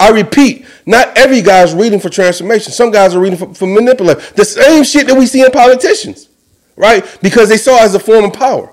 I 0.00 0.10
repeat, 0.10 0.64
not 0.86 1.16
every 1.18 1.42
guy's 1.42 1.74
reading 1.74 1.98
for 1.98 2.08
transformation. 2.08 2.72
Some 2.72 2.90
guys 2.90 3.14
are 3.14 3.20
reading 3.20 3.38
for, 3.38 3.52
for 3.54 3.66
manipulation. 3.66 4.22
The 4.36 4.44
same 4.44 4.84
shit 4.84 5.06
that 5.08 5.16
we 5.16 5.26
see 5.26 5.44
in 5.44 5.50
politicians, 5.50 6.28
right? 6.76 7.04
Because 7.20 7.48
they 7.48 7.56
saw 7.56 7.76
it 7.76 7.82
as 7.82 7.94
a 7.94 8.00
form 8.00 8.26
of 8.26 8.32
power. 8.32 8.72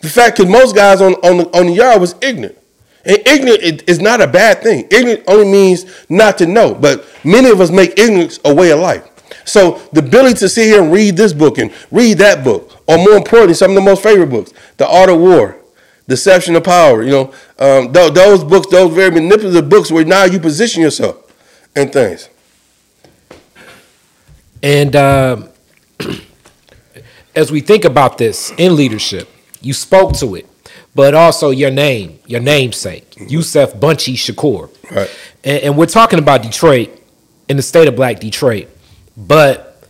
The 0.00 0.08
fact 0.08 0.36
that 0.36 0.48
most 0.48 0.76
guys 0.76 1.00
on, 1.00 1.14
on, 1.14 1.38
the, 1.38 1.58
on 1.58 1.66
the 1.66 1.72
yard 1.72 2.00
was 2.00 2.14
ignorant. 2.20 2.57
And 3.04 3.18
ignorant 3.26 3.88
is 3.88 4.00
not 4.00 4.20
a 4.20 4.26
bad 4.26 4.62
thing. 4.62 4.86
Ignorant 4.90 5.24
only 5.26 5.50
means 5.50 5.86
not 6.08 6.38
to 6.38 6.46
know. 6.46 6.74
But 6.74 7.06
many 7.24 7.50
of 7.50 7.60
us 7.60 7.70
make 7.70 7.98
ignorance 7.98 8.38
a 8.44 8.54
way 8.54 8.70
of 8.70 8.80
life. 8.80 9.04
So 9.44 9.80
the 9.92 10.00
ability 10.00 10.34
to 10.40 10.48
sit 10.48 10.66
here 10.66 10.82
and 10.82 10.92
read 10.92 11.16
this 11.16 11.32
book 11.32 11.58
and 11.58 11.72
read 11.90 12.18
that 12.18 12.44
book, 12.44 12.82
or 12.86 12.98
more 12.98 13.14
importantly, 13.16 13.54
some 13.54 13.70
of 13.70 13.74
the 13.76 13.80
most 13.80 14.02
favorite 14.02 14.28
books, 14.28 14.52
The 14.76 14.86
Art 14.86 15.08
of 15.08 15.18
War, 15.18 15.56
Deception 16.06 16.56
of 16.56 16.64
Power, 16.64 17.02
you 17.02 17.10
know, 17.10 17.32
um, 17.58 17.92
th- 17.92 18.12
those 18.14 18.44
books, 18.44 18.66
those 18.68 18.92
very 18.94 19.10
manipulative 19.10 19.68
books 19.68 19.90
where 19.90 20.04
now 20.04 20.24
you 20.24 20.38
position 20.38 20.82
yourself 20.82 21.16
and 21.74 21.92
things. 21.92 22.28
And 24.62 24.96
uh, 24.96 25.48
as 27.34 27.52
we 27.52 27.60
think 27.60 27.84
about 27.84 28.18
this 28.18 28.52
in 28.58 28.76
leadership, 28.76 29.28
you 29.60 29.72
spoke 29.72 30.14
to 30.14 30.34
it 30.34 30.46
but 30.94 31.14
also 31.14 31.50
your 31.50 31.70
name, 31.70 32.18
your 32.26 32.40
namesake, 32.40 33.10
mm-hmm. 33.10 33.28
Yusef 33.28 33.78
Bunchy 33.78 34.14
Shakur. 34.14 34.70
Right. 34.90 35.10
And, 35.44 35.62
and, 35.62 35.76
we're 35.76 35.86
talking 35.86 36.18
about 36.18 36.42
Detroit 36.42 36.90
in 37.48 37.56
the 37.56 37.62
state 37.62 37.88
of 37.88 37.96
Black 37.96 38.20
Detroit, 38.20 38.68
but 39.16 39.82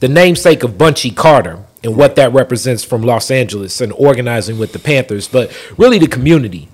the 0.00 0.08
namesake 0.08 0.62
of 0.62 0.78
Bunchy 0.78 1.10
Carter 1.10 1.64
and 1.82 1.96
what 1.96 2.16
that 2.16 2.32
represents 2.32 2.82
from 2.82 3.02
Los 3.02 3.30
Angeles 3.30 3.80
and 3.80 3.92
organizing 3.92 4.58
with 4.58 4.72
the 4.72 4.78
Panthers, 4.78 5.28
but 5.28 5.52
really 5.76 5.98
the 5.98 6.08
community. 6.08 6.68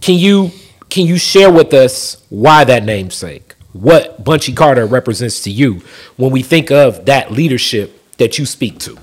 Can 0.00 0.16
you 0.18 0.50
can 0.88 1.06
you 1.06 1.18
share 1.18 1.52
with 1.52 1.72
us 1.72 2.24
why 2.30 2.64
that 2.64 2.84
namesake? 2.84 3.54
What 3.72 4.24
Bunchy 4.24 4.52
Carter 4.52 4.86
represents 4.86 5.42
to 5.42 5.50
you 5.50 5.82
when 6.16 6.32
we 6.32 6.42
think 6.42 6.72
of 6.72 7.06
that 7.06 7.30
leadership 7.30 8.16
that 8.18 8.38
you 8.38 8.46
speak 8.46 8.80
to? 8.80 8.98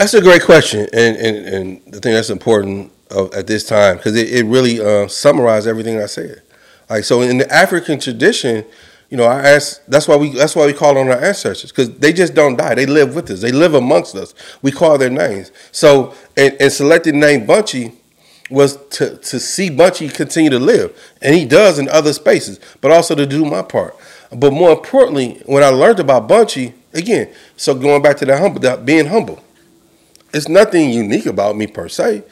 That's 0.00 0.14
a 0.14 0.22
great 0.22 0.42
question, 0.44 0.88
and 0.94 1.14
and, 1.14 1.36
and 1.46 1.82
I 1.88 1.90
think 1.90 2.04
that's 2.04 2.30
important 2.30 2.90
of, 3.10 3.34
at 3.34 3.46
this 3.46 3.66
time 3.66 3.98
because 3.98 4.16
it, 4.16 4.32
it 4.32 4.46
really 4.46 4.80
uh, 4.80 5.06
summarized 5.08 5.66
everything 5.68 6.00
I 6.00 6.06
said. 6.06 6.40
Like 6.88 7.04
so, 7.04 7.20
in 7.20 7.36
the 7.36 7.52
African 7.52 8.00
tradition, 8.00 8.64
you 9.10 9.18
know, 9.18 9.24
I 9.24 9.46
ask. 9.46 9.84
That's 9.88 10.08
why 10.08 10.16
we. 10.16 10.30
That's 10.30 10.56
why 10.56 10.64
we 10.64 10.72
call 10.72 10.96
on 10.96 11.08
our 11.08 11.22
ancestors 11.22 11.70
because 11.70 11.92
they 11.98 12.14
just 12.14 12.32
don't 12.32 12.56
die. 12.56 12.76
They 12.76 12.86
live 12.86 13.14
with 13.14 13.30
us. 13.30 13.42
They 13.42 13.52
live 13.52 13.74
amongst 13.74 14.14
us. 14.14 14.32
We 14.62 14.72
call 14.72 14.96
their 14.96 15.10
names. 15.10 15.52
So, 15.70 16.14
and, 16.34 16.56
and 16.58 16.72
selected 16.72 17.14
name 17.14 17.44
Bunchy 17.44 17.92
was 18.48 18.78
to 18.92 19.18
to 19.18 19.38
see 19.38 19.68
Bunchy 19.68 20.08
continue 20.08 20.48
to 20.48 20.58
live, 20.58 20.98
and 21.20 21.34
he 21.34 21.44
does 21.44 21.78
in 21.78 21.90
other 21.90 22.14
spaces, 22.14 22.58
but 22.80 22.90
also 22.90 23.14
to 23.14 23.26
do 23.26 23.44
my 23.44 23.60
part. 23.60 23.94
But 24.34 24.54
more 24.54 24.70
importantly, 24.70 25.42
when 25.44 25.62
I 25.62 25.68
learned 25.68 26.00
about 26.00 26.26
Bunchy, 26.26 26.72
again, 26.94 27.34
so 27.58 27.74
going 27.74 28.00
back 28.00 28.16
to 28.16 28.24
that 28.24 28.38
humble, 28.38 28.60
that 28.60 28.86
being 28.86 29.04
humble 29.04 29.44
it's 30.32 30.48
nothing 30.48 30.90
unique 30.90 31.26
about 31.26 31.56
me 31.56 31.66
per 31.66 31.88
se. 31.88 32.22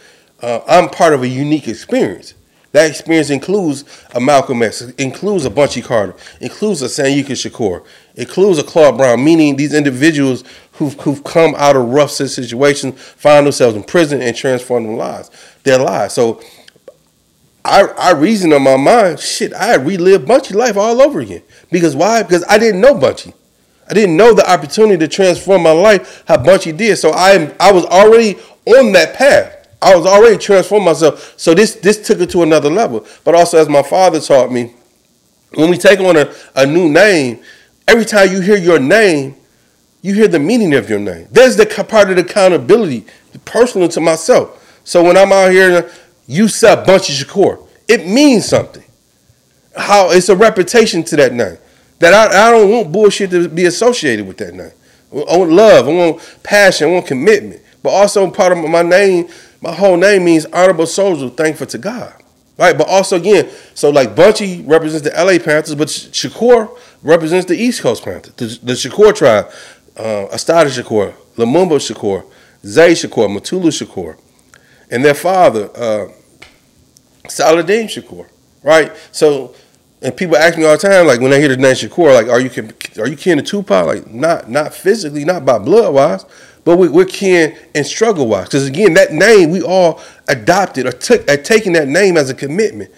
Uh, 0.40 0.60
I'm 0.68 0.88
part 0.88 1.12
of 1.12 1.22
a 1.22 1.28
unique 1.28 1.68
experience. 1.68 2.34
That 2.72 2.90
experience 2.90 3.30
includes 3.30 3.84
a 4.14 4.20
Malcolm 4.20 4.62
X, 4.62 4.82
includes 4.98 5.46
a 5.46 5.50
Bunchy 5.50 5.80
Carter, 5.80 6.14
includes 6.40 6.82
a 6.82 6.86
Sanyika 6.86 7.30
Shakur, 7.30 7.84
includes 8.14 8.58
a 8.58 8.62
Claude 8.62 8.98
Brown, 8.98 9.24
meaning 9.24 9.56
these 9.56 9.72
individuals 9.72 10.44
who've, 10.72 10.92
who've 11.00 11.24
come 11.24 11.54
out 11.56 11.76
of 11.76 11.88
rough 11.88 12.10
situations, 12.10 13.00
find 13.00 13.46
themselves 13.46 13.74
in 13.74 13.82
prison 13.82 14.20
and 14.20 14.36
transform 14.36 14.84
their 14.84 14.96
lives, 14.96 15.30
their 15.62 15.78
lives. 15.78 16.12
So 16.12 16.42
I, 17.64 17.82
I 17.98 18.12
reason 18.12 18.52
in 18.52 18.62
my 18.62 18.76
mind, 18.76 19.18
shit, 19.18 19.54
I 19.54 19.76
relived 19.76 20.28
Bunchy 20.28 20.54
life 20.54 20.76
all 20.76 21.00
over 21.00 21.20
again. 21.20 21.42
Because 21.70 21.96
why? 21.96 22.22
Because 22.22 22.44
I 22.48 22.58
didn't 22.58 22.82
know 22.82 22.94
Bunchy. 22.94 23.32
I 23.90 23.94
didn't 23.94 24.16
know 24.16 24.34
the 24.34 24.48
opportunity 24.50 24.98
to 24.98 25.08
transform 25.08 25.62
my 25.62 25.72
life 25.72 26.24
how 26.26 26.36
Bunchy 26.36 26.72
did. 26.72 26.96
So 26.98 27.12
I 27.12 27.54
I 27.58 27.72
was 27.72 27.84
already 27.86 28.38
on 28.66 28.92
that 28.92 29.14
path. 29.14 29.54
I 29.80 29.94
was 29.96 30.06
already 30.06 30.38
transforming 30.38 30.86
myself. 30.86 31.34
So 31.36 31.54
this 31.54 31.76
this 31.76 32.06
took 32.06 32.20
it 32.20 32.30
to 32.30 32.42
another 32.42 32.70
level. 32.70 33.06
But 33.24 33.34
also 33.34 33.58
as 33.58 33.68
my 33.68 33.82
father 33.82 34.20
taught 34.20 34.52
me, 34.52 34.74
when 35.54 35.70
we 35.70 35.78
take 35.78 36.00
on 36.00 36.16
a, 36.16 36.32
a 36.54 36.66
new 36.66 36.88
name, 36.88 37.40
every 37.86 38.04
time 38.04 38.30
you 38.30 38.40
hear 38.40 38.56
your 38.56 38.78
name, 38.78 39.36
you 40.02 40.14
hear 40.14 40.28
the 40.28 40.38
meaning 40.38 40.74
of 40.74 40.88
your 40.90 40.98
name. 40.98 41.28
There's 41.30 41.56
the 41.56 41.66
part 41.66 42.10
of 42.10 42.16
the 42.16 42.22
accountability, 42.22 43.06
personal 43.44 43.88
to 43.88 44.00
myself. 44.00 44.80
So 44.84 45.02
when 45.02 45.16
I'm 45.16 45.32
out 45.32 45.50
here, 45.50 45.90
you 46.26 46.48
said 46.48 46.86
Bunchy 46.86 47.12
Shakur, 47.12 47.66
it 47.88 48.06
means 48.06 48.46
something. 48.46 48.84
How 49.76 50.10
it's 50.10 50.28
a 50.28 50.36
reputation 50.36 51.02
to 51.04 51.16
that 51.16 51.32
name. 51.32 51.58
That 51.98 52.14
I, 52.14 52.48
I 52.48 52.50
don't 52.52 52.70
want 52.70 52.92
bullshit 52.92 53.30
to 53.30 53.48
be 53.48 53.64
associated 53.64 54.26
with 54.26 54.38
that 54.38 54.54
name. 54.54 54.72
I 55.12 55.36
want 55.36 55.50
love. 55.50 55.88
I 55.88 55.92
want 55.92 56.38
passion. 56.42 56.88
I 56.88 56.92
want 56.92 57.06
commitment. 57.06 57.62
But 57.82 57.90
also 57.90 58.30
part 58.30 58.52
of 58.52 58.58
my 58.58 58.82
name, 58.82 59.28
my 59.60 59.72
whole 59.72 59.96
name 59.96 60.24
means 60.24 60.46
honorable 60.46 60.86
soldier, 60.86 61.28
thankful 61.28 61.66
to 61.68 61.78
God. 61.78 62.14
Right? 62.56 62.76
But 62.76 62.88
also 62.88 63.16
again, 63.16 63.48
so 63.74 63.90
like 63.90 64.16
Bunchy 64.16 64.62
represents 64.66 65.08
the 65.08 65.14
LA 65.14 65.42
Panthers, 65.42 65.74
but 65.76 65.88
Shakur 65.88 66.76
represents 67.02 67.46
the 67.46 67.54
East 67.56 67.82
Coast 67.82 68.04
Panthers, 68.04 68.58
the, 68.58 68.66
the 68.66 68.72
Shakur 68.72 69.14
tribe, 69.14 69.50
uh, 69.96 70.26
Assata 70.32 70.68
Shakur, 70.68 71.14
Lumumba 71.36 71.78
Shakur, 71.78 72.24
Zayd 72.64 72.96
Shakur, 72.96 73.28
Mutulu 73.28 73.70
Shakur. 73.70 74.18
And 74.90 75.04
their 75.04 75.14
father, 75.14 75.70
uh, 75.76 76.08
Saladin 77.28 77.86
Shakur, 77.86 78.26
right? 78.62 78.92
So, 79.12 79.54
and 80.00 80.16
people 80.16 80.36
ask 80.36 80.56
me 80.56 80.64
all 80.64 80.76
the 80.76 80.78
time, 80.78 81.06
like 81.06 81.20
when 81.20 81.32
I 81.32 81.38
hear 81.38 81.48
the 81.48 81.56
name 81.56 81.74
Shakur, 81.74 82.14
like, 82.14 82.28
are 82.28 82.40
you 82.40 82.50
are 83.02 83.08
you 83.08 83.16
kin 83.16 83.38
to 83.38 83.42
Tupac? 83.42 83.86
Like, 83.86 84.06
not 84.10 84.48
not 84.48 84.72
physically, 84.72 85.24
not 85.24 85.44
by 85.44 85.58
blood 85.58 85.92
wise, 85.92 86.24
but 86.64 86.76
we, 86.76 86.88
we're 86.88 87.04
kin 87.04 87.56
and 87.74 87.84
struggle 87.84 88.28
wise. 88.28 88.44
Because 88.44 88.66
again, 88.66 88.94
that 88.94 89.12
name 89.12 89.50
we 89.50 89.62
all 89.62 90.00
adopted 90.28 90.86
or 90.86 90.92
took, 90.92 91.28
are 91.28 91.36
taking 91.36 91.72
that 91.72 91.88
name 91.88 92.16
as 92.16 92.30
a 92.30 92.34
commitment, 92.34 92.92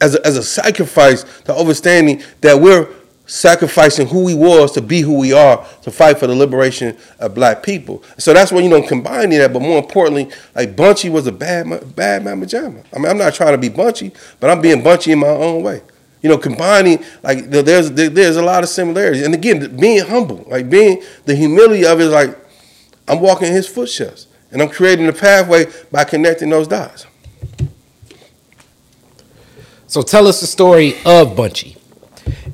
as 0.00 0.16
a, 0.16 0.26
as 0.26 0.36
a 0.36 0.42
sacrifice 0.42 1.24
to 1.44 1.54
understanding 1.54 2.22
that 2.40 2.60
we're 2.60 2.88
sacrificing 3.26 4.08
who 4.08 4.24
we 4.24 4.34
was 4.34 4.72
to 4.72 4.82
be 4.82 5.02
who 5.02 5.16
we 5.16 5.32
are 5.32 5.64
to 5.82 5.90
fight 5.92 6.18
for 6.18 6.26
the 6.26 6.34
liberation 6.34 6.96
of 7.20 7.32
black 7.32 7.62
people. 7.62 8.02
So 8.18 8.34
that's 8.34 8.50
when 8.50 8.64
you 8.64 8.70
know 8.70 8.82
combining 8.82 9.38
that, 9.38 9.52
but 9.52 9.62
more 9.62 9.78
importantly, 9.78 10.30
like 10.56 10.74
Bunchy 10.74 11.10
was 11.10 11.28
a 11.28 11.32
bad 11.32 11.94
bad 11.94 12.24
mama 12.24 12.44
jamma. 12.44 12.84
I 12.92 12.98
mean, 12.98 13.06
I'm 13.06 13.18
not 13.18 13.34
trying 13.34 13.52
to 13.52 13.58
be 13.58 13.68
Bunchy, 13.68 14.10
but 14.40 14.50
I'm 14.50 14.60
being 14.60 14.82
Bunchy 14.82 15.12
in 15.12 15.20
my 15.20 15.28
own 15.28 15.62
way. 15.62 15.82
You 16.22 16.28
know, 16.28 16.38
combining 16.38 17.02
like 17.22 17.50
there's 17.50 17.90
there's 17.92 18.36
a 18.36 18.42
lot 18.42 18.62
of 18.62 18.68
similarities, 18.68 19.22
and 19.24 19.34
again, 19.34 19.76
being 19.76 20.04
humble, 20.04 20.44
like 20.48 20.68
being 20.68 21.02
the 21.24 21.34
humility 21.34 21.86
of 21.86 22.00
it, 22.00 22.04
is 22.04 22.12
like 22.12 22.36
I'm 23.08 23.20
walking 23.20 23.48
in 23.48 23.54
his 23.54 23.66
footsteps, 23.66 24.26
and 24.50 24.60
I'm 24.60 24.68
creating 24.68 25.08
a 25.08 25.12
pathway 25.12 25.66
by 25.90 26.04
connecting 26.04 26.50
those 26.50 26.68
dots. 26.68 27.06
So 29.86 30.02
tell 30.02 30.28
us 30.28 30.40
the 30.40 30.46
story 30.46 30.94
of 31.04 31.34
Bunchy 31.34 31.76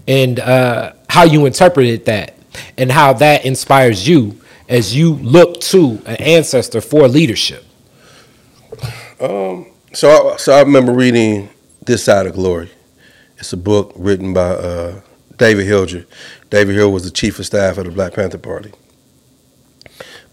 and 0.09 0.41
uh, 0.41 0.93
how 1.09 1.25
you 1.25 1.45
interpreted 1.45 2.07
that 2.07 2.35
and 2.79 2.91
how 2.91 3.13
that 3.15 3.45
inspires 3.45 4.09
you 4.09 4.41
as 4.69 4.97
you 4.97 5.15
look 5.15 5.61
to 5.61 6.01
an 6.07 6.17
ancestor 6.17 6.81
for 6.81 7.09
leadership. 7.09 7.65
Um. 9.21 9.67
So, 9.93 10.35
I, 10.35 10.37
so 10.37 10.53
I 10.53 10.61
remember 10.61 10.93
reading 10.93 11.49
This 11.83 12.05
Side 12.05 12.27
of 12.27 12.35
Glory. 12.35 12.71
It's 13.39 13.53
a 13.53 13.57
book 13.57 13.93
written 13.97 14.33
by 14.33 14.51
uh, 14.51 15.01
David 15.37 15.67
Hilliard. 15.67 16.07
David 16.51 16.75
Hilliard 16.75 16.93
was 16.93 17.05
the 17.05 17.11
chief 17.11 17.39
of 17.39 17.47
staff 17.47 17.77
of 17.79 17.85
the 17.85 17.91
Black 17.91 18.15
Panther 18.15 18.39
Party. 18.39 18.73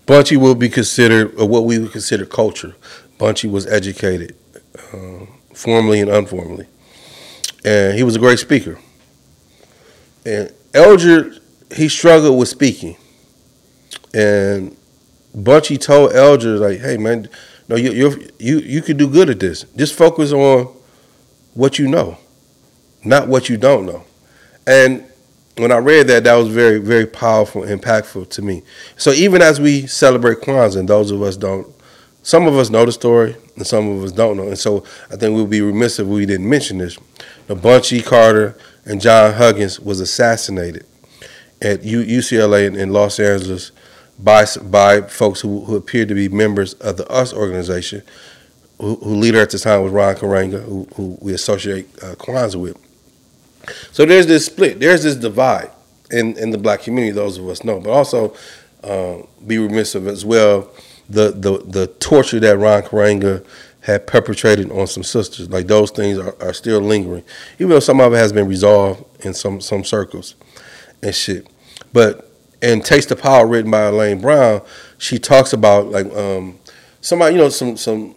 Bunchy 0.05 0.37
will 0.37 0.55
be 0.55 0.69
considered, 0.69 1.37
what 1.37 1.65
we 1.65 1.79
would 1.79 1.91
consider 1.91 2.25
culture. 2.25 2.75
Bunchy 3.17 3.47
was 3.47 3.65
educated, 3.67 4.35
uh, 4.93 5.25
formally 5.53 5.99
and 5.99 6.09
unformally, 6.09 6.67
and 7.63 7.95
he 7.97 8.03
was 8.03 8.15
a 8.15 8.19
great 8.19 8.39
speaker. 8.39 8.79
And 10.25 10.51
Hilliard, 10.73 11.39
he 11.75 11.87
struggled 11.89 12.37
with 12.37 12.49
speaking, 12.49 12.97
and 14.13 14.75
Bunchy 15.33 15.77
told 15.77 16.11
Hilliard 16.11 16.59
like, 16.59 16.79
"Hey 16.79 16.97
man, 16.97 17.29
no, 17.67 17.75
you 17.75 17.91
you 17.91 18.29
you 18.39 18.59
you 18.59 18.81
could 18.81 18.97
do 18.97 19.07
good 19.07 19.29
at 19.29 19.39
this. 19.39 19.65
Just 19.75 19.93
focus 19.93 20.31
on 20.33 20.67
what 21.53 21.79
you 21.79 21.87
know, 21.87 22.17
not 23.03 23.27
what 23.27 23.49
you 23.49 23.57
don't 23.57 23.85
know." 23.85 24.03
And 24.65 25.05
when 25.57 25.71
I 25.71 25.77
read 25.77 26.07
that, 26.07 26.23
that 26.23 26.35
was 26.35 26.47
very 26.47 26.79
very 26.79 27.05
powerful, 27.05 27.61
impactful 27.61 28.29
to 28.29 28.41
me. 28.41 28.63
So 28.97 29.11
even 29.11 29.41
as 29.41 29.59
we 29.59 29.87
celebrate 29.87 30.39
Kwanzaa, 30.39 30.77
and 30.77 30.89
those 30.89 31.11
of 31.11 31.21
us 31.21 31.37
don't, 31.37 31.67
some 32.23 32.47
of 32.47 32.55
us 32.55 32.69
know 32.69 32.85
the 32.85 32.91
story, 32.91 33.35
and 33.55 33.67
some 33.67 33.89
of 33.89 34.03
us 34.03 34.11
don't 34.11 34.37
know. 34.37 34.47
And 34.47 34.57
so 34.57 34.83
I 35.11 35.15
think 35.15 35.35
we'd 35.35 35.49
be 35.49 35.61
remiss 35.61 35.99
if 35.99 36.07
we 36.07 36.25
didn't 36.25 36.49
mention 36.49 36.79
this. 36.79 36.97
The 37.47 37.55
Bunchy 37.55 38.01
Carter 38.01 38.57
and 38.85 38.99
John 38.99 39.33
Huggins 39.33 39.79
was 39.79 39.99
assassinated 39.99 40.85
at 41.61 41.81
UCLA 41.81 42.67
in, 42.67 42.75
in 42.75 42.91
Los 42.91 43.19
Angeles 43.19 43.71
by 44.19 44.45
by 44.63 45.01
folks 45.01 45.41
who, 45.41 45.65
who 45.65 45.75
appeared 45.75 46.07
to 46.09 46.15
be 46.15 46.29
members 46.29 46.73
of 46.75 46.97
the 46.97 47.11
US 47.11 47.33
organization, 47.33 48.03
who, 48.79 48.95
who 48.95 49.15
leader 49.15 49.39
at 49.39 49.49
the 49.49 49.59
time 49.59 49.83
was 49.83 49.91
Ron 49.91 50.15
Karenga, 50.15 50.63
who, 50.63 50.87
who 50.95 51.17
we 51.21 51.33
associate 51.33 51.87
uh, 52.03 52.15
Kwanzaa 52.15 52.55
with. 52.59 52.77
So 53.91 54.05
there's 54.05 54.27
this 54.27 54.45
split, 54.45 54.79
there's 54.79 55.03
this 55.03 55.15
divide 55.15 55.71
in, 56.11 56.37
in 56.37 56.51
the 56.51 56.57
black 56.57 56.81
community, 56.81 57.11
those 57.11 57.37
of 57.37 57.47
us 57.47 57.63
know, 57.63 57.79
but 57.79 57.91
also 57.91 58.35
uh, 58.83 59.17
be 59.45 59.57
remiss 59.57 59.95
of 59.95 60.07
as 60.07 60.25
well 60.25 60.69
the, 61.09 61.31
the, 61.31 61.59
the 61.65 61.87
torture 61.87 62.39
that 62.39 62.57
Ron 62.57 62.83
Karenga 62.83 63.45
had 63.81 64.07
perpetrated 64.07 64.71
on 64.71 64.87
some 64.87 65.03
sisters. 65.03 65.49
Like 65.49 65.67
those 65.67 65.91
things 65.91 66.17
are, 66.17 66.35
are 66.41 66.53
still 66.53 66.79
lingering, 66.79 67.23
even 67.55 67.69
though 67.69 67.79
some 67.79 67.99
of 67.99 68.13
it 68.13 68.17
has 68.17 68.33
been 68.33 68.47
resolved 68.47 69.25
in 69.25 69.33
some, 69.33 69.61
some 69.61 69.83
circles 69.83 70.35
and 71.01 71.13
shit. 71.13 71.47
But 71.91 72.29
in 72.61 72.81
Taste 72.81 73.09
the 73.09 73.15
Power, 73.15 73.45
written 73.45 73.69
by 73.69 73.83
Elaine 73.83 74.21
Brown, 74.21 74.61
she 74.97 75.19
talks 75.19 75.53
about 75.53 75.87
like 75.87 76.11
um, 76.13 76.59
somebody, 77.01 77.35
you 77.35 77.41
know, 77.41 77.49
some 77.49 77.75
some 77.75 78.15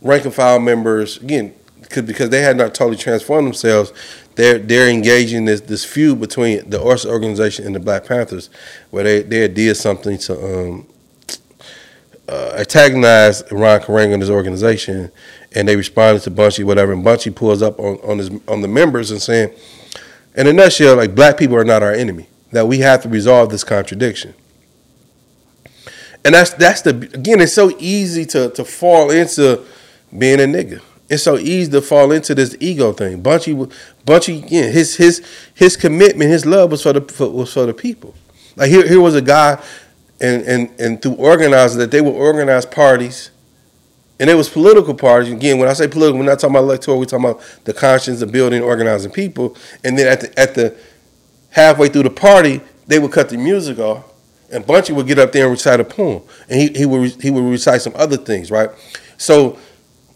rank 0.00 0.24
and 0.24 0.32
file 0.32 0.60
members 0.60 1.16
again, 1.16 1.52
because 1.80 2.30
they 2.30 2.40
had 2.40 2.56
not 2.56 2.72
totally 2.72 2.96
transformed 2.96 3.48
themselves. 3.48 3.92
They're 4.38 4.60
they're 4.60 4.88
engaging 4.88 5.46
this 5.46 5.62
this 5.62 5.84
feud 5.84 6.20
between 6.20 6.70
the 6.70 6.78
Orsa 6.78 7.06
organization 7.06 7.66
and 7.66 7.74
the 7.74 7.80
Black 7.80 8.04
Panthers, 8.04 8.50
where 8.90 9.02
they 9.02 9.22
they 9.22 9.48
did 9.48 9.76
something 9.76 10.16
to 10.18 10.32
um, 10.32 10.86
uh, 12.28 12.52
antagonize 12.56 13.42
Ron 13.50 13.80
Karenga 13.80 14.12
and 14.12 14.22
his 14.22 14.30
organization, 14.30 15.10
and 15.56 15.66
they 15.66 15.74
responded 15.74 16.22
to 16.22 16.30
Bunchy 16.30 16.62
whatever. 16.62 16.92
And 16.92 17.02
Bunchy 17.02 17.30
pulls 17.30 17.62
up 17.62 17.80
on 17.80 17.96
on 17.96 18.18
his 18.18 18.30
on 18.46 18.60
the 18.60 18.68
members 18.68 19.10
and 19.10 19.20
saying, 19.20 19.52
in 20.36 20.46
a 20.46 20.52
nutshell, 20.52 20.94
like 20.94 21.16
black 21.16 21.36
people 21.36 21.56
are 21.56 21.64
not 21.64 21.82
our 21.82 21.92
enemy. 21.92 22.28
That 22.52 22.68
we 22.68 22.78
have 22.78 23.02
to 23.02 23.08
resolve 23.08 23.50
this 23.50 23.64
contradiction. 23.64 24.34
And 26.24 26.36
that's 26.36 26.50
that's 26.50 26.82
the 26.82 26.90
again. 26.90 27.40
It's 27.40 27.54
so 27.54 27.72
easy 27.80 28.24
to 28.26 28.50
to 28.50 28.64
fall 28.64 29.10
into 29.10 29.64
being 30.16 30.38
a 30.38 30.44
nigga. 30.44 30.80
It's 31.08 31.22
so 31.22 31.38
easy 31.38 31.70
to 31.70 31.80
fall 31.80 32.12
into 32.12 32.34
this 32.34 32.54
ego 32.60 32.92
thing. 32.92 33.22
Bunchy, 33.22 33.54
Bunchy, 34.04 34.44
again, 34.44 34.72
his 34.72 34.96
his 34.96 35.24
his 35.54 35.76
commitment, 35.76 36.30
his 36.30 36.44
love 36.44 36.70
was 36.70 36.82
for 36.82 36.92
the 36.92 37.00
for, 37.00 37.30
was 37.30 37.52
for 37.52 37.64
the 37.64 37.72
people. 37.72 38.14
Like 38.56 38.70
here, 38.70 38.86
here 38.86 39.00
was 39.00 39.14
a 39.14 39.22
guy, 39.22 39.62
and 40.20 40.42
and 40.42 40.80
and 40.80 41.02
through 41.02 41.14
organizing 41.14 41.78
that 41.78 41.90
they 41.90 42.02
would 42.02 42.14
organize 42.14 42.66
parties, 42.66 43.30
and 44.20 44.28
it 44.28 44.34
was 44.34 44.50
political 44.50 44.94
parties. 44.94 45.32
Again, 45.32 45.58
when 45.58 45.68
I 45.68 45.72
say 45.72 45.88
political, 45.88 46.18
we're 46.18 46.26
not 46.26 46.40
talking 46.40 46.56
about 46.56 46.64
electoral. 46.64 46.98
We're 46.98 47.06
talking 47.06 47.24
about 47.24 47.42
the 47.64 47.72
conscience 47.72 48.20
of 48.20 48.30
building, 48.30 48.62
organizing 48.62 49.10
people. 49.10 49.56
And 49.84 49.98
then 49.98 50.08
at 50.08 50.20
the 50.20 50.38
at 50.38 50.54
the 50.54 50.76
halfway 51.50 51.88
through 51.88 52.02
the 52.02 52.10
party, 52.10 52.60
they 52.86 52.98
would 52.98 53.12
cut 53.12 53.30
the 53.30 53.38
music 53.38 53.78
off, 53.78 54.04
and 54.52 54.66
Bunchy 54.66 54.92
would 54.92 55.06
get 55.06 55.18
up 55.18 55.32
there 55.32 55.44
and 55.44 55.52
recite 55.52 55.80
a 55.80 55.84
poem, 55.84 56.22
and 56.50 56.60
he 56.60 56.68
he 56.68 56.84
would 56.84 57.22
he 57.22 57.30
would 57.30 57.44
recite 57.44 57.80
some 57.80 57.94
other 57.96 58.18
things, 58.18 58.50
right? 58.50 58.68
So 59.16 59.58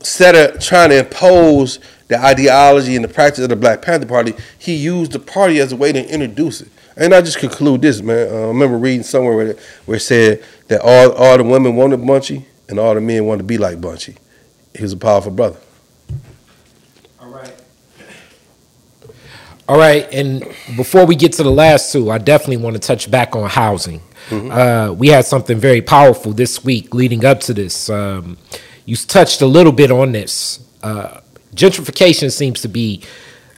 instead 0.02 0.34
of 0.34 0.60
trying 0.60 0.90
to 0.90 0.98
impose 0.98 1.78
the 2.08 2.18
ideology 2.18 2.96
and 2.96 3.04
the 3.04 3.08
practice 3.08 3.44
of 3.44 3.50
the 3.50 3.56
Black 3.56 3.82
Panther 3.82 4.06
Party, 4.06 4.34
he 4.58 4.74
used 4.74 5.12
the 5.12 5.20
party 5.20 5.60
as 5.60 5.70
a 5.72 5.76
way 5.76 5.92
to 5.92 6.12
introduce 6.12 6.60
it. 6.60 6.68
And 6.96 7.14
I 7.14 7.20
just 7.20 7.38
conclude 7.38 7.82
this, 7.82 8.02
man. 8.02 8.28
Uh, 8.28 8.34
I 8.34 8.46
remember 8.48 8.76
reading 8.76 9.04
somewhere 9.04 9.36
where 9.36 9.46
it, 9.48 9.60
where 9.86 9.96
it 9.98 10.00
said 10.00 10.42
that 10.66 10.80
all 10.80 11.12
all 11.12 11.38
the 11.38 11.44
women 11.44 11.76
wanted 11.76 12.04
Bunchy 12.04 12.44
and 12.68 12.80
all 12.80 12.94
the 12.94 13.00
men 13.00 13.24
wanted 13.24 13.38
to 13.38 13.44
be 13.44 13.58
like 13.58 13.80
Bunchy. 13.80 14.16
He 14.74 14.82
was 14.82 14.92
a 14.92 14.96
powerful 14.96 15.30
brother. 15.30 15.58
All 17.20 17.28
right. 17.28 17.54
All 19.68 19.78
right, 19.78 20.12
and 20.12 20.40
before 20.76 21.06
we 21.06 21.14
get 21.14 21.32
to 21.34 21.44
the 21.44 21.50
last 21.50 21.92
two, 21.92 22.10
I 22.10 22.18
definitely 22.18 22.58
want 22.58 22.74
to 22.74 22.80
touch 22.80 23.08
back 23.08 23.36
on 23.36 23.48
housing. 23.48 24.02
Uh, 24.30 24.94
we 24.96 25.08
had 25.08 25.24
something 25.24 25.58
very 25.58 25.80
powerful 25.80 26.32
this 26.32 26.64
week 26.64 26.92
leading 26.92 27.24
up 27.24 27.40
to 27.40 27.54
this. 27.54 27.88
Um, 27.88 28.38
you 28.84 28.96
touched 28.96 29.40
a 29.42 29.46
little 29.46 29.72
bit 29.72 29.90
on 29.90 30.12
this. 30.12 30.66
Uh, 30.82 31.20
gentrification 31.54 32.30
seems 32.30 32.60
to 32.62 32.68
be 32.68 33.02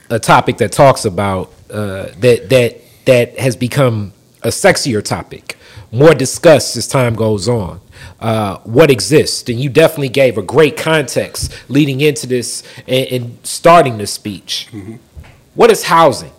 a 0.09 0.19
topic 0.19 0.57
that 0.57 0.71
talks 0.71 1.05
about 1.05 1.51
uh, 1.69 2.07
that 2.19 2.49
that 2.49 2.81
that 3.05 3.39
has 3.39 3.55
become 3.55 4.13
a 4.43 4.49
sexier 4.49 5.03
topic, 5.03 5.57
more 5.91 6.13
discussed 6.13 6.77
as 6.77 6.87
time 6.87 7.15
goes 7.15 7.47
on. 7.47 7.81
Uh, 8.19 8.59
what 8.59 8.91
exists, 8.91 9.49
and 9.49 9.59
you 9.59 9.69
definitely 9.69 10.09
gave 10.09 10.37
a 10.37 10.41
great 10.41 10.77
context 10.77 11.51
leading 11.69 12.01
into 12.01 12.27
this 12.27 12.63
and, 12.87 13.07
and 13.07 13.39
starting 13.43 13.97
the 13.97 14.05
speech. 14.05 14.69
What 15.55 15.71
is 15.71 15.83
housing? 15.83 16.31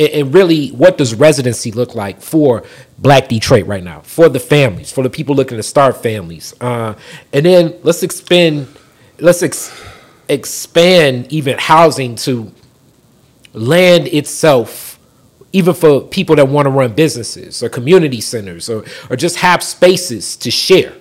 And, 0.00 0.08
and 0.08 0.34
really, 0.34 0.70
what 0.70 0.96
does 0.96 1.14
residency 1.14 1.70
look 1.70 1.94
like 1.94 2.22
for 2.22 2.64
Black 2.98 3.28
Detroit 3.28 3.66
right 3.66 3.84
now? 3.84 4.00
For 4.00 4.28
the 4.28 4.40
families, 4.40 4.90
for 4.90 5.04
the 5.04 5.10
people 5.10 5.36
looking 5.36 5.58
to 5.58 5.62
start 5.62 6.02
families, 6.02 6.54
uh, 6.60 6.94
and 7.32 7.44
then 7.44 7.78
let's 7.82 8.02
expand, 8.02 8.66
let's 9.18 9.42
ex- 9.42 9.78
expand 10.28 11.30
even 11.30 11.58
housing 11.58 12.16
to 12.16 12.50
land 13.52 14.08
itself, 14.08 14.98
even 15.52 15.74
for 15.74 16.00
people 16.00 16.34
that 16.36 16.48
want 16.48 16.64
to 16.64 16.70
run 16.70 16.94
businesses 16.94 17.62
or 17.62 17.68
community 17.68 18.20
centers 18.20 18.70
or 18.70 18.84
or 19.10 19.16
just 19.16 19.36
have 19.36 19.62
spaces 19.62 20.36
to 20.36 20.50
share. 20.50 20.94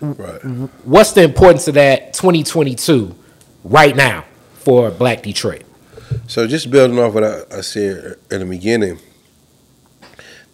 Right. 0.00 0.42
What's 0.84 1.12
the 1.12 1.22
importance 1.22 1.68
of 1.68 1.74
that 1.74 2.12
2022 2.14 3.14
right 3.64 3.94
now 3.94 4.24
for 4.54 4.90
Black 4.90 5.22
Detroit? 5.22 5.64
So 6.30 6.46
just 6.46 6.70
building 6.70 6.96
off 6.96 7.12
what 7.12 7.24
I, 7.24 7.42
I 7.50 7.60
said 7.60 8.14
in 8.30 8.38
the 8.38 8.46
beginning, 8.46 9.00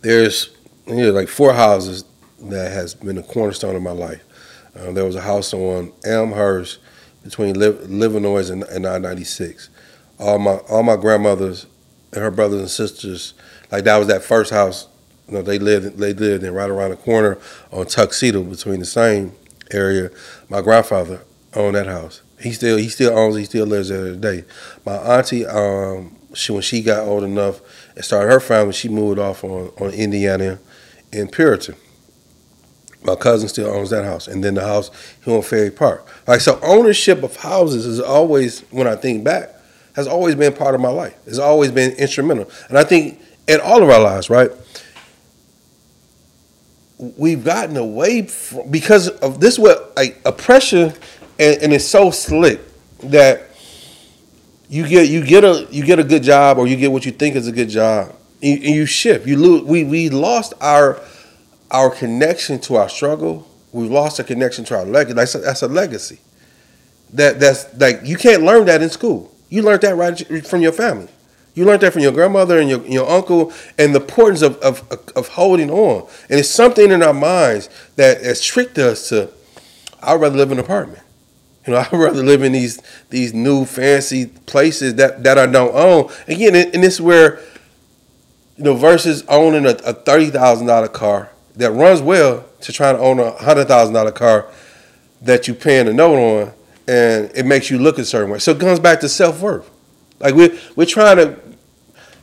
there's 0.00 0.56
you 0.86 0.94
know, 0.94 1.10
like 1.10 1.28
four 1.28 1.52
houses 1.52 2.06
that 2.44 2.72
has 2.72 2.94
been 2.94 3.18
a 3.18 3.22
cornerstone 3.22 3.76
of 3.76 3.82
my 3.82 3.90
life. 3.90 4.22
Uh, 4.74 4.92
there 4.92 5.04
was 5.04 5.16
a 5.16 5.20
house 5.20 5.52
on 5.52 5.92
Elmhurst 6.02 6.78
between 7.22 7.56
Livernois 7.56 8.50
and, 8.50 8.62
and 8.62 8.86
I-96. 8.86 9.68
All 10.18 10.38
my 10.38 10.54
all 10.70 10.82
my 10.82 10.96
grandmothers 10.96 11.66
and 12.14 12.22
her 12.22 12.30
brothers 12.30 12.60
and 12.60 12.70
sisters, 12.70 13.34
like 13.70 13.84
that 13.84 13.98
was 13.98 14.06
that 14.06 14.22
first 14.24 14.50
house. 14.50 14.88
You 15.28 15.34
know, 15.34 15.42
they 15.42 15.58
lived 15.58 15.98
they 15.98 16.14
lived 16.14 16.42
in 16.42 16.54
right 16.54 16.70
around 16.70 16.92
the 16.92 16.96
corner 16.96 17.36
on 17.70 17.84
Tuxedo 17.84 18.42
between 18.44 18.80
the 18.80 18.86
same 18.86 19.32
area. 19.70 20.08
My 20.48 20.62
grandfather 20.62 21.20
owned 21.52 21.74
that 21.74 21.86
house. 21.86 22.22
He 22.40 22.52
still 22.52 22.76
he 22.76 22.88
still 22.88 23.16
owns. 23.16 23.36
He 23.36 23.44
still 23.44 23.66
lives 23.66 23.88
there 23.88 24.04
today. 24.04 24.44
My 24.84 24.96
auntie, 24.96 25.46
um, 25.46 26.16
she 26.34 26.52
when 26.52 26.62
she 26.62 26.82
got 26.82 27.06
old 27.06 27.24
enough 27.24 27.60
and 27.94 28.04
started 28.04 28.30
her 28.32 28.40
family, 28.40 28.72
she 28.72 28.88
moved 28.88 29.18
off 29.18 29.42
on 29.44 29.72
on 29.80 29.90
Indiana 29.90 30.58
in 31.12 31.28
Puritan. 31.28 31.76
My 33.02 33.14
cousin 33.14 33.48
still 33.48 33.68
owns 33.68 33.90
that 33.90 34.04
house, 34.04 34.26
and 34.26 34.42
then 34.42 34.54
the 34.54 34.66
house 34.66 34.90
here 35.24 35.34
on 35.34 35.42
Ferry 35.42 35.70
Park. 35.70 36.06
Like 36.26 36.40
so, 36.40 36.58
ownership 36.62 37.22
of 37.22 37.36
houses 37.36 37.86
is 37.86 38.00
always, 38.00 38.60
when 38.70 38.88
I 38.88 38.96
think 38.96 39.22
back, 39.22 39.50
has 39.94 40.08
always 40.08 40.34
been 40.34 40.52
part 40.52 40.74
of 40.74 40.80
my 40.80 40.88
life. 40.88 41.16
It's 41.24 41.38
always 41.38 41.70
been 41.70 41.92
instrumental, 41.92 42.50
and 42.68 42.76
I 42.76 42.82
think 42.84 43.20
in 43.46 43.60
all 43.60 43.82
of 43.82 43.88
our 43.88 44.00
lives, 44.00 44.28
right? 44.28 44.50
We've 46.98 47.44
gotten 47.44 47.76
away 47.76 48.22
from 48.22 48.70
because 48.70 49.08
of 49.08 49.38
this. 49.38 49.58
What 49.58 49.94
like 49.96 50.20
oppression, 50.24 50.92
and, 51.38 51.62
and 51.62 51.72
it's 51.72 51.86
so 51.86 52.10
slick 52.10 52.60
that 53.00 53.42
you 54.68 54.86
get 54.86 55.08
you 55.08 55.24
get 55.24 55.44
a 55.44 55.66
you 55.70 55.84
get 55.84 55.98
a 55.98 56.04
good 56.04 56.22
job 56.22 56.58
or 56.58 56.66
you 56.66 56.76
get 56.76 56.90
what 56.90 57.06
you 57.06 57.12
think 57.12 57.36
is 57.36 57.46
a 57.46 57.52
good 57.52 57.68
job, 57.68 58.14
and 58.42 58.62
you 58.62 58.86
shift. 58.86 59.26
You 59.26 59.36
lose. 59.36 59.62
We 59.62 59.84
we 59.84 60.10
lost 60.10 60.54
our 60.60 61.00
our 61.70 61.90
connection 61.90 62.58
to 62.60 62.76
our 62.76 62.88
struggle. 62.88 63.48
We've 63.72 63.90
lost 63.90 64.18
a 64.18 64.24
connection 64.24 64.64
to 64.66 64.78
our 64.78 64.84
legacy. 64.84 65.14
That's 65.14 65.34
a, 65.34 65.38
that's 65.38 65.62
a 65.62 65.68
legacy. 65.68 66.18
That 67.12 67.38
that's 67.38 67.72
like 67.78 68.00
you 68.04 68.16
can't 68.16 68.42
learn 68.42 68.66
that 68.66 68.82
in 68.82 68.90
school. 68.90 69.32
You 69.48 69.62
learned 69.62 69.82
that 69.82 69.94
right 69.94 70.46
from 70.46 70.62
your 70.62 70.72
family. 70.72 71.08
You 71.54 71.64
learned 71.64 71.80
that 71.82 71.92
from 71.94 72.02
your 72.02 72.12
grandmother 72.12 72.58
and 72.58 72.68
your, 72.68 72.84
your 72.86 73.08
uncle, 73.08 73.50
and 73.78 73.94
the 73.94 74.00
importance 74.00 74.42
of, 74.42 74.58
of, 74.58 74.86
of 75.16 75.28
holding 75.28 75.70
on. 75.70 76.06
And 76.28 76.38
it's 76.38 76.50
something 76.50 76.90
in 76.90 77.02
our 77.02 77.14
minds 77.14 77.70
that 77.96 78.22
has 78.22 78.42
tricked 78.42 78.76
us 78.76 79.08
to. 79.08 79.30
I'd 80.02 80.20
rather 80.20 80.36
live 80.36 80.52
in 80.52 80.58
an 80.58 80.64
apartment. 80.64 81.02
You 81.66 81.72
know, 81.72 81.78
I'd 81.93 81.93
rather 81.93 82.22
live 82.22 82.43
in 82.43 82.52
these 82.52 82.80
these 83.10 83.34
new 83.34 83.64
fancy 83.64 84.26
places 84.26 84.94
that, 84.97 85.22
that 85.24 85.38
I 85.38 85.47
don't 85.47 85.74
own. 85.74 86.10
Again, 86.28 86.55
and 86.55 86.82
this 86.82 86.94
is 86.94 87.01
where, 87.01 87.40
you 88.56 88.64
know, 88.64 88.74
versus 88.74 89.24
owning 89.28 89.66
a, 89.66 89.70
a 89.84 89.93
thirty 89.93 90.30
thousand 90.30 90.66
dollar 90.66 90.88
car 90.88 91.30
that 91.56 91.72
runs 91.72 92.02
well 92.02 92.44
to 92.60 92.72
trying 92.72 92.97
to 92.97 93.02
own 93.02 93.18
a 93.18 93.32
hundred 93.32 93.68
thousand 93.68 93.94
dollar 93.94 94.12
car 94.12 94.51
that 95.22 95.47
you're 95.47 95.56
paying 95.56 95.88
a 95.88 95.93
note 95.93 96.16
on, 96.16 96.52
and 96.86 97.30
it 97.34 97.47
makes 97.47 97.70
you 97.70 97.78
look 97.78 97.98
a 97.98 98.05
certain 98.05 98.30
way. 98.30 98.38
So 98.38 98.52
it 98.52 98.60
comes 98.60 98.80
back 98.80 99.01
to 99.01 99.09
self 99.09 99.40
worth. 99.40 99.70
Like 100.20 100.34
we're 100.34 100.56
we're 100.76 100.86
trying 100.86 101.16
to 101.16 101.38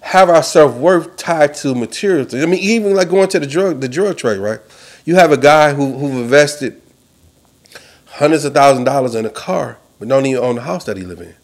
have 0.01 0.29
our 0.29 0.43
self 0.43 0.75
worth 0.75 1.15
tied 1.15 1.53
to 1.55 1.73
material 1.75 2.25
things. 2.25 2.43
I 2.43 2.45
mean, 2.45 2.59
even 2.59 2.93
like 2.93 3.09
going 3.09 3.29
to 3.29 3.39
the 3.39 3.47
drug 3.47 3.81
the 3.81 3.89
drug 3.89 4.17
trade, 4.17 4.39
right? 4.39 4.59
You 5.05 5.15
have 5.15 5.31
a 5.31 5.37
guy 5.37 5.73
who 5.73 5.97
who 5.97 6.21
invested 6.21 6.81
hundreds 8.13 8.45
of 8.45 8.53
thousand 8.53 8.83
dollars 8.83 9.15
in 9.15 9.25
a 9.25 9.29
car, 9.29 9.77
but 9.99 10.07
don't 10.07 10.25
even 10.25 10.43
own 10.43 10.55
the 10.55 10.61
house 10.61 10.85
that 10.85 10.97
he 10.97 11.03
live 11.03 11.19
in. 11.19 11.35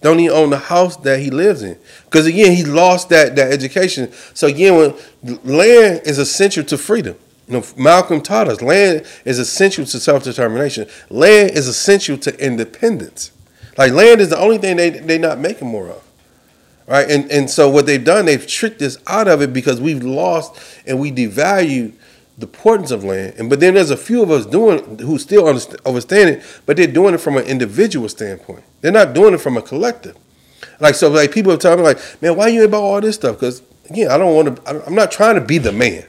Don't 0.00 0.20
even 0.20 0.36
own 0.36 0.50
the 0.50 0.58
house 0.58 0.96
that 0.98 1.18
he 1.18 1.30
lives 1.30 1.62
in. 1.62 1.76
Because 2.04 2.26
again 2.26 2.52
he 2.54 2.64
lost 2.64 3.08
that 3.08 3.34
that 3.36 3.52
education. 3.52 4.12
So 4.34 4.46
again 4.46 4.76
when 4.76 5.38
land 5.44 6.02
is 6.04 6.18
essential 6.18 6.62
to 6.64 6.78
freedom. 6.78 7.16
You 7.48 7.54
know 7.54 7.64
malcolm 7.76 8.20
taught 8.20 8.46
us 8.48 8.62
land 8.62 9.06
is 9.24 9.38
essential 9.40 9.84
to 9.86 9.98
self-determination. 9.98 10.86
Land 11.10 11.50
is 11.50 11.66
essential 11.66 12.16
to 12.18 12.44
independence. 12.44 13.32
Like 13.76 13.92
land 13.92 14.20
is 14.20 14.30
the 14.30 14.38
only 14.38 14.58
thing 14.58 14.76
they, 14.76 14.90
they're 14.90 15.18
not 15.18 15.40
making 15.40 15.68
more 15.68 15.88
of. 15.88 16.04
Right? 16.86 17.10
And 17.10 17.30
and 17.32 17.50
so 17.50 17.68
what 17.68 17.86
they've 17.86 18.04
done 18.04 18.26
they've 18.26 18.46
tricked 18.46 18.80
us 18.82 18.98
out 19.08 19.26
of 19.26 19.42
it 19.42 19.52
because 19.52 19.80
we've 19.80 20.04
lost 20.04 20.60
and 20.86 21.00
we 21.00 21.10
devalue 21.10 21.92
the 22.38 22.46
importance 22.46 22.92
of 22.92 23.02
land. 23.02 23.34
And 23.36 23.50
but 23.50 23.60
then 23.60 23.74
there's 23.74 23.90
a 23.90 23.96
few 23.96 24.22
of 24.22 24.30
us 24.30 24.46
doing 24.46 25.00
who 25.00 25.18
still 25.18 25.48
understand 25.48 26.30
it, 26.30 26.60
but 26.66 26.76
they're 26.76 26.86
doing 26.86 27.14
it 27.14 27.18
from 27.18 27.36
an 27.36 27.44
individual 27.44 28.08
standpoint. 28.08 28.62
They're 28.80 28.92
not 28.92 29.12
doing 29.12 29.34
it 29.34 29.38
from 29.38 29.56
a 29.56 29.62
collective. 29.62 30.16
Like 30.78 30.94
so, 30.94 31.08
like 31.08 31.32
people 31.32 31.52
are 31.52 31.56
telling 31.56 31.80
me, 31.80 31.84
like, 31.84 32.22
man, 32.22 32.36
why 32.36 32.48
you 32.48 32.64
about 32.64 32.82
all 32.82 33.00
this 33.00 33.16
stuff? 33.16 33.36
Because 33.36 33.62
again, 33.90 34.10
I 34.10 34.16
don't 34.16 34.34
want 34.34 34.64
to. 34.64 34.86
I'm 34.86 34.94
not 34.94 35.10
trying 35.10 35.34
to 35.34 35.40
be 35.40 35.58
the 35.58 35.72
man. 35.72 36.04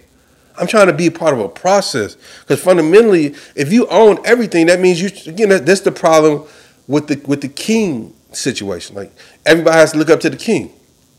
I'm 0.60 0.68
trying 0.68 0.88
to 0.88 0.94
be 0.94 1.10
part 1.10 1.34
of 1.34 1.40
a 1.40 1.50
process. 1.50 2.16
Because 2.42 2.62
fundamentally, 2.62 3.34
if 3.56 3.74
you 3.74 3.88
own 3.88 4.20
everything, 4.24 4.68
that 4.68 4.80
means 4.80 5.02
you 5.02 5.10
again. 5.32 5.50
That's 5.50 5.82
the 5.82 5.92
problem 5.92 6.48
with 6.88 7.08
the 7.08 7.20
with 7.28 7.42
the 7.42 7.48
king 7.48 8.14
situation. 8.34 8.96
Like 8.96 9.12
everybody 9.48 9.78
has 9.78 9.94
to 9.94 9.98
look 9.98 10.12
up 10.12 10.20
to 10.20 10.30
the 10.30 10.38
king. 10.38 10.72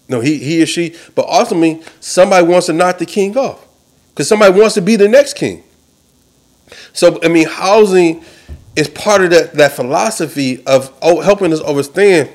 No, 0.09 0.21
he 0.21 0.39
he 0.39 0.63
or 0.63 0.67
she. 0.67 0.95
But 1.17 1.27
ultimately, 1.27 1.83
somebody 1.99 2.47
wants 2.47 2.67
to 2.67 2.73
knock 2.73 2.99
the 2.99 3.07
king 3.07 3.37
off 3.37 3.67
because 4.21 4.29
somebody 4.29 4.61
wants 4.61 4.75
to 4.75 4.83
be 4.83 4.97
the 4.97 5.09
next 5.09 5.33
king. 5.33 5.63
So 6.93 7.19
I 7.23 7.29
mean, 7.29 7.49
housing 7.49 8.23
is 8.77 8.87
part 8.89 9.23
of 9.23 9.31
that 9.31 9.55
that 9.55 9.73
philosophy 9.73 10.63
of 10.67 10.95
oh, 11.01 11.23
helping 11.23 11.55
us 11.55 11.63
understand. 11.63 12.29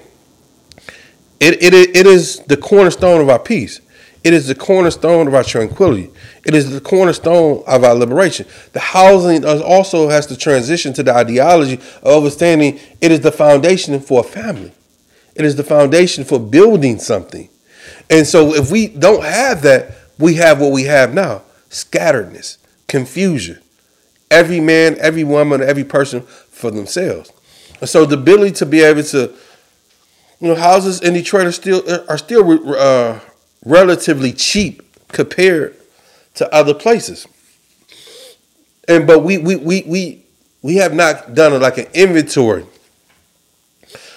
It, 1.39 1.61
it, 1.61 1.75
it 1.95 2.07
is 2.07 2.39
the 2.47 2.57
cornerstone 2.57 3.21
of 3.21 3.29
our 3.29 3.37
peace. 3.37 3.81
It 4.23 4.33
is 4.33 4.47
the 4.47 4.55
cornerstone 4.55 5.27
of 5.27 5.35
our 5.35 5.43
tranquility. 5.43 6.09
It 6.43 6.55
is 6.55 6.71
the 6.71 6.81
cornerstone 6.81 7.63
of 7.67 7.83
our 7.83 7.93
liberation. 7.93 8.47
The 8.73 8.79
housing 8.79 9.45
also 9.45 10.09
has 10.09 10.25
to 10.27 10.35
transition 10.35 10.91
to 10.93 11.03
the 11.03 11.13
ideology 11.13 11.75
of 12.01 12.17
understanding 12.17 12.79
it 12.99 13.11
is 13.11 13.19
the 13.19 13.31
foundation 13.31 13.99
for 13.99 14.21
a 14.21 14.23
family. 14.23 14.71
It 15.35 15.45
is 15.45 15.55
the 15.55 15.63
foundation 15.63 16.23
for 16.23 16.39
building 16.39 16.97
something. 16.97 17.47
And 18.09 18.25
so 18.25 18.55
if 18.55 18.71
we 18.71 18.87
don't 18.87 19.23
have 19.23 19.61
that, 19.61 19.91
we 20.17 20.33
have 20.35 20.59
what 20.59 20.71
we 20.71 20.85
have 20.85 21.13
now 21.13 21.43
scatteredness, 21.69 22.57
confusion. 22.87 23.59
Every 24.31 24.59
man, 24.59 24.97
every 24.99 25.23
woman, 25.23 25.61
every 25.61 25.83
person 25.83 26.21
for 26.21 26.71
themselves. 26.71 27.31
And 27.79 27.89
so 27.89 28.05
the 28.05 28.15
ability 28.15 28.53
to 28.53 28.65
be 28.65 28.81
able 28.81 29.03
to, 29.03 29.33
you 30.39 30.47
know, 30.47 30.55
houses 30.55 31.01
in 31.01 31.13
Detroit 31.13 31.45
are 31.45 31.51
still 31.51 31.83
are 32.09 32.17
still 32.17 32.75
uh, 32.75 33.19
relatively 33.63 34.31
cheap 34.31 34.81
compared 35.09 35.75
to 36.35 36.53
other 36.53 36.73
places. 36.73 37.27
And 38.87 39.05
but 39.05 39.19
we 39.19 39.37
we 39.37 39.55
we 39.55 39.83
we 39.85 40.23
we 40.61 40.75
have 40.77 40.93
not 40.93 41.33
done 41.33 41.59
like 41.61 41.77
an 41.77 41.87
inventory. 41.93 42.65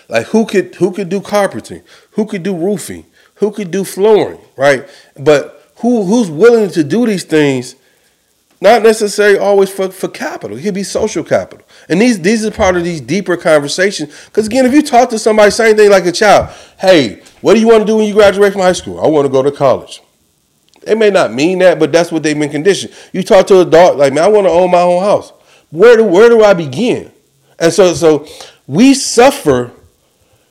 Like 0.08 0.26
who 0.28 0.46
could 0.46 0.74
who 0.76 0.92
could 0.92 1.08
do 1.08 1.20
carpeting, 1.20 1.82
who 2.12 2.26
could 2.26 2.42
do 2.42 2.56
roofing, 2.56 3.04
who 3.36 3.50
could 3.50 3.70
do 3.70 3.84
flooring, 3.84 4.40
right? 4.56 4.88
But 5.18 5.57
who 5.78 6.04
who's 6.04 6.30
willing 6.30 6.70
to 6.70 6.84
do 6.84 7.06
these 7.06 7.24
things, 7.24 7.76
not 8.60 8.82
necessarily 8.82 9.38
always 9.38 9.70
for, 9.70 9.90
for 9.90 10.08
capital. 10.08 10.56
It 10.56 10.62
could 10.62 10.74
be 10.74 10.82
social 10.82 11.22
capital. 11.22 11.64
And 11.88 12.00
these 12.00 12.20
these 12.20 12.44
are 12.44 12.50
part 12.50 12.76
of 12.76 12.84
these 12.84 13.00
deeper 13.00 13.36
conversations. 13.36 14.26
Because 14.26 14.46
again, 14.46 14.66
if 14.66 14.72
you 14.72 14.82
talk 14.82 15.10
to 15.10 15.18
somebody, 15.18 15.50
same 15.50 15.76
thing 15.76 15.90
like 15.90 16.06
a 16.06 16.12
child, 16.12 16.54
hey, 16.78 17.22
what 17.40 17.54
do 17.54 17.60
you 17.60 17.68
want 17.68 17.82
to 17.82 17.86
do 17.86 17.96
when 17.96 18.06
you 18.06 18.14
graduate 18.14 18.52
from 18.52 18.62
high 18.62 18.72
school? 18.72 19.00
I 19.00 19.06
want 19.06 19.26
to 19.26 19.32
go 19.32 19.42
to 19.42 19.52
college. 19.52 20.02
They 20.82 20.94
may 20.94 21.10
not 21.10 21.32
mean 21.32 21.58
that, 21.58 21.78
but 21.78 21.92
that's 21.92 22.10
what 22.10 22.22
they've 22.22 22.38
been 22.38 22.50
conditioned. 22.50 22.94
You 23.12 23.22
talk 23.22 23.46
to 23.48 23.60
an 23.60 23.68
adult 23.68 23.96
like, 23.96 24.12
man, 24.12 24.24
I 24.24 24.28
want 24.28 24.46
to 24.46 24.50
own 24.50 24.70
my 24.70 24.80
own 24.80 25.02
house. 25.02 25.30
Where 25.70 25.96
do 25.96 26.04
where 26.04 26.28
do 26.28 26.42
I 26.42 26.54
begin? 26.54 27.12
And 27.58 27.72
so 27.72 27.94
so 27.94 28.26
we 28.66 28.94
suffer 28.94 29.72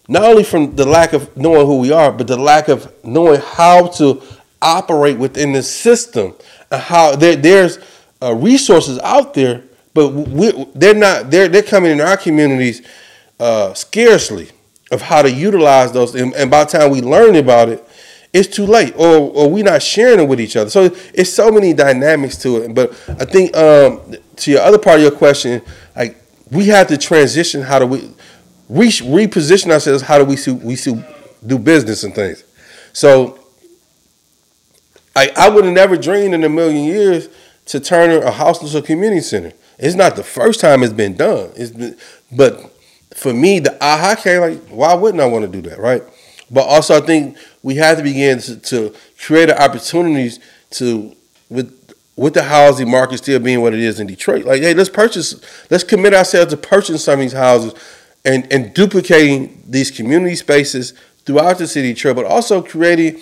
not 0.08 0.24
only 0.24 0.44
from 0.44 0.76
the 0.76 0.86
lack 0.86 1.12
of 1.12 1.36
knowing 1.36 1.66
who 1.66 1.80
we 1.80 1.92
are, 1.92 2.12
but 2.12 2.28
the 2.28 2.38
lack 2.38 2.70
of 2.70 2.94
knowing 3.04 3.42
how 3.42 3.88
to 3.88 4.22
operate 4.62 5.18
within 5.18 5.54
the 5.54 5.64
system 5.64 6.34
and 6.72 6.82
how 6.82 7.16
there, 7.16 7.36
there's 7.36 7.80
uh, 8.22 8.34
resources 8.34 9.00
out 9.00 9.34
there, 9.34 9.64
but 9.94 10.10
we, 10.10 10.66
they're 10.76 10.94
not 10.94 11.30
they're 11.32 11.48
they're 11.48 11.64
coming 11.64 11.92
in 11.92 12.02
our 12.02 12.18
communities 12.18 12.86
uh, 13.40 13.74
scarcely 13.74 14.50
of 14.92 15.02
how 15.02 15.22
to 15.22 15.32
utilize 15.32 15.92
those. 15.92 16.16
And, 16.16 16.34
and, 16.34 16.50
by 16.50 16.64
the 16.64 16.78
time 16.78 16.92
we 16.92 17.02
learn 17.02 17.36
about 17.36 17.70
it, 17.70 17.88
it's 18.34 18.48
too 18.48 18.66
late, 18.66 18.94
or 18.96 19.18
or 19.18 19.50
we're 19.50 19.64
not 19.64 19.82
sharing 19.82 20.20
it 20.20 20.28
with 20.28 20.40
each 20.40 20.56
other. 20.56 20.70
So 20.70 20.90
it's 21.14 21.32
so 21.32 21.52
many 21.52 21.74
dynamics 21.74 22.38
to 22.40 22.64
it. 22.64 22.74
But 22.74 22.92
I 23.08 23.26
think 23.26 23.56
um, 23.56 24.16
to 24.38 24.52
your 24.52 24.62
other 24.62 24.78
part 24.78 24.98
of 24.98 25.04
your 25.04 25.12
question, 25.12 25.62
like 25.96 26.22
we 26.52 26.68
have 26.68 26.88
to 26.88 26.98
transition. 26.98 27.62
How 27.62 27.80
do 27.80 27.86
we 27.86 28.12
re- 28.70 28.90
reposition 28.90 29.72
ourselves? 29.72 30.04
How 30.04 30.18
do 30.18 30.26
we 30.26 30.36
see, 30.36 30.52
we 30.52 30.76
see, 30.76 31.02
do 31.46 31.58
business 31.58 32.04
and 32.04 32.14
things? 32.14 32.44
So 32.94 33.37
I, 35.18 35.32
I 35.36 35.50
would 35.50 35.66
have 35.66 35.74
never 35.74 35.98
dreamed 35.98 36.36
in 36.36 36.44
a 36.44 36.50
million 36.50 36.86
years 36.86 37.28
to 37.66 37.80
turn 37.80 38.12
a 38.12 38.32
house 38.32 38.62
into 38.62 38.78
a 38.78 38.82
community 38.84 39.22
center. 39.22 39.52
It's 39.80 39.96
not 39.96 40.16
the 40.16 40.24
first 40.24 40.60
time 40.60 40.84
it's 40.84 40.94
been 40.94 41.16
done. 41.16 41.52
It's 41.56 41.72
been, 41.72 41.98
but 42.32 42.72
for 43.16 43.34
me, 43.34 43.60
the 43.60 43.76
aha 43.84 44.16
came 44.16 44.42
like, 44.42 44.60
why 44.68 44.94
wouldn't 44.94 45.22
I 45.22 45.26
want 45.26 45.52
to 45.52 45.62
do 45.62 45.68
that, 45.70 45.80
right? 45.80 46.04
But 46.52 46.68
also, 46.68 46.96
I 46.96 47.06
think 47.06 47.36
we 47.64 47.76
have 47.76 47.98
to 47.98 48.04
begin 48.04 48.40
to, 48.42 48.58
to 48.58 48.94
create 49.20 49.50
opportunities 49.50 50.40
to 50.72 51.16
with 51.50 51.74
with 52.16 52.34
the 52.34 52.44
housing 52.44 52.90
market 52.90 53.18
still 53.18 53.40
being 53.40 53.62
what 53.62 53.74
it 53.74 53.80
is 53.80 54.00
in 54.00 54.08
Detroit, 54.08 54.44
like, 54.44 54.62
hey, 54.62 54.74
let's 54.74 54.90
purchase, 54.90 55.40
let's 55.70 55.84
commit 55.84 56.16
ourselves 56.16 56.52
to 56.52 56.58
purchasing 56.58 56.98
some 56.98 57.14
of 57.14 57.20
these 57.20 57.34
houses 57.34 57.76
and, 58.26 58.52
and 58.52 58.74
duplicating 58.74 59.64
these 59.68 59.92
community 59.92 60.36
spaces 60.36 60.96
throughout 61.26 61.60
the 61.60 61.68
city 61.68 61.92
of 61.92 61.96
Detroit, 61.96 62.16
but 62.16 62.26
also 62.26 62.64
creating, 62.64 63.20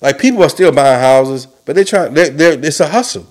like, 0.00 0.18
people 0.18 0.42
are 0.42 0.48
still 0.48 0.72
buying 0.72 1.00
houses, 1.00 1.46
but 1.46 1.74
they're 1.74 1.84
trying, 1.84 2.14
they're, 2.14 2.30
they're, 2.30 2.64
it's 2.64 2.80
a 2.80 2.88
hustle. 2.88 3.26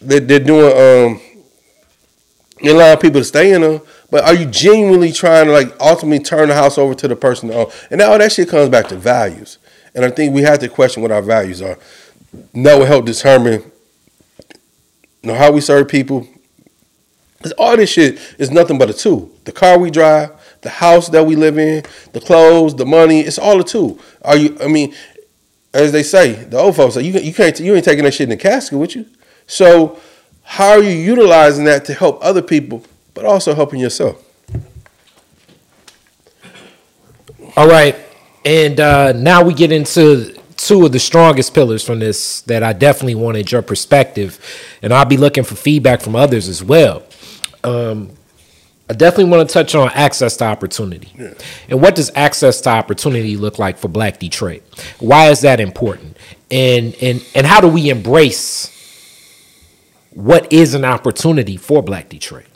They're, 0.00 0.20
they're 0.20 0.40
doing, 0.40 0.72
um, 1.12 1.20
you're 2.60 2.74
allowing 2.74 2.98
people 2.98 3.20
to 3.20 3.24
stay 3.24 3.52
in 3.52 3.62
them, 3.62 3.80
but 4.10 4.24
are 4.24 4.34
you 4.34 4.46
genuinely 4.46 5.12
trying 5.12 5.46
to, 5.46 5.52
like, 5.52 5.74
ultimately 5.80 6.24
turn 6.24 6.48
the 6.48 6.54
house 6.54 6.78
over 6.78 6.94
to 6.94 7.08
the 7.08 7.16
person 7.16 7.48
to 7.48 7.54
own? 7.54 7.72
And 7.90 7.98
now 7.98 8.16
that 8.16 8.32
shit 8.32 8.48
comes 8.48 8.68
back 8.68 8.88
to 8.88 8.96
values. 8.96 9.58
And 9.94 10.04
I 10.04 10.10
think 10.10 10.34
we 10.34 10.42
have 10.42 10.58
to 10.60 10.68
question 10.68 11.02
what 11.02 11.10
our 11.10 11.22
values 11.22 11.60
are 11.60 11.78
that 12.54 12.78
will 12.78 12.86
help 12.86 13.04
determine 13.04 13.62
you 15.22 15.30
know, 15.30 15.34
how 15.34 15.52
we 15.52 15.60
serve 15.60 15.88
people. 15.88 16.26
Because 17.36 17.52
all 17.52 17.76
this 17.76 17.90
shit 17.90 18.18
is 18.38 18.50
nothing 18.50 18.78
but 18.78 18.88
a 18.88 18.94
tool. 18.94 19.30
The 19.44 19.52
car 19.52 19.78
we 19.78 19.90
drive, 19.90 20.30
the 20.60 20.70
house 20.70 21.08
that 21.08 21.26
we 21.26 21.34
live 21.34 21.58
in, 21.58 21.84
the 22.12 22.20
clothes, 22.20 22.74
the 22.76 22.86
money, 22.86 23.20
it's 23.20 23.38
all 23.38 23.60
a 23.60 23.64
tool. 23.64 23.98
Are 24.22 24.36
you, 24.36 24.56
I 24.60 24.68
mean, 24.68 24.94
as 25.74 25.92
they 25.92 26.02
say, 26.02 26.32
the 26.32 26.58
old 26.58 26.76
folks 26.76 26.94
say, 26.94 27.02
you, 27.02 27.18
you 27.20 27.32
can't, 27.32 27.58
you 27.58 27.74
ain't 27.74 27.84
taking 27.84 28.04
that 28.04 28.12
shit 28.12 28.24
in 28.24 28.30
the 28.30 28.36
casket 28.36 28.78
with 28.78 28.94
you. 28.94 29.06
So 29.46 29.98
how 30.42 30.70
are 30.70 30.82
you 30.82 30.90
utilizing 30.90 31.64
that 31.64 31.84
to 31.86 31.94
help 31.94 32.18
other 32.22 32.42
people, 32.42 32.84
but 33.14 33.24
also 33.24 33.54
helping 33.54 33.80
yourself? 33.80 34.22
All 37.56 37.68
right. 37.68 37.96
And 38.44 38.80
uh, 38.80 39.12
now 39.12 39.44
we 39.44 39.54
get 39.54 39.72
into 39.72 40.34
two 40.56 40.86
of 40.86 40.92
the 40.92 40.98
strongest 40.98 41.54
pillars 41.54 41.84
from 41.84 41.98
this 41.98 42.42
that 42.42 42.62
I 42.62 42.72
definitely 42.72 43.14
wanted 43.14 43.50
your 43.50 43.62
perspective, 43.62 44.38
and 44.80 44.92
I'll 44.92 45.04
be 45.04 45.16
looking 45.16 45.44
for 45.44 45.54
feedback 45.54 46.00
from 46.00 46.16
others 46.16 46.48
as 46.48 46.62
well. 46.62 47.02
Um, 47.64 48.10
I 48.90 48.94
definitely 48.94 49.32
want 49.32 49.48
to 49.48 49.52
touch 49.52 49.74
on 49.74 49.90
access 49.90 50.36
to 50.38 50.44
opportunity. 50.44 51.12
Yeah. 51.16 51.34
And 51.68 51.80
what 51.80 51.94
does 51.94 52.10
access 52.14 52.60
to 52.62 52.70
opportunity 52.70 53.36
look 53.36 53.58
like 53.58 53.78
for 53.78 53.88
Black 53.88 54.18
Detroit? 54.18 54.62
Why 54.98 55.30
is 55.30 55.40
that 55.42 55.60
important? 55.60 56.16
And 56.50 56.94
and 57.00 57.24
and 57.34 57.46
how 57.46 57.60
do 57.60 57.68
we 57.68 57.88
embrace 57.88 58.68
what 60.10 60.52
is 60.52 60.74
an 60.74 60.84
opportunity 60.84 61.56
for 61.56 61.82
Black 61.82 62.08
Detroit? 62.08 62.46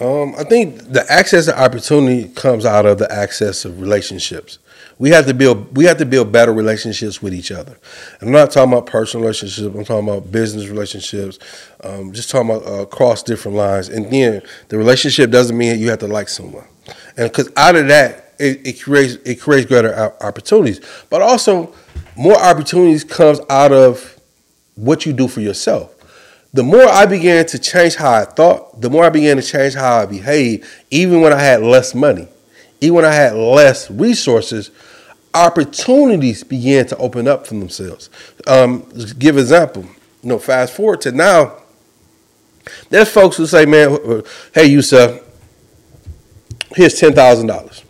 Um, 0.00 0.34
I 0.38 0.44
think 0.44 0.92
the 0.92 1.04
access 1.10 1.46
to 1.46 1.60
opportunity 1.60 2.28
comes 2.28 2.64
out 2.64 2.86
of 2.86 2.98
the 2.98 3.10
access 3.12 3.64
of 3.64 3.80
relationships. 3.80 4.60
We 4.98 5.10
have 5.10 5.26
to 5.26 5.34
build 5.34 5.76
we 5.76 5.84
have 5.84 5.98
to 5.98 6.06
build 6.06 6.30
better 6.30 6.52
relationships 6.52 7.20
with 7.20 7.34
each 7.34 7.50
other. 7.50 7.76
And 8.20 8.28
I'm 8.28 8.32
not 8.32 8.50
talking 8.52 8.72
about 8.72 8.86
personal 8.86 9.22
relationships. 9.22 9.74
I'm 9.74 9.84
talking 9.84 10.08
about 10.08 10.30
business 10.30 10.68
relationships. 10.68 11.38
Um, 11.82 12.12
just 12.12 12.30
talking 12.30 12.50
about 12.50 12.66
uh, 12.66 12.82
across 12.82 13.22
different 13.22 13.56
lines. 13.56 13.88
And 13.88 14.10
then 14.10 14.42
the 14.68 14.78
relationship 14.78 15.30
doesn't 15.30 15.56
mean 15.56 15.78
you 15.78 15.90
have 15.90 16.00
to 16.00 16.08
like 16.08 16.28
someone. 16.28 16.66
And 17.16 17.30
because 17.30 17.50
out 17.56 17.74
of 17.74 17.88
that, 17.88 18.34
it, 18.38 18.66
it, 18.66 18.80
creates 18.80 19.14
it 19.24 19.40
creates 19.40 19.66
greater 19.66 20.12
opportunities. 20.22 20.80
But 21.10 21.22
also, 21.22 21.74
more 22.16 22.38
opportunities 22.40 23.02
comes 23.02 23.40
out 23.50 23.72
of 23.72 24.18
what 24.76 25.06
you 25.06 25.12
do 25.12 25.26
for 25.26 25.40
yourself. 25.40 25.97
The 26.58 26.64
more 26.64 26.88
I 26.88 27.06
began 27.06 27.46
to 27.46 27.58
change 27.60 27.94
how 27.94 28.10
I 28.10 28.24
thought, 28.24 28.80
the 28.80 28.90
more 28.90 29.04
I 29.04 29.10
began 29.10 29.36
to 29.36 29.42
change 29.44 29.74
how 29.74 29.98
I 29.98 30.06
behaved, 30.06 30.66
even 30.90 31.20
when 31.20 31.32
I 31.32 31.38
had 31.38 31.62
less 31.62 31.94
money, 31.94 32.26
even 32.80 32.96
when 32.96 33.04
I 33.04 33.14
had 33.14 33.34
less 33.34 33.88
resources, 33.92 34.72
opportunities 35.32 36.42
began 36.42 36.84
to 36.86 36.96
open 36.96 37.28
up 37.28 37.46
for 37.46 37.54
themselves. 37.54 38.10
Um, 38.48 38.90
give 39.20 39.38
example, 39.38 39.84
you 39.84 40.30
know, 40.30 40.40
fast 40.40 40.74
forward 40.74 41.00
to 41.02 41.12
now, 41.12 41.58
there's 42.90 43.08
folks 43.08 43.36
who 43.36 43.46
say, 43.46 43.64
man, 43.64 44.24
hey, 44.52 44.66
Yusef, 44.66 45.22
here's 46.74 47.00
$10,000 47.00 47.84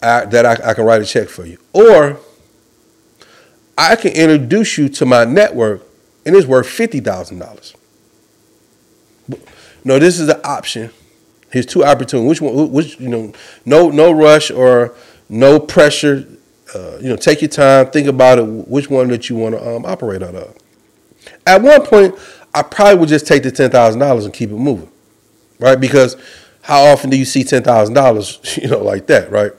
that 0.00 0.46
I, 0.46 0.70
I 0.70 0.72
can 0.74 0.84
write 0.84 1.02
a 1.02 1.04
check 1.04 1.28
for 1.28 1.44
you. 1.44 1.58
Or 1.72 2.16
I 3.76 3.96
can 3.96 4.12
introduce 4.12 4.78
you 4.78 4.88
to 4.90 5.04
my 5.04 5.24
network 5.24 5.84
and 6.26 6.34
it's 6.34 6.46
worth 6.46 6.66
$50,000. 6.66 7.74
No, 9.84 9.98
this 9.98 10.18
is 10.18 10.28
an 10.28 10.40
option. 10.44 10.90
Here's 11.50 11.66
two 11.66 11.84
opportunities. 11.84 12.28
Which 12.28 12.40
one, 12.40 12.72
which, 12.72 12.98
you 12.98 13.08
know, 13.08 13.32
no, 13.64 13.90
no 13.90 14.10
rush 14.10 14.50
or 14.50 14.94
no 15.28 15.60
pressure. 15.60 16.26
Uh, 16.74 16.96
you 17.00 17.08
know, 17.08 17.16
take 17.16 17.42
your 17.42 17.48
time, 17.48 17.90
think 17.90 18.08
about 18.08 18.38
it. 18.38 18.42
Which 18.42 18.90
one 18.90 19.08
that 19.08 19.28
you 19.28 19.36
want 19.36 19.54
to 19.54 19.76
um, 19.76 19.84
operate 19.84 20.22
out 20.22 20.34
of. 20.34 20.56
At 21.46 21.62
one 21.62 21.84
point, 21.86 22.14
I 22.54 22.62
probably 22.62 22.98
would 22.98 23.08
just 23.08 23.26
take 23.26 23.42
the 23.42 23.50
ten 23.50 23.70
thousand 23.70 24.00
dollars 24.00 24.24
and 24.24 24.32
keep 24.32 24.50
it 24.50 24.56
moving, 24.56 24.90
right? 25.58 25.78
Because 25.78 26.16
how 26.62 26.82
often 26.84 27.10
do 27.10 27.16
you 27.16 27.24
see 27.24 27.44
ten 27.44 27.62
thousand 27.62 27.94
dollars, 27.94 28.58
you 28.62 28.68
know, 28.68 28.82
like 28.82 29.06
that, 29.06 29.30
right? 29.30 29.52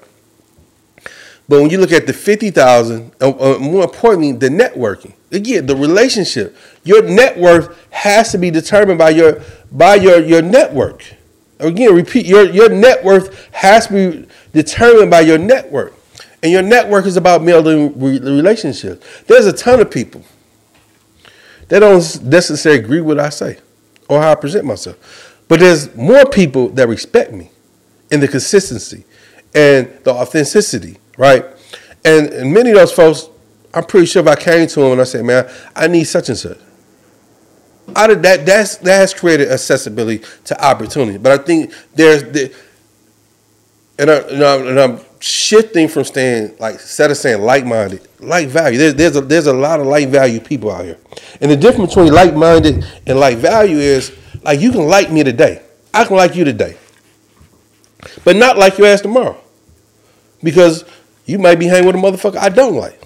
But 1.47 1.61
when 1.61 1.69
you 1.69 1.77
look 1.77 1.91
at 1.91 2.07
the 2.07 2.13
fifty 2.13 2.51
thousand, 2.51 3.13
uh, 3.21 3.29
uh, 3.29 3.59
more 3.59 3.83
importantly, 3.83 4.31
the 4.31 4.49
networking, 4.49 5.13
again, 5.35 5.65
the 5.65 5.75
relationship, 5.75 6.55
your 6.83 7.03
net 7.03 7.37
worth 7.37 7.87
has 7.91 8.31
to 8.31 8.37
be 8.37 8.49
determined 8.49 8.97
by 8.97 9.11
your 9.11 9.41
by 9.71 9.95
your 9.95 10.19
your 10.19 10.41
network. 10.41 11.03
Again, 11.59 11.93
repeat 11.93 12.25
your 12.25 12.49
your 12.49 12.69
net 12.69 13.03
worth 13.03 13.49
has 13.53 13.87
to 13.87 13.93
be 13.93 14.27
determined 14.53 15.11
by 15.11 15.21
your 15.21 15.37
network. 15.37 15.93
And 16.41 16.51
your 16.51 16.61
network 16.61 17.05
is 17.05 17.17
about 17.17 17.43
building 17.43 17.99
relationships. 17.99 19.23
There's 19.23 19.47
a 19.47 19.53
ton 19.53 19.79
of 19.81 19.89
people 19.89 20.23
that 21.69 21.79
don't 21.79 22.23
necessarily 22.23 22.83
agree 22.83 23.01
with 23.01 23.17
what 23.17 23.25
I 23.25 23.29
say 23.29 23.57
or 24.07 24.21
how 24.21 24.31
I 24.31 24.35
present 24.35 24.65
myself. 24.65 25.43
But 25.47 25.59
there's 25.59 25.95
more 25.95 26.25
people 26.25 26.69
that 26.69 26.87
respect 26.87 27.31
me 27.31 27.49
in 28.11 28.19
the 28.19 28.27
consistency 28.27 29.05
and 29.55 29.87
the 30.03 30.11
authenticity, 30.11 30.97
right? 31.17 31.45
And, 32.03 32.27
and 32.27 32.53
many 32.53 32.71
of 32.71 32.75
those 32.75 32.91
folks, 32.91 33.29
I'm 33.75 33.83
pretty 33.83 34.07
sure 34.07 34.21
if 34.21 34.27
I 34.27 34.35
came 34.35 34.67
to 34.67 34.81
him 34.81 34.93
and 34.93 35.01
I 35.01 35.03
said, 35.03 35.25
man, 35.25 35.51
I 35.75 35.87
need 35.87 36.05
such 36.05 36.29
and 36.29 36.37
such. 36.37 36.57
Out 37.95 38.09
of 38.09 38.21
that, 38.23 38.45
that's 38.45 38.77
that 38.77 38.95
has 38.97 39.13
created 39.13 39.51
accessibility 39.51 40.25
to 40.45 40.65
opportunity. 40.65 41.19
But 41.19 41.39
I 41.39 41.43
think 41.43 41.71
there's 41.93 42.23
the, 42.23 42.55
and, 43.99 44.09
I, 44.09 44.15
and, 44.15 44.43
I'm, 44.43 44.67
and 44.67 44.79
I'm 44.79 44.99
shifting 45.19 45.87
from 45.87 46.03
staying 46.03 46.55
like 46.57 46.75
instead 46.75 47.11
of 47.11 47.17
saying 47.17 47.41
like 47.41 47.65
minded, 47.65 48.07
like 48.19 48.47
value. 48.47 48.77
There's 48.77 48.95
there's 48.95 49.15
a 49.15 49.21
there's 49.21 49.47
a 49.47 49.53
lot 49.53 49.79
of 49.79 49.85
like 49.85 50.09
value 50.09 50.39
people 50.39 50.71
out 50.71 50.85
here, 50.85 50.97
and 51.41 51.51
the 51.51 51.55
difference 51.55 51.93
between 51.93 52.11
like 52.11 52.33
minded 52.33 52.85
and 53.05 53.19
like 53.19 53.37
value 53.37 53.77
is 53.77 54.11
like 54.43 54.59
you 54.59 54.71
can 54.71 54.87
like 54.87 55.11
me 55.11 55.23
today, 55.23 55.61
I 55.93 56.05
can 56.05 56.17
like 56.17 56.35
you 56.35 56.43
today, 56.43 56.77
but 58.23 58.35
not 58.35 58.57
like 58.57 58.77
your 58.79 58.87
ass 58.87 59.01
tomorrow, 59.01 59.39
because 60.41 60.85
you 61.25 61.37
might 61.37 61.59
be 61.59 61.67
hanging 61.67 61.85
with 61.85 61.95
a 61.95 61.99
motherfucker 61.99 62.37
I 62.37 62.49
don't 62.49 62.75
like, 62.75 63.04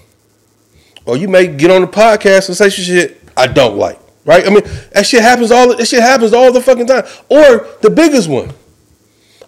or 1.06 1.16
you 1.16 1.28
may 1.28 1.46
get 1.46 1.70
on 1.70 1.82
the 1.82 1.86
podcast 1.86 2.48
and 2.48 2.56
say 2.56 2.68
some 2.68 2.84
shit 2.84 3.22
I 3.36 3.46
don't 3.46 3.76
like. 3.76 3.98
Right? 4.24 4.46
I 4.46 4.50
mean, 4.50 4.62
that 4.92 5.06
shit 5.06 5.22
happens 5.22 5.50
all 5.50 5.74
that 5.74 5.86
shit 5.86 6.02
happens 6.02 6.32
all 6.32 6.52
the 6.52 6.60
fucking 6.60 6.86
time. 6.86 7.04
Or 7.28 7.66
the 7.80 7.90
biggest 7.90 8.28
one 8.28 8.52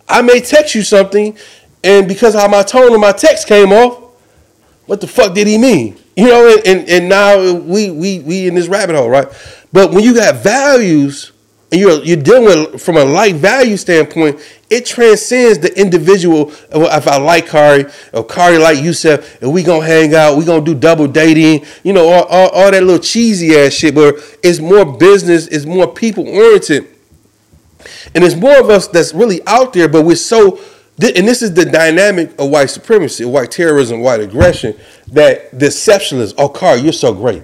I 0.08 0.22
may 0.22 0.40
text 0.40 0.74
you 0.74 0.82
something, 0.82 1.36
and 1.82 2.06
because 2.06 2.34
how 2.34 2.48
my 2.48 2.62
tone 2.62 2.92
of 2.94 3.00
my 3.00 3.12
text 3.12 3.48
came 3.48 3.72
off, 3.72 4.02
what 4.86 5.00
the 5.00 5.06
fuck 5.06 5.34
did 5.34 5.46
he 5.46 5.58
mean? 5.58 5.98
You 6.16 6.26
know, 6.26 6.58
and, 6.66 6.88
and 6.88 7.08
now 7.08 7.54
we 7.54 7.90
we 7.90 8.20
we 8.20 8.46
in 8.46 8.54
this 8.54 8.68
rabbit 8.68 8.96
hole, 8.96 9.08
right? 9.08 9.28
But 9.72 9.92
when 9.92 10.04
you 10.04 10.14
got 10.14 10.36
values 10.36 11.31
and 11.72 11.80
you're 11.80 12.04
you're 12.04 12.16
dealing 12.16 12.44
with 12.44 12.80
from 12.80 12.96
a 12.96 13.04
like 13.04 13.34
value 13.34 13.76
standpoint, 13.76 14.40
it 14.70 14.86
transcends 14.86 15.58
the 15.58 15.76
individual. 15.80 16.52
If 16.70 17.08
I 17.08 17.16
like 17.16 17.48
Kari 17.48 17.86
or 18.12 18.24
Kari 18.24 18.58
like 18.58 18.78
Yusef, 18.78 19.42
and 19.42 19.52
we 19.52 19.62
gonna 19.64 19.84
hang 19.84 20.14
out, 20.14 20.36
we 20.36 20.44
gonna 20.44 20.64
do 20.64 20.74
double 20.74 21.08
dating, 21.08 21.66
you 21.82 21.92
know, 21.92 22.08
all, 22.08 22.24
all, 22.24 22.48
all 22.50 22.70
that 22.70 22.82
little 22.82 22.98
cheesy 22.98 23.56
ass 23.56 23.72
shit. 23.72 23.94
But 23.94 24.14
it's 24.42 24.60
more 24.60 24.96
business, 24.96 25.48
it's 25.48 25.66
more 25.66 25.92
people 25.92 26.28
oriented 26.28 26.92
and 28.14 28.22
there's 28.22 28.36
more 28.36 28.58
of 28.58 28.70
us 28.70 28.88
that's 28.88 29.14
really 29.14 29.40
out 29.46 29.72
there, 29.72 29.88
but 29.88 30.02
we're 30.02 30.16
so, 30.16 30.58
and 31.00 31.26
this 31.26 31.42
is 31.42 31.54
the 31.54 31.64
dynamic 31.64 32.38
of 32.38 32.50
white 32.50 32.70
supremacy, 32.70 33.24
white 33.24 33.50
terrorism, 33.50 34.00
white 34.00 34.20
aggression, 34.20 34.76
that 35.08 35.56
deception 35.58 36.18
is, 36.18 36.34
oh, 36.38 36.48
Carl, 36.48 36.78
you're 36.78 36.92
so 36.92 37.12
great. 37.12 37.42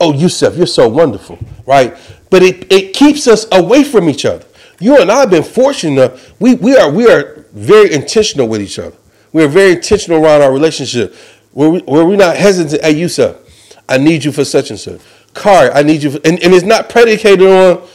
Oh, 0.00 0.14
Yusef, 0.14 0.56
you're 0.56 0.66
so 0.66 0.88
wonderful, 0.88 1.38
right? 1.66 1.94
But 2.30 2.42
it, 2.42 2.72
it 2.72 2.94
keeps 2.94 3.26
us 3.26 3.46
away 3.52 3.84
from 3.84 4.08
each 4.08 4.24
other. 4.24 4.46
You 4.80 4.98
and 5.00 5.12
I 5.12 5.20
have 5.20 5.30
been 5.30 5.42
fortunate. 5.42 6.18
We, 6.40 6.54
we, 6.54 6.74
are, 6.76 6.90
we 6.90 7.10
are 7.10 7.44
very 7.52 7.92
intentional 7.92 8.48
with 8.48 8.62
each 8.62 8.78
other. 8.78 8.96
We 9.32 9.44
are 9.44 9.48
very 9.48 9.72
intentional 9.72 10.24
around 10.24 10.40
our 10.40 10.52
relationship. 10.52 11.14
Where, 11.52 11.68
we, 11.68 11.80
where 11.80 12.06
we're 12.06 12.16
not 12.16 12.36
hesitant, 12.36 12.82
hey, 12.82 12.92
Yusef, 12.92 13.36
I 13.88 13.98
need 13.98 14.24
you 14.24 14.32
for 14.32 14.44
such 14.44 14.70
and 14.70 14.80
such. 14.80 15.00
Car, 15.34 15.70
I 15.72 15.82
need 15.82 16.02
you 16.02 16.12
for, 16.12 16.20
and, 16.24 16.42
and 16.42 16.54
it's 16.54 16.64
not 16.64 16.88
predicated 16.88 17.46
on, 17.46 17.86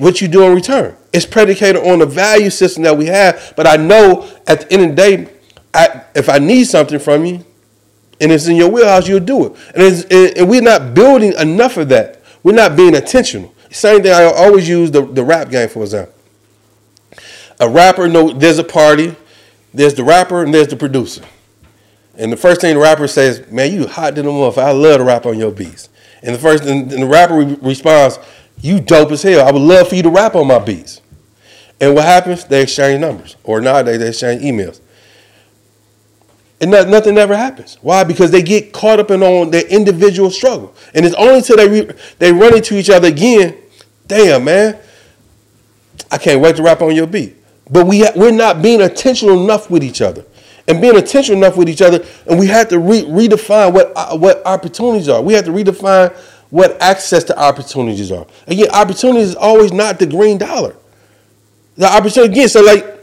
what 0.00 0.20
you 0.20 0.26
do 0.26 0.42
in 0.42 0.54
return. 0.54 0.96
It's 1.12 1.24
predicated 1.24 1.80
on 1.82 2.00
the 2.00 2.06
value 2.06 2.50
system 2.50 2.82
that 2.82 2.96
we 2.96 3.06
have. 3.06 3.52
But 3.56 3.68
I 3.68 3.76
know 3.76 4.28
at 4.46 4.62
the 4.62 4.72
end 4.72 4.82
of 4.82 4.88
the 4.90 4.94
day, 4.96 5.28
I, 5.72 6.02
if 6.16 6.28
I 6.28 6.38
need 6.38 6.64
something 6.64 6.98
from 6.98 7.24
you, 7.24 7.44
and 8.20 8.32
it's 8.32 8.46
in 8.46 8.56
your 8.56 8.68
wheelhouse, 8.68 9.08
you'll 9.08 9.20
do 9.20 9.46
it. 9.46 9.52
And, 9.74 10.36
and 10.38 10.48
we're 10.48 10.62
not 10.62 10.94
building 10.94 11.32
enough 11.34 11.76
of 11.76 11.88
that. 11.90 12.22
We're 12.42 12.52
not 12.52 12.76
being 12.76 12.94
intentional. 12.94 13.54
Same 13.70 14.02
thing 14.02 14.12
I 14.12 14.24
always 14.24 14.68
use 14.68 14.90
the, 14.90 15.04
the 15.06 15.22
rap 15.22 15.50
game, 15.50 15.68
for 15.68 15.82
example. 15.82 16.14
A 17.60 17.68
rapper, 17.68 18.08
no, 18.08 18.32
there's 18.32 18.58
a 18.58 18.64
party, 18.64 19.14
there's 19.74 19.94
the 19.94 20.04
rapper, 20.04 20.44
and 20.44 20.54
there's 20.54 20.68
the 20.68 20.76
producer. 20.76 21.24
And 22.16 22.32
the 22.32 22.36
first 22.36 22.60
thing 22.60 22.74
the 22.74 22.80
rapper 22.80 23.06
says, 23.06 23.50
man, 23.50 23.72
you 23.72 23.86
hot 23.86 24.16
to 24.16 24.22
the 24.22 24.28
motherfucker. 24.28 24.58
I 24.58 24.70
love 24.72 24.98
to 24.98 25.04
rap 25.04 25.26
on 25.26 25.38
your 25.38 25.52
beats. 25.52 25.88
And 26.22 26.34
the 26.34 26.38
first, 26.38 26.64
and 26.64 26.90
the 26.90 27.06
rapper 27.06 27.34
re- 27.34 27.58
responds, 27.62 28.18
you 28.60 28.80
dope 28.80 29.12
as 29.12 29.22
hell. 29.22 29.46
I 29.46 29.52
would 29.52 29.62
love 29.62 29.88
for 29.88 29.94
you 29.94 30.02
to 30.02 30.10
rap 30.10 30.34
on 30.34 30.48
my 30.48 30.58
beats. 30.58 31.00
And 31.80 31.94
what 31.94 32.04
happens? 32.04 32.44
They 32.44 32.62
exchange 32.62 33.00
numbers. 33.00 33.36
Or 33.44 33.60
nowadays, 33.60 34.00
they 34.00 34.08
exchange 34.08 34.42
emails. 34.42 34.80
And 36.60 36.72
not, 36.72 36.88
nothing 36.88 37.16
ever 37.18 37.36
happens. 37.36 37.78
Why? 37.82 38.02
Because 38.02 38.30
they 38.32 38.42
get 38.42 38.72
caught 38.72 38.98
up 38.98 39.10
in 39.10 39.22
on 39.22 39.50
their 39.50 39.66
individual 39.68 40.30
struggle. 40.30 40.74
And 40.92 41.06
it's 41.06 41.14
only 41.14 41.36
until 41.36 41.56
they, 41.56 41.68
re- 41.68 41.94
they 42.18 42.32
run 42.32 42.56
into 42.56 42.76
each 42.76 42.90
other 42.90 43.08
again, 43.08 43.56
damn, 44.08 44.44
man, 44.44 44.76
I 46.10 46.18
can't 46.18 46.40
wait 46.40 46.56
to 46.56 46.62
rap 46.62 46.82
on 46.82 46.94
your 46.96 47.06
beat. 47.06 47.36
But 47.70 47.86
we 47.86 48.00
ha- 48.00 48.12
we're 48.16 48.32
not 48.32 48.60
being 48.62 48.80
intentional 48.80 49.42
enough 49.42 49.70
with 49.70 49.84
each 49.84 50.00
other 50.00 50.24
and 50.66 50.80
being 50.80 50.96
intentional 50.96 51.42
enough 51.42 51.56
with 51.56 51.68
each 51.68 51.82
other. 51.82 52.04
And 52.26 52.38
we 52.38 52.46
have 52.46 52.68
to 52.68 52.78
re- 52.78 53.04
redefine 53.04 53.72
what 53.72 53.92
uh, 53.96 54.16
what 54.16 54.44
opportunities 54.46 55.08
are. 55.08 55.22
We 55.22 55.34
have 55.34 55.44
to 55.46 55.50
redefine 55.50 56.14
what 56.50 56.80
access 56.80 57.24
to 57.24 57.38
opportunities 57.38 58.10
are. 58.10 58.26
Again, 58.46 58.68
opportunities 58.70 59.30
is 59.30 59.34
always 59.34 59.72
not 59.72 59.98
the 59.98 60.06
green 60.06 60.38
dollar. 60.38 60.74
The 61.76 61.86
opportunity 61.86 62.32
again. 62.32 62.48
So 62.48 62.62
like, 62.62 62.97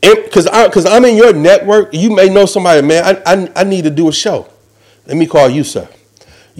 because 0.00 0.46
I 0.46 0.66
because 0.66 0.86
I'm 0.86 1.04
in 1.04 1.16
your 1.16 1.32
network, 1.32 1.92
you 1.92 2.14
may 2.14 2.28
know 2.28 2.46
somebody. 2.46 2.86
Man, 2.86 3.04
I, 3.04 3.34
I 3.34 3.52
I 3.56 3.64
need 3.64 3.84
to 3.84 3.90
do 3.90 4.08
a 4.08 4.12
show. 4.12 4.48
Let 5.06 5.16
me 5.16 5.26
call 5.26 5.48
Yusef. 5.48 5.96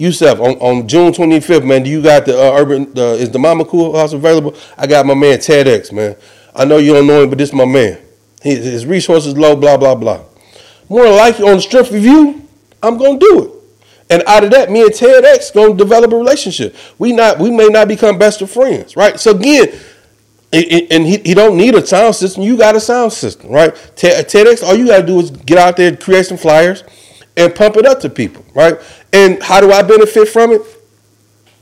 Yusef, 0.01 0.39
on, 0.39 0.55
on 0.57 0.87
June 0.87 1.11
25th, 1.11 1.65
man, 1.65 1.83
do 1.83 1.89
you 1.89 2.01
got 2.01 2.25
the 2.25 2.35
uh, 2.35 2.59
urban, 2.59 2.91
uh, 2.97 3.13
is 3.13 3.29
the 3.29 3.37
Mama 3.37 3.65
Akua 3.65 3.95
House 3.95 4.13
available? 4.13 4.55
I 4.77 4.87
got 4.87 5.05
my 5.05 5.13
man 5.13 5.37
TEDx, 5.37 5.91
man. 5.91 6.15
I 6.55 6.65
know 6.65 6.77
you 6.77 6.93
don't 6.93 7.05
know 7.05 7.23
him, 7.23 7.29
but 7.29 7.37
this 7.37 7.49
is 7.49 7.55
my 7.55 7.65
man. 7.65 7.99
His, 8.41 8.65
his 8.65 8.85
resources 8.85 9.37
low, 9.37 9.55
blah, 9.55 9.77
blah, 9.77 9.95
blah. 9.95 10.23
More 10.89 11.07
likely, 11.09 11.47
on 11.47 11.57
the 11.57 11.61
strength 11.61 11.91
of 11.93 12.03
you, 12.03 12.47
I'm 12.81 12.97
going 12.97 13.19
to 13.19 13.25
do 13.25 13.43
it. 13.43 13.51
And 14.09 14.23
out 14.27 14.43
of 14.43 14.51
that, 14.51 14.71
me 14.71 14.81
and 14.81 14.91
TEDx 14.91 15.53
going 15.53 15.77
to 15.77 15.77
develop 15.77 16.11
a 16.11 16.17
relationship. 16.17 16.75
We 16.97 17.13
not, 17.13 17.39
we 17.39 17.51
may 17.51 17.67
not 17.67 17.87
become 17.87 18.17
best 18.17 18.41
of 18.41 18.49
friends, 18.49 18.97
right? 18.97 19.19
So 19.19 19.31
again, 19.31 19.67
and 20.53 21.05
he, 21.05 21.17
he 21.19 21.33
don't 21.33 21.57
need 21.57 21.75
a 21.75 21.85
sound 21.85 22.15
system. 22.15 22.43
You 22.43 22.57
got 22.57 22.75
a 22.75 22.79
sound 22.79 23.13
system, 23.13 23.51
right? 23.51 23.71
Uh, 23.71 24.23
TEDx, 24.23 24.63
all 24.63 24.75
you 24.75 24.87
got 24.87 25.01
to 25.01 25.07
do 25.07 25.19
is 25.19 25.31
get 25.31 25.57
out 25.57 25.77
there, 25.77 25.95
create 25.95 26.25
some 26.25 26.37
flyers, 26.37 26.83
and 27.37 27.55
pump 27.55 27.77
it 27.77 27.85
up 27.85 28.01
to 28.01 28.09
people, 28.09 28.45
right? 28.53 28.77
And 29.13 29.41
how 29.41 29.61
do 29.61 29.71
I 29.71 29.81
benefit 29.81 30.27
from 30.27 30.51
it? 30.51 30.61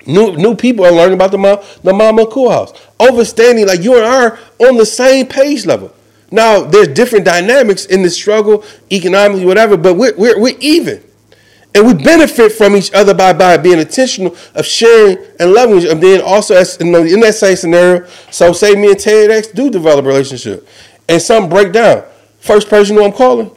New 0.08 0.36
new 0.38 0.56
people 0.56 0.86
are 0.86 0.92
learning 0.92 1.14
about 1.16 1.32
the 1.32 1.38
mom, 1.38 1.60
the 1.84 1.94
Mama 1.94 2.26
Akua 2.26 2.52
House. 2.52 2.72
Overstanding 3.00 3.68
like 3.68 3.84
you 3.84 3.96
and 3.96 4.06
I 4.06 4.26
are 4.26 4.40
on 4.60 4.78
the 4.78 4.86
same 4.86 5.28
page 5.28 5.66
level. 5.66 5.94
Now 6.32 6.62
there's 6.62 6.88
different 6.88 7.26
dynamics 7.26 7.86
in 7.86 8.02
the 8.02 8.10
struggle, 8.10 8.64
economically, 8.92 9.46
whatever, 9.46 9.78
but 9.78 9.96
we're 9.96 10.16
we're, 10.16 10.40
we're 10.40 10.58
even. 10.60 11.04
And 11.76 11.86
we 11.86 11.94
benefit 11.94 12.52
from 12.52 12.76
each 12.76 12.92
other 12.94 13.14
by, 13.14 13.32
by 13.34 13.58
being 13.58 13.80
intentional 13.80 14.36
of 14.56 14.66
sharing 14.66 15.18
and 15.40 15.54
loving 15.54 15.78
each 15.78 15.86
other. 15.86 15.94
And 15.94 16.04
then 16.04 16.22
also 16.22 16.56
as, 16.56 16.78
in, 16.78 16.92
that 16.92 17.36
same 17.36 17.56
scenario, 17.56 18.08
so 18.32 18.54
say 18.54 18.76
me 18.76 18.88
and 18.90 18.98
TEDx 18.98 19.54
do 19.54 19.70
develop 19.70 20.06
a 20.06 20.08
relationship. 20.08 20.68
And 21.08 21.22
something 21.22 21.50
break 21.50 21.72
down. 21.72 22.04
First 22.40 22.70
person 22.70 22.96
who 22.96 23.04
I'm 23.04 23.12
calling, 23.12 23.52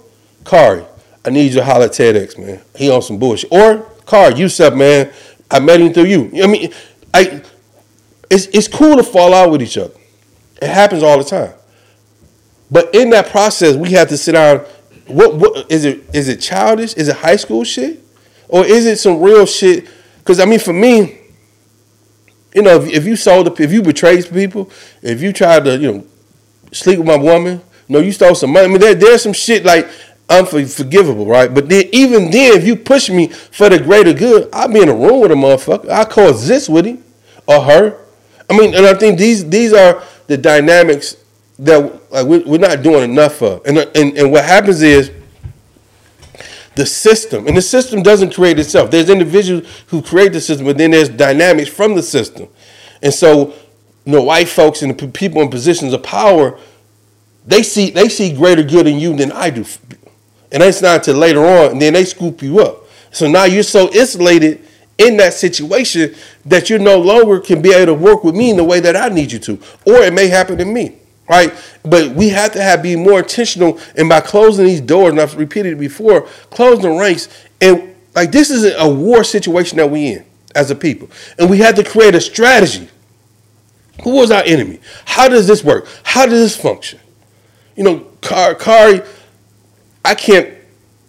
Khary. 0.44 0.86
I 1.24 1.30
need 1.30 1.52
you 1.52 1.60
to 1.60 1.64
holler 1.64 1.86
at 1.86 1.93
TEDx, 1.93 2.39
man. 2.39 2.60
He 2.76 2.90
on 2.90 3.01
some 3.01 3.18
bullshit. 3.18 3.51
Or 3.52 3.78
Car, 4.05 4.32
Yusef, 4.32 4.74
man. 4.74 5.10
I 5.51 5.60
met 5.60 5.80
him 5.80 5.93
through 5.93 6.05
you. 6.05 6.30
I 6.43 6.47
mean, 6.47 6.72
I 7.14 7.43
it's 8.30 8.47
it's 8.47 8.68
cool 8.68 8.97
to 8.97 9.02
fall 9.02 9.34
out 9.34 9.51
with 9.51 9.62
each 9.62 9.76
other. 9.76 9.94
It 10.60 10.68
happens 10.68 11.02
all 11.02 11.18
the 11.18 11.24
time. 11.24 11.52
But 12.70 12.94
in 12.94 13.10
that 13.10 13.28
process, 13.30 13.76
we 13.76 13.90
have 13.93 14.09
to 14.09 14.16
sit 14.16 14.32
down. 14.32 14.64
What 15.06 15.34
what 15.34 15.70
is 15.70 15.84
it? 15.84 16.05
Is 16.14 16.28
it 16.28 16.40
childish? 16.40 16.94
Is 16.94 17.09
it 17.09 17.16
high 17.16 17.36
school 17.36 17.64
shit, 17.64 18.01
or 18.52 18.66
is 18.66 18.84
it 18.84 18.98
some 18.98 19.20
real 19.20 19.46
shit? 19.46 19.88
Because 20.18 20.38
I 20.38 20.44
mean, 20.44 20.58
for 20.58 20.74
me, 20.74 21.18
you 22.54 22.60
know, 22.60 22.76
if, 22.82 22.92
if 22.92 23.06
you 23.06 23.16
sold, 23.16 23.58
if 23.58 23.72
you 23.72 23.82
betrayed 23.82 24.30
people, 24.30 24.70
if 25.00 25.22
you 25.22 25.32
tried 25.32 25.64
to, 25.64 25.78
you 25.78 25.92
know, 25.92 26.06
sleep 26.70 26.98
with 26.98 27.08
my 27.08 27.16
woman, 27.16 27.62
you 27.88 27.92
know, 27.94 27.98
you 27.98 28.12
stole 28.12 28.34
some 28.34 28.52
money. 28.52 28.66
I 28.66 28.68
mean, 28.68 28.78
there, 28.78 28.94
there's 28.94 29.22
some 29.22 29.32
shit 29.32 29.64
like 29.64 29.88
unforgivable, 30.28 31.24
right? 31.24 31.52
But 31.52 31.70
then 31.70 31.86
even 31.92 32.30
then, 32.30 32.54
if 32.54 32.66
you 32.66 32.76
push 32.76 33.08
me 33.08 33.28
for 33.28 33.70
the 33.70 33.78
greater 33.78 34.12
good, 34.12 34.50
I'll 34.52 34.68
be 34.70 34.82
in 34.82 34.90
a 34.90 34.94
room 34.94 35.20
with 35.20 35.32
a 35.32 35.34
motherfucker. 35.34 35.88
I 35.88 36.04
coexist 36.04 36.68
with 36.68 36.84
him 36.84 37.02
or 37.46 37.62
her. 37.62 37.98
I 38.50 38.58
mean, 38.58 38.74
and 38.74 38.84
I 38.84 38.92
think 38.92 39.18
these 39.18 39.48
these 39.48 39.72
are 39.72 40.02
the 40.26 40.36
dynamics 40.36 41.16
that 41.58 41.78
like 42.12 42.26
we're 42.26 42.58
not 42.58 42.82
doing 42.82 43.10
enough 43.10 43.40
of. 43.40 43.64
And, 43.64 43.78
and 43.78 44.18
and 44.18 44.30
what 44.30 44.44
happens 44.44 44.82
is 44.82 45.10
the 46.74 46.86
system, 46.86 47.47
and 47.47 47.57
the 47.57 47.62
system 47.62 48.03
doesn't 48.03 48.35
create 48.35 48.59
itself. 48.59 48.90
There's 48.90 49.11
individuals 49.11 49.66
who 49.89 50.03
create 50.03 50.32
the 50.32 50.40
system, 50.40 50.66
but 50.66 50.78
then 50.78 50.93
there's 50.93 51.09
dynamics 51.09 51.69
from 51.69 51.94
the 51.94 52.03
system. 52.03 52.49
And 53.03 53.12
so, 53.12 53.55
you 54.05 54.12
know, 54.12 54.23
white 54.23 54.49
folks 54.49 54.82
and 54.82 54.99
the 54.99 55.09
people 55.09 55.43
in 55.43 55.51
positions 55.51 55.93
of 55.93 56.03
power, 56.03 56.59
they 57.47 57.62
see 57.62 57.90
they 57.90 58.09
see 58.09 58.32
greater 58.35 58.62
good 58.62 58.86
in 58.86 58.99
you 58.99 59.16
than 59.16 59.32
I 59.32 59.51
do 59.51 59.65
and 60.53 60.62
it's 60.62 60.82
not 60.82 60.97
until 60.97 61.16
later 61.16 61.44
on, 61.44 61.73
and 61.73 61.82
then 61.82 61.94
they 61.94 62.05
scoop 62.05 62.43
you 62.43 62.61
up. 62.61 62.85
So 63.11 63.28
now 63.28 63.44
you're 63.44 63.62
so 63.62 63.90
insulated 63.93 64.69
in 64.99 65.16
that 65.16 65.32
situation 65.32 66.15
that 66.44 66.69
you 66.69 66.78
no 66.78 66.99
longer 66.99 67.40
can 67.40 67.62
be 67.62 67.73
able 67.73 67.86
to 67.86 67.94
work 67.94 68.23
with 68.23 68.35
me 68.35 68.51
in 68.51 68.59
the 68.59 68.65
way 68.65 68.78
that 68.81 68.94
I 68.94 69.09
need 69.09 69.32
you 69.32 69.39
to. 69.40 69.55
Or 69.86 70.03
it 70.03 70.12
may 70.12 70.28
happen 70.28 70.59
to 70.59 70.65
me. 70.65 70.99
Right? 71.32 71.54
But 71.82 72.10
we 72.10 72.28
have 72.28 72.52
to 72.52 72.62
have 72.62 72.82
be 72.82 72.94
more 72.94 73.20
intentional 73.20 73.80
and 73.96 74.06
by 74.06 74.20
closing 74.20 74.66
these 74.66 74.82
doors, 74.82 75.12
and 75.12 75.20
I've 75.20 75.34
repeated 75.34 75.72
it 75.72 75.78
before, 75.78 76.28
closing 76.50 76.82
the 76.82 76.90
ranks. 76.90 77.46
And 77.59 77.94
like 78.14 78.30
this 78.32 78.50
is 78.50 78.74
a 78.76 78.86
war 78.86 79.24
situation 79.24 79.78
that 79.78 79.90
we 79.90 80.09
in 80.09 80.26
as 80.54 80.70
a 80.70 80.74
people. 80.74 81.09
And 81.38 81.48
we 81.48 81.56
had 81.56 81.74
to 81.76 81.84
create 81.84 82.14
a 82.14 82.20
strategy. 82.20 82.86
Who 84.04 84.16
was 84.16 84.30
our 84.30 84.42
enemy? 84.44 84.80
How 85.06 85.26
does 85.26 85.46
this 85.46 85.64
work? 85.64 85.88
How 86.02 86.26
does 86.26 86.38
this 86.38 86.54
function? 86.54 87.00
You 87.76 87.84
know, 87.84 87.98
Khary 88.20 89.09
I 90.04 90.14
can't, 90.14 90.52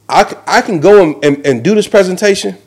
I, 0.07 0.37
I 0.47 0.61
can 0.61 0.79
go 0.79 1.19
and, 1.19 1.45
and 1.45 1.65
do 1.65 1.75
this 1.75 1.89
presentation, 1.89 2.57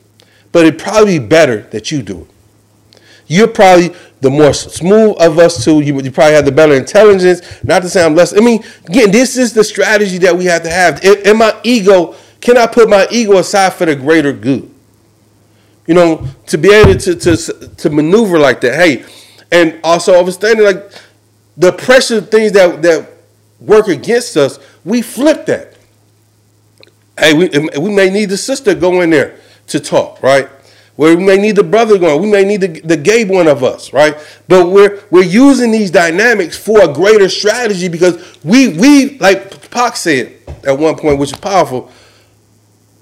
but 0.53 0.67
it'd 0.67 0.79
probably 0.79 1.19
be 1.19 1.27
better 1.27 1.63
that 1.71 1.91
you 1.91 2.03
do 2.03 2.21
it. 2.21 3.01
You're 3.29 3.49
probably 3.49 3.95
the 4.21 4.31
more 4.31 4.53
smooth 4.53 5.17
of 5.21 5.39
us 5.39 5.65
two. 5.65 5.81
You, 5.81 6.01
you 6.01 6.11
probably 6.11 6.35
have 6.35 6.45
the 6.45 6.53
better 6.53 6.75
intelligence. 6.75 7.63
Not 7.63 7.83
to 7.83 7.89
say 7.89 8.05
I'm 8.05 8.15
less. 8.15 8.37
I 8.37 8.41
mean, 8.41 8.63
again, 8.87 9.11
this 9.11 9.37
is 9.37 9.53
the 9.53 9.65
strategy 9.65 10.19
that 10.19 10.37
we 10.37 10.47
have 10.47 10.63
to 10.63 10.71
have. 10.71 11.05
In, 11.05 11.37
my 11.37 11.59
ego, 11.63 12.15
can 12.41 12.57
I 12.57 12.67
put 12.67 12.89
my 12.89 13.07
ego 13.11 13.39
aside 13.39 13.75
for 13.75 13.87
the 13.87 13.95
greater 13.95 14.33
good? 14.33 14.73
You 15.87 15.95
know, 15.95 16.27
to 16.47 16.59
be 16.59 16.73
able 16.73 16.99
to 16.99 17.15
to 17.15 17.37
to 17.37 17.91
maneuver 17.91 18.39
like 18.39 18.61
that. 18.63 18.75
Hey, 18.75 19.05
and 19.53 19.79
also 19.85 20.19
understanding 20.19 20.65
like 20.65 20.91
the 21.57 21.73
pressure 21.73 22.21
things 22.21 22.53
that 22.53 22.83
that 22.83 23.11
work 23.61 23.89
against 23.89 24.37
us, 24.37 24.59
we 24.85 25.03
flip 25.03 25.47
that. 25.47 25.75
Hey, 27.19 27.33
we, 27.33 27.49
we 27.79 27.95
may 27.95 28.11
need 28.11 28.27
the 28.31 28.37
sister 28.37 28.75
go 28.75 29.01
in 29.01 29.11
there 29.11 29.39
to 29.69 29.81
talk, 29.81 30.23
right? 30.23 30.49
Where 30.97 31.15
we 31.17 31.25
may 31.25 31.37
need 31.37 31.57
the 31.57 31.63
brother 31.63 31.99
going, 31.99 32.23
we 32.23 32.31
may 32.31 32.45
need 32.45 32.63
the, 32.63 32.81
the 32.81 32.97
gay 32.97 33.25
one 33.25 33.49
of 33.49 33.63
us, 33.63 33.93
right? 33.93 34.17
But 34.49 34.71
we're 34.71 35.03
we're 35.11 35.25
using 35.25 35.71
these 35.71 35.91
dynamics 35.91 36.57
for 36.57 36.83
a 36.83 36.93
greater 36.93 37.29
strategy 37.29 37.89
because 37.89 38.39
we 38.43 38.69
we 38.69 39.19
like 39.19 39.71
Pac 39.71 39.97
said 39.97 40.33
at 40.65 40.79
one 40.79 40.97
point, 40.97 41.19
which 41.19 41.33
is 41.33 41.39
powerful. 41.39 41.91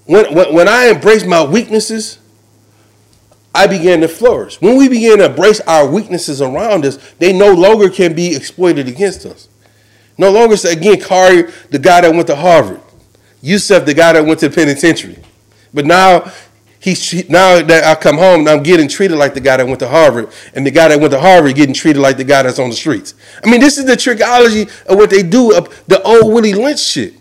When 0.07 0.35
when, 0.35 0.53
when 0.53 0.69
I 0.69 0.87
embrace 0.87 1.25
my 1.25 1.45
weaknesses, 1.45 2.19
I 3.55 3.69
began 3.69 4.01
to 4.01 4.09
flourish. 4.09 4.61
When 4.61 4.77
we 4.77 4.89
begin 4.89 5.19
to 5.19 5.27
embrace 5.27 5.61
our 5.61 5.89
weaknesses 5.89 6.43
around 6.43 6.85
us, 6.85 6.97
they 7.21 7.33
no 7.33 7.53
longer 7.53 7.89
can 7.89 8.13
be 8.13 8.35
exploited 8.35 8.89
against 8.89 9.25
us. 9.25 9.49
No 10.19 10.31
longer, 10.31 10.57
again, 10.69 10.97
Khary, 10.97 11.53
the 11.71 11.79
guy 11.79 12.01
that 12.01 12.13
went 12.13 12.27
to 12.29 12.37
Harvard, 12.37 12.81
Yusef, 13.41 13.85
the 13.85 13.95
guy 13.95 14.13
that 14.13 14.25
went 14.25 14.41
to 14.41 14.49
the 14.49 14.55
penitentiary. 14.55 15.19
But 15.73 15.87
now 15.87 16.33
he's 16.85 17.31
now 17.31 17.63
that 17.63 17.85
I 17.85 17.99
come 17.99 18.19
home, 18.19 18.47
I'm 18.47 18.63
getting 18.63 18.89
treated 18.89 19.17
like 19.17 19.33
the 19.33 19.41
guy 19.41 19.57
that 19.57 19.67
went 19.67 19.79
to 19.79 19.89
Harvard, 19.89 20.29
and 20.55 20.67
the 20.67 20.71
guy 20.71 20.89
that 20.89 21.01
went 21.01 21.13
to 21.13 21.21
Harvard 21.21 21.55
getting 21.55 21.75
treated 21.75 22.01
like 22.01 22.19
the 22.19 22.25
guy 22.25 22.43
that's 22.43 22.59
on 22.59 22.69
the 22.69 22.77
streets. 22.77 23.15
I 23.43 23.51
mean, 23.51 23.61
this 23.61 23.79
is 23.79 23.87
the 23.87 23.95
trickology 23.95 24.65
of 24.87 24.99
what 24.99 25.09
they 25.09 25.23
do 25.23 25.57
of 25.57 25.85
the 25.87 26.03
old 26.03 26.33
Willie 26.33 26.53
Lynch 26.53 26.81
shit. 26.81 27.15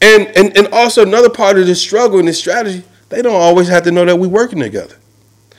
And 0.00 0.28
and 0.34 0.56
and 0.56 0.68
also 0.68 1.02
another 1.02 1.28
part 1.28 1.58
of 1.58 1.66
this 1.66 1.80
struggle 1.80 2.18
and 2.18 2.26
this 2.26 2.38
strategy, 2.38 2.82
they 3.10 3.20
don't 3.20 3.34
always 3.34 3.68
have 3.68 3.82
to 3.84 3.90
know 3.90 4.06
that 4.06 4.16
we're 4.16 4.28
working 4.28 4.60
together. 4.60 4.96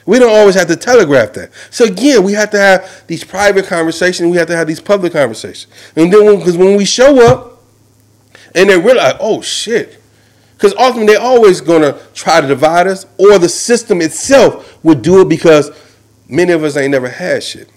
We 0.07 0.19
don't 0.19 0.36
always 0.36 0.56
have 0.56 0.68
to 0.68 0.76
telegraph 0.76 1.34
that. 1.34 1.52
So 1.69 1.86
again, 1.86 2.23
we 2.23 2.34
have 2.34 2.49
to 2.52 2.60
have 2.60 3.03
these 3.07 3.23
private 3.23 3.65
conversations. 3.65 4.30
We 4.30 4.38
have 4.38 4.48
to 4.48 4.56
have 4.56 4.68
these 4.68 4.82
public 4.82 5.14
conversations. 5.14 5.72
And 5.95 6.11
then 6.11 6.38
because 6.38 6.57
when, 6.57 6.69
when 6.69 6.77
we 6.77 6.86
show 6.86 7.27
up, 7.27 7.64
and 8.53 8.69
they 8.69 8.80
realize, 8.80 9.15
oh 9.19 9.41
shit, 9.41 10.02
Because 10.56 10.73
ultimately, 10.76 11.14
they're 11.14 11.22
always 11.22 11.61
going 11.61 11.82
to 11.82 11.99
try 12.14 12.41
to 12.41 12.48
divide 12.48 12.88
us, 12.88 13.06
or 13.18 13.38
the 13.38 13.49
system 13.49 14.02
itself 14.02 14.84
would 14.84 15.02
do 15.02 15.22
it 15.22 15.30
because 15.30 15.72
many 16.27 16.53
of 16.53 16.64
us 16.64 16.77
ain't 16.77 16.91
never 16.91 17.10
had 17.10 17.44
shit. 17.44 17.69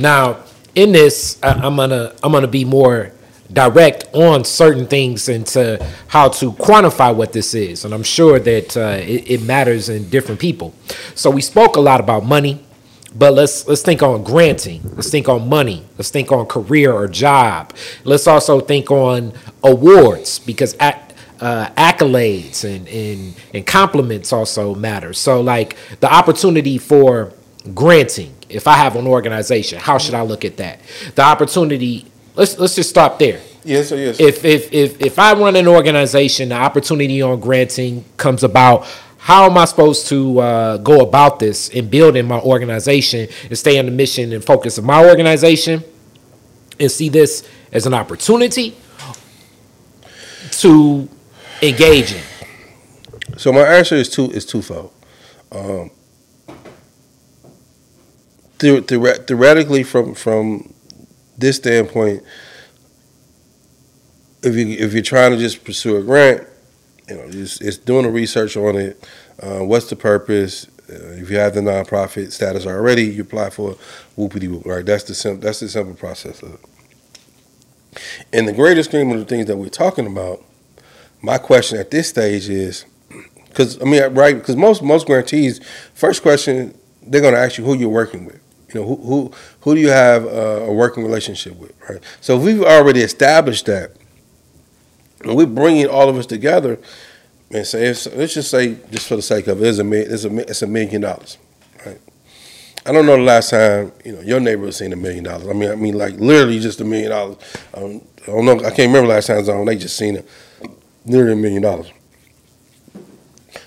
Now, 0.00 0.44
in 0.74 0.92
this, 0.92 1.38
I, 1.42 1.52
I'm 1.52 1.76
gonna 1.76 2.14
I'm 2.22 2.30
gonna 2.32 2.46
be 2.46 2.64
more 2.64 3.12
direct 3.50 4.08
on 4.12 4.44
certain 4.44 4.86
things 4.86 5.28
and 5.28 5.46
to 5.46 5.84
how 6.08 6.28
to 6.28 6.52
quantify 6.52 7.14
what 7.14 7.32
this 7.32 7.54
is, 7.54 7.84
and 7.84 7.94
I'm 7.94 8.02
sure 8.02 8.38
that 8.38 8.76
uh, 8.76 8.98
it, 9.00 9.30
it 9.30 9.42
matters 9.42 9.88
in 9.88 10.10
different 10.10 10.40
people. 10.40 10.74
So 11.14 11.30
we 11.30 11.40
spoke 11.40 11.76
a 11.76 11.80
lot 11.80 12.00
about 12.00 12.24
money, 12.24 12.65
but 13.18 13.34
let's 13.34 13.66
let's 13.66 13.82
think 13.82 14.02
on 14.02 14.22
granting. 14.22 14.82
Let's 14.94 15.10
think 15.10 15.28
on 15.28 15.48
money. 15.48 15.84
Let's 15.96 16.10
think 16.10 16.30
on 16.32 16.46
career 16.46 16.92
or 16.92 17.08
job. 17.08 17.72
Let's 18.04 18.26
also 18.26 18.60
think 18.60 18.90
on 18.90 19.32
awards 19.62 20.38
because 20.38 20.74
at, 20.74 21.14
uh, 21.40 21.68
accolades 21.76 22.64
and, 22.64 22.86
and 22.88 23.34
and 23.54 23.66
compliments 23.66 24.32
also 24.32 24.74
matter. 24.74 25.12
So 25.12 25.40
like 25.40 25.76
the 26.00 26.12
opportunity 26.12 26.78
for 26.78 27.32
granting. 27.74 28.34
If 28.48 28.68
I 28.68 28.74
have 28.74 28.94
an 28.94 29.06
organization, 29.06 29.80
how 29.80 29.98
should 29.98 30.14
I 30.14 30.22
look 30.22 30.44
at 30.44 30.56
that? 30.58 30.80
The 31.14 31.22
opportunity. 31.22 32.06
Let's 32.34 32.58
let's 32.58 32.74
just 32.74 32.90
stop 32.90 33.18
there. 33.18 33.40
Yes, 33.64 33.90
or 33.90 33.96
yes. 33.96 34.20
If 34.20 34.44
if 34.44 34.72
if 34.72 35.00
if 35.00 35.18
I 35.18 35.32
run 35.34 35.56
an 35.56 35.66
organization, 35.66 36.50
the 36.50 36.54
opportunity 36.54 37.20
on 37.22 37.40
granting 37.40 38.04
comes 38.16 38.44
about. 38.44 38.86
How 39.26 39.46
am 39.50 39.58
I 39.58 39.64
supposed 39.64 40.06
to 40.10 40.38
uh, 40.38 40.76
go 40.76 41.00
about 41.00 41.40
this 41.40 41.68
in 41.70 41.88
building 41.90 42.28
my 42.28 42.38
organization 42.38 43.26
and 43.48 43.58
stay 43.58 43.76
on 43.76 43.86
the 43.86 43.90
mission 43.90 44.32
and 44.32 44.44
focus 44.44 44.78
of 44.78 44.84
my 44.84 45.04
organization 45.04 45.82
and 46.78 46.88
see 46.88 47.08
this 47.08 47.42
as 47.72 47.86
an 47.86 47.92
opportunity 47.94 48.76
to 50.60 51.08
engage 51.60 52.12
in? 52.12 52.22
So 53.36 53.52
my 53.52 53.62
answer 53.62 53.96
is 53.96 54.08
two 54.08 54.30
is 54.30 54.46
twofold. 54.46 54.92
Um, 55.50 55.90
the- 58.58 58.80
theore- 58.82 59.26
theoretically, 59.26 59.82
from 59.82 60.14
from 60.14 60.72
this 61.36 61.56
standpoint, 61.56 62.22
if 64.44 64.54
you 64.54 64.68
if 64.68 64.92
you're 64.92 65.02
trying 65.02 65.32
to 65.32 65.36
just 65.36 65.64
pursue 65.64 65.96
a 65.96 66.02
grant, 66.04 66.46
you 67.08 67.16
know, 67.16 67.24
it's, 67.26 67.60
it's 67.60 67.76
doing 67.76 68.04
the 68.04 68.10
research 68.10 68.56
on 68.56 68.76
it. 68.76 69.08
Uh, 69.40 69.60
what's 69.60 69.88
the 69.88 69.96
purpose? 69.96 70.66
Uh, 70.88 71.20
if 71.20 71.30
you 71.30 71.36
have 71.36 71.54
the 71.54 71.60
nonprofit 71.60 72.32
status 72.32 72.66
already, 72.66 73.04
you 73.04 73.22
apply 73.22 73.50
for 73.50 73.72
it, 73.72 73.78
whoopity 74.16 74.48
whoop. 74.48 74.66
Right? 74.66 74.84
That's 74.84 75.04
the 75.04 75.14
sim- 75.14 75.40
that's 75.40 75.60
the 75.60 75.68
simple 75.68 75.94
process 75.94 76.42
of 76.42 76.54
it. 76.54 76.60
In 78.32 78.46
the 78.46 78.52
greater 78.52 78.82
scheme 78.82 79.10
of 79.10 79.18
the 79.18 79.24
things 79.24 79.46
that 79.46 79.56
we're 79.56 79.68
talking 79.68 80.06
about, 80.06 80.44
my 81.22 81.38
question 81.38 81.78
at 81.78 81.90
this 81.90 82.08
stage 82.08 82.48
is, 82.48 82.84
because 83.48 83.80
I 83.80 83.84
mean, 83.84 84.14
right? 84.14 84.36
Because 84.36 84.56
most 84.56 84.82
most 84.82 85.06
grantees, 85.06 85.60
first 85.94 86.22
question 86.22 86.76
they're 87.02 87.20
going 87.20 87.34
to 87.34 87.40
ask 87.40 87.56
you 87.56 87.64
who 87.64 87.74
you're 87.74 87.88
working 87.88 88.24
with. 88.24 88.40
You 88.74 88.80
know, 88.80 88.86
who 88.86 88.96
who 88.96 89.32
who 89.60 89.74
do 89.74 89.80
you 89.80 89.88
have 89.88 90.24
uh, 90.26 90.64
a 90.66 90.72
working 90.72 91.04
relationship 91.04 91.56
with, 91.56 91.72
right? 91.88 92.00
So 92.20 92.36
if 92.36 92.42
we've 92.44 92.62
already 92.62 93.00
established 93.00 93.66
that, 93.66 93.92
we're 95.34 95.46
bringing 95.46 95.86
all 95.88 96.08
of 96.08 96.16
us 96.16 96.26
together, 96.26 96.78
and 97.50 97.66
say, 97.66 97.86
let's 98.14 98.34
just 98.34 98.50
say, 98.50 98.76
just 98.90 99.08
for 99.08 99.16
the 99.16 99.22
sake 99.22 99.46
of 99.46 99.62
it, 99.62 99.66
it's 99.68 99.78
a 99.78 99.84
mi- 99.84 99.98
it's 99.98 100.24
a 100.24 100.36
it's 100.50 100.62
a 100.62 100.66
million 100.66 101.00
dollars, 101.02 101.38
right? 101.84 102.00
I 102.84 102.92
don't 102.92 103.06
know 103.06 103.16
the 103.16 103.22
last 103.22 103.50
time 103.50 103.92
you 104.04 104.12
know 104.12 104.20
your 104.20 104.40
neighbor 104.40 104.66
has 104.66 104.76
seen 104.76 104.92
a 104.92 104.96
million 104.96 105.24
dollars. 105.24 105.48
I 105.48 105.52
mean, 105.52 105.70
I 105.70 105.74
mean, 105.76 105.94
like 105.96 106.14
literally 106.14 106.58
just 106.60 106.80
a 106.80 106.84
million 106.84 107.10
dollars. 107.10 107.36
I 107.74 107.80
don't 107.80 108.44
know. 108.44 108.58
I 108.58 108.70
can't 108.70 108.88
remember 108.88 109.08
last 109.08 109.26
time 109.28 109.44
zone 109.44 109.64
they 109.66 109.76
just 109.76 109.96
seen 109.96 110.16
it, 110.16 110.28
nearly 111.04 111.32
a 111.32 111.36
million 111.36 111.62
dollars. 111.62 111.90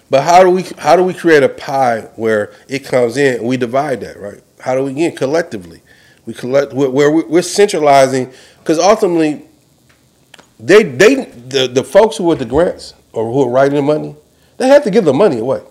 But 0.09 0.23
how 0.23 0.43
do 0.43 0.49
we 0.49 0.63
how 0.77 0.95
do 0.95 1.03
we 1.03 1.13
create 1.13 1.43
a 1.43 1.49
pie 1.49 2.01
where 2.15 2.51
it 2.67 2.83
comes 2.83 3.15
in 3.17 3.39
and 3.39 3.47
we 3.47 3.57
divide 3.57 4.01
that 4.01 4.19
right? 4.19 4.41
How 4.59 4.75
do 4.75 4.83
we 4.83 4.93
get 4.93 5.15
collectively? 5.15 5.81
We 6.25 6.33
collect 6.33 6.73
where 6.73 6.89
where 6.89 7.11
we- 7.11 7.23
we're 7.23 7.41
centralizing 7.43 8.31
because 8.59 8.79
ultimately 8.79 9.43
they 10.59 10.83
they 10.83 11.25
the, 11.25 11.67
the 11.67 11.83
folks 11.83 12.17
who 12.17 12.29
are 12.31 12.35
the 12.35 12.45
grants 12.45 12.93
or 13.13 13.31
who 13.31 13.43
are 13.43 13.49
writing 13.49 13.75
the 13.75 13.81
money 13.81 14.15
they 14.57 14.67
have 14.67 14.83
to 14.83 14.91
give 14.91 15.05
the 15.05 15.13
money 15.13 15.39
away 15.39 15.61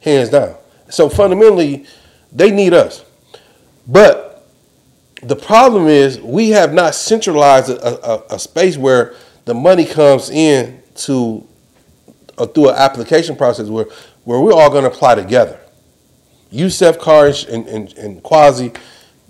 hands 0.00 0.30
down. 0.30 0.56
So 0.88 1.08
fundamentally 1.08 1.86
they 2.32 2.50
need 2.50 2.72
us, 2.72 3.04
but 3.86 4.30
the 5.22 5.36
problem 5.36 5.86
is 5.86 6.20
we 6.20 6.50
have 6.50 6.72
not 6.72 6.94
centralized 6.94 7.68
a, 7.68 8.10
a, 8.10 8.34
a 8.36 8.38
space 8.38 8.78
where 8.78 9.14
the 9.44 9.54
money 9.54 9.84
comes 9.84 10.30
in 10.30 10.82
to 10.94 11.46
uh, 12.38 12.46
through 12.46 12.70
an 12.70 12.76
application 12.76 13.36
process 13.36 13.68
where, 13.68 13.86
where 14.24 14.40
we're 14.40 14.52
all 14.52 14.70
going 14.70 14.84
to 14.84 14.90
apply 14.90 15.14
together. 15.14 15.60
Yusef, 16.50 16.98
Karish, 16.98 17.46
and, 17.48 17.66
and, 17.68 17.92
and 17.94 18.22
Quasi, 18.22 18.72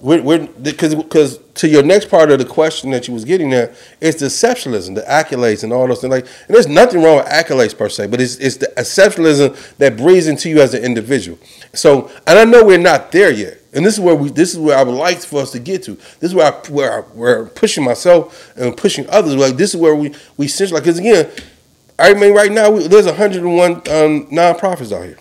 we're, 0.00 0.22
we're, 0.22 0.46
because, 0.46 0.94
because 0.94 1.38
to 1.54 1.68
your 1.68 1.82
next 1.82 2.08
part 2.08 2.30
of 2.30 2.38
the 2.38 2.44
question 2.46 2.90
that 2.92 3.06
you 3.06 3.12
was 3.12 3.24
getting 3.24 3.52
at, 3.52 3.74
it's 4.00 4.20
the 4.20 4.26
exceptionalism, 4.26 4.94
the 4.94 5.02
accolades 5.02 5.62
and 5.62 5.74
all 5.74 5.86
those 5.86 6.00
things. 6.00 6.10
Like, 6.10 6.26
and 6.46 6.54
there's 6.54 6.68
nothing 6.68 7.02
wrong 7.02 7.18
with 7.18 7.26
accolades 7.26 7.76
per 7.76 7.90
se, 7.90 8.06
but 8.06 8.18
it's, 8.18 8.36
it's 8.36 8.56
the 8.56 8.72
exceptionalism 8.78 9.76
that 9.76 9.98
breathes 9.98 10.26
into 10.26 10.48
you 10.48 10.62
as 10.62 10.72
an 10.72 10.82
individual. 10.82 11.38
So, 11.74 12.10
and 12.26 12.38
I 12.38 12.44
know 12.44 12.64
we're 12.64 12.78
not 12.78 13.12
there 13.12 13.30
yet. 13.30 13.58
And 13.74 13.84
this 13.84 13.94
is 13.94 14.00
where 14.00 14.14
we, 14.14 14.30
this 14.30 14.52
is 14.52 14.58
where 14.58 14.76
I 14.76 14.82
would 14.82 14.94
like 14.94 15.18
for 15.18 15.42
us 15.42 15.52
to 15.52 15.58
get 15.58 15.82
to. 15.84 15.94
This 15.94 16.30
is 16.30 16.34
where 16.34 16.52
I, 16.52 16.56
where 16.70 16.92
I, 16.92 17.00
where 17.08 17.42
I'm 17.42 17.48
pushing 17.50 17.84
myself 17.84 18.56
and 18.56 18.74
pushing 18.76 19.08
others. 19.10 19.36
Like 19.36 19.56
this 19.56 19.74
is 19.74 19.80
where 19.80 19.94
we, 19.94 20.14
we 20.38 20.48
centralize. 20.48 20.82
Because 20.82 20.98
again, 20.98 21.30
I 21.98 22.14
mean, 22.14 22.34
right 22.34 22.50
now 22.50 22.70
we, 22.70 22.88
there's 22.88 23.06
101 23.06 23.72
um, 23.72 23.82
nonprofits 24.28 24.92
out 24.96 25.04
here. 25.04 25.18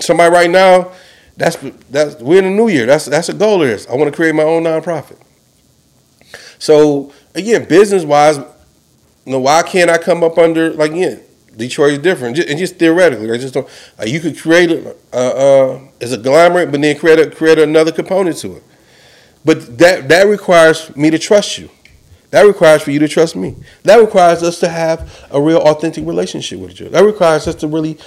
Somebody 0.00 0.32
right 0.32 0.48
now, 0.48 0.92
that's 1.40 1.56
that's 1.88 2.20
we're 2.20 2.38
in 2.38 2.44
the 2.44 2.50
new 2.50 2.68
year. 2.68 2.84
That's 2.84 3.06
that's 3.06 3.30
a 3.30 3.32
goal 3.32 3.62
of 3.62 3.68
this. 3.68 3.88
I 3.88 3.94
want 3.94 4.10
to 4.10 4.14
create 4.14 4.34
my 4.34 4.42
own 4.42 4.64
nonprofit. 4.64 5.16
So 6.58 7.14
again, 7.34 7.66
business 7.66 8.04
wise, 8.04 8.36
you 8.36 9.32
know, 9.32 9.40
why 9.40 9.62
can't 9.62 9.90
I 9.90 9.96
come 9.96 10.22
up 10.22 10.36
under 10.36 10.70
like 10.74 10.90
again? 10.92 11.22
Detroit 11.56 11.92
is 11.94 11.98
different, 11.98 12.38
and 12.38 12.58
just 12.58 12.76
theoretically, 12.76 13.30
I 13.32 13.38
just 13.38 13.54
don't. 13.54 13.66
Like 13.98 14.08
you 14.08 14.20
could 14.20 14.38
create 14.38 14.70
a, 14.70 14.90
uh, 15.12 15.16
uh, 15.16 15.80
as 16.00 16.12
a 16.12 16.16
conglomerate, 16.16 16.70
but 16.70 16.80
then 16.82 16.98
create 16.98 17.18
a, 17.18 17.30
create 17.30 17.58
another 17.58 17.90
component 17.90 18.36
to 18.38 18.56
it. 18.56 18.62
But 19.42 19.78
that 19.78 20.08
that 20.08 20.26
requires 20.26 20.94
me 20.94 21.08
to 21.08 21.18
trust 21.18 21.56
you. 21.56 21.70
That 22.30 22.42
requires 22.42 22.82
for 22.82 22.92
you 22.92 23.00
to 23.00 23.08
trust 23.08 23.34
me. 23.34 23.56
That 23.82 23.96
requires 23.96 24.42
us 24.42 24.60
to 24.60 24.68
have 24.68 25.26
a 25.32 25.40
real 25.40 25.58
authentic 25.58 26.06
relationship 26.06 26.60
with 26.60 26.70
each 26.70 26.82
other. 26.82 26.90
That 26.90 27.04
requires 27.04 27.48
us 27.48 27.56
to 27.56 27.68
really 27.68 27.98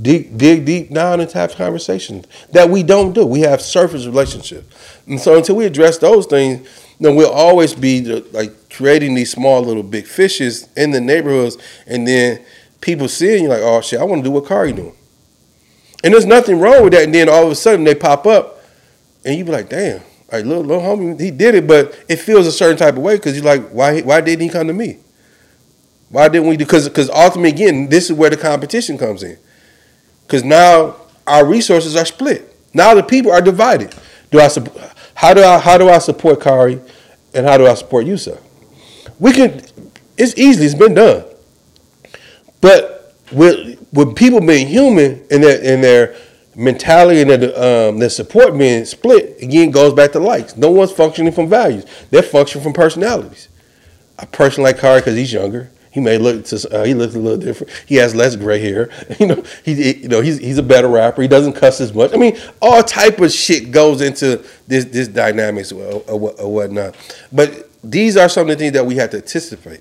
dig, 0.00 0.36
dig 0.36 0.66
deep 0.66 0.92
down 0.92 1.20
and 1.20 1.32
have 1.32 1.54
conversations 1.54 2.26
that 2.52 2.68
we 2.68 2.82
don't 2.82 3.14
do. 3.14 3.24
We 3.24 3.40
have 3.40 3.62
surface 3.62 4.04
relationships. 4.04 5.00
And 5.06 5.18
so 5.18 5.36
until 5.36 5.56
we 5.56 5.64
address 5.64 5.96
those 5.96 6.26
things, 6.26 6.68
then 7.00 7.16
we'll 7.16 7.30
always 7.30 7.74
be 7.74 8.02
like 8.32 8.68
creating 8.68 9.14
these 9.14 9.32
small 9.32 9.62
little 9.62 9.82
big 9.82 10.06
fishes 10.06 10.68
in 10.76 10.90
the 10.90 11.00
neighborhoods 11.00 11.56
and 11.86 12.06
then 12.06 12.44
people 12.82 13.08
seeing 13.08 13.44
you 13.44 13.48
like, 13.48 13.62
oh 13.62 13.80
shit, 13.80 13.98
I 13.98 14.04
want 14.04 14.22
to 14.22 14.28
do 14.28 14.30
what 14.30 14.44
Khary 14.44 14.76
doing. 14.76 14.94
And 16.04 16.12
there's 16.12 16.26
nothing 16.26 16.60
wrong 16.60 16.82
with 16.84 16.92
that. 16.92 17.04
And 17.04 17.14
then 17.14 17.28
all 17.30 17.44
of 17.44 17.50
a 17.50 17.54
sudden 17.54 17.84
they 17.84 17.94
pop 17.94 18.26
up 18.26 18.62
and 19.24 19.36
you 19.36 19.44
be 19.44 19.52
like, 19.52 19.70
damn, 19.70 20.02
like 20.32 20.44
little, 20.44 20.62
little 20.62 20.82
homie, 20.82 21.20
he 21.20 21.30
did 21.30 21.54
it, 21.54 21.66
but 21.66 22.04
it 22.08 22.16
feels 22.16 22.46
a 22.46 22.52
certain 22.52 22.76
type 22.76 22.96
of 22.96 23.02
way 23.02 23.16
because 23.16 23.34
you're 23.36 23.44
like, 23.44 23.68
why 23.70 24.00
why 24.00 24.20
didn't 24.20 24.42
he 24.42 24.48
come 24.48 24.66
to 24.68 24.72
me? 24.72 24.98
Why 26.08 26.28
didn't 26.28 26.48
we 26.48 26.56
do? 26.56 26.64
Because 26.64 26.88
because 26.88 27.10
ultimately, 27.10 27.50
again, 27.50 27.88
this 27.88 28.10
is 28.10 28.16
where 28.16 28.30
the 28.30 28.36
competition 28.36 28.98
comes 28.98 29.22
in. 29.22 29.38
Because 30.26 30.44
now 30.44 30.96
our 31.26 31.44
resources 31.44 31.96
are 31.96 32.04
split. 32.04 32.56
Now 32.74 32.94
the 32.94 33.02
people 33.02 33.32
are 33.32 33.40
divided. 33.40 33.94
Do 34.30 34.40
I 34.40 34.48
how 35.14 35.34
do 35.34 35.42
I 35.42 35.58
how 35.58 35.78
do 35.78 35.88
I 35.88 35.98
support 35.98 36.40
Khary, 36.40 36.80
and 37.34 37.46
how 37.46 37.56
do 37.58 37.66
I 37.66 37.74
support 37.74 38.06
Yusef? 38.06 38.40
We 39.18 39.32
can. 39.32 39.62
It's 40.16 40.36
easy. 40.36 40.64
It's 40.64 40.74
been 40.74 40.94
done. 40.94 41.24
But 42.60 43.14
with 43.32 43.78
with 43.92 44.16
people 44.16 44.40
being 44.40 44.66
human 44.66 45.24
and 45.30 45.42
their 45.42 45.74
and 45.74 45.82
their 45.82 46.16
mentality 46.60 47.22
and 47.22 47.44
um, 47.44 47.98
their 47.98 48.10
support 48.10 48.56
being 48.56 48.84
split, 48.84 49.42
again 49.42 49.70
goes 49.70 49.94
back 49.94 50.12
to 50.12 50.20
likes. 50.20 50.56
No 50.56 50.70
one's 50.70 50.92
functioning 50.92 51.32
from 51.32 51.48
values. 51.48 51.86
They're 52.10 52.22
functioning 52.22 52.62
from 52.62 52.72
personalities. 52.74 53.48
A 54.18 54.26
person 54.26 54.62
like 54.62 54.76
Khary 54.76 54.98
because 54.98 55.16
he's 55.16 55.32
younger. 55.32 55.70
He 55.90 55.98
may 55.98 56.18
look 56.18 56.44
to, 56.46 56.68
uh, 56.70 56.84
he 56.84 56.94
looks 56.94 57.16
a 57.16 57.18
little 57.18 57.38
different. 57.38 57.72
He 57.86 57.96
has 57.96 58.14
less 58.14 58.36
gray 58.36 58.60
hair. 58.60 58.90
You 59.18 59.26
know, 59.26 59.44
he 59.64 60.02
you 60.02 60.08
know 60.08 60.20
he's 60.20 60.38
he's 60.38 60.58
a 60.58 60.62
better 60.62 60.88
rapper. 60.88 61.20
He 61.20 61.28
doesn't 61.28 61.54
cuss 61.54 61.80
as 61.80 61.92
much. 61.92 62.12
I 62.14 62.16
mean, 62.16 62.38
all 62.62 62.82
type 62.82 63.18
of 63.20 63.32
shit 63.32 63.70
goes 63.70 64.00
into 64.00 64.44
this 64.66 64.84
this 64.86 65.08
dynamics 65.08 65.72
or, 65.72 66.02
or, 66.08 66.32
or 66.40 66.52
whatnot. 66.52 66.94
But 67.32 67.70
these 67.82 68.16
are 68.16 68.28
some 68.28 68.42
of 68.42 68.48
the 68.48 68.56
things 68.56 68.72
that 68.74 68.86
we 68.86 68.96
have 68.96 69.10
to 69.10 69.16
anticipate. 69.18 69.80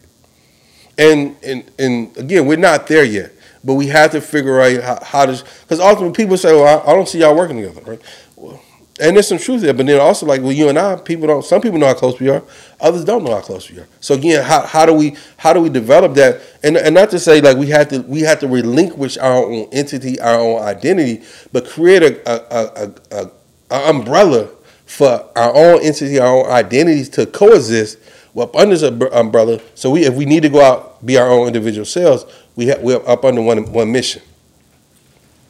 And 0.97 1.37
and 1.43 1.71
and 1.77 2.17
again, 2.17 2.47
we're 2.47 2.57
not 2.57 2.87
there 2.87 3.03
yet. 3.03 3.31
But 3.63 3.73
we 3.75 3.87
have 3.87 4.11
to 4.11 4.21
figure 4.21 4.61
out 4.61 5.03
how, 5.03 5.25
to 5.25 5.43
because 5.61 5.79
ultimately 5.79 6.15
people 6.15 6.37
say, 6.37 6.53
"Well, 6.53 6.81
I, 6.81 6.91
I 6.91 6.95
don't 6.95 7.07
see 7.07 7.19
y'all 7.19 7.35
working 7.35 7.57
together." 7.57 7.81
Right? 7.81 8.01
Well, 8.35 8.61
and 8.99 9.15
there's 9.15 9.27
some 9.27 9.37
truth 9.37 9.61
there. 9.61 9.73
But 9.73 9.85
then 9.85 9.99
also, 9.99 10.25
like 10.25 10.41
with 10.41 10.57
you 10.57 10.69
and 10.69 10.77
I, 10.77 10.95
people 10.97 11.27
don't. 11.27 11.43
Some 11.43 11.61
people 11.61 11.79
know 11.79 11.87
how 11.87 11.93
close 11.93 12.19
we 12.19 12.29
are. 12.29 12.43
Others 12.81 13.05
don't 13.05 13.23
know 13.23 13.31
how 13.31 13.41
close 13.41 13.69
we 13.69 13.79
are. 13.79 13.87
So 14.01 14.13
again, 14.15 14.43
how, 14.43 14.65
how 14.65 14.85
do 14.85 14.93
we 14.93 15.15
how 15.37 15.53
do 15.53 15.61
we 15.61 15.69
develop 15.69 16.13
that? 16.15 16.41
And 16.63 16.77
and 16.77 16.93
not 16.93 17.09
to 17.11 17.19
say 17.19 17.41
like 17.41 17.57
we 17.57 17.67
have 17.67 17.89
to 17.89 18.01
we 18.01 18.21
have 18.21 18.39
to 18.41 18.47
relinquish 18.47 19.17
our 19.17 19.45
own 19.45 19.67
entity, 19.71 20.19
our 20.19 20.39
own 20.39 20.61
identity, 20.61 21.23
but 21.51 21.67
create 21.67 22.03
a 22.03 22.29
a, 22.29 22.91
a, 23.11 23.21
a, 23.21 23.31
a 23.71 23.89
umbrella 23.89 24.49
for 24.85 25.29
our 25.35 25.55
own 25.55 25.81
entity, 25.81 26.19
our 26.19 26.45
own 26.45 26.51
identities 26.51 27.09
to 27.09 27.25
coexist 27.25 27.97
up 28.37 28.55
under 28.55 28.77
the 28.77 29.09
umbrella. 29.17 29.59
So 29.75 29.91
we 29.91 30.05
if 30.05 30.13
we 30.13 30.25
need 30.25 30.43
to 30.43 30.49
go 30.49 30.61
out 30.61 31.05
be 31.05 31.17
our 31.17 31.29
own 31.29 31.47
individual 31.47 31.85
selves, 31.85 32.25
we 32.55 32.67
have, 32.67 32.81
we're 32.81 33.07
up 33.07 33.23
under 33.25 33.41
one 33.41 33.71
one 33.71 33.91
mission. 33.91 34.21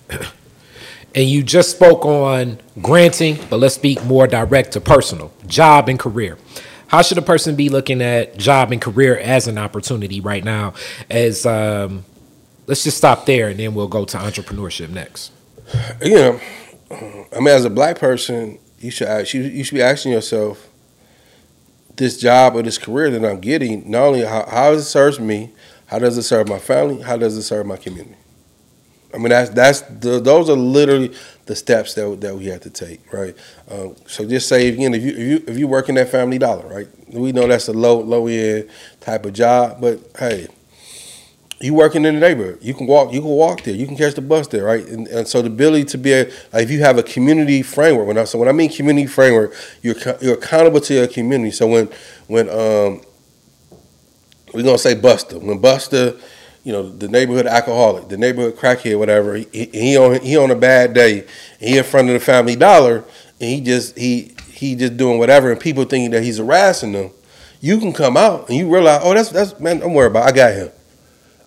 And 1.15 1.27
you 1.27 1.41
just 1.41 1.72
spoke 1.72 2.06
on 2.06 2.60
granting, 2.84 3.39
but 3.49 3.57
let's 3.57 3.73
speak 3.73 4.06
more 4.06 4.27
direct 4.27 4.73
to 4.73 4.80
personal 4.80 5.34
job 5.47 5.89
and 5.89 5.97
career. 5.97 6.38
How 6.85 7.01
should 7.01 7.18
a 7.18 7.23
person 7.23 7.56
be 7.56 7.69
looking 7.69 7.99
at 8.01 8.38
job 8.38 8.72
and 8.72 8.80
career 8.80 9.18
as 9.18 9.47
an 9.47 9.57
opportunity 9.57 10.22
right 10.22 10.43
now? 10.43 10.76
As 11.10 11.47
um, 11.47 12.06
let's 12.68 12.84
just 12.84 12.97
stop 12.97 13.26
there, 13.26 13.47
and 13.47 13.60
then 13.60 13.73
we'll 13.73 13.88
go 13.88 14.06
to 14.06 14.18
entrepreneurship 14.18 14.89
next. 14.89 15.31
You 15.99 16.15
know, 16.15 16.39
I 16.91 17.39
mean, 17.39 17.47
as 17.47 17.65
a 17.65 17.69
black 17.69 17.99
person, 17.99 18.60
you 18.80 18.91
should 18.91 19.07
ask, 19.07 19.34
you, 19.34 19.41
you 19.41 19.64
should 19.64 19.76
be 19.76 19.81
asking 19.81 20.11
yourself, 20.11 20.69
this 22.00 22.18
job 22.18 22.56
or 22.56 22.64
this 22.64 22.78
career 22.78 23.12
that 23.12 23.24
I'm 23.24 23.40
getting, 23.40 23.90
not 23.90 24.04
only 24.04 24.22
how, 24.22 24.46
how 24.50 24.72
does 24.72 24.84
it 24.84 24.90
serve 24.90 25.20
me, 25.20 25.52
how 25.88 26.00
does 26.00 26.18
it 26.18 26.24
serve 26.24 26.48
my 26.48 26.60
family, 26.60 27.02
how 27.02 27.18
does 27.18 27.38
it 27.38 27.44
serve 27.44 27.68
my 27.68 27.78
community? 27.78 28.16
I 29.14 29.18
mean, 29.18 29.30
that's 29.30 29.50
that's 29.50 29.82
the, 29.82 30.20
those 30.20 30.50
are 30.50 30.56
literally 30.56 31.14
the 31.46 31.56
steps 31.56 31.96
that 31.96 32.22
that 32.22 32.36
we 32.36 32.46
have 32.46 32.62
to 32.62 32.70
take, 32.70 33.12
right? 33.12 33.36
Um, 33.70 33.96
so 34.06 34.24
just 34.26 34.48
say 34.48 34.68
again, 34.68 34.94
if 34.94 35.04
you 35.04 35.12
if 35.12 35.18
you 35.18 35.44
if 35.48 35.58
you 35.58 35.68
work 35.68 35.90
in 35.90 35.96
that 35.96 36.10
Family 36.10 36.38
Dollar, 36.38 36.68
right? 36.68 36.88
We 37.10 37.32
know 37.32 37.48
that's 37.48 37.68
a 37.68 37.74
low 37.74 38.00
low 38.02 38.28
end 38.28 38.70
type 39.02 39.26
of 39.26 39.34
job, 39.34 39.82
but 39.82 40.00
hey, 40.18 40.48
you 41.61 41.73
working 41.73 42.06
in 42.06 42.15
the 42.15 42.19
neighborhood, 42.22 42.60
you 42.61 42.73
can 42.73 42.88
walk 42.88 43.14
you 43.14 43.22
can 43.22 43.30
walk 43.30 43.64
there, 43.64 43.76
you 43.76 43.86
can 43.86 43.98
catch 43.98 44.15
the 44.15 44.22
bus 44.22 44.48
there, 44.48 44.64
right? 44.64 44.86
And, 44.88 45.07
and 45.07 45.27
so 45.27 45.41
the 45.41 45.48
ability 45.48 45.86
to 45.86 45.98
be 45.98 46.14
a, 46.14 46.31
if 46.53 46.72
you 46.72 46.80
have 46.80 46.98
a 46.98 47.03
community 47.03 47.61
framework, 47.61 48.07
when 48.07 48.18
I 48.18 48.23
so 48.23 48.40
when 48.40 48.48
I 48.48 48.52
mean 48.52 48.69
community 48.72 49.07
framework, 49.07 49.53
you're 49.81 49.95
you're 50.22 50.36
accountable 50.36 50.81
to 50.81 50.94
your 50.94 51.07
community. 51.07 51.52
So 51.52 51.68
when 51.68 51.90
when 52.27 52.49
um 52.49 53.02
we're 54.53 54.64
gonna 54.64 54.77
say 54.77 54.95
Buster, 54.95 55.38
when 55.40 55.60
Buster 55.60 56.15
you 56.64 56.73
know, 56.73 56.90
the 56.90 57.07
neighborhood 57.07 57.48
alcoholic, 57.48 58.10
the 58.10 58.18
neighborhood 58.18 58.56
crackhead, 58.56 58.99
whatever. 58.99 59.36
He, 59.36 59.69
he 59.73 59.98
on 59.98 60.19
he 60.22 60.38
on 60.38 60.52
a 60.52 60.56
bad 60.56 60.94
day. 60.94 61.26
He 61.60 61.77
in 61.77 61.84
front 61.84 62.10
of 62.10 62.14
the 62.14 62.19
Family 62.19 62.56
Dollar, 62.56 63.03
and 63.40 63.49
he 63.49 63.61
just 63.61 63.98
he 63.98 64.36
he 64.52 64.76
just 64.76 64.98
doing 64.98 65.19
whatever, 65.19 65.52
and 65.52 65.60
people 65.60 65.86
thinking 65.86 66.11
that 66.11 66.23
he's 66.23 66.38
harassing 66.38 66.91
them. 66.91 67.11
You 67.61 67.80
can 67.80 67.91
come 67.91 68.15
out 68.15 68.49
and 68.49 68.57
you 68.57 68.72
realize, 68.72 69.02
oh, 69.03 69.14
that's 69.14 69.30
that's 69.30 69.60
man. 69.60 69.81
I'm 69.81 69.94
worried 69.94 70.11
about. 70.11 70.27
It. 70.27 70.31
I 70.31 70.36
got 70.36 70.53
him. 70.53 70.69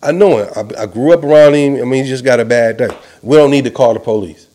I 0.03 0.11
know 0.11 0.37
him. 0.37 0.49
I, 0.55 0.83
I 0.83 0.85
grew 0.85 1.13
up 1.13 1.23
around 1.23 1.55
him. 1.55 1.75
I 1.81 1.85
mean, 1.85 2.03
he 2.03 2.09
just 2.09 2.25
got 2.25 2.39
a 2.39 2.45
bad 2.45 2.77
day. 2.77 2.89
We 3.21 3.37
don't 3.37 3.51
need 3.51 3.63
to 3.63 3.71
call 3.71 3.93
the 3.93 3.99
police. 3.99 4.47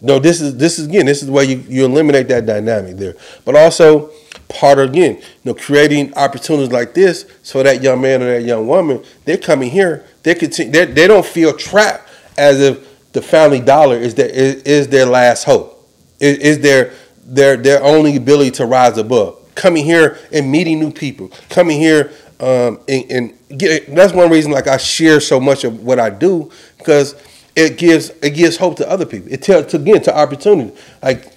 No, 0.00 0.18
this 0.18 0.40
is 0.40 0.56
this 0.56 0.78
is 0.78 0.86
again. 0.86 1.06
This 1.06 1.22
is 1.22 1.30
where 1.30 1.44
you 1.44 1.64
you 1.68 1.84
eliminate 1.84 2.28
that 2.28 2.46
dynamic 2.46 2.96
there, 2.96 3.14
but 3.44 3.56
also 3.56 4.10
part 4.48 4.78
of 4.78 4.90
again, 4.90 5.16
you 5.16 5.22
know, 5.44 5.54
creating 5.54 6.14
opportunities 6.14 6.70
like 6.70 6.94
this 6.94 7.26
so 7.42 7.62
that 7.62 7.82
young 7.82 8.00
man 8.00 8.22
or 8.22 8.26
that 8.26 8.42
young 8.42 8.68
woman, 8.68 9.02
they're 9.24 9.36
coming 9.36 9.70
here, 9.70 10.04
they 10.22 10.34
continue, 10.36 10.70
they 10.70 10.84
they 10.84 11.06
don't 11.08 11.26
feel 11.26 11.52
trapped 11.52 12.08
as 12.36 12.60
if 12.60 13.12
the 13.12 13.20
family 13.20 13.60
dollar 13.60 13.96
is 13.96 14.14
their 14.14 14.28
is, 14.28 14.62
is 14.62 14.88
their 14.88 15.06
last 15.06 15.44
hope, 15.44 15.88
is, 16.20 16.38
is 16.38 16.60
their 16.60 16.92
their 17.24 17.56
their 17.56 17.82
only 17.82 18.14
ability 18.16 18.52
to 18.52 18.66
rise 18.66 18.98
above. 18.98 19.36
Coming 19.56 19.84
here 19.84 20.16
and 20.32 20.48
meeting 20.48 20.78
new 20.78 20.92
people, 20.92 21.32
coming 21.48 21.80
here 21.80 22.12
um, 22.40 22.80
and, 22.88 23.10
and 23.10 23.58
get, 23.58 23.92
that's 23.94 24.12
one 24.12 24.30
reason 24.30 24.52
like 24.52 24.68
I 24.68 24.76
share 24.76 25.20
so 25.20 25.40
much 25.40 25.64
of 25.64 25.82
what 25.82 25.98
I 25.98 26.10
do 26.10 26.50
because 26.78 27.16
it 27.56 27.76
gives 27.76 28.10
it 28.22 28.30
gives 28.30 28.56
hope 28.56 28.76
to 28.76 28.88
other 28.88 29.04
people. 29.04 29.32
It 29.32 29.42
tells 29.42 29.74
again 29.74 30.02
to 30.02 30.16
opportunity. 30.16 30.76
Like 31.02 31.32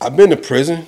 I've 0.00 0.16
been 0.16 0.30
to 0.30 0.36
prison 0.36 0.86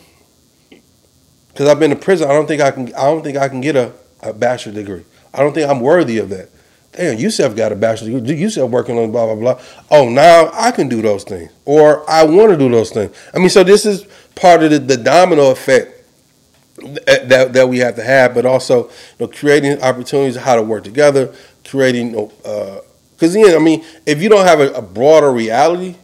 because 1.49 1.69
I've 1.69 1.81
been 1.81 1.91
to 1.91 1.97
prison. 1.97 2.31
I 2.31 2.35
don't 2.35 2.47
think 2.47 2.61
I 2.61 2.71
can. 2.71 2.95
I 2.95 3.05
don't 3.05 3.23
think 3.23 3.39
I 3.39 3.49
can 3.49 3.62
get 3.62 3.77
a, 3.77 3.93
a 4.23 4.35
bachelor 4.35 4.75
degree. 4.75 5.05
I 5.33 5.39
don't 5.39 5.55
think 5.55 5.71
I'm 5.71 5.81
worthy 5.81 6.19
of 6.19 6.29
that. 6.31 6.51
Damn, 6.93 7.19
Yusef 7.19 7.57
got 7.57 7.73
a 7.73 7.77
bachelor 7.77 8.11
degree. 8.21 8.37
Yusef 8.37 8.69
working 8.69 8.99
on 8.99 9.11
blah 9.11 9.27
blah 9.27 9.37
blah. 9.37 9.62
Oh, 9.91 10.11
now 10.11 10.51
I 10.53 10.71
can 10.71 10.89
do 10.89 11.01
those 11.01 11.25
things, 11.25 11.51
or 11.65 12.09
I 12.11 12.25
want 12.25 12.51
to 12.51 12.59
do 12.59 12.69
those 12.69 12.91
things. 12.91 13.17
I 13.33 13.39
mean, 13.39 13.49
so 13.49 13.65
this 13.65 13.87
is 13.87 14.07
part 14.35 14.62
of 14.62 14.71
the, 14.71 14.79
the 14.79 14.97
domino 14.99 15.51
effect 15.51 16.00
that 17.07 17.52
that 17.52 17.69
we 17.69 17.78
have 17.78 17.97
to 17.97 18.02
have, 18.02 18.35
but 18.35 18.47
also 18.47 18.85
you 18.89 18.93
know, 19.20 19.28
creating 19.28 19.81
opportunities 19.82 20.36
how 20.36 20.57
to 20.57 20.62
work 20.62 20.85
together, 20.85 21.35
creating. 21.65 22.12
Because 22.12 23.36
uh, 23.36 23.40
again, 23.40 23.57
I 23.57 23.59
mean, 23.59 23.85
if 24.07 24.23
you 24.23 24.28
don't 24.28 24.47
have 24.47 24.61
a, 24.61 24.73
a 24.73 24.82
broader 24.82 25.31
reality 25.31 25.97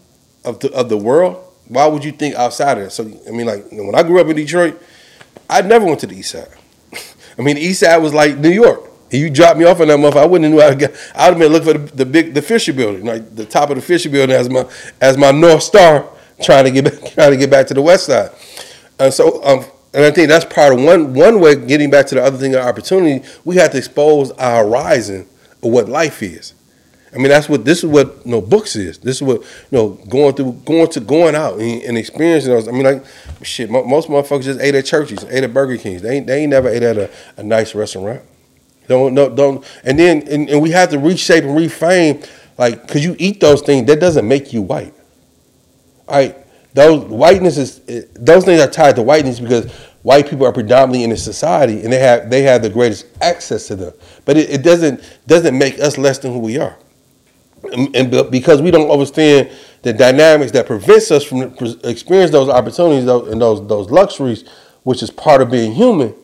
of 0.44 0.60
the 0.60 0.72
of 0.72 0.88
the 0.88 0.96
world, 0.96 1.42
why 1.68 1.86
would 1.86 2.04
you 2.04 2.12
think 2.12 2.34
outside 2.34 2.78
of 2.78 2.84
it? 2.84 2.90
So 2.90 3.04
I 3.26 3.30
mean, 3.30 3.46
like 3.46 3.66
when 3.70 3.94
I 3.94 4.02
grew 4.02 4.20
up 4.20 4.28
in 4.28 4.36
Detroit 4.36 4.80
I 5.48 5.62
never 5.62 5.84
went 5.84 6.00
to 6.00 6.06
the 6.06 6.16
east 6.16 6.32
side. 6.32 6.48
I 7.38 7.42
mean, 7.42 7.56
the 7.56 7.62
east 7.62 7.80
side 7.80 7.98
was 7.98 8.12
like 8.12 8.36
New 8.36 8.50
York. 8.50 8.82
And 9.12 9.20
you 9.20 9.30
dropped 9.30 9.58
me 9.58 9.64
off 9.64 9.80
in 9.80 9.88
that 9.88 9.98
motherfucker, 9.98 10.22
I 10.22 10.26
wouldn't 10.26 10.52
have 10.52 10.52
knew 10.52 10.60
I'd 10.60 10.78
get, 10.78 11.12
I'd 11.14 11.28
have 11.28 11.38
been 11.38 11.52
looking 11.52 11.72
for 11.72 11.78
the, 11.78 11.96
the, 11.96 12.06
big 12.06 12.34
the 12.34 12.42
Fisher 12.42 12.72
building, 12.72 13.04
like 13.04 13.36
the 13.36 13.44
top 13.44 13.70
of 13.70 13.76
the 13.76 13.82
Fisher 13.82 14.10
building 14.10 14.34
as 14.34 14.50
my 14.50 14.68
as 15.00 15.16
my 15.16 15.30
North 15.30 15.62
Star 15.62 16.08
trying 16.42 16.64
to 16.64 16.72
get 16.72 16.84
back, 16.84 17.12
trying 17.14 17.30
to 17.30 17.36
get 17.36 17.48
back 17.48 17.68
to 17.68 17.74
the 17.74 17.82
west 17.82 18.06
side. 18.06 18.32
And 18.98 19.14
so 19.14 19.44
um, 19.44 19.64
and 19.96 20.04
I 20.04 20.10
think 20.10 20.28
that's 20.28 20.44
part 20.44 20.74
of 20.74 20.84
one 20.84 21.14
one 21.14 21.40
way 21.40 21.56
getting 21.56 21.88
back 21.88 22.06
to 22.08 22.14
the 22.14 22.22
other 22.22 22.36
thing 22.36 22.54
of 22.54 22.60
opportunity, 22.60 23.26
we 23.46 23.56
have 23.56 23.70
to 23.70 23.78
expose 23.78 24.30
our 24.32 24.62
horizon 24.62 25.26
of 25.62 25.70
what 25.72 25.88
life 25.88 26.22
is. 26.22 26.52
I 27.14 27.16
mean, 27.16 27.28
that's 27.28 27.48
what 27.48 27.64
this 27.64 27.78
is 27.78 27.86
what 27.86 28.14
you 28.26 28.32
know 28.32 28.42
books 28.42 28.76
is. 28.76 28.98
This 28.98 29.16
is 29.16 29.22
what 29.22 29.40
you 29.40 29.46
know 29.78 29.88
going 30.10 30.34
through, 30.34 30.52
going 30.66 30.90
to 30.90 31.00
going 31.00 31.34
out 31.34 31.58
and, 31.58 31.82
and 31.82 31.96
experiencing 31.96 32.52
those. 32.52 32.68
I 32.68 32.72
mean, 32.72 32.82
like 32.82 33.04
shit, 33.40 33.70
most 33.70 34.10
motherfuckers 34.10 34.42
just 34.42 34.60
ate 34.60 34.74
at 34.74 34.84
churches, 34.84 35.24
ate 35.30 35.44
at 35.44 35.54
Burger 35.54 35.78
Kings. 35.78 36.02
They 36.02 36.18
ain't, 36.18 36.26
they 36.26 36.42
ain't 36.42 36.50
never 36.50 36.68
ate 36.68 36.82
at 36.82 36.98
a, 36.98 37.10
a 37.38 37.42
nice 37.42 37.74
restaurant. 37.74 38.20
Don't 38.88 39.14
no 39.14 39.34
don't. 39.34 39.64
And 39.82 39.98
then 39.98 40.28
and, 40.28 40.50
and 40.50 40.60
we 40.60 40.72
have 40.72 40.90
to 40.90 40.98
reshape 40.98 41.44
and 41.44 41.56
reframe, 41.56 42.28
like 42.58 42.86
because 42.86 43.02
you 43.02 43.16
eat 43.18 43.40
those 43.40 43.62
things, 43.62 43.86
that 43.86 43.98
doesn't 43.98 44.28
make 44.28 44.52
you 44.52 44.60
white. 44.60 44.92
All 46.06 46.16
right, 46.16 46.36
those 46.76 47.04
whiteness 47.06 47.56
is 47.58 47.80
those 48.14 48.44
things 48.44 48.60
are 48.60 48.70
tied 48.70 48.96
to 48.96 49.02
whiteness 49.02 49.40
because 49.40 49.72
white 50.02 50.28
people 50.28 50.46
are 50.46 50.52
predominantly 50.52 51.02
in 51.02 51.10
the 51.10 51.16
society 51.16 51.82
and 51.82 51.92
they 51.92 51.98
have 51.98 52.30
they 52.30 52.42
have 52.42 52.62
the 52.62 52.70
greatest 52.70 53.06
access 53.20 53.66
to 53.68 53.76
them. 53.76 53.92
But 54.24 54.36
it, 54.36 54.50
it 54.50 54.62
doesn't 54.62 55.00
doesn't 55.26 55.56
make 55.56 55.80
us 55.80 55.98
less 55.98 56.18
than 56.18 56.32
who 56.32 56.38
we 56.38 56.58
are 56.58 56.76
and 57.72 58.30
because 58.30 58.62
we 58.62 58.70
don't 58.70 58.90
understand 58.90 59.50
the 59.82 59.92
dynamics 59.92 60.52
that 60.52 60.66
prevents 60.66 61.10
us 61.10 61.24
from 61.24 61.42
experiencing 61.84 62.32
those 62.32 62.48
opportunities 62.48 63.08
and 63.08 63.40
those 63.40 63.66
those 63.66 63.90
luxuries, 63.90 64.44
which 64.82 65.02
is 65.02 65.10
part 65.10 65.40
of 65.40 65.50
being 65.50 65.72
human, 65.72 66.14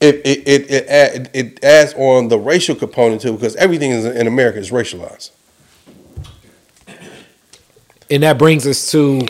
it 0.00 0.16
it 0.24 0.46
it, 0.46 0.70
it, 0.70 1.30
it 1.34 1.64
adds 1.64 1.94
on 1.94 2.28
the 2.28 2.38
racial 2.38 2.74
component 2.74 3.20
to 3.22 3.28
it 3.28 3.32
because 3.32 3.56
everything 3.56 3.90
in 3.90 4.26
America 4.26 4.58
is 4.58 4.70
racialized. 4.70 5.30
And 8.08 8.22
that 8.22 8.38
brings 8.38 8.66
us 8.66 8.90
to 8.92 9.26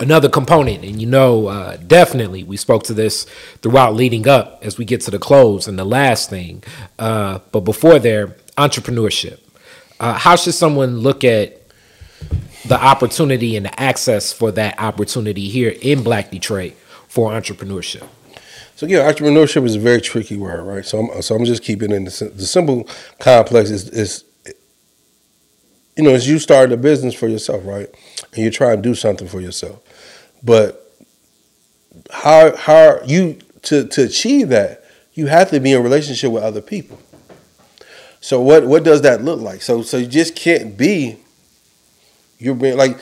another 0.00 0.28
component, 0.28 0.84
and 0.84 1.00
you 1.00 1.06
know, 1.06 1.46
uh, 1.46 1.76
definitely 1.76 2.44
we 2.44 2.56
spoke 2.56 2.84
to 2.84 2.94
this 2.94 3.24
throughout 3.62 3.94
leading 3.94 4.28
up 4.28 4.60
as 4.62 4.78
we 4.78 4.84
get 4.84 5.00
to 5.02 5.10
the 5.10 5.18
close 5.18 5.66
and 5.68 5.78
the 5.78 5.84
last 5.84 6.30
thing. 6.30 6.62
Uh, 6.98 7.40
but 7.52 7.60
before 7.60 7.98
there, 7.98 8.28
entrepreneurship 8.56 9.40
uh, 10.00 10.14
how 10.14 10.36
should 10.36 10.54
someone 10.54 10.98
look 10.98 11.24
at 11.24 11.60
the 12.66 12.80
opportunity 12.80 13.56
and 13.56 13.66
the 13.66 13.80
access 13.80 14.32
for 14.32 14.50
that 14.52 14.78
opportunity 14.78 15.48
here 15.48 15.74
in 15.80 16.02
Black 16.02 16.30
Detroit 16.30 16.74
for 17.08 17.30
entrepreneurship? 17.30 18.06
So 18.74 18.86
yeah, 18.86 19.10
entrepreneurship 19.10 19.64
is 19.64 19.76
a 19.76 19.80
very 19.80 20.00
tricky 20.00 20.36
word, 20.36 20.62
right? 20.64 20.84
So 20.84 20.98
I'm 20.98 21.22
so 21.22 21.34
I'm 21.34 21.44
just 21.44 21.62
keeping 21.62 21.90
in 21.92 22.04
the, 22.04 22.32
the 22.34 22.44
simple 22.44 22.88
complex 23.18 23.70
is, 23.70 23.88
is 23.88 24.24
you 25.96 26.04
know, 26.04 26.10
as 26.10 26.28
you 26.28 26.38
start 26.38 26.72
a 26.72 26.76
business 26.76 27.14
for 27.14 27.26
yourself, 27.26 27.62
right? 27.64 27.88
And 28.34 28.44
you 28.44 28.50
try 28.50 28.74
and 28.74 28.82
do 28.82 28.94
something 28.94 29.26
for 29.26 29.40
yourself. 29.40 29.82
But 30.46 30.88
how 32.10 32.56
how 32.56 33.00
you 33.04 33.38
to 33.62 33.86
to 33.88 34.04
achieve 34.04 34.48
that, 34.50 34.84
you 35.12 35.26
have 35.26 35.50
to 35.50 35.58
be 35.58 35.72
in 35.72 35.82
relationship 35.82 36.30
with 36.30 36.44
other 36.44 36.62
people. 36.62 37.00
So 38.20 38.40
what 38.40 38.64
what 38.64 38.84
does 38.84 39.02
that 39.02 39.22
look 39.22 39.40
like? 39.40 39.60
So 39.60 39.82
so 39.82 39.96
you 39.96 40.06
just 40.06 40.36
can't 40.36 40.76
be 40.76 41.16
you're 42.38 42.54
being 42.54 42.76
like 42.76 42.96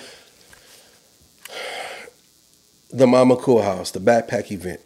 the 2.90 3.06
Mama 3.06 3.36
Akua 3.36 3.62
House, 3.62 3.90
the 3.90 4.00
backpack 4.00 4.50
event. 4.50 4.80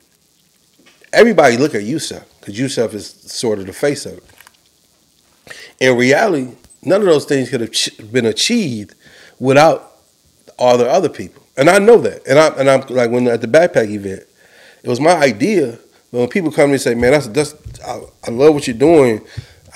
Everybody 1.13 1.57
look 1.59 1.77
at 1.77 1.85
Yusef 1.85 2.25
because 2.41 2.59
Yusef 2.59 2.93
is 2.93 3.09
sort 3.09 3.61
of 3.61 3.67
the 3.67 3.73
face 3.73 4.05
of 4.05 4.19
it. 4.19 4.25
In 5.79 5.97
reality, 5.97 6.57
none 6.83 7.03
of 7.03 7.07
those 7.07 7.25
things 7.25 7.51
could 7.51 7.61
have 7.61 8.13
been 8.13 8.27
achieved 8.27 8.97
without 9.39 9.93
all 10.59 10.77
the 10.77 10.91
other 10.91 11.09
people. 11.09 11.45
And 11.59 11.69
I 11.69 11.79
know 11.79 11.99
that. 11.99 12.27
And 12.27 12.39
I 12.39 12.49
and 12.49 12.71
I'm 12.71 12.81
like 12.89 13.11
when 13.11 13.27
at 13.29 13.41
the 13.41 13.49
backpack 13.49 13.91
event, 13.91 14.23
it 14.83 14.89
was 14.89 15.01
my 15.01 15.15
idea. 15.15 15.79
But 16.11 16.21
when 16.21 16.29
people 16.29 16.51
come 16.51 16.65
to 16.65 16.69
me 16.69 16.73
and 16.75 16.81
say, 16.81 16.95
"Man, 16.95 17.13
that's 17.13 17.29
that's 17.29 17.55
I, 17.85 18.01
I 18.27 18.31
love 18.31 18.55
what 18.55 18.67
you're 18.67 18.77
doing," 18.77 19.21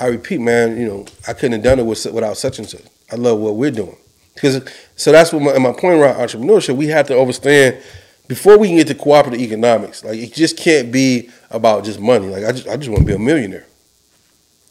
I 0.00 0.06
repeat, 0.06 0.40
man, 0.40 0.78
you 0.78 0.86
know, 0.86 1.06
I 1.28 1.32
couldn't 1.32 1.52
have 1.52 1.62
done 1.62 1.78
it 1.78 1.86
with, 1.86 2.04
without 2.06 2.36
such 2.36 2.58
and 2.58 2.68
such. 2.68 2.82
I 3.10 3.16
love 3.16 3.38
what 3.38 3.56
we're 3.56 3.70
doing 3.70 3.96
because 4.34 4.62
so 4.96 5.12
that's 5.12 5.32
what 5.32 5.42
my, 5.42 5.58
my 5.58 5.72
point 5.72 6.00
around 6.00 6.16
entrepreneurship. 6.16 6.76
We 6.76 6.86
have 6.88 7.06
to 7.08 7.20
understand 7.20 7.82
before 8.26 8.58
we 8.58 8.68
can 8.68 8.76
get 8.78 8.86
to 8.88 8.94
cooperative 8.94 9.40
economics. 9.40 10.04
Like 10.04 10.18
it 10.18 10.32
just 10.32 10.56
can't 10.56 10.90
be 10.90 11.30
about 11.50 11.84
just 11.84 12.00
money. 12.00 12.28
Like 12.28 12.44
I 12.44 12.52
just 12.52 12.68
I 12.68 12.76
just 12.76 12.88
want 12.88 13.00
to 13.00 13.06
be 13.06 13.14
a 13.14 13.18
millionaire. 13.18 13.66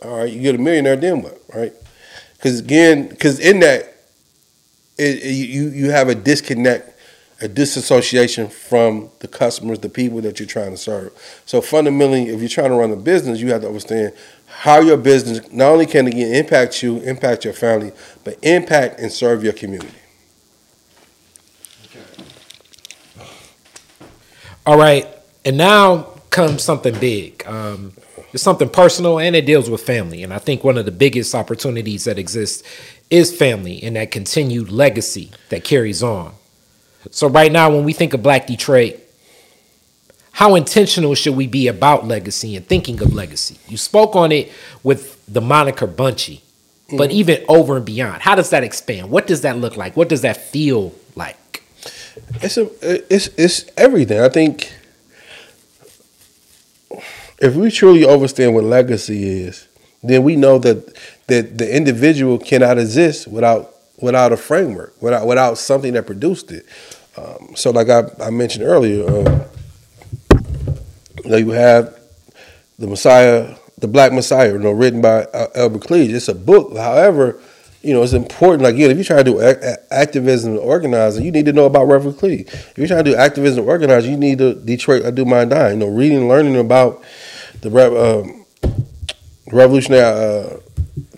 All 0.04 0.18
right, 0.18 0.32
you 0.32 0.42
get 0.42 0.56
a 0.56 0.58
millionaire, 0.58 0.96
then 0.96 1.22
what? 1.22 1.40
Right? 1.54 1.74
Because 2.38 2.60
again, 2.60 3.08
because 3.08 3.40
in 3.40 3.60
that, 3.60 3.84
it, 4.98 5.24
it, 5.24 5.32
you 5.32 5.70
you 5.70 5.92
have 5.92 6.10
a 6.10 6.16
disconnect 6.16 6.91
a 7.42 7.48
disassociation 7.48 8.48
from 8.48 9.10
the 9.20 9.28
customers, 9.28 9.80
the 9.80 9.90
people 9.90 10.22
that 10.22 10.40
you're 10.40 10.48
trying 10.48 10.72
to 10.72 10.78
serve. 10.78 11.12
So 11.46 11.60
fundamentally, 11.60 12.30
if 12.30 12.40
you're 12.40 12.50
trying 12.50 12.70
to 12.70 12.76
run 12.76 12.92
a 12.92 12.96
business, 12.96 13.40
you 13.40 13.52
have 13.52 13.62
to 13.62 13.68
understand 13.68 14.14
how 14.46 14.80
your 14.80 14.98
business 14.98 15.52
not 15.52 15.72
only 15.72 15.88
can 15.88 16.08
again 16.08 16.36
impact 16.36 16.84
you, 16.84 16.98
impact 17.00 17.46
your 17.46 17.54
family, 17.54 17.92
but 18.24 18.38
impact 18.44 19.00
and 19.00 19.12
serve 19.12 19.44
your 19.44 19.54
community. 19.54 19.98
All 24.64 24.78
right, 24.78 25.08
and 25.44 25.58
now 25.58 26.04
comes 26.30 26.62
something 26.62 26.98
big. 27.00 27.46
Um, 27.48 27.94
it's 28.34 28.44
something 28.44 28.70
personal 28.70 29.20
and 29.20 29.36
it 29.36 29.46
deals 29.46 29.70
with 29.70 29.82
family. 29.82 30.24
And 30.24 30.34
I 30.34 30.38
think 30.38 30.64
one 30.64 30.78
of 30.78 30.86
the 30.86 30.92
biggest 30.92 31.36
opportunities 31.36 32.06
that 32.06 32.18
exists 32.18 32.64
is 33.10 33.36
family 33.36 33.84
and 33.84 33.96
that 33.96 34.12
continued 34.12 34.72
legacy 34.72 35.32
that 35.50 35.64
carries 35.64 36.02
on. 36.02 36.34
So 37.10 37.28
right 37.28 37.52
now, 37.52 37.72
when 37.72 37.84
we 37.84 37.94
think 37.94 38.14
of 38.14 38.22
Black 38.22 38.48
Detroit, 38.48 39.00
how 40.34 40.56
intentional 40.56 41.16
should 41.16 41.36
we 41.36 41.48
be 41.48 41.68
about 41.68 42.08
legacy 42.08 42.56
and 42.56 42.66
thinking 42.66 43.02
of 43.02 43.14
legacy? 43.14 43.58
You 43.68 43.78
spoke 43.78 44.16
on 44.16 44.32
it 44.32 44.52
with 44.84 45.24
the 45.26 45.42
moniker 45.42 45.88
Bunchy, 45.88 46.42
but 46.90 47.10
mm. 47.10 47.14
even 47.14 47.46
over 47.48 47.78
and 47.78 47.86
beyond, 47.86 48.22
how 48.22 48.36
does 48.36 48.50
that 48.52 48.64
expand? 48.64 49.10
What 49.10 49.28
does 49.28 49.42
that 49.42 49.58
look 49.58 49.76
like? 49.76 49.98
What 49.98 50.10
does 50.10 50.22
that 50.22 50.38
feel 50.38 50.94
like? 51.16 51.64
It's 52.42 52.58
a, 52.58 52.70
it's 53.14 53.28
it's 53.38 53.66
everything. 53.78 54.20
I 54.20 54.30
think 54.30 54.72
if 57.40 57.56
we 57.56 57.72
truly 57.72 58.08
understand 58.08 58.54
what 58.54 58.64
legacy 58.64 59.44
is, 59.44 59.68
then 60.04 60.24
we 60.24 60.36
know 60.36 60.60
that 60.60 60.96
that 61.28 61.58
the 61.58 61.76
individual 61.76 62.38
cannot 62.38 62.78
exist 62.78 63.28
without 63.28 63.74
without 64.02 64.32
a 64.32 64.38
framework, 64.38 65.00
without 65.02 65.28
without 65.28 65.58
something 65.58 65.94
that 65.94 66.06
produced 66.06 66.52
it. 66.52 66.66
Um, 67.18 67.54
so, 67.56 67.72
like 67.72 67.90
I, 67.90 68.04
I 68.22 68.30
mentioned 68.30 68.64
earlier, 68.66 69.08
um, 69.08 69.44
you, 71.24 71.30
know, 71.30 71.38
you 71.38 71.52
have 71.52 72.00
the 72.80 72.88
Messiah, 72.88 73.56
the 73.78 73.88
Black 73.88 74.14
Messiah, 74.14 74.54
you 74.54 74.60
know, 74.60 74.72
written 74.72 75.02
by 75.02 75.24
uh, 75.26 75.48
Albert 75.56 75.82
Cleage. 75.82 76.12
It's 76.12 76.30
a 76.30 76.36
book. 76.36 76.76
However, 76.76 77.40
you 77.82 77.94
know, 77.94 78.04
it's 78.04 78.14
important. 78.14 78.64
Like, 78.64 78.76
again, 78.76 78.92
if 78.92 78.98
you 78.98 79.04
try 79.04 79.18
to 79.18 79.24
do 79.24 79.42
activism 79.92 80.54
and 80.54 80.60
organizing, 80.60 81.26
you 81.26 81.32
need 81.32 81.46
to 81.46 81.54
know 81.54 81.66
about 81.66 81.86
Reverend 81.86 82.18
Cleage. 82.18 82.48
If 82.48 82.78
you're 82.78 82.88
trying 82.88 83.04
to 83.04 83.12
do 83.12 83.18
activism 83.18 83.60
and 83.60 83.70
organizing, 83.70 84.12
you 84.12 84.18
need 84.18 84.38
to 84.38 84.54
Detroit 84.54 85.04
I 85.04 85.12
Do 85.12 85.26
Mind 85.26 85.50
Dying. 85.50 85.80
You 85.80 85.88
know, 85.88 85.92
reading 85.92 86.28
learning 86.28 86.58
about 86.58 87.04
the 87.62 87.70
um, 87.70 88.46
revolutionary, 89.52 90.04
uh, 90.04 90.58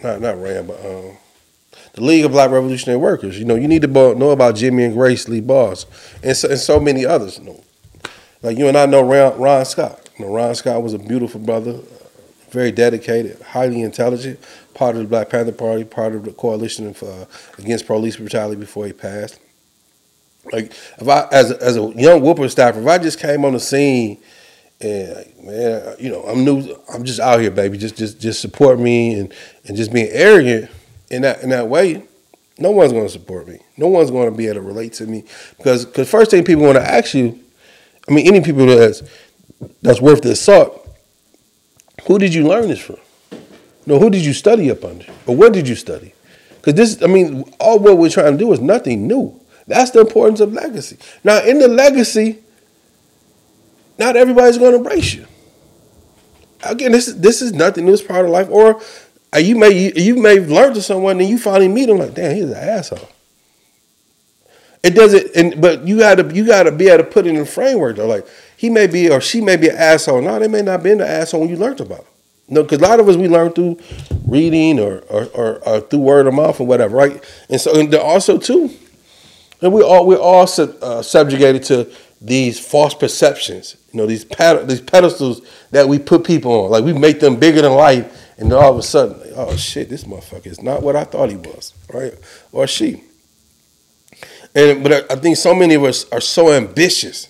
not 0.02 0.22
not 0.22 0.42
Ram, 0.42 0.68
but 0.68 0.86
um, 0.86 1.18
the 1.94 2.04
League 2.04 2.26
of 2.26 2.32
Black 2.32 2.50
Revolutionary 2.50 3.00
Workers. 3.00 3.38
You 3.40 3.46
know, 3.46 3.56
you 3.56 3.68
need 3.68 3.84
to 3.84 3.88
know 3.88 4.32
about 4.32 4.56
Jimmy 4.56 4.84
and 4.84 4.94
Grace 4.94 5.30
Lee 5.30 5.42
Boggs 5.42 5.86
and 6.24 6.36
so, 6.36 6.50
and 6.50 6.60
so 6.60 6.80
many 6.80 7.06
others. 7.06 7.38
You 7.38 7.46
know, 7.46 7.64
like 8.42 8.58
you 8.58 8.68
and 8.68 8.78
I 8.78 8.86
know 8.86 9.02
Ron, 9.02 9.40
Ron 9.40 9.66
Scott. 9.66 10.10
You 10.18 10.26
know, 10.26 10.34
Ron 10.34 10.54
Scott 10.56 10.82
was 10.84 10.94
a 10.94 11.00
beautiful 11.00 11.40
brother, 11.40 11.80
very 12.50 12.72
dedicated, 12.72 13.42
highly 13.42 13.82
intelligent, 13.82 14.40
part 14.74 14.96
of 14.96 15.04
the 15.04 15.08
Black 15.08 15.30
Panther 15.30 15.52
Party, 15.52 15.84
part 15.84 16.16
of 16.16 16.26
the 16.26 16.32
coalition 16.32 16.96
uh, 17.02 17.26
against 17.58 17.86
police 17.86 18.18
brutality 18.18 18.60
before 18.60 18.86
he 18.88 18.94
passed. 18.94 19.40
Like 20.52 20.74
if 21.00 21.08
I, 21.08 21.28
as 21.32 21.52
a, 21.52 21.64
as 21.64 21.78
a 21.78 21.94
young 21.96 22.22
whippersnapper, 22.22 22.82
if 22.82 22.88
I 22.88 22.98
just 22.98 23.20
came 23.20 23.46
on 23.46 23.54
the 23.54 23.60
scene 23.60 24.18
and 24.82 25.26
man, 25.44 25.96
you 26.00 26.10
know, 26.10 26.24
I'm 26.24 26.44
new, 26.44 26.76
I'm 26.92 27.06
just 27.06 27.20
out 27.20 27.40
here, 27.40 27.52
baby, 27.52 27.78
just 27.78 27.96
just 27.96 28.20
just 28.20 28.42
support 28.42 28.80
me 28.80 29.14
and 29.20 29.34
and 29.66 29.78
just 29.78 29.94
being 29.94 30.10
arrogant 30.12 30.70
in 31.14 31.22
that 31.22 31.44
in 31.44 31.50
that 31.50 31.68
way, 31.68 32.04
no 32.58 32.72
one's 32.72 32.92
going 32.92 33.06
to 33.06 33.10
support 33.10 33.48
me. 33.48 33.60
No 33.78 33.88
one's 33.88 34.12
going 34.12 34.30
to 34.30 34.36
be 34.36 34.46
able 34.48 34.56
to 34.56 34.62
relate 34.62 34.94
to 34.94 35.08
me 35.08 35.24
because 35.58 35.86
because 35.86 36.10
first 36.10 36.32
thing 36.32 36.44
people 36.44 36.64
want 36.64 36.78
to 36.78 36.84
ask 36.84 37.14
you, 37.14 37.40
I 38.08 38.14
mean, 38.14 38.28
any 38.28 38.42
people 38.42 38.66
that's 38.66 39.04
that's 39.82 40.02
worth 40.02 40.22
the 40.22 40.36
salt. 40.36 40.80
Who 42.08 42.20
did 42.20 42.34
you 42.34 42.48
learn 42.48 42.68
this 42.68 42.80
from? 42.80 42.98
No, 43.86 44.00
who 44.00 44.10
did 44.10 44.26
you 44.26 44.34
study 44.34 44.72
up 44.72 44.84
under, 44.84 45.06
or 45.28 45.36
what 45.36 45.54
did 45.54 45.68
you 45.68 45.76
study? 45.76 46.14
Because 46.56 46.74
this, 46.74 47.04
I 47.04 47.08
mean, 47.08 47.44
all 47.60 47.80
what 47.80 47.98
we're 47.98 48.10
trying 48.10 48.34
to 48.34 48.38
do 48.38 48.52
is 48.54 48.60
nothing 48.60 49.08
new. 49.08 49.40
That's 49.68 49.92
the 49.92 50.02
importance 50.02 50.40
of 50.40 50.54
legacy. 50.54 50.98
Now, 51.24 51.44
in 51.44 51.60
the 51.60 51.68
legacy, 51.68 52.40
not 54.00 54.16
everybody's 54.16 54.58
going 54.58 54.72
to 54.72 54.78
embrace 54.78 55.14
you. 55.14 55.26
Again, 56.64 56.94
this 56.94 57.10
is 57.10 57.20
this 57.20 57.42
is 57.42 57.54
nothing 57.54 57.86
new. 57.86 57.94
It's 57.94 58.02
part 58.02 58.26
of 58.26 58.32
life. 58.32 58.48
Or 58.50 58.82
you 59.38 59.58
may 59.58 59.72
you, 59.72 59.92
you 59.96 60.16
may 60.16 60.40
learn 60.40 60.74
to 60.74 60.82
someone 60.82 61.20
and 61.20 61.30
you 61.30 61.38
finally 61.38 61.68
meet 61.68 61.90
him 61.90 61.98
like, 61.98 62.14
damn, 62.14 62.36
he's 62.36 62.46
an 62.46 62.54
asshole. 62.56 63.10
It 64.84 64.96
doesn't, 64.96 65.36
and 65.36 65.62
but 65.62 65.88
you 65.88 65.98
got 65.98 66.16
to 66.16 66.36
you 66.36 66.46
got 66.46 66.64
to 66.64 66.72
be 66.72 66.90
able 66.90 67.06
to 67.06 67.10
put 67.10 67.26
it 67.26 67.30
in 67.30 67.38
a 67.38 67.46
framework 67.46 67.96
though. 67.96 68.08
Like 68.08 68.28
he 68.58 68.70
may 68.70 68.86
be 68.86 69.10
or 69.10 69.22
she 69.22 69.40
may 69.40 69.56
be 69.56 69.70
an 69.70 69.78
asshole. 69.78 70.22
No, 70.22 70.38
they 70.40 70.50
may 70.50 70.62
not 70.62 70.84
be 70.84 70.92
an 70.92 71.00
asshole 71.00 71.42
when 71.42 71.50
you 71.50 71.56
learned 71.56 71.80
about 71.80 72.00
them. 72.00 72.08
No, 72.50 72.64
because 72.64 72.80
a 72.80 72.82
lot 72.82 73.00
of 73.00 73.08
us 73.08 73.16
we 73.16 73.30
learn 73.30 73.54
through 73.54 73.80
reading 74.28 74.80
or 74.80 75.00
or, 75.10 75.26
or 75.34 75.68
or, 75.68 75.80
through 75.80 76.00
word 76.00 76.28
of 76.28 76.34
mouth 76.34 76.60
or 76.60 76.68
whatever, 76.68 76.98
right? 76.98 77.24
And 77.50 77.62
so 77.62 77.80
and 77.80 77.94
also 77.96 78.38
too, 78.38 78.72
and 79.62 79.72
we 79.72 79.82
all 79.82 80.06
we're 80.06 80.18
all 80.18 80.44
uh, 80.44 81.02
subjugated 81.02 81.64
to 81.64 81.90
these 82.20 82.60
false 82.60 82.94
perceptions. 82.94 83.78
You 83.94 84.00
know, 84.00 84.06
these 84.06 84.26
ped- 84.26 84.68
these 84.68 84.82
pedestals 84.82 85.42
that 85.72 85.88
we 85.88 85.98
put 85.98 86.26
people 86.26 86.52
on. 86.66 86.72
Like 86.72 86.84
we 86.84 86.92
make 86.92 87.22
them 87.22 87.38
bigger 87.38 87.62
than 87.62 87.72
life 87.72 88.23
and 88.38 88.52
then 88.52 88.58
all 88.58 88.72
of 88.72 88.78
a 88.78 88.84
sudden, 88.84 89.34
oh 89.36 89.56
shit, 89.56 89.90
this 89.90 90.04
motherfucker 90.06 90.48
is 90.48 90.62
not 90.62 90.82
what 90.82 90.96
I 90.96 91.04
thought 91.04 91.30
he 91.30 91.36
was, 91.36 91.74
right? 91.94 92.14
Or 92.52 92.68
she. 92.68 93.04
And 94.56 94.84
but 94.84 95.12
I 95.12 95.16
think 95.16 95.38
so 95.38 95.54
many 95.54 95.76
of 95.76 95.84
us 95.84 96.10
are 96.12 96.22
so 96.22 96.52
ambitious, 96.52 97.28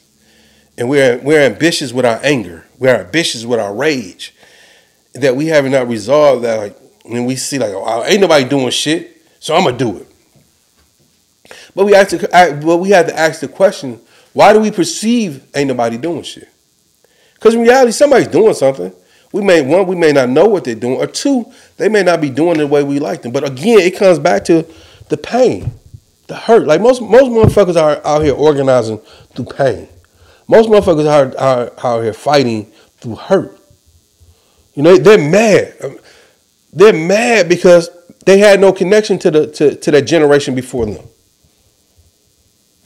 and 0.77 0.89
we're 0.89 1.17
we're 1.19 1.41
ambitious 1.41 1.93
with 1.93 2.05
our 2.05 2.19
anger, 2.23 2.65
we're 2.79 2.95
ambitious 2.95 3.45
with 3.45 3.59
our 3.59 3.73
rage, 3.73 4.33
that 5.13 5.35
we 5.35 5.47
have 5.47 5.65
not 5.65 5.87
resolved 5.87 6.43
that. 6.43 6.57
Like 6.57 6.77
when 7.05 7.25
we 7.25 7.35
see 7.35 7.59
like, 7.59 7.71
oh, 7.73 8.03
ain't 8.05 8.21
nobody 8.21 8.45
doing 8.45 8.69
shit, 8.71 9.21
so 9.39 9.55
I'm 9.55 9.63
gonna 9.63 9.77
do 9.77 9.97
it. 9.97 10.07
But 11.75 11.85
we 11.85 11.93
have 11.93 12.07
to, 12.09 12.17
but 12.63 12.77
we 12.77 12.89
have 12.89 13.07
to 13.07 13.17
ask 13.17 13.39
the 13.39 13.47
question: 13.47 13.99
Why 14.33 14.53
do 14.53 14.59
we 14.59 14.71
perceive 14.71 15.45
ain't 15.55 15.67
nobody 15.67 15.97
doing 15.97 16.23
shit? 16.23 16.49
Because 17.35 17.55
in 17.55 17.61
reality, 17.61 17.91
somebody's 17.91 18.27
doing 18.27 18.53
something. 18.53 18.93
We 19.33 19.41
may 19.41 19.61
one, 19.63 19.87
we 19.87 19.95
may 19.95 20.11
not 20.11 20.29
know 20.29 20.45
what 20.45 20.63
they're 20.63 20.75
doing, 20.75 20.97
or 20.97 21.07
two, 21.07 21.51
they 21.77 21.89
may 21.89 22.03
not 22.03 22.21
be 22.21 22.29
doing 22.29 22.55
it 22.55 22.59
the 22.59 22.67
way 22.67 22.83
we 22.83 22.99
like 22.99 23.23
them. 23.23 23.31
But 23.31 23.43
again, 23.43 23.79
it 23.79 23.97
comes 23.97 24.19
back 24.19 24.45
to 24.45 24.65
the 25.09 25.17
pain, 25.17 25.71
the 26.27 26.35
hurt. 26.35 26.67
Like 26.67 26.79
most 26.79 27.01
most 27.01 27.25
motherfuckers 27.25 27.75
are 27.75 27.99
out 28.05 28.23
here 28.23 28.35
organizing 28.35 28.99
through 29.35 29.45
pain. 29.45 29.89
Most 30.47 30.69
motherfuckers 30.69 31.09
are, 31.09 31.35
are, 31.37 31.71
are 31.79 31.97
out 31.97 32.03
here 32.03 32.13
fighting 32.13 32.65
through 32.97 33.15
hurt. 33.15 33.59
You 34.75 34.83
know, 34.83 34.97
they're 34.97 35.17
mad. 35.17 35.97
They're 36.71 36.93
mad 36.93 37.49
because 37.49 37.89
they 38.25 38.37
had 38.37 38.59
no 38.59 38.71
connection 38.71 39.17
to 39.19 39.31
the 39.31 39.47
to, 39.47 39.75
to 39.75 39.91
that 39.91 40.03
generation 40.03 40.53
before 40.53 40.85
them. 40.85 41.07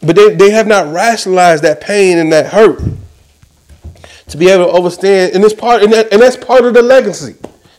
But 0.01 0.15
they, 0.15 0.33
they 0.35 0.51
have 0.51 0.67
not 0.67 0.93
rationalized 0.93 1.63
that 1.63 1.81
pain 1.81 2.17
and 2.17 2.31
that 2.31 2.53
hurt 2.53 2.79
to 4.27 4.37
be 4.37 4.49
able 4.49 4.65
to 4.65 4.71
understand, 4.71 5.33
and 5.33 5.43
it's 5.43 5.53
part, 5.53 5.83
and, 5.83 5.93
that, 5.93 6.11
and 6.11 6.21
that's 6.21 6.35
part 6.35 6.65
of 6.65 6.73
the 6.73 6.81
legacy, 6.81 7.35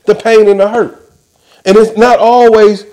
the 0.06 0.14
pain 0.14 0.48
and 0.48 0.60
the 0.60 0.68
hurt. 0.68 1.12
And 1.64 1.76
it's 1.76 1.96
not 1.96 2.18
always 2.18 2.84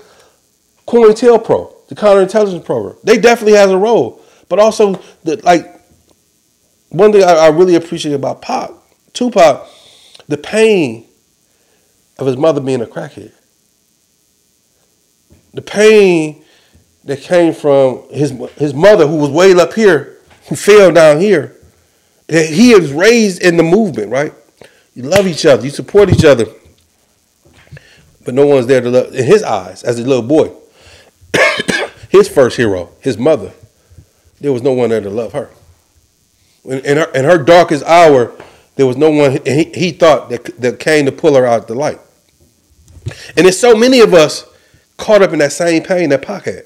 COINTELPRO, 0.88 1.88
the 1.88 1.95
counterintelligence 1.95 2.65
program. 2.65 2.98
They 3.03 3.18
definitely 3.18 3.57
has 3.57 3.72
a 3.72 3.77
role, 3.77 4.22
but 4.49 4.60
also 4.60 5.02
the 5.23 5.38
like. 5.44 5.73
One 6.90 7.11
thing 7.11 7.23
I, 7.23 7.34
I 7.34 7.48
really 7.49 7.76
appreciate 7.76 8.14
about 8.14 8.41
Pop, 8.41 8.88
Tupac, 9.14 9.68
the 10.27 10.38
pain 10.38 11.07
of 12.18 12.27
his 12.27 12.38
mother 12.38 12.61
being 12.61 12.82
a 12.82 12.86
crackhead. 12.86 13.34
The 15.53 15.61
pain 15.61 16.44
that 17.06 17.22
came 17.22 17.53
from 17.53 18.10
his 18.10 18.32
his 18.57 18.73
mother, 18.73 19.07
who 19.07 19.18
was 19.18 19.30
way 19.30 19.53
up 19.53 19.73
here, 19.73 20.18
who 20.49 20.56
fell 20.56 20.91
down 20.91 21.19
here, 21.19 21.55
he 22.28 22.72
is 22.72 22.92
raised 22.92 23.42
in 23.42 23.58
the 23.58 23.64
movement, 23.64 24.12
right? 24.12 24.34
You 24.94 25.04
love 25.04 25.28
each 25.28 25.46
other, 25.46 25.64
you 25.64 25.70
support 25.70 26.10
each 26.10 26.26
other, 26.26 26.46
but 28.24 28.34
no 28.34 28.46
one's 28.46 28.68
there 28.68 28.82
to 28.82 28.90
love. 28.90 29.14
In 29.14 29.26
his 29.26 29.44
eyes, 29.44 29.84
as 29.84 30.00
a 30.00 30.04
little 30.04 30.24
boy, 30.24 30.52
his 32.10 32.28
first 32.28 32.58
hero, 32.58 32.90
his 33.02 33.18
mother, 33.18 33.54
there 34.40 34.52
was 34.52 34.62
no 34.62 34.74
one 34.74 34.90
there 34.90 35.02
to 35.02 35.10
love 35.10 35.34
her. 35.34 35.50
In, 36.64 36.98
her, 36.98 37.12
in 37.14 37.26
her 37.26 37.38
darkest 37.38 37.84
hour, 37.84 38.34
there 38.76 38.88
was 38.88 38.98
no 38.98 39.10
one, 39.12 39.40
he, 39.46 39.66
he 39.66 39.92
thought 39.92 40.30
that, 40.30 40.46
that 40.60 40.80
came 40.80 41.06
to 41.06 41.12
pull 41.12 41.36
her 41.36 41.46
out 41.46 41.62
of 41.62 41.68
the 41.68 41.76
light. 41.76 42.00
And 43.38 43.46
there's 43.46 43.60
so 43.60 43.76
many 43.76 44.00
of 44.00 44.14
us 44.14 44.46
caught 44.98 45.22
up 45.22 45.32
in 45.32 45.40
that 45.40 45.52
same 45.52 45.84
pain 45.84 46.10
that 46.10 46.26
had. 46.26 46.64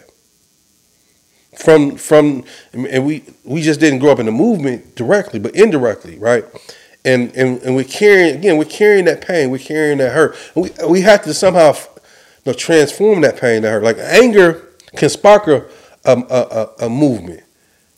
From 1.59 1.97
from 1.97 2.45
and 2.71 3.05
we 3.05 3.23
we 3.43 3.61
just 3.61 3.81
didn't 3.81 3.99
grow 3.99 4.13
up 4.13 4.19
in 4.19 4.25
the 4.27 4.31
movement 4.31 4.95
directly, 4.95 5.39
but 5.39 5.53
indirectly, 5.55 6.17
right? 6.17 6.45
And 7.03 7.35
and 7.35 7.61
and 7.63 7.75
we're 7.75 7.83
carrying 7.83 8.33
again, 8.35 8.57
we're 8.57 8.63
carrying 8.63 9.03
that 9.05 9.19
pain, 9.19 9.49
we're 9.49 9.59
carrying 9.59 9.97
that 9.97 10.13
hurt. 10.13 10.37
We 10.55 10.71
we 10.87 11.01
have 11.01 11.23
to 11.23 11.33
somehow 11.33 11.73
you 11.73 12.01
know, 12.45 12.53
transform 12.53 13.19
that 13.21 13.41
pain 13.41 13.63
to 13.63 13.69
hurt. 13.69 13.83
Like 13.83 13.97
anger 13.97 14.69
can 14.95 15.09
spark 15.09 15.47
a 15.47 15.65
a, 16.05 16.13
a, 16.13 16.85
a 16.85 16.89
movement. 16.89 17.43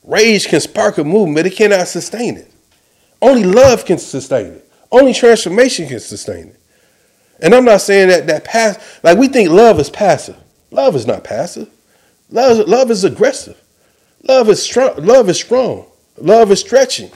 Rage 0.04 0.48
can 0.48 0.60
spark 0.60 0.98
a 0.98 1.04
movement, 1.04 1.38
but 1.38 1.46
it 1.46 1.56
cannot 1.56 1.88
sustain 1.88 2.38
it. 2.38 2.52
Only 3.22 3.44
love 3.44 3.86
can 3.86 4.00
sustain 4.00 4.48
it. 4.48 4.72
Only 4.92 5.14
transformation 5.14 5.88
can 5.88 6.00
sustain 6.00 6.48
it. 6.48 6.60
And 7.40 7.54
I'm 7.54 7.66
not 7.66 7.82
saying 7.82 8.08
that 8.08 8.26
that 8.26 8.44
pass 8.44 9.00
like 9.04 9.20
we 9.20 9.28
think 9.28 9.52
love 9.52 9.80
is 9.80 9.92
passive. 9.92 10.38
Love 10.72 10.96
is 10.96 11.06
not 11.06 11.24
passive. 11.24 11.70
Love, 12.32 12.68
love 12.68 12.90
is 12.90 13.04
aggressive. 13.04 13.62
Love 14.28 14.50
is 14.50 14.62
strong. 14.62 14.96
Love 15.06 15.30
is 15.30 15.38
strong. 15.38 15.86
Love 16.18 16.52
is 16.52 16.60
stretching. 16.60 17.12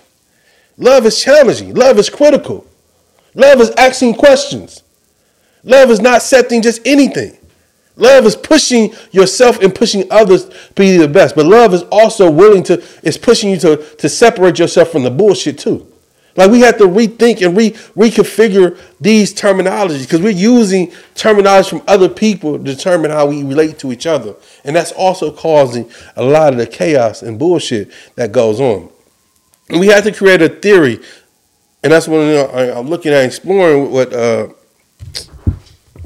Love 0.78 1.06
is 1.06 1.22
challenging. 1.22 1.74
Love 1.74 1.98
is 1.98 2.10
critical. 2.10 2.68
Love 3.34 3.62
is 3.62 3.72
asking 3.72 4.14
questions. 4.16 4.84
Love 5.64 5.90
is 5.90 6.00
not 6.00 6.18
accepting 6.18 6.62
just 6.62 6.86
anything. 6.86 7.38
Love 7.98 8.26
is 8.26 8.36
pushing 8.36 8.94
yourself 9.12 9.60
and 9.62 9.74
pushing 9.74 10.06
others 10.12 10.46
to 10.50 10.74
be 10.76 10.98
the 10.98 11.08
best. 11.08 11.36
But 11.36 11.46
love 11.46 11.74
is 11.74 11.84
also 11.84 12.30
willing 12.30 12.64
to, 12.64 12.84
is 13.04 13.18
pushing 13.18 13.52
you 13.52 13.58
to, 13.60 13.78
to 13.78 14.10
separate 14.10 14.60
yourself 14.60 14.90
from 14.90 15.04
the 15.04 15.12
bullshit 15.12 15.58
too. 15.58 15.92
Like 16.36 16.52
we 16.52 16.60
have 16.62 16.78
to 16.80 16.84
rethink 16.84 17.45
and 17.45 17.56
re- 17.56 17.72
reconfigure 17.72 18.78
these 18.99 19.34
terminologies 19.34 20.02
because 20.02 20.22
we're 20.22 20.32
using 20.32 20.91
terminology 21.14 21.70
from 21.70 21.82
other 21.88 22.10
people 22.10 22.57
to 22.57 22.64
determine 22.64 23.12
how 23.12 23.28
we 23.28 23.44
relate 23.44 23.80
to 23.80 23.91
each 23.91 24.06
other. 24.06 24.36
And 24.66 24.76
that's 24.76 24.91
also 24.91 25.32
causing 25.32 25.90
a 26.18 26.24
lot 26.24 26.52
of 26.52 26.60
the 26.60 26.68
chaos 26.68 27.22
and 27.22 27.40
bullshit 27.40 27.90
that 28.16 28.34
goes 28.34 28.60
on. 28.60 28.90
And 29.70 29.80
we 29.80 29.88
have 29.88 30.03
to 30.03 30.12
create 30.12 30.41
a 30.41 30.49
theory. 30.49 30.99
And 31.84 31.94
that's 31.94 32.07
what 32.07 32.20
I'm 32.20 32.88
looking 32.90 33.14
at 33.14 33.24
exploring 33.24 33.91
what 33.91 34.12
uh, 34.12 34.49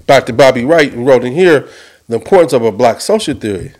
Dr. 0.05 0.33
Bobby 0.33 0.63
Wright 0.63 0.93
wrote 0.93 1.23
in 1.23 1.33
here 1.33 1.67
the 2.07 2.15
importance 2.15 2.53
of 2.53 2.63
a 2.63 2.71
black 2.71 3.01
social 3.01 3.33
theory. 3.33 3.73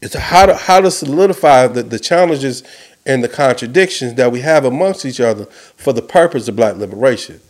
It's 0.00 0.14
how 0.14 0.46
to, 0.46 0.54
how 0.54 0.80
to 0.80 0.90
solidify 0.90 1.66
the, 1.68 1.82
the 1.82 1.98
challenges 1.98 2.62
and 3.08 3.24
the 3.24 3.28
contradictions 3.28 4.14
that 4.14 4.30
we 4.30 4.42
have 4.42 4.64
amongst 4.64 5.04
each 5.04 5.18
other 5.18 5.46
for 5.46 5.92
the 5.92 6.02
purpose 6.02 6.46
of 6.46 6.54
black 6.54 6.76
liberation. 6.76 7.40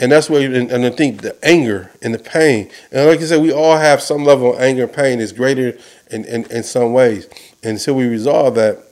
And 0.00 0.10
that's 0.10 0.28
where, 0.28 0.52
and, 0.52 0.70
and 0.70 0.84
I 0.84 0.90
think 0.90 1.22
the 1.22 1.36
anger 1.46 1.92
and 2.02 2.12
the 2.12 2.18
pain, 2.18 2.70
and 2.90 3.08
like 3.08 3.20
I 3.20 3.24
said, 3.24 3.40
we 3.40 3.52
all 3.52 3.76
have 3.76 4.02
some 4.02 4.24
level 4.24 4.54
of 4.54 4.60
anger 4.60 4.84
and 4.84 4.92
pain 4.92 5.20
is 5.20 5.32
greater 5.32 5.78
in, 6.10 6.24
in, 6.24 6.44
in 6.50 6.62
some 6.62 6.92
ways. 6.92 7.28
And 7.62 7.78
until 7.78 7.94
we 7.94 8.06
resolve 8.06 8.54
that, 8.56 8.82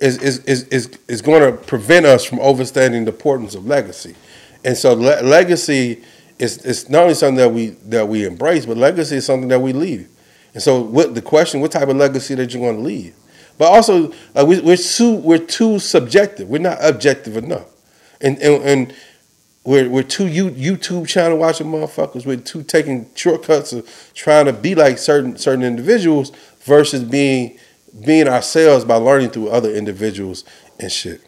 is, 0.00 0.18
is, 0.18 0.38
is, 0.44 0.64
is, 0.64 0.98
is 1.08 1.22
going 1.22 1.40
to 1.40 1.56
prevent 1.56 2.04
us 2.04 2.24
from 2.24 2.40
understanding 2.40 3.04
the 3.04 3.12
importance 3.12 3.54
of 3.54 3.66
legacy. 3.66 4.14
And 4.64 4.76
so 4.76 4.94
le- 4.94 5.22
legacy 5.22 6.02
is, 6.38 6.58
is 6.64 6.90
not 6.90 7.04
only 7.04 7.14
something 7.14 7.36
that 7.36 7.50
we 7.50 7.68
that 7.86 8.06
we 8.08 8.26
embrace, 8.26 8.66
but 8.66 8.76
legacy 8.76 9.16
is 9.16 9.24
something 9.24 9.48
that 9.48 9.60
we 9.60 9.72
leave. 9.72 10.08
And 10.52 10.62
so 10.62 10.80
what 10.80 11.14
the 11.14 11.22
question, 11.22 11.60
what 11.60 11.72
type 11.72 11.88
of 11.88 11.96
legacy 11.96 12.34
that 12.34 12.52
you're 12.52 12.62
going 12.62 12.76
to 12.76 12.82
leave? 12.82 13.14
But 13.58 13.72
also, 13.72 14.12
like 14.34 14.46
we, 14.46 14.60
we're 14.60 14.76
too 14.76 15.14
we're 15.16 15.38
too 15.38 15.78
subjective. 15.78 16.48
We're 16.48 16.58
not 16.58 16.78
objective 16.80 17.36
enough, 17.36 17.66
and 18.20 18.38
and, 18.38 18.62
and 18.62 18.94
we're 19.64 19.88
we're 19.88 20.02
too 20.02 20.26
YouTube 20.26 21.08
channel 21.08 21.38
watching 21.38 21.66
motherfuckers. 21.66 22.26
We're 22.26 22.36
too 22.36 22.62
taking 22.62 23.10
shortcuts 23.14 23.72
of 23.72 23.88
trying 24.14 24.46
to 24.46 24.52
be 24.52 24.74
like 24.74 24.98
certain 24.98 25.36
certain 25.38 25.64
individuals 25.64 26.32
versus 26.60 27.02
being 27.02 27.58
being 28.04 28.28
ourselves 28.28 28.84
by 28.84 28.96
learning 28.96 29.30
through 29.30 29.48
other 29.48 29.70
individuals 29.70 30.44
and 30.78 30.92
shit. 30.92 31.22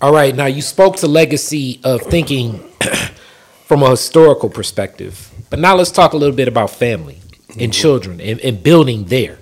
All 0.00 0.12
right, 0.12 0.34
now 0.34 0.46
you 0.46 0.62
spoke 0.62 0.96
to 0.96 1.06
legacy 1.06 1.80
of 1.84 2.02
thinking 2.02 2.58
from 3.66 3.82
a 3.84 3.90
historical 3.90 4.50
perspective, 4.50 5.30
but 5.48 5.60
now 5.60 5.76
let's 5.76 5.92
talk 5.92 6.12
a 6.12 6.16
little 6.16 6.34
bit 6.34 6.48
about 6.48 6.70
family 6.70 7.20
and 7.50 7.58
mm-hmm. 7.58 7.70
children 7.70 8.20
and, 8.20 8.40
and 8.40 8.62
building 8.62 9.04
there 9.04 9.38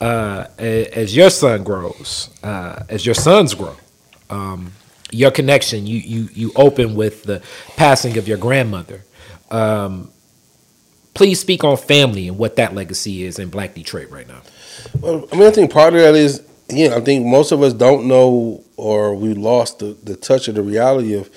uh, 0.00 0.46
as 0.58 1.14
your 1.14 1.30
son 1.30 1.62
grows, 1.62 2.30
uh, 2.42 2.84
as 2.88 3.04
your 3.04 3.14
sons 3.14 3.54
grow, 3.54 3.76
um, 4.30 4.72
your 5.10 5.30
connection, 5.30 5.86
you, 5.86 5.98
you, 5.98 6.28
you 6.32 6.52
open 6.56 6.94
with 6.94 7.24
the 7.24 7.42
passing 7.76 8.16
of 8.16 8.26
your 8.26 8.38
grandmother. 8.38 9.04
Um, 9.50 10.10
please 11.14 11.40
speak 11.40 11.64
on 11.64 11.76
family 11.76 12.28
and 12.28 12.38
what 12.38 12.56
that 12.56 12.74
legacy 12.74 13.24
is 13.24 13.38
in 13.38 13.50
Black 13.50 13.74
Detroit 13.74 14.10
right 14.10 14.26
now. 14.26 14.42
Well, 15.00 15.28
I 15.32 15.36
mean, 15.36 15.46
I 15.46 15.50
think 15.50 15.70
part 15.70 15.94
of 15.94 16.00
that 16.00 16.14
is, 16.14 16.46
yeah, 16.68 16.94
I 16.96 17.00
think 17.00 17.26
most 17.26 17.52
of 17.52 17.62
us 17.62 17.72
don't 17.72 18.06
know 18.06 18.62
or 18.76 19.14
we 19.14 19.34
lost 19.34 19.80
the, 19.80 19.96
the 20.02 20.16
touch 20.16 20.48
of 20.48 20.54
the 20.54 20.62
reality 20.62 21.14
of, 21.14 21.28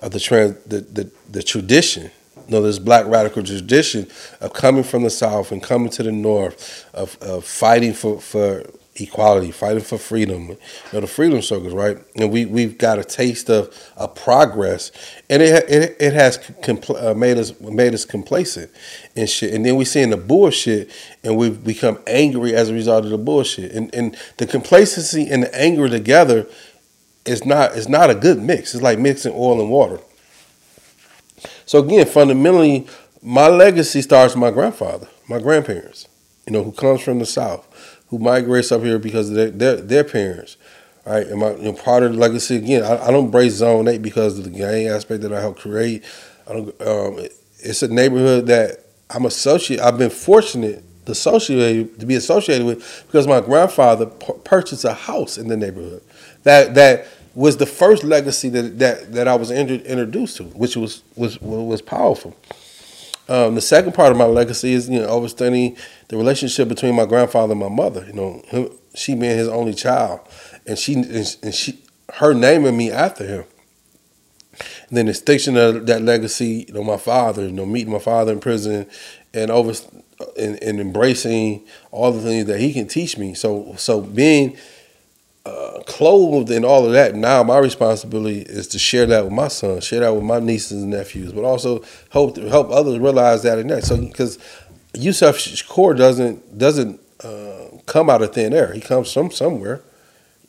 of 0.00 0.12
the, 0.12 0.20
trans, 0.20 0.62
the, 0.64 0.80
the, 0.80 1.10
the 1.30 1.42
tradition 1.42 2.10
you 2.52 2.58
know, 2.58 2.66
this 2.66 2.78
black 2.78 3.06
radical 3.06 3.42
tradition 3.42 4.06
of 4.42 4.52
coming 4.52 4.84
from 4.84 5.04
the 5.04 5.10
South 5.10 5.52
and 5.52 5.62
coming 5.62 5.88
to 5.88 6.02
the 6.02 6.12
North, 6.12 6.86
of, 6.92 7.16
of 7.22 7.46
fighting 7.46 7.94
for, 7.94 8.20
for 8.20 8.62
equality, 8.96 9.50
fighting 9.50 9.82
for 9.82 9.96
freedom, 9.96 10.48
you 10.48 10.58
know, 10.92 11.00
the 11.00 11.06
freedom 11.06 11.40
circles, 11.40 11.72
right? 11.72 11.96
And 12.14 12.30
we, 12.30 12.44
we've 12.44 12.76
got 12.76 12.98
a 12.98 13.04
taste 13.04 13.48
of, 13.48 13.74
of 13.96 14.14
progress. 14.14 14.92
And 15.30 15.42
it, 15.42 15.64
it, 15.70 15.96
it 15.98 16.12
has 16.12 16.36
compl- 16.36 17.02
uh, 17.02 17.14
made 17.14 17.38
us 17.38 17.58
made 17.58 17.94
us 17.94 18.04
complacent 18.04 18.70
and 19.16 19.30
shit. 19.30 19.54
And 19.54 19.64
then 19.64 19.76
we 19.76 19.86
seeing 19.86 20.10
the 20.10 20.18
bullshit 20.18 20.90
and 21.24 21.38
we've 21.38 21.64
become 21.64 22.00
angry 22.06 22.54
as 22.54 22.68
a 22.68 22.74
result 22.74 23.06
of 23.06 23.12
the 23.12 23.18
bullshit. 23.18 23.72
And, 23.72 23.94
and 23.94 24.14
the 24.36 24.46
complacency 24.46 25.26
and 25.30 25.44
the 25.44 25.58
anger 25.58 25.88
together 25.88 26.46
is 27.24 27.46
not, 27.46 27.72
is 27.78 27.88
not 27.88 28.10
a 28.10 28.14
good 28.14 28.42
mix. 28.42 28.74
It's 28.74 28.82
like 28.82 28.98
mixing 28.98 29.32
oil 29.32 29.58
and 29.58 29.70
water. 29.70 30.00
So 31.66 31.78
again, 31.78 32.06
fundamentally, 32.06 32.86
my 33.22 33.48
legacy 33.48 34.02
starts 34.02 34.34
with 34.34 34.40
my 34.40 34.50
grandfather, 34.50 35.08
my 35.28 35.38
grandparents, 35.38 36.08
you 36.46 36.52
know, 36.52 36.64
who 36.64 36.72
comes 36.72 37.00
from 37.00 37.18
the 37.18 37.26
South, 37.26 37.66
who 38.08 38.18
migrates 38.18 38.72
up 38.72 38.82
here 38.82 38.98
because 38.98 39.30
of 39.30 39.36
their 39.36 39.50
their, 39.50 39.76
their 39.76 40.04
parents, 40.04 40.56
right? 41.06 41.26
And 41.26 41.40
my 41.40 41.52
you 41.52 41.62
know, 41.62 41.72
part 41.72 42.02
of 42.02 42.12
the 42.12 42.18
legacy 42.18 42.56
again, 42.56 42.82
I, 42.82 43.06
I 43.06 43.10
don't 43.10 43.26
embrace 43.26 43.54
Zone 43.54 43.88
Eight 43.88 44.02
because 44.02 44.38
of 44.38 44.44
the 44.44 44.50
gang 44.50 44.88
aspect 44.88 45.22
that 45.22 45.32
I 45.32 45.40
helped 45.40 45.60
create. 45.60 46.04
I 46.48 46.52
don't. 46.52 46.82
Um, 46.82 47.26
it's 47.64 47.82
a 47.82 47.88
neighborhood 47.88 48.46
that 48.46 48.84
I'm 49.10 49.24
associated. 49.24 49.84
I've 49.84 49.98
been 49.98 50.10
fortunate 50.10 50.82
to 51.06 51.12
associate 51.12 51.98
to 52.00 52.06
be 52.06 52.14
associated 52.14 52.66
with 52.66 53.04
because 53.06 53.26
my 53.26 53.40
grandfather 53.40 54.06
p- 54.06 54.32
purchased 54.44 54.84
a 54.84 54.94
house 54.94 55.38
in 55.38 55.48
the 55.48 55.56
neighborhood 55.56 56.02
that 56.42 56.74
that 56.74 57.06
was 57.34 57.56
the 57.56 57.66
first 57.66 58.04
legacy 58.04 58.48
that 58.50 58.78
that, 58.78 59.12
that 59.12 59.28
I 59.28 59.34
was 59.34 59.50
introduced 59.50 60.36
to, 60.38 60.44
which 60.44 60.76
was 60.76 61.02
was 61.16 61.40
was 61.40 61.82
powerful. 61.82 62.36
Um, 63.28 63.54
the 63.54 63.60
second 63.60 63.92
part 63.92 64.10
of 64.10 64.18
my 64.18 64.24
legacy 64.24 64.72
is 64.72 64.88
you 64.88 65.00
know 65.00 65.16
understanding 65.16 65.76
the 66.08 66.16
relationship 66.16 66.68
between 66.68 66.94
my 66.94 67.06
grandfather 67.06 67.52
and 67.52 67.60
my 67.60 67.68
mother. 67.68 68.04
You 68.06 68.12
know, 68.12 68.42
him, 68.48 68.70
she 68.94 69.14
being 69.14 69.36
his 69.36 69.48
only 69.48 69.74
child, 69.74 70.20
and 70.66 70.78
she 70.78 70.94
and 70.94 71.54
she 71.54 71.82
her 72.14 72.34
naming 72.34 72.76
me 72.76 72.90
after 72.90 73.24
him. 73.24 73.44
And 74.88 74.98
then 74.98 75.06
the 75.06 75.10
extinction 75.10 75.56
of 75.56 75.86
that 75.86 76.02
legacy, 76.02 76.66
you 76.68 76.74
know, 76.74 76.84
my 76.84 76.98
father, 76.98 77.46
you 77.46 77.52
know, 77.52 77.64
meeting 77.64 77.92
my 77.92 77.98
father 77.98 78.32
in 78.32 78.40
prison, 78.40 78.86
and 79.32 79.50
over 79.50 79.72
and, 80.38 80.62
and 80.62 80.80
embracing 80.80 81.64
all 81.90 82.12
the 82.12 82.20
things 82.20 82.46
that 82.46 82.60
he 82.60 82.72
can 82.72 82.86
teach 82.86 83.16
me. 83.16 83.34
So 83.34 83.74
so 83.76 84.00
being 84.00 84.56
uh, 85.44 85.82
clothed 85.86 86.50
and 86.50 86.64
all 86.64 86.86
of 86.86 86.92
that. 86.92 87.14
Now 87.14 87.42
my 87.42 87.58
responsibility 87.58 88.40
is 88.40 88.68
to 88.68 88.78
share 88.78 89.06
that 89.06 89.24
with 89.24 89.32
my 89.32 89.48
son, 89.48 89.80
share 89.80 90.00
that 90.00 90.14
with 90.14 90.24
my 90.24 90.38
nieces 90.38 90.82
and 90.82 90.90
nephews, 90.90 91.32
but 91.32 91.44
also 91.44 91.82
help 92.10 92.36
help 92.36 92.70
others 92.70 92.98
realize 92.98 93.42
that 93.42 93.58
and 93.58 93.70
that. 93.70 93.84
So 93.84 93.96
because 93.96 94.38
Yusef 94.94 95.36
Shakur 95.36 95.96
doesn't 95.96 96.58
doesn't 96.58 97.00
uh, 97.24 97.68
come 97.86 98.10
out 98.10 98.22
of 98.22 98.34
thin 98.34 98.52
air. 98.52 98.72
He 98.72 98.80
comes 98.80 99.12
from 99.12 99.30
somewhere. 99.30 99.80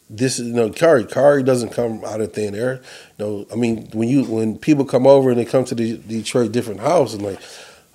This 0.10 0.40
is 0.40 0.48
you 0.48 0.54
know 0.54 0.70
Khary. 0.70 1.10
Khary 1.10 1.44
doesn't 1.44 1.72
come 1.72 2.04
out 2.04 2.22
of 2.22 2.34
thin 2.34 2.56
air. 2.56 2.82
You 3.18 3.26
know, 3.26 3.46
I 3.52 3.56
mean 3.56 3.88
when 3.94 4.10
you 4.10 4.26
when 4.26 4.58
people 4.58 4.86
come 4.86 5.08
over 5.08 5.30
and 5.30 5.40
they 5.40 5.46
come 5.46 5.66
to 5.66 5.76
the 5.76 5.98
Detroit 5.98 6.52
different 6.52 6.82
house 6.82 7.14
and 7.14 7.24
like, 7.24 7.40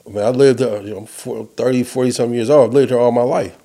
I 0.07 0.11
mean 0.11 0.25
I 0.25 0.31
lived 0.31 0.61
there, 0.61 0.83
you 0.83 0.95
know, 0.95 1.05
30, 1.05 1.83
40 1.83 2.11
some 2.13 2.35
years 2.35 2.51
old. 2.51 2.71
I've 2.71 2.75
lived 2.75 2.91
here 2.91 2.99
all 2.99 3.13
my 3.13 3.23
life. 3.23 3.57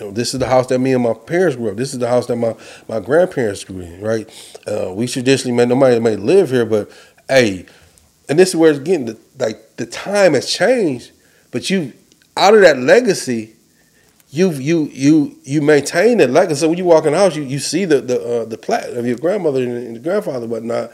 You 0.00 0.06
know, 0.06 0.12
this 0.12 0.32
is 0.32 0.40
the 0.40 0.46
house 0.46 0.66
that 0.68 0.78
me 0.78 0.94
and 0.94 1.02
my 1.02 1.12
parents 1.12 1.56
grew 1.56 1.70
up. 1.70 1.76
This 1.76 1.92
is 1.92 1.98
the 1.98 2.08
house 2.08 2.26
that 2.26 2.36
my, 2.36 2.56
my 2.88 3.00
grandparents 3.00 3.64
grew 3.64 3.80
in, 3.80 4.00
right? 4.00 4.28
Uh, 4.66 4.92
we 4.94 5.06
traditionally, 5.06 5.54
man, 5.54 5.68
nobody 5.68 6.00
may 6.00 6.16
live 6.16 6.50
here, 6.50 6.64
but 6.64 6.90
hey, 7.28 7.66
and 8.28 8.38
this 8.38 8.50
is 8.50 8.56
where 8.56 8.70
it's 8.70 8.80
getting, 8.80 9.06
the, 9.06 9.18
like, 9.38 9.76
the 9.76 9.86
time 9.86 10.34
has 10.34 10.50
changed, 10.50 11.12
but 11.50 11.68
you, 11.68 11.92
out 12.36 12.54
of 12.54 12.62
that 12.62 12.78
legacy, 12.78 13.56
you 14.32 14.52
you 14.52 14.88
you 14.92 15.36
you 15.42 15.60
maintain 15.60 16.18
that 16.18 16.30
legacy. 16.30 16.60
So 16.60 16.68
when 16.68 16.78
you 16.78 16.84
walk 16.84 17.04
in 17.04 17.12
the 17.12 17.18
house, 17.18 17.34
you, 17.34 17.42
you 17.42 17.58
see 17.58 17.84
the 17.84 18.00
the 18.00 18.42
uh, 18.42 18.44
the 18.44 18.56
plat 18.56 18.90
of 18.90 19.04
your 19.04 19.18
grandmother 19.18 19.60
and, 19.60 19.72
and 19.72 20.02
grandfather, 20.04 20.44
and 20.44 20.50
whatnot. 20.50 20.92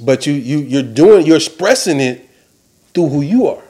But 0.00 0.26
you 0.26 0.32
you 0.32 0.60
you're 0.60 0.82
doing 0.82 1.26
you're 1.26 1.36
expressing 1.36 2.00
it 2.00 2.26
through 2.94 3.10
who 3.10 3.20
you 3.20 3.46
are. 3.46 3.62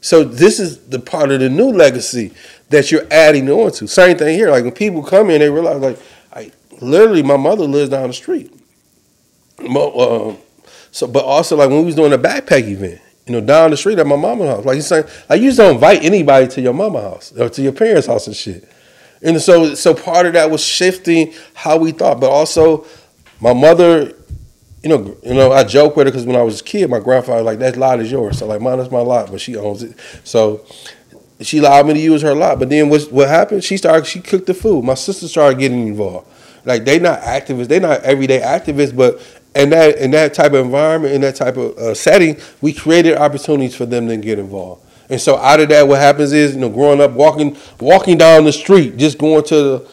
So 0.00 0.24
this 0.24 0.58
is 0.58 0.78
the 0.88 0.98
part 0.98 1.30
of 1.30 1.40
the 1.40 1.50
new 1.50 1.70
legacy 1.70 2.32
that 2.70 2.90
you're 2.90 3.06
adding 3.10 3.48
on 3.50 3.70
to. 3.72 3.86
Same 3.86 4.16
thing 4.16 4.36
here. 4.36 4.50
Like 4.50 4.64
when 4.64 4.72
people 4.72 5.02
come 5.02 5.28
in, 5.30 5.40
they 5.40 5.50
realize 5.50 5.80
like, 5.80 5.98
I 6.32 6.50
literally 6.80 7.22
my 7.22 7.36
mother 7.36 7.64
lives 7.64 7.90
down 7.90 8.08
the 8.08 8.14
street. 8.14 8.52
Um, 9.58 10.38
so, 10.90 11.06
but 11.06 11.24
also 11.24 11.56
like 11.56 11.68
when 11.68 11.80
we 11.80 11.84
was 11.84 11.94
doing 11.94 12.12
a 12.12 12.18
backpack 12.18 12.66
event, 12.66 13.00
you 13.26 13.32
know, 13.32 13.40
down 13.40 13.70
the 13.70 13.76
street 13.76 13.98
at 13.98 14.06
my 14.06 14.16
mama's 14.16 14.48
house. 14.48 14.64
Like 14.64 14.76
you 14.76 14.82
saying, 14.82 15.04
like 15.28 15.40
you 15.40 15.48
just 15.48 15.58
don't 15.58 15.74
invite 15.74 16.02
anybody 16.02 16.48
to 16.48 16.60
your 16.60 16.72
mama 16.72 17.00
house 17.00 17.32
or 17.36 17.48
to 17.48 17.62
your 17.62 17.72
parents' 17.72 18.06
house 18.06 18.26
and 18.26 18.34
shit. 18.34 18.68
And 19.22 19.40
so, 19.40 19.74
so 19.74 19.92
part 19.94 20.26
of 20.26 20.32
that 20.32 20.50
was 20.50 20.64
shifting 20.64 21.34
how 21.54 21.76
we 21.76 21.92
thought, 21.92 22.20
but 22.20 22.30
also 22.30 22.86
my 23.40 23.52
mother, 23.52 24.14
you 24.82 24.88
know, 24.88 25.16
you 25.22 25.34
know, 25.34 25.52
I 25.52 25.64
joke 25.64 25.96
with 25.96 26.06
her 26.06 26.10
because 26.10 26.24
when 26.24 26.36
I 26.36 26.42
was 26.42 26.60
a 26.60 26.64
kid, 26.64 26.88
my 26.88 27.00
grandfather 27.00 27.42
like 27.42 27.58
that 27.58 27.76
lot 27.76 28.00
is 28.00 28.10
yours. 28.10 28.38
So 28.38 28.46
like, 28.46 28.62
mine 28.62 28.78
is 28.78 28.90
my 28.90 29.00
lot, 29.00 29.30
but 29.30 29.40
she 29.40 29.56
owns 29.56 29.82
it. 29.82 29.96
So 30.24 30.64
she 31.42 31.58
allowed 31.58 31.86
me 31.86 31.94
to 31.94 32.00
use 32.00 32.22
her 32.22 32.34
lot. 32.34 32.58
But 32.58 32.68
then 32.68 32.88
what 32.88 33.02
what 33.12 33.28
happened? 33.28 33.64
She 33.64 33.76
started. 33.76 34.06
She 34.06 34.20
cooked 34.20 34.46
the 34.46 34.54
food. 34.54 34.84
My 34.84 34.94
sister 34.94 35.28
started 35.28 35.58
getting 35.58 35.86
involved. 35.86 36.28
Like 36.64 36.84
they 36.84 36.98
not 36.98 37.20
activists. 37.20 37.68
They 37.68 37.80
not 37.80 38.02
everyday 38.02 38.40
activists, 38.40 38.94
but 38.94 39.20
in 39.54 39.70
that 39.70 39.96
in 39.96 40.10
that 40.12 40.34
type 40.34 40.52
of 40.52 40.64
environment, 40.64 41.14
in 41.14 41.20
that 41.22 41.36
type 41.36 41.56
of 41.56 41.76
uh, 41.78 41.94
setting, 41.94 42.36
we 42.60 42.72
created 42.72 43.16
opportunities 43.16 43.74
for 43.74 43.86
them 43.86 44.08
to 44.08 44.16
get 44.16 44.38
involved. 44.38 44.82
And 45.08 45.20
so 45.20 45.36
out 45.38 45.58
of 45.58 45.68
that, 45.70 45.88
what 45.88 45.98
happens 45.98 46.32
is, 46.32 46.54
you 46.54 46.60
know, 46.60 46.68
growing 46.68 47.00
up, 47.00 47.12
walking 47.12 47.56
walking 47.80 48.16
down 48.16 48.44
the 48.44 48.52
street, 48.52 48.96
just 48.96 49.18
going 49.18 49.42
to 49.44 49.54
the 49.54 49.88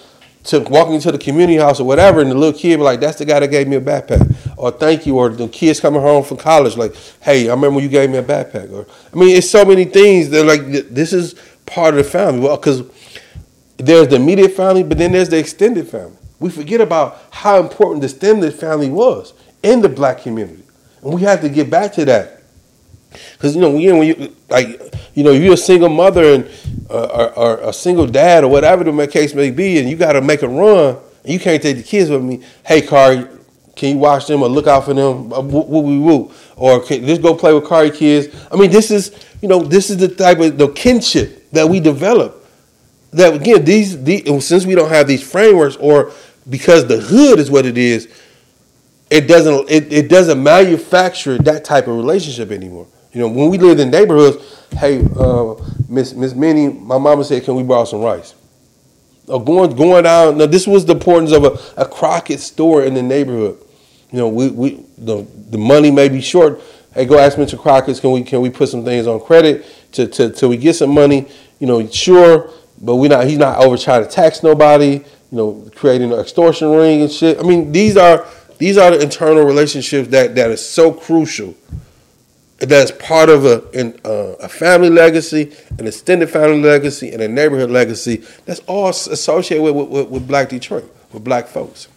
to 0.47 0.59
walking 0.61 0.99
to 1.01 1.11
the 1.11 1.17
community 1.17 1.57
house 1.57 1.79
or 1.79 1.83
whatever, 1.83 2.21
and 2.21 2.31
the 2.31 2.35
little 2.35 2.57
kid 2.57 2.77
be 2.77 2.83
like, 2.83 2.99
"That's 2.99 3.17
the 3.17 3.25
guy 3.25 3.39
that 3.39 3.49
gave 3.49 3.67
me 3.67 3.75
a 3.75 3.81
backpack," 3.81 4.33
or 4.57 4.71
"Thank 4.71 5.05
you," 5.05 5.17
or 5.17 5.29
the 5.29 5.47
kids 5.47 5.79
coming 5.79 6.01
home 6.01 6.23
from 6.23 6.37
college 6.37 6.77
like, 6.77 6.93
"Hey, 7.21 7.49
I 7.49 7.53
remember 7.53 7.79
you 7.79 7.89
gave 7.89 8.09
me 8.09 8.17
a 8.17 8.23
backpack," 8.23 8.71
or 8.73 8.85
I 9.13 9.15
mean, 9.15 9.35
it's 9.35 9.49
so 9.49 9.65
many 9.65 9.85
things 9.85 10.29
that 10.29 10.45
like 10.45 10.65
this 10.89 11.13
is 11.13 11.35
part 11.65 11.93
of 11.93 11.97
the 11.97 12.09
family. 12.09 12.39
Well, 12.41 12.57
because 12.57 12.83
there's 13.77 14.07
the 14.07 14.15
immediate 14.15 14.55
family, 14.55 14.83
but 14.83 14.97
then 14.97 15.11
there's 15.11 15.29
the 15.29 15.37
extended 15.37 15.87
family. 15.87 16.17
We 16.39 16.49
forget 16.49 16.81
about 16.81 17.21
how 17.29 17.59
important 17.59 18.01
the 18.01 18.07
extended 18.07 18.53
family 18.53 18.89
was 18.89 19.33
in 19.63 19.81
the 19.81 19.89
black 19.89 20.21
community. 20.21 20.63
And 21.03 21.13
we 21.13 21.21
have 21.21 21.41
to 21.41 21.49
get 21.49 21.69
back 21.69 21.93
to 21.93 22.05
that. 22.05 22.36
Because, 23.11 23.55
you 23.55 23.61
know, 23.61 23.75
you, 23.77 23.95
when 23.95 24.07
you, 24.07 24.35
like, 24.49 24.93
you 25.13 25.23
know, 25.23 25.31
you're 25.31 25.53
a 25.53 25.57
single 25.57 25.89
mother 25.89 26.33
and, 26.33 26.51
uh, 26.89 27.05
or, 27.05 27.37
or, 27.37 27.69
a 27.69 27.73
single 27.73 28.05
dad 28.05 28.43
or 28.43 28.49
whatever 28.49 28.83
the 28.83 29.07
case 29.07 29.33
may 29.33 29.51
be, 29.51 29.79
and 29.79 29.89
you 29.89 29.95
got 29.95 30.13
to 30.13 30.21
make 30.21 30.41
a 30.41 30.47
run, 30.47 30.97
and 31.23 31.33
you 31.33 31.39
can't 31.39 31.61
take 31.61 31.77
the 31.77 31.83
kids 31.83 32.09
with 32.09 32.21
me. 32.21 32.43
Hey, 32.65 32.81
Car, 32.81 33.29
can 33.75 33.93
you 33.93 33.97
watch 33.97 34.27
them 34.27 34.41
or 34.41 34.49
look 34.49 34.67
out 34.67 34.85
for 34.85 34.93
them? 34.93 35.31
Uh, 35.31 35.41
woo, 35.41 35.61
woo, 35.61 36.01
woo. 36.01 36.31
Or 36.55 36.83
can, 36.83 37.05
just 37.05 37.21
go 37.21 37.35
play 37.35 37.53
with 37.53 37.65
Khary 37.65 37.91
kids. 37.91 38.35
I 38.51 38.55
mean, 38.55 38.71
this 38.71 38.91
is, 38.91 39.11
you 39.41 39.47
know, 39.47 39.59
this 39.59 39.89
is 39.89 39.97
the 39.97 40.07
type 40.07 40.39
of 40.39 40.57
the 40.57 40.69
kinship 40.69 41.49
that 41.51 41.69
we 41.69 41.79
develop. 41.79 42.43
That 43.11 43.35
again, 43.35 43.63
these, 43.63 44.03
these 44.03 44.45
since 44.45 44.65
we 44.65 44.75
don't 44.75 44.89
have 44.89 45.07
these 45.07 45.23
frameworks, 45.29 45.75
or 45.77 46.11
because 46.49 46.87
the 46.87 46.99
hood 46.99 47.39
is 47.39 47.49
what 47.49 47.65
it 47.65 47.77
is, 47.77 48.07
it 49.09 49.27
doesn't 49.27 49.69
it, 49.69 49.93
it 49.93 50.09
doesn't 50.09 50.41
manufacture 50.41 51.37
that 51.39 51.63
type 51.63 51.87
of 51.87 51.95
relationship 51.95 52.51
anymore. 52.51 52.87
You 53.17 53.23
know, 53.23 53.29
when 53.29 53.49
we 53.49 53.57
lived 53.57 53.79
in 53.79 53.89
neighborhoods, 53.89 54.37
hey, 54.73 55.03
uh, 55.17 55.55
Miss 55.89 56.13
Miss 56.13 56.35
Minnie, 56.35 56.67
my 56.67 56.99
mama 56.99 57.23
said, 57.23 57.43
"Can 57.43 57.55
we 57.55 57.63
borrow 57.63 57.83
some 57.83 58.01
rice?" 58.01 58.35
Or 59.27 59.43
going 59.43 59.75
going 59.75 60.03
down. 60.03 60.37
Now, 60.37 60.45
this 60.45 60.67
was 60.67 60.85
the 60.85 60.93
importance 60.93 61.31
of 61.31 61.43
a, 61.43 61.81
a 61.81 61.85
Crockett 61.87 62.39
store 62.39 62.83
in 62.83 62.93
the 62.93 63.01
neighborhood. 63.01 63.57
You 64.11 64.19
know, 64.19 64.29
we, 64.29 64.49
we 64.49 64.85
the 64.99 65.25
the 65.49 65.57
money 65.57 65.89
may 65.89 66.09
be 66.09 66.21
short. 66.21 66.61
Hey, 66.93 67.05
go 67.05 67.17
ask 67.17 67.39
Mr. 67.39 67.57
Crockett, 67.57 67.99
Can 67.99 68.11
we 68.11 68.21
can 68.21 68.39
we 68.39 68.51
put 68.51 68.69
some 68.69 68.85
things 68.85 69.07
on 69.07 69.19
credit 69.19 69.65
to 69.93 70.05
to 70.05 70.29
till 70.29 70.49
we 70.49 70.57
get 70.57 70.75
some 70.75 70.91
money? 70.91 71.27
You 71.57 71.65
know, 71.65 71.87
sure, 71.87 72.51
but 72.79 72.97
we 72.97 73.07
not. 73.07 73.25
He's 73.25 73.39
not 73.39 73.57
over 73.65 73.77
trying 73.77 74.03
to 74.03 74.09
tax 74.11 74.43
nobody. 74.43 75.03
You 75.31 75.37
know, 75.37 75.71
creating 75.75 76.13
an 76.13 76.19
extortion 76.19 76.69
ring 76.69 77.01
and 77.01 77.11
shit. 77.11 77.39
I 77.39 77.41
mean, 77.41 77.71
these 77.71 77.97
are 77.97 78.27
these 78.59 78.77
are 78.77 78.91
the 78.91 79.01
internal 79.01 79.43
relationships 79.43 80.07
that, 80.09 80.35
that 80.35 80.51
is 80.51 80.63
so 80.63 80.93
crucial. 80.93 81.55
That's 82.59 82.91
part 82.91 83.29
of 83.29 83.45
a, 83.45 83.69
in, 83.71 83.99
uh, 84.03 84.35
a 84.39 84.49
family 84.49 84.89
legacy, 84.89 85.53
an 85.77 85.85
extended 85.85 86.29
family 86.29 86.61
legacy, 86.61 87.11
and 87.11 87.21
a 87.21 87.27
neighborhood 87.27 87.69
legacy. 87.69 88.23
That's 88.45 88.61
all 88.61 88.89
associated 88.89 89.63
with, 89.63 89.87
with, 89.87 90.07
with 90.09 90.27
Black 90.27 90.49
Detroit, 90.49 90.91
with 91.13 91.23
Black 91.23 91.47
folks. 91.47 91.87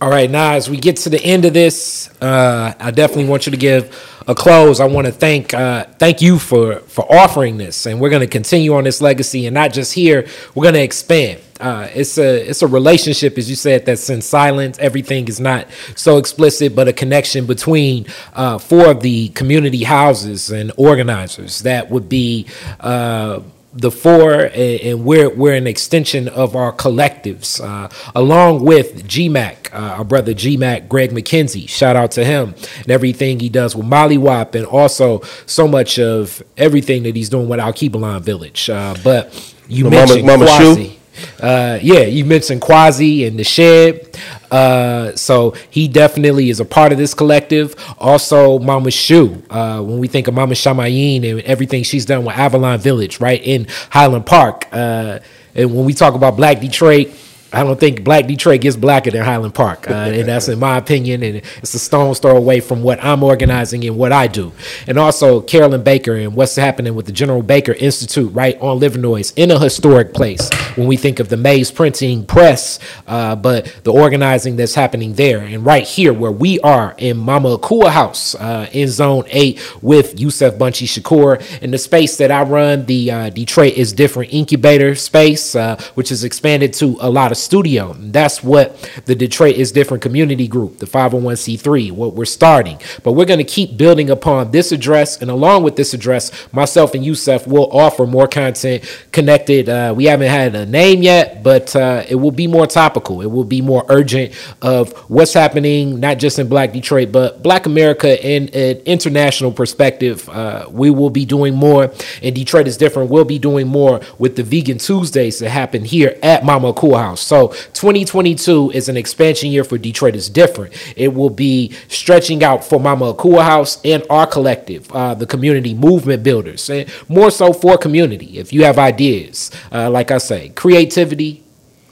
All 0.00 0.10
right, 0.10 0.28
now 0.28 0.54
as 0.54 0.68
we 0.68 0.78
get 0.78 0.96
to 0.96 1.10
the 1.10 1.22
end 1.22 1.44
of 1.44 1.52
this, 1.52 2.10
uh, 2.20 2.74
I 2.80 2.90
definitely 2.90 3.26
want 3.26 3.46
you 3.46 3.52
to 3.52 3.56
give 3.56 3.94
a 4.26 4.34
close. 4.34 4.80
I 4.80 4.86
want 4.86 5.06
to 5.06 5.12
thank 5.12 5.54
uh, 5.54 5.84
thank 5.98 6.20
you 6.20 6.38
for 6.38 6.80
for 6.80 7.04
offering 7.12 7.56
this, 7.56 7.86
and 7.86 8.00
we're 8.00 8.10
going 8.10 8.20
to 8.20 8.26
continue 8.26 8.74
on 8.74 8.84
this 8.84 9.00
legacy, 9.00 9.46
and 9.46 9.54
not 9.54 9.72
just 9.72 9.92
here. 9.92 10.26
We're 10.54 10.64
going 10.64 10.74
to 10.74 10.82
expand. 10.82 11.40
Uh, 11.62 11.88
it's 11.94 12.18
a 12.18 12.48
it's 12.48 12.62
a 12.62 12.66
relationship, 12.66 13.38
as 13.38 13.48
you 13.48 13.54
said, 13.54 13.86
that's 13.86 14.10
in 14.10 14.20
silence. 14.20 14.78
Everything 14.80 15.28
is 15.28 15.38
not 15.38 15.68
so 15.94 16.18
explicit, 16.18 16.74
but 16.74 16.88
a 16.88 16.92
connection 16.92 17.46
between 17.46 18.06
uh, 18.34 18.58
four 18.58 18.90
of 18.90 19.00
the 19.00 19.28
community 19.28 19.84
houses 19.84 20.50
and 20.50 20.72
organizers 20.76 21.60
that 21.62 21.90
would 21.90 22.08
be. 22.08 22.46
Uh, 22.80 23.40
the 23.74 23.90
four, 23.90 24.50
and 24.54 25.02
we're 25.02 25.30
we're 25.30 25.54
an 25.54 25.66
extension 25.66 26.28
of 26.28 26.54
our 26.54 26.72
collectives, 26.72 27.58
uh, 27.58 27.88
along 28.14 28.64
with 28.64 29.08
GMAC, 29.08 29.72
uh, 29.72 29.96
our 29.96 30.04
brother 30.04 30.34
GMAC, 30.34 30.88
Greg 30.88 31.10
McKenzie. 31.10 31.66
Shout 31.68 31.96
out 31.96 32.10
to 32.12 32.24
him 32.24 32.54
and 32.80 32.90
everything 32.90 33.40
he 33.40 33.48
does 33.48 33.74
with 33.74 33.86
Molly 33.86 34.18
Wop, 34.18 34.54
and 34.54 34.66
also 34.66 35.22
so 35.46 35.66
much 35.66 35.98
of 35.98 36.42
everything 36.58 37.04
that 37.04 37.16
he's 37.16 37.30
doing 37.30 37.48
with 37.48 37.60
Alkebulan 37.60 38.20
Village. 38.20 38.68
Uh, 38.68 38.94
but 39.02 39.54
you 39.68 39.88
mentioned 39.88 40.26
Mama, 40.26 40.44
Mama 40.44 40.74
Quasi. 40.74 40.91
Uh, 41.40 41.78
yeah, 41.82 42.00
you 42.00 42.24
mentioned 42.24 42.60
Quasi 42.60 43.26
and 43.26 43.38
the 43.38 43.44
Shed. 43.44 44.18
Uh, 44.50 45.14
so 45.16 45.54
he 45.70 45.88
definitely 45.88 46.50
is 46.50 46.60
a 46.60 46.64
part 46.64 46.92
of 46.92 46.98
this 46.98 47.14
collective. 47.14 47.74
Also, 47.98 48.58
Mama 48.58 48.90
Shu. 48.90 49.42
Uh, 49.48 49.82
when 49.82 49.98
we 49.98 50.08
think 50.08 50.28
of 50.28 50.34
Mama 50.34 50.54
Shamayim 50.54 51.28
and 51.28 51.40
everything 51.42 51.82
she's 51.82 52.04
done 52.04 52.24
with 52.24 52.36
Avalon 52.36 52.78
Village, 52.78 53.20
right 53.20 53.42
in 53.42 53.66
Highland 53.90 54.26
Park. 54.26 54.68
Uh, 54.72 55.20
and 55.54 55.74
when 55.74 55.84
we 55.84 55.94
talk 55.94 56.14
about 56.14 56.36
Black 56.36 56.60
Detroit, 56.60 57.08
I 57.52 57.62
don't 57.64 57.78
think 57.78 58.02
Black 58.02 58.26
Detroit 58.26 58.62
gets 58.62 58.76
blacker 58.76 59.10
than 59.10 59.24
Highland 59.24 59.54
Park, 59.54 59.90
uh, 59.90 59.94
and 59.94 60.28
that's 60.28 60.48
in 60.48 60.58
my 60.58 60.78
opinion. 60.78 61.22
And 61.22 61.36
it's 61.36 61.74
a 61.74 61.78
stone's 61.78 62.18
throw 62.18 62.36
away 62.36 62.60
from 62.60 62.82
what 62.82 63.02
I'm 63.04 63.22
organizing 63.22 63.84
and 63.84 63.96
what 63.96 64.10
I 64.12 64.26
do. 64.26 64.52
And 64.86 64.98
also 64.98 65.40
Carolyn 65.40 65.82
Baker 65.82 66.14
and 66.14 66.34
what's 66.34 66.56
happening 66.56 66.94
with 66.94 67.06
the 67.06 67.12
General 67.12 67.42
Baker 67.42 67.72
Institute 67.72 68.32
right 68.32 68.58
on 68.60 68.80
Livernois 68.80 69.32
in 69.36 69.50
a 69.50 69.58
historic 69.58 70.14
place. 70.14 70.50
When 70.76 70.86
we 70.86 70.96
think 70.96 71.20
of 71.20 71.28
the 71.28 71.36
Mays 71.36 71.70
Printing 71.70 72.24
Press, 72.24 72.78
uh, 73.06 73.36
but 73.36 73.66
the 73.84 73.92
organizing 73.92 74.56
that's 74.56 74.74
happening 74.74 75.14
there, 75.14 75.40
and 75.40 75.66
right 75.66 75.86
here 75.86 76.14
where 76.14 76.32
we 76.32 76.58
are 76.60 76.94
in 76.96 77.18
Mama 77.18 77.58
Akua 77.58 77.90
House 77.90 78.34
uh, 78.36 78.68
in 78.72 78.88
Zone 78.88 79.24
Eight 79.28 79.60
with 79.82 80.18
Yusef 80.18 80.58
Bunchy 80.58 80.86
Shakur, 80.86 81.42
in 81.60 81.70
the 81.70 81.78
space 81.78 82.16
that 82.16 82.30
I 82.30 82.44
run, 82.44 82.86
the 82.86 83.10
uh, 83.10 83.30
Detroit 83.30 83.74
is 83.74 83.92
different 83.92 84.32
incubator 84.32 84.94
space, 84.94 85.54
uh, 85.54 85.80
which 85.94 86.10
is 86.10 86.24
expanded 86.24 86.72
to 86.74 86.96
a 87.00 87.10
lot 87.10 87.30
of 87.30 87.41
studio. 87.42 87.94
That's 87.98 88.42
what 88.42 88.76
the 89.06 89.14
Detroit 89.14 89.56
is 89.56 89.72
Different 89.72 90.02
community 90.02 90.46
group, 90.48 90.78
the 90.78 90.86
501c3, 90.86 91.92
what 91.92 92.14
we're 92.14 92.24
starting. 92.24 92.80
But 93.02 93.12
we're 93.12 93.24
going 93.24 93.38
to 93.38 93.44
keep 93.44 93.76
building 93.76 94.10
upon 94.10 94.50
this 94.50 94.70
address. 94.70 95.20
And 95.20 95.30
along 95.30 95.62
with 95.62 95.76
this 95.76 95.94
address, 95.94 96.30
myself 96.52 96.94
and 96.94 97.04
Yusef 97.04 97.46
will 97.46 97.70
offer 97.72 98.06
more 98.06 98.28
content 98.28 98.84
connected. 99.12 99.68
Uh, 99.68 99.94
we 99.96 100.04
haven't 100.04 100.30
had 100.30 100.54
a 100.54 100.66
name 100.66 101.02
yet, 101.02 101.42
but 101.42 101.74
uh, 101.74 102.04
it 102.08 102.16
will 102.16 102.30
be 102.30 102.46
more 102.46 102.66
topical. 102.66 103.22
It 103.22 103.30
will 103.30 103.44
be 103.44 103.60
more 103.60 103.84
urgent 103.88 104.34
of 104.60 104.92
what's 105.10 105.32
happening, 105.32 106.00
not 106.00 106.18
just 106.18 106.38
in 106.38 106.48
Black 106.48 106.72
Detroit, 106.72 107.12
but 107.12 107.42
Black 107.42 107.66
America 107.66 108.24
in 108.24 108.48
an 108.50 108.76
international 108.84 109.52
perspective. 109.52 110.28
Uh, 110.28 110.66
we 110.70 110.90
will 110.90 111.10
be 111.10 111.24
doing 111.24 111.54
more, 111.54 111.92
and 112.22 112.34
Detroit 112.34 112.66
is 112.68 112.76
different. 112.76 113.10
We'll 113.10 113.24
be 113.24 113.38
doing 113.38 113.68
more 113.68 114.00
with 114.18 114.36
the 114.36 114.42
Vegan 114.42 114.78
Tuesdays 114.78 115.38
that 115.38 115.50
happen 115.50 115.84
here 115.84 116.18
at 116.22 116.44
Mama 116.44 116.72
Akua 116.72 116.98
House. 116.98 117.20
So 117.32 117.48
2022 117.48 118.72
is 118.72 118.90
an 118.90 118.98
expansion 118.98 119.48
year 119.48 119.64
for 119.64 119.78
Detroit. 119.78 120.14
It's 120.14 120.28
different. 120.28 120.74
It 120.98 121.14
will 121.14 121.30
be 121.30 121.72
stretching 121.88 122.44
out 122.44 122.62
for 122.62 122.78
Mama 122.78 123.14
Akua 123.14 123.42
House 123.42 123.80
and 123.86 124.04
our 124.10 124.26
collective, 124.26 124.92
uh, 124.92 125.14
the 125.14 125.24
community 125.24 125.72
movement 125.72 126.22
builders, 126.22 126.68
and 126.68 126.92
more 127.08 127.30
so 127.30 127.54
for 127.54 127.78
community. 127.78 128.38
If 128.38 128.52
you 128.52 128.64
have 128.64 128.78
ideas, 128.78 129.50
uh, 129.72 129.88
like 129.88 130.10
I 130.10 130.18
say, 130.18 130.50
creativity, 130.50 131.42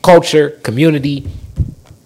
culture, 0.03 0.51
community, 0.63 1.27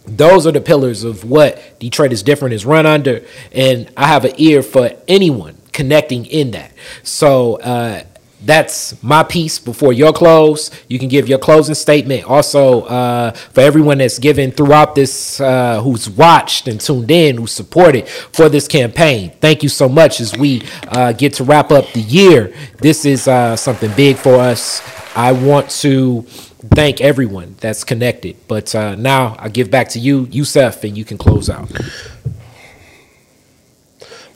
those 0.07 0.47
are 0.47 0.53
the 0.53 0.61
pillars 0.61 1.03
of 1.03 1.29
what 1.29 1.81
Detroit 1.81 2.13
is 2.13 2.23
different 2.23 2.55
is 2.55 2.65
run 2.65 2.87
under. 2.87 3.25
And 3.51 3.91
I 3.97 4.07
have 4.07 4.25
an 4.25 4.35
ear 4.37 4.63
for 4.63 4.93
anyone 5.09 5.57
connecting 5.73 6.25
in 6.27 6.53
that. 6.53 6.73
So, 7.03 7.57
uh, 7.57 8.05
that's 8.45 9.03
my 9.03 9.23
piece 9.23 9.59
before 9.59 9.93
your 9.93 10.13
close. 10.13 10.71
You 10.89 10.99
can 10.99 11.09
give 11.09 11.29
your 11.29 11.39
closing 11.39 11.75
statement. 11.75 12.25
Also, 12.25 12.83
uh, 12.83 13.31
for 13.33 13.61
everyone 13.61 13.99
that's 13.99 14.19
given 14.19 14.51
throughout 14.51 14.95
this, 14.95 15.41
uh, 15.41 15.81
who's 15.83 16.09
watched 16.09 16.69
and 16.69 16.81
tuned 16.81 17.11
in, 17.11 17.39
who 17.39 17.47
supported 17.47 18.09
for 18.09 18.49
this 18.49 18.69
campaign, 18.69 19.33
thank 19.41 19.63
you 19.63 19.69
so 19.69 19.89
much 19.89 20.21
as 20.21 20.37
we 20.37 20.63
uh, 20.89 21.13
get 21.13 21.35
to 21.35 21.45
wrap 21.45 21.71
up 21.71 21.91
the 21.93 22.01
year. 22.01 22.55
This 22.79 23.05
is 23.05 23.27
uh, 23.29 23.57
something 23.57 23.93
big 23.97 24.17
for 24.17 24.35
us. 24.35 24.83
I 25.17 25.33
want 25.33 25.71
to 25.83 26.23
thank 26.23 27.01
everyone 27.01 27.57
that's 27.61 27.85
connected. 27.85 28.37
But 28.49 28.75
uh, 28.75 28.95
now 28.97 29.37
I 29.39 29.49
give 29.49 29.71
back 29.71 29.89
to 29.91 29.99
you, 29.99 30.27
Yusef, 30.27 30.85
and 30.85 30.97
you 30.97 31.05
can 31.05 31.19
close 31.19 31.49
out. 31.49 31.71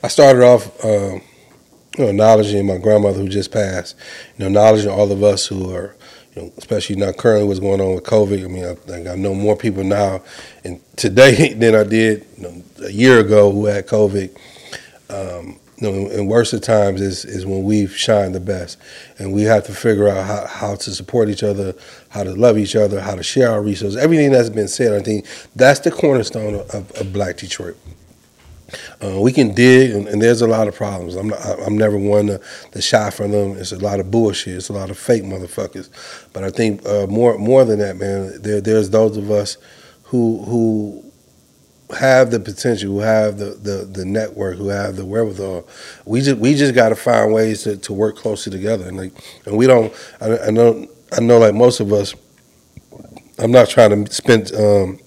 I 0.01 0.07
started 0.07 0.43
off. 0.43 0.71
You 1.99 2.05
know, 2.05 2.11
acknowledging 2.11 2.65
my 2.65 2.77
grandmother 2.77 3.19
who 3.19 3.27
just 3.27 3.51
passed, 3.51 3.97
you 4.37 4.43
know, 4.43 4.47
acknowledging 4.47 4.89
all 4.89 5.11
of 5.11 5.21
us 5.21 5.45
who 5.45 5.75
are, 5.75 5.97
you 6.33 6.41
know, 6.41 6.53
especially 6.57 6.95
now 6.95 7.11
currently 7.11 7.45
what's 7.45 7.59
going 7.59 7.81
on 7.81 7.93
with 7.93 8.05
COVID. 8.05 8.41
I 8.41 8.47
mean, 8.47 8.63
I 8.63 8.75
think 8.75 9.05
I 9.09 9.15
know 9.15 9.35
more 9.35 9.57
people 9.57 9.83
now 9.83 10.21
and 10.63 10.79
today 10.95 11.53
than 11.57 11.75
I 11.75 11.83
did 11.83 12.25
you 12.37 12.43
know, 12.43 12.63
a 12.85 12.91
year 12.91 13.19
ago 13.19 13.51
who 13.51 13.65
had 13.65 13.85
COVID. 13.85 14.33
Um, 15.09 15.59
you 15.75 15.91
know, 15.91 16.09
and 16.09 16.29
worst 16.29 16.53
of 16.53 16.61
times 16.61 17.01
is 17.01 17.25
is 17.25 17.45
when 17.45 17.63
we've 17.63 17.93
shined 17.93 18.33
the 18.33 18.39
best, 18.39 18.77
and 19.17 19.33
we 19.33 19.41
have 19.43 19.65
to 19.65 19.73
figure 19.73 20.07
out 20.07 20.25
how, 20.25 20.47
how 20.47 20.75
to 20.75 20.91
support 20.91 21.27
each 21.27 21.43
other, 21.43 21.73
how 22.09 22.23
to 22.23 22.33
love 22.33 22.57
each 22.57 22.77
other, 22.77 23.01
how 23.01 23.15
to 23.15 23.23
share 23.23 23.51
our 23.51 23.61
resources. 23.61 23.97
Everything 23.97 24.31
that's 24.31 24.49
been 24.49 24.69
said, 24.69 24.93
I 24.93 25.03
think 25.03 25.25
that's 25.53 25.81
the 25.81 25.91
cornerstone 25.91 26.55
of, 26.55 26.91
of 26.91 27.11
Black 27.11 27.35
Detroit. 27.35 27.77
Uh, 29.03 29.19
we 29.19 29.31
can 29.31 29.53
dig, 29.53 29.91
and, 29.91 30.07
and, 30.07 30.21
there's 30.21 30.41
a 30.41 30.47
lot 30.47 30.67
of 30.67 30.75
problems. 30.75 31.15
I'm 31.15 31.29
not, 31.29 31.39
I'm 31.65 31.77
never 31.77 31.97
one 31.97 32.27
to, 32.27 32.41
to 32.71 32.81
shy 32.81 33.09
from 33.09 33.31
them. 33.31 33.57
It's 33.57 33.71
a 33.71 33.79
lot 33.79 33.99
of 33.99 34.11
bullshit. 34.11 34.55
It's 34.55 34.69
a 34.69 34.73
lot 34.73 34.89
of 34.89 34.97
fake 34.97 35.23
motherfuckers. 35.23 35.89
But 36.33 36.43
I 36.43 36.49
think 36.49 36.85
uh, 36.85 37.07
more 37.07 37.37
more 37.37 37.65
than 37.65 37.79
that, 37.79 37.97
man. 37.97 38.41
There, 38.41 38.61
there's 38.61 38.89
those 38.89 39.17
of 39.17 39.31
us 39.31 39.57
who 40.03 40.43
who 40.43 41.09
have 41.97 42.29
the 42.31 42.39
potential, 42.39 42.91
who 42.91 42.99
have 42.99 43.37
the, 43.37 43.51
the, 43.51 43.85
the 43.85 44.05
network, 44.05 44.57
who 44.57 44.67
have 44.67 44.95
the 44.95 45.05
wherewithal. 45.05 45.67
We 46.05 46.21
just 46.21 46.37
we 46.37 46.53
just 46.53 46.75
got 46.75 46.89
to 46.89 46.95
find 46.95 47.33
ways 47.33 47.63
to, 47.63 47.77
to 47.77 47.93
work 47.93 48.17
closely 48.17 48.51
together. 48.51 48.87
And 48.87 48.97
like, 48.97 49.13
and 49.45 49.57
we 49.57 49.67
don't. 49.67 49.93
I, 50.21 50.37
I 50.37 50.49
know 50.51 50.87
I 51.11 51.21
know 51.21 51.39
like 51.39 51.55
most 51.55 51.79
of 51.79 51.91
us. 51.91 52.15
I'm 53.37 53.51
not 53.51 53.69
trying 53.69 54.05
to 54.05 54.13
spend. 54.13 54.53
Um, 54.53 54.99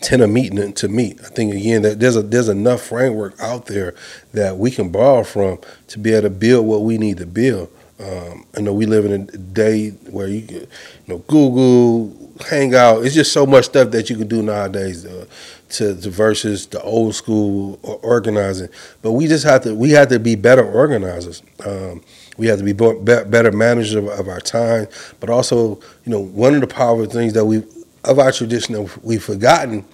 tend 0.00 0.20
to 0.20 0.26
meet 0.26 0.76
to 0.76 0.88
meet. 0.88 1.20
I 1.20 1.28
think 1.28 1.54
again 1.54 1.82
that 1.82 2.00
there's 2.00 2.16
a 2.16 2.22
there's 2.22 2.48
enough 2.48 2.82
framework 2.82 3.38
out 3.40 3.66
there 3.66 3.94
that 4.32 4.56
we 4.56 4.70
can 4.70 4.90
borrow 4.90 5.24
from 5.24 5.58
to 5.88 5.98
be 5.98 6.12
able 6.12 6.22
to 6.22 6.30
build 6.30 6.66
what 6.66 6.82
we 6.82 6.98
need 6.98 7.18
to 7.18 7.26
build. 7.26 7.70
Um, 8.00 8.46
I 8.56 8.60
know 8.60 8.72
we 8.72 8.86
live 8.86 9.04
in 9.06 9.12
a 9.12 9.36
day 9.36 9.90
where 9.90 10.28
you, 10.28 10.42
can, 10.42 10.56
you 10.60 10.66
know, 11.08 11.18
Google, 11.26 12.16
Hangout. 12.48 13.04
It's 13.04 13.14
just 13.14 13.32
so 13.32 13.44
much 13.44 13.64
stuff 13.64 13.90
that 13.90 14.08
you 14.08 14.16
can 14.16 14.28
do 14.28 14.40
nowadays 14.40 15.04
uh, 15.04 15.26
to, 15.70 16.00
to 16.00 16.10
versus 16.10 16.68
the 16.68 16.80
old 16.82 17.16
school 17.16 17.80
organizing. 17.82 18.68
But 19.02 19.12
we 19.12 19.26
just 19.26 19.44
have 19.44 19.62
to 19.64 19.74
we 19.74 19.90
have 19.90 20.08
to 20.08 20.20
be 20.20 20.36
better 20.36 20.64
organizers. 20.64 21.42
Um, 21.66 22.02
we 22.36 22.46
have 22.46 22.60
to 22.60 22.64
be 22.64 22.72
better 22.72 23.50
managers 23.50 23.94
of, 23.94 24.06
of, 24.06 24.28
our 24.28 24.40
time, 24.40 24.86
but 25.18 25.28
also, 25.28 25.80
you 26.04 26.12
know, 26.12 26.20
one 26.20 26.54
of 26.54 26.60
the 26.60 26.68
powerful 26.68 27.06
things 27.06 27.32
that 27.32 27.44
we 27.44 27.64
of 28.04 28.18
our 28.18 28.32
tradition 28.32 28.74
that 28.74 29.04
we've 29.04 29.22
forgotten. 29.22 29.84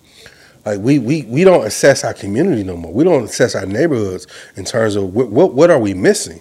Like 0.65 0.81
we, 0.81 0.99
we, 0.99 1.23
we 1.23 1.45
don't 1.45 1.67
assess 1.67 2.05
our 2.05 2.15
community 2.15 2.65
no 2.65 2.77
more. 2.77 2.93
We 2.93 3.05
don't 3.05 3.25
assess 3.25 3.55
our 3.55 3.67
neighborhoods 3.67 4.27
in 4.57 4.65
terms 4.65 4.97
of 4.97 5.15
what 5.15 5.29
what, 5.29 5.55
what 5.55 5.71
are 5.71 5.79
we 5.79 5.95
missing. 5.95 6.41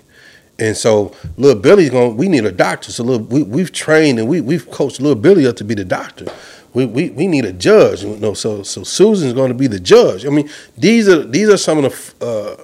And 0.60 0.78
so 0.78 1.14
little 1.36 1.60
Billy's 1.62 1.90
going. 1.90 2.16
We 2.16 2.30
need 2.30 2.46
a 2.46 2.52
doctor. 2.52 2.92
So 2.92 3.04
little, 3.04 3.26
we 3.26 3.44
we've 3.44 3.72
trained 3.72 4.20
and 4.20 4.28
we 4.28 4.40
we've 4.40 4.70
coached 4.72 5.02
little 5.02 5.22
Billy 5.22 5.48
up 5.48 5.56
to 5.58 5.64
be 5.64 5.74
the 5.74 5.86
doctor. 5.86 6.28
We, 6.74 6.86
we, 6.86 7.10
we 7.12 7.28
need 7.28 7.46
a 7.46 7.54
judge. 7.54 8.04
You 8.04 8.18
know, 8.18 8.34
so 8.34 8.64
so 8.64 8.84
Susan's 8.84 9.34
going 9.34 9.50
to 9.50 9.58
be 9.58 9.68
the 9.68 9.80
judge. 9.80 10.26
I 10.26 10.30
mean, 10.30 10.50
these 10.78 11.10
are 11.10 11.24
these 11.24 11.50
are 11.50 11.58
some 11.58 11.84
of 11.84 12.16
the 12.20 12.26
uh, 12.26 12.64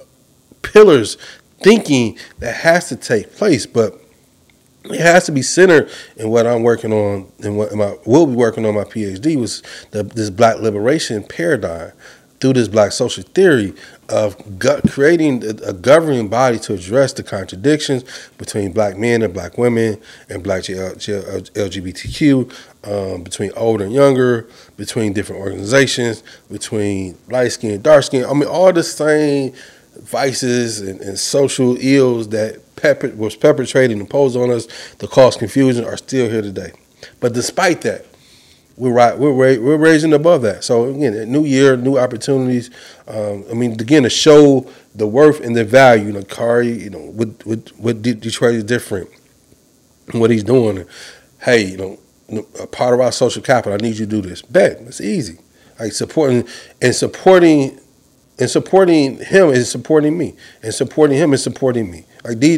pillars 0.62 1.18
thinking 1.60 2.18
that 2.38 2.54
has 2.56 2.88
to 2.88 2.96
take 2.96 3.34
place. 3.34 3.66
But 3.66 4.00
it 4.84 5.00
has 5.00 5.26
to 5.26 5.32
be 5.32 5.42
centered 5.42 5.90
in 6.16 6.30
what 6.30 6.46
I'm 6.46 6.62
working 6.62 6.92
on 6.92 7.30
and 7.42 7.56
what 7.56 7.72
I 7.72 7.96
will 8.06 8.26
be 8.26 8.34
working 8.34 8.64
on 8.64 8.74
my 8.74 8.84
PhD 8.84 9.36
was 9.36 9.62
the, 9.90 10.02
this 10.02 10.30
black 10.30 10.58
liberation 10.58 11.22
paradigm 11.22 11.92
through 12.40 12.54
this 12.54 12.68
black 12.68 12.90
social 12.92 13.22
theory 13.22 13.74
of 14.08 14.36
creating 14.90 15.44
a, 15.44 15.72
governing 15.74 16.28
body 16.28 16.58
to 16.58 16.72
address 16.74 17.12
the 17.12 17.22
contradictions 17.22 18.02
between 18.38 18.72
black 18.72 18.96
men 18.96 19.20
and 19.22 19.34
black 19.34 19.58
women 19.58 20.00
and 20.28 20.42
black 20.42 20.62
LGBTQ, 20.62 22.52
um, 22.84 23.22
between 23.22 23.52
older 23.56 23.84
and 23.84 23.92
younger, 23.92 24.48
between 24.76 25.12
different 25.12 25.42
organizations, 25.42 26.22
between 26.50 27.16
light 27.28 27.52
skin, 27.52 27.82
dark 27.82 28.04
skin. 28.04 28.24
I 28.24 28.32
mean, 28.32 28.48
all 28.48 28.72
the 28.72 28.82
same 28.82 29.52
vices 29.98 30.80
and, 30.80 30.98
and 31.00 31.18
social 31.18 31.76
ills 31.78 32.28
that 32.30 32.58
pepper, 32.80 33.08
was 33.10 33.36
perpetrated 33.36 33.92
and 33.92 34.00
imposed 34.00 34.36
on 34.36 34.50
us 34.50 34.66
to 34.98 35.06
cause 35.06 35.36
confusion 35.36 35.84
are 35.84 35.96
still 35.96 36.28
here 36.28 36.42
today. 36.42 36.72
But 37.20 37.32
despite 37.32 37.82
that, 37.82 38.06
we're 38.76 38.92
right. 38.92 39.18
We're 39.18 39.34
we're 39.34 39.76
raising 39.76 40.14
above 40.14 40.42
that. 40.42 40.64
So 40.64 40.84
again, 40.84 41.30
new 41.30 41.44
year, 41.44 41.76
new 41.76 41.98
opportunities. 41.98 42.70
Um, 43.06 43.44
I 43.50 43.54
mean, 43.54 43.72
again, 43.72 44.04
to 44.04 44.10
show 44.10 44.70
the 44.94 45.06
worth 45.06 45.40
and 45.40 45.54
the 45.54 45.64
value. 45.64 46.06
You 46.06 46.12
know, 46.12 46.22
Khary, 46.22 46.80
you 46.80 46.90
know, 46.90 46.98
what 46.98 47.44
what 47.44 47.68
what 47.78 48.02
Detroit 48.02 48.54
is 48.54 48.64
different, 48.64 49.10
what 50.12 50.30
he's 50.30 50.44
doing. 50.44 50.86
Hey, 51.40 51.66
you 51.66 51.76
know, 51.76 52.46
a 52.60 52.66
part 52.66 52.94
of 52.94 53.00
our 53.00 53.12
social 53.12 53.42
capital. 53.42 53.74
I 53.74 53.76
need 53.76 53.98
you 53.98 54.06
to 54.06 54.10
do 54.10 54.22
this. 54.22 54.42
Bet 54.42 54.80
it's 54.80 55.00
easy. 55.00 55.38
Like 55.78 55.92
supporting 55.92 56.46
and 56.80 56.94
supporting 56.94 57.79
and 58.40 58.50
supporting 58.50 59.18
him 59.18 59.50
is 59.50 59.70
supporting 59.70 60.16
me, 60.16 60.34
and 60.62 60.74
supporting 60.74 61.18
him 61.18 61.34
is 61.34 61.42
supporting 61.42 61.90
me. 61.90 62.06
Like 62.24 62.40
the, 62.40 62.56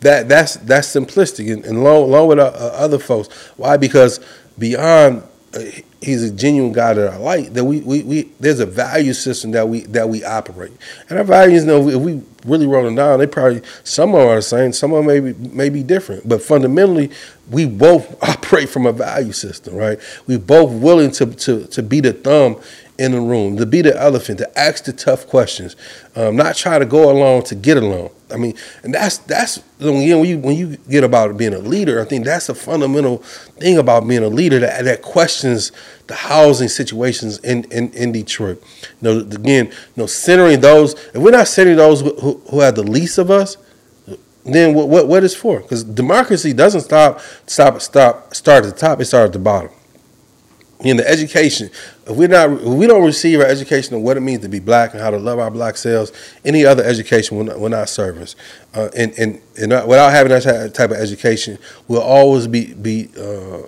that 0.00 0.28
that's 0.28 0.54
that's 0.56 0.88
simplistic, 0.88 1.52
and, 1.52 1.64
and 1.64 1.78
along, 1.78 2.04
along 2.04 2.28
with 2.28 2.38
uh, 2.38 2.52
uh, 2.54 2.72
other 2.76 2.98
folks. 2.98 3.28
Why? 3.56 3.76
Because 3.76 4.20
beyond 4.58 5.24
uh, 5.54 5.60
he's 6.00 6.22
a 6.22 6.30
genuine 6.30 6.72
guy 6.72 6.94
that 6.94 7.12
I 7.12 7.16
like. 7.16 7.52
That 7.54 7.64
we, 7.64 7.80
we, 7.80 8.02
we 8.02 8.22
there's 8.38 8.60
a 8.60 8.66
value 8.66 9.12
system 9.12 9.50
that 9.52 9.68
we 9.68 9.80
that 9.86 10.08
we 10.08 10.24
operate, 10.24 10.72
and 11.08 11.18
our 11.18 11.24
values. 11.24 11.64
You 11.64 11.68
know, 11.68 11.88
if 11.88 12.00
we 12.00 12.22
really 12.44 12.66
wrote 12.66 12.84
them 12.84 12.94
down, 12.94 13.18
they 13.18 13.26
probably 13.26 13.62
some 13.82 14.14
of 14.14 14.20
them 14.20 14.28
are 14.28 14.36
the 14.36 14.42
same, 14.42 14.72
some 14.72 14.92
of 14.92 14.98
them 14.98 15.06
may 15.06 15.32
be, 15.32 15.48
may 15.48 15.68
be 15.68 15.82
different, 15.82 16.28
but 16.28 16.40
fundamentally, 16.40 17.10
we 17.50 17.66
both 17.66 18.22
operate 18.28 18.68
from 18.68 18.86
a 18.86 18.92
value 18.92 19.32
system, 19.32 19.74
right? 19.74 19.98
We 20.26 20.36
both 20.36 20.72
willing 20.72 21.10
to 21.12 21.26
to 21.26 21.66
to 21.66 21.82
be 21.82 22.00
the 22.00 22.12
thumb 22.12 22.60
in 22.98 23.12
the 23.12 23.20
room, 23.20 23.56
to 23.56 23.66
be 23.66 23.82
the 23.82 23.96
elephant, 24.00 24.38
to 24.38 24.58
ask 24.58 24.84
the 24.84 24.92
tough 24.92 25.26
questions, 25.26 25.76
um, 26.14 26.36
not 26.36 26.56
try 26.56 26.78
to 26.78 26.84
go 26.84 27.10
along 27.10 27.42
to 27.44 27.54
get 27.54 27.76
along. 27.76 28.10
I 28.32 28.36
mean, 28.36 28.54
and 28.82 28.92
that's 28.92 29.18
that's 29.18 29.58
when 29.78 30.00
you 30.00 30.38
when 30.38 30.56
you 30.56 30.76
get 30.88 31.04
about 31.04 31.36
being 31.36 31.54
a 31.54 31.58
leader, 31.58 32.00
I 32.00 32.04
think 32.04 32.24
that's 32.24 32.48
a 32.48 32.54
fundamental 32.54 33.18
thing 33.58 33.78
about 33.78 34.08
being 34.08 34.24
a 34.24 34.28
leader 34.28 34.58
that 34.58 34.84
that 34.84 35.02
questions 35.02 35.70
the 36.08 36.14
housing 36.14 36.68
situations 36.68 37.38
in 37.38 37.64
in, 37.64 37.90
in 37.92 38.12
Detroit. 38.12 38.62
You 39.00 39.14
know, 39.14 39.18
again, 39.20 39.66
you 39.66 39.72
know, 39.96 40.06
centering 40.06 40.60
those. 40.60 40.94
If 40.94 41.16
we're 41.16 41.30
not 41.30 41.48
centering 41.48 41.76
those 41.76 42.00
who, 42.00 42.40
who 42.50 42.60
have 42.60 42.74
the 42.74 42.82
least 42.82 43.18
of 43.18 43.30
us, 43.30 43.56
then 44.44 44.74
what 44.74 44.88
what, 44.88 45.06
what 45.06 45.22
is 45.22 45.34
for? 45.34 45.60
Because 45.60 45.84
democracy 45.84 46.52
doesn't 46.52 46.82
stop 46.82 47.20
stop 47.46 47.80
stop 47.80 48.34
start 48.34 48.64
at 48.64 48.74
the 48.74 48.80
top; 48.80 49.00
it 49.00 49.04
starts 49.04 49.28
at 49.28 49.32
the 49.34 49.38
bottom 49.38 49.70
in 50.80 50.98
the 50.98 51.08
education, 51.08 51.70
if 52.06 52.16
we're 52.16 52.28
not, 52.28 52.50
if 52.50 52.62
we 52.62 52.86
don't 52.86 53.04
receive 53.04 53.40
our 53.40 53.46
education 53.46 53.94
on 53.94 54.02
what 54.02 54.16
it 54.16 54.20
means 54.20 54.42
to 54.42 54.48
be 54.48 54.58
black 54.60 54.92
and 54.92 55.00
how 55.00 55.10
to 55.10 55.16
love 55.18 55.38
our 55.38 55.50
black 55.50 55.76
selves, 55.76 56.12
any 56.44 56.66
other 56.66 56.84
education 56.84 57.36
will 57.36 57.44
not, 57.44 57.58
will 57.58 57.70
not 57.70 57.88
serve 57.88 58.18
us. 58.18 58.36
Uh, 58.74 58.88
and, 58.96 59.12
and, 59.18 59.40
and 59.58 59.70
without 59.88 60.10
having 60.10 60.30
that 60.30 60.74
type 60.74 60.90
of 60.90 60.96
education, 60.98 61.58
we'll 61.88 62.02
always 62.02 62.46
be 62.46 62.74
be 62.74 63.08
uh, 63.18 63.62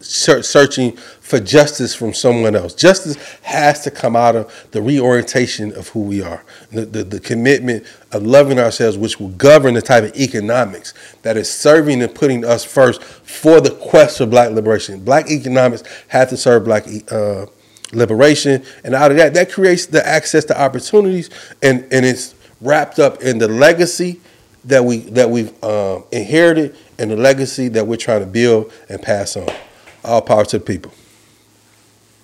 searching 0.00 0.96
for 0.96 1.38
justice 1.38 1.94
from 1.94 2.12
someone 2.12 2.56
else. 2.56 2.74
Justice 2.74 3.16
has 3.42 3.82
to 3.84 3.90
come 3.90 4.16
out 4.16 4.34
of 4.34 4.68
the 4.72 4.82
reorientation 4.82 5.72
of 5.76 5.88
who 5.88 6.00
we 6.00 6.22
are, 6.22 6.42
the, 6.72 6.84
the, 6.84 7.04
the, 7.04 7.20
commitment 7.20 7.86
of 8.10 8.24
loving 8.24 8.58
ourselves, 8.58 8.98
which 8.98 9.20
will 9.20 9.28
govern 9.28 9.74
the 9.74 9.82
type 9.82 10.02
of 10.02 10.16
economics 10.16 10.94
that 11.22 11.36
is 11.36 11.48
serving 11.48 12.02
and 12.02 12.14
putting 12.14 12.44
us 12.44 12.64
first 12.64 13.02
for 13.02 13.60
the 13.60 13.70
quest 13.70 14.18
for 14.18 14.26
black 14.26 14.50
liberation. 14.50 15.04
Black 15.04 15.30
economics 15.30 15.82
have 16.08 16.28
to 16.30 16.36
serve 16.36 16.64
black 16.64 16.84
uh, 17.12 17.46
liberation, 17.92 18.64
and 18.82 18.94
out 18.94 19.10
of 19.10 19.16
that, 19.18 19.34
that 19.34 19.52
creates 19.52 19.86
the 19.86 20.04
access 20.06 20.44
to 20.46 20.60
opportunities, 20.60 21.30
and, 21.62 21.86
and 21.92 22.04
it's 22.04 22.34
wrapped 22.60 22.98
up 22.98 23.20
in 23.22 23.38
the 23.38 23.48
legacy 23.48 24.20
that 24.64 24.84
we 24.84 24.98
that 24.98 25.30
we've 25.30 25.52
uh, 25.64 26.00
inherited 26.12 26.76
and 26.98 27.10
the 27.10 27.16
legacy 27.16 27.68
that 27.68 27.86
we're 27.86 27.96
trying 27.96 28.20
to 28.20 28.26
build 28.26 28.72
and 28.88 29.00
pass 29.00 29.36
on. 29.36 29.48
All 30.04 30.22
power 30.22 30.44
to 30.46 30.58
the 30.58 30.64
people. 30.64 30.92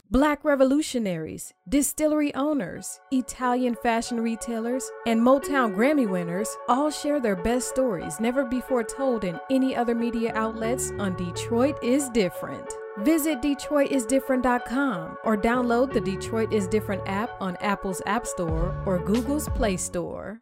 Black 0.09 0.45
revolutionaries, 0.45 1.53
distillery 1.69 2.33
owners, 2.37 3.01
Italian 3.11 3.75
fashion 3.75 4.21
retailers, 4.21 4.89
and 5.05 5.21
Motown 5.21 5.75
Grammy 5.75 6.09
winners 6.09 6.57
all 6.69 6.93
share 6.93 7.19
their 7.19 7.35
best 7.35 7.69
stories 7.71 8.21
never 8.21 8.45
before 8.45 8.85
told 8.85 9.25
in 9.25 9.41
any 9.51 9.75
other 9.75 9.97
media 9.97 10.33
outlets 10.37 10.93
on 11.01 11.17
Detroit 11.17 11.83
is 11.83 12.09
Different. 12.11 12.73
Visit 12.99 13.43
DetroitisDifferent.com 13.43 15.19
or 15.25 15.37
download 15.37 15.93
the 15.93 16.01
Detroit 16.01 16.53
is 16.53 16.69
Different 16.69 17.03
app 17.07 17.31
on 17.41 17.57
Apple's 17.57 18.01
App 18.07 18.29
Store 18.29 18.81
or 18.87 19.01
Google's 19.01 19.49
Play 19.49 19.77
Store. 19.77 20.41